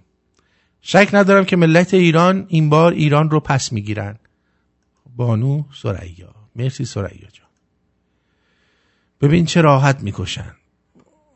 شک 0.82 1.10
ندارم 1.14 1.46
که 1.46 1.56
ملت 1.56 1.94
ایران 1.94 2.46
این 2.48 2.70
بار 2.70 2.94
ایران 2.94 3.30
رو 3.30 3.40
پس 3.40 3.74
می‌گیرن. 3.74 4.20
بانو 5.16 5.64
سریا. 5.74 6.36
مرسی 6.56 6.86
سریا 6.86 7.28
جان. 7.34 7.48
ببین 9.22 9.46
چه 9.46 9.62
راحت 9.62 10.04
می‌کشن. 10.04 10.56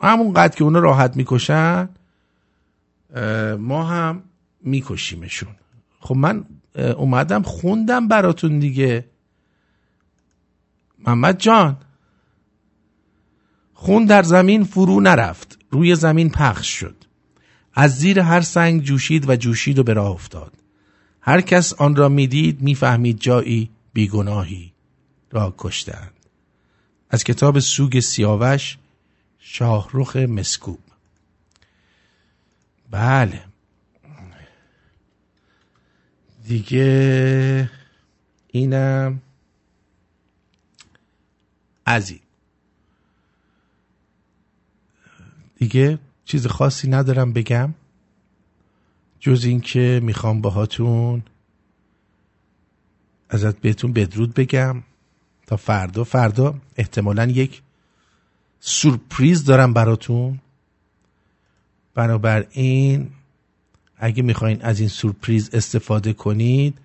همون 0.01 0.33
قد 0.33 0.55
که 0.55 0.63
اونا 0.63 0.79
راحت 0.79 1.17
می‌کشن 1.17 1.89
ما 3.59 3.83
هم 3.83 4.23
میکشیمشون. 4.61 5.55
خب 5.99 6.15
من 6.15 6.45
اومدم 6.75 7.41
خوندم 7.41 8.07
براتون 8.07 8.59
دیگه. 8.59 9.05
محمد 11.07 11.39
جان. 11.39 11.77
خون 13.73 14.05
در 14.05 14.23
زمین 14.23 14.63
فرو 14.63 15.01
نرفت. 15.01 15.59
روی 15.71 15.95
زمین 15.95 16.29
پخش 16.29 16.67
شد. 16.67 16.95
از 17.73 17.97
زیر 17.97 18.19
هر 18.19 18.41
سنگ 18.41 18.81
جوشید 18.81 19.29
و 19.29 19.35
جوشید 19.35 19.79
و 19.79 19.83
به 19.83 19.93
راه 19.93 20.11
افتاد. 20.11 20.53
هر 21.21 21.41
کس 21.41 21.73
آن 21.73 21.95
را 21.95 22.09
می‌دید 22.09 22.61
می‌فهمید 22.61 23.19
جایی 23.19 23.69
بیگناهی 23.93 24.73
را 25.31 25.55
کشتند. 25.57 26.13
از 27.09 27.23
کتاب 27.23 27.59
سوگ 27.59 27.99
سیاوش 27.99 28.77
شاهروخ 29.39 30.15
مسکوب. 30.15 30.79
بله. 32.91 33.43
دیگه 36.47 37.69
اینم 38.47 39.21
از 41.85 42.13
دیگه 45.55 45.99
چیز 46.25 46.47
خاصی 46.47 46.89
ندارم 46.89 47.33
بگم. 47.33 47.73
جز 49.19 49.43
اینکه 49.43 49.99
می‌خوام 50.03 50.41
باهاتون 50.41 51.23
ازت 53.29 53.57
بهتون 53.57 53.93
بدرود 53.93 54.33
بگم. 54.33 54.83
تا 55.47 55.57
فردا 55.57 56.03
فردا 56.03 56.55
احتمالا 56.75 57.25
یک 57.25 57.61
سورپریز 58.59 59.43
دارم 59.43 59.73
براتون. 59.73 60.39
بنابراین 61.95 63.09
اگه 63.97 64.23
می‌خواین 64.23 64.61
از 64.61 64.79
این 64.79 64.89
سورپریز 64.89 65.49
استفاده 65.53 66.13
کنید 66.13 66.77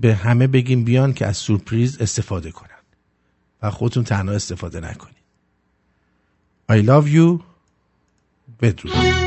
به 0.00 0.14
همه 0.14 0.46
بگیم 0.46 0.84
بیان 0.84 1.12
که 1.12 1.26
از 1.26 1.36
سورپریز 1.36 2.00
استفاده 2.00 2.50
کنن. 2.50 2.73
و 3.64 3.70
خودتون 3.70 4.04
تنها 4.04 4.34
استفاده 4.34 4.80
نکنید. 4.80 5.16
I 6.70 6.86
love 6.86 7.08
you. 7.14 7.42
بدرود. 8.60 9.23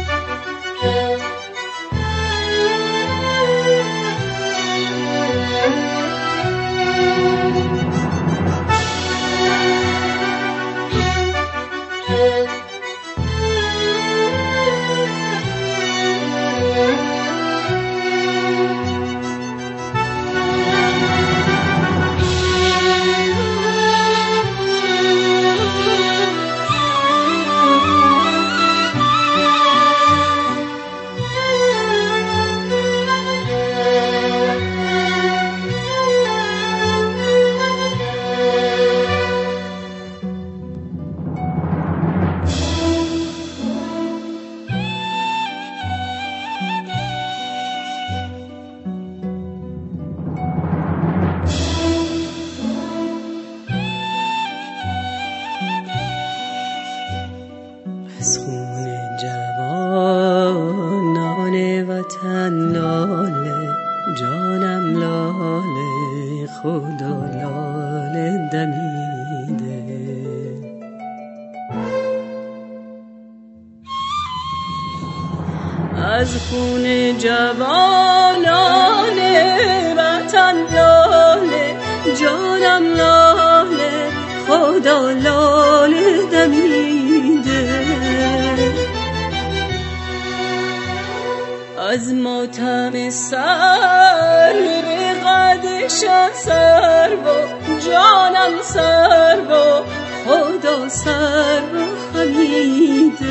چه 103.17 103.25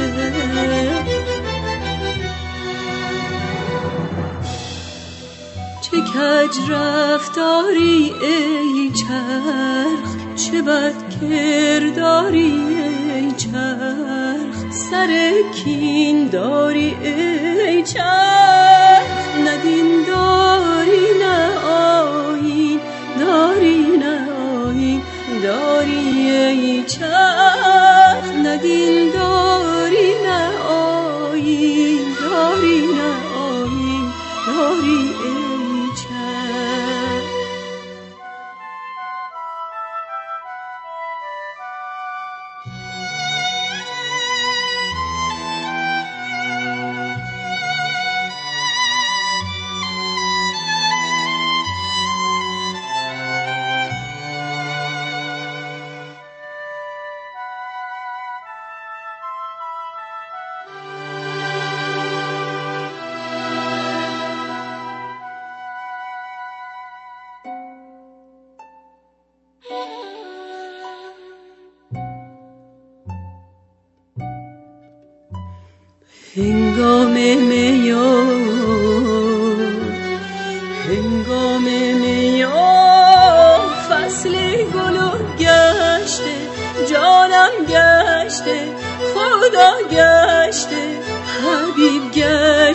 کج 6.15 6.71
رفتاری 6.71 8.13
ای 8.23 8.91
چرخ 8.91 10.17
چه 10.37 10.63
بد 10.63 10.93
کرداری 11.21 12.77
ای 13.15 13.33
چرخ 13.33 14.73
سر 14.91 15.33
کین 15.55 16.29
داری 16.29 16.97
ای 17.03 17.83
چرخ 17.83 19.07
ندین 19.47 20.03
داری 20.07 21.07
نه 21.21 21.59
آین 21.69 22.81
داری 23.21 23.97
نه 23.97 24.29
آین 24.67 25.03
داری 25.43 26.31
ای 26.31 26.85
چرخ 26.85 28.33
ندین 28.45 29.11
داری 29.11 29.36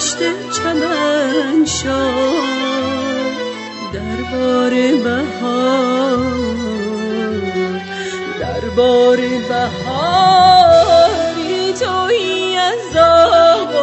گشته 0.02 0.30
چمن 0.52 1.66
شاد 1.66 3.36
دربار 3.94 4.74
بهار. 5.04 6.18
دربار 8.40 9.18
بهاری 9.50 10.54
تویی 11.80 12.58
از 12.58 12.80
زاغ 12.94 13.74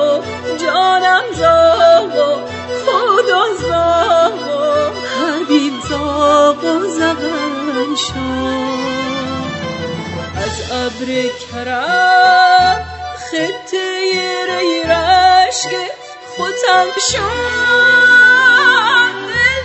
جانم 0.61 1.25
زاغ 1.35 2.17
خدا 2.87 3.45
زاغ 3.69 4.43
حبیب 5.19 5.75
زاغ 5.89 6.63
و 6.65 6.67
زغن 6.99 7.95
از 10.37 10.57
ابر 10.73 11.09
کرم 11.53 12.79
خطه 13.31 13.85
ری 14.49 14.83
رشک 14.83 15.73
خودم 15.73 16.08
شد 16.99 17.19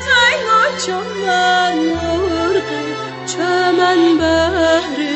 تنگ 0.05 0.45
و 0.47 0.77
چمن 0.85 1.77
مرغ 1.77 2.69
چمن 3.25 4.17
بهره 4.17 5.13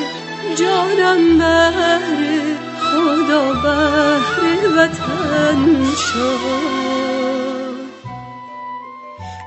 جانم 0.55 1.37
بهره 1.37 2.41
خدا 2.79 3.53
بهره 3.53 4.67
وطن 4.77 5.61
شد 5.95 6.67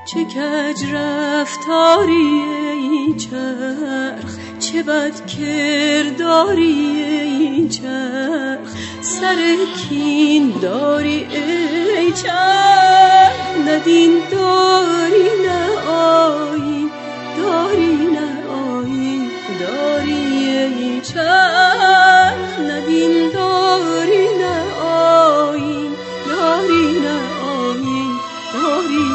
چه 0.06 0.24
کج 0.24 0.84
رفتاری 0.92 2.42
ای 2.72 3.14
چرخ 3.14 4.49
چه 4.72 4.82
بد 4.82 5.26
کرداری 5.26 6.64
این 6.64 7.68
چرخ؟ 7.68 8.74
سر 9.00 9.56
کین 9.76 10.54
داری 10.62 11.26
ای 11.30 12.12
چرخ؟ 12.12 13.32
نه 13.66 13.78
ندین 13.78 14.12
داری 14.30 15.28
نه 15.46 15.88
آیی 15.88 16.90
داری 17.38 17.96
نه 17.96 18.28
آیی 18.48 19.30
داری 19.60 20.14
ای 20.14 21.00
چرخ؟ 21.00 22.58
نه 22.58 22.72
ندین 22.72 23.30
داری 23.30 24.26
نه 24.38 24.74
آیی 24.84 25.90
داری 26.28 27.00
نه 27.00 27.18
آیی 27.44 28.06
داری 28.54 29.09